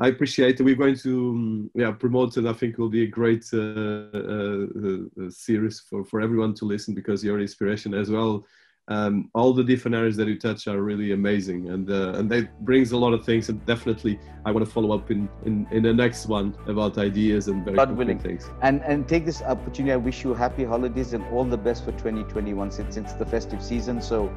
I 0.00 0.08
appreciate 0.08 0.58
it. 0.58 0.62
We're 0.62 0.74
going 0.74 0.96
to 0.96 1.30
um, 1.30 1.70
yeah 1.74 1.92
promote 1.92 2.36
it. 2.36 2.46
I 2.46 2.52
think 2.52 2.74
it 2.74 2.78
will 2.78 2.88
be 2.88 3.04
a 3.04 3.06
great 3.06 3.44
uh, 3.52 3.58
uh, 3.58 4.66
uh, 4.72 5.30
series 5.30 5.80
for, 5.80 6.04
for 6.04 6.20
everyone 6.20 6.54
to 6.54 6.64
listen 6.64 6.94
because 6.94 7.22
you're 7.22 7.36
an 7.36 7.42
inspiration 7.42 7.92
as 7.94 8.10
well 8.10 8.44
um, 8.90 9.30
all 9.34 9.52
the 9.52 9.62
different 9.62 9.94
areas 9.94 10.16
that 10.16 10.26
you 10.26 10.38
touch 10.38 10.66
are 10.66 10.82
really 10.82 11.12
amazing 11.12 11.70
and 11.70 11.90
uh, 11.90 12.12
and 12.16 12.28
that 12.30 12.64
brings 12.64 12.90
a 12.92 12.96
lot 12.96 13.12
of 13.12 13.24
things 13.24 13.48
and 13.48 13.64
definitely 13.64 14.18
I 14.44 14.50
want 14.50 14.66
to 14.66 14.70
follow 14.70 14.92
up 14.96 15.10
in, 15.10 15.28
in, 15.44 15.66
in 15.70 15.84
the 15.84 15.94
next 15.94 16.26
one 16.26 16.56
about 16.66 16.98
ideas 16.98 17.46
and 17.46 17.64
very 17.64 17.76
God 17.76 17.96
willing 17.96 18.18
things 18.18 18.50
and 18.62 18.82
and 18.82 19.08
take 19.08 19.24
this 19.24 19.42
opportunity 19.42 19.92
I 19.92 19.96
wish 19.96 20.24
you 20.24 20.34
happy 20.34 20.64
holidays 20.64 21.12
and 21.12 21.24
all 21.26 21.44
the 21.44 21.56
best 21.56 21.84
for 21.84 21.92
2021 21.92 22.70
since 22.72 22.96
it's 22.96 23.12
the 23.12 23.26
festive 23.26 23.62
season 23.62 24.02
so 24.02 24.32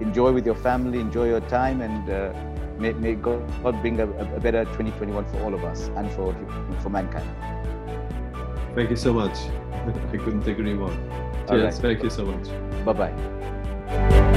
enjoy 0.00 0.32
with 0.32 0.44
your 0.44 0.56
family 0.56 0.98
enjoy 1.00 1.28
your 1.28 1.40
time 1.40 1.80
and 1.80 2.10
uh, 2.10 2.32
may, 2.78 2.92
may 2.92 3.14
God 3.14 3.42
bring 3.80 4.00
a, 4.00 4.08
a 4.36 4.40
better 4.40 4.64
2021 4.64 5.24
for 5.26 5.42
all 5.42 5.54
of 5.54 5.64
us 5.64 5.88
and 5.96 6.10
for 6.12 6.34
for 6.80 6.90
mankind 6.90 7.28
thank 8.74 8.90
you 8.90 8.96
so 8.96 9.12
much 9.12 9.36
I 10.12 10.16
couldn't 10.16 10.46
agree 10.46 10.74
more 10.74 10.94
Cheers. 11.48 11.74
Right. 11.74 11.82
Thank 11.82 12.02
you 12.02 12.10
so 12.10 12.24
much. 12.24 12.48
Bye 12.84 12.92
bye. 12.92 14.30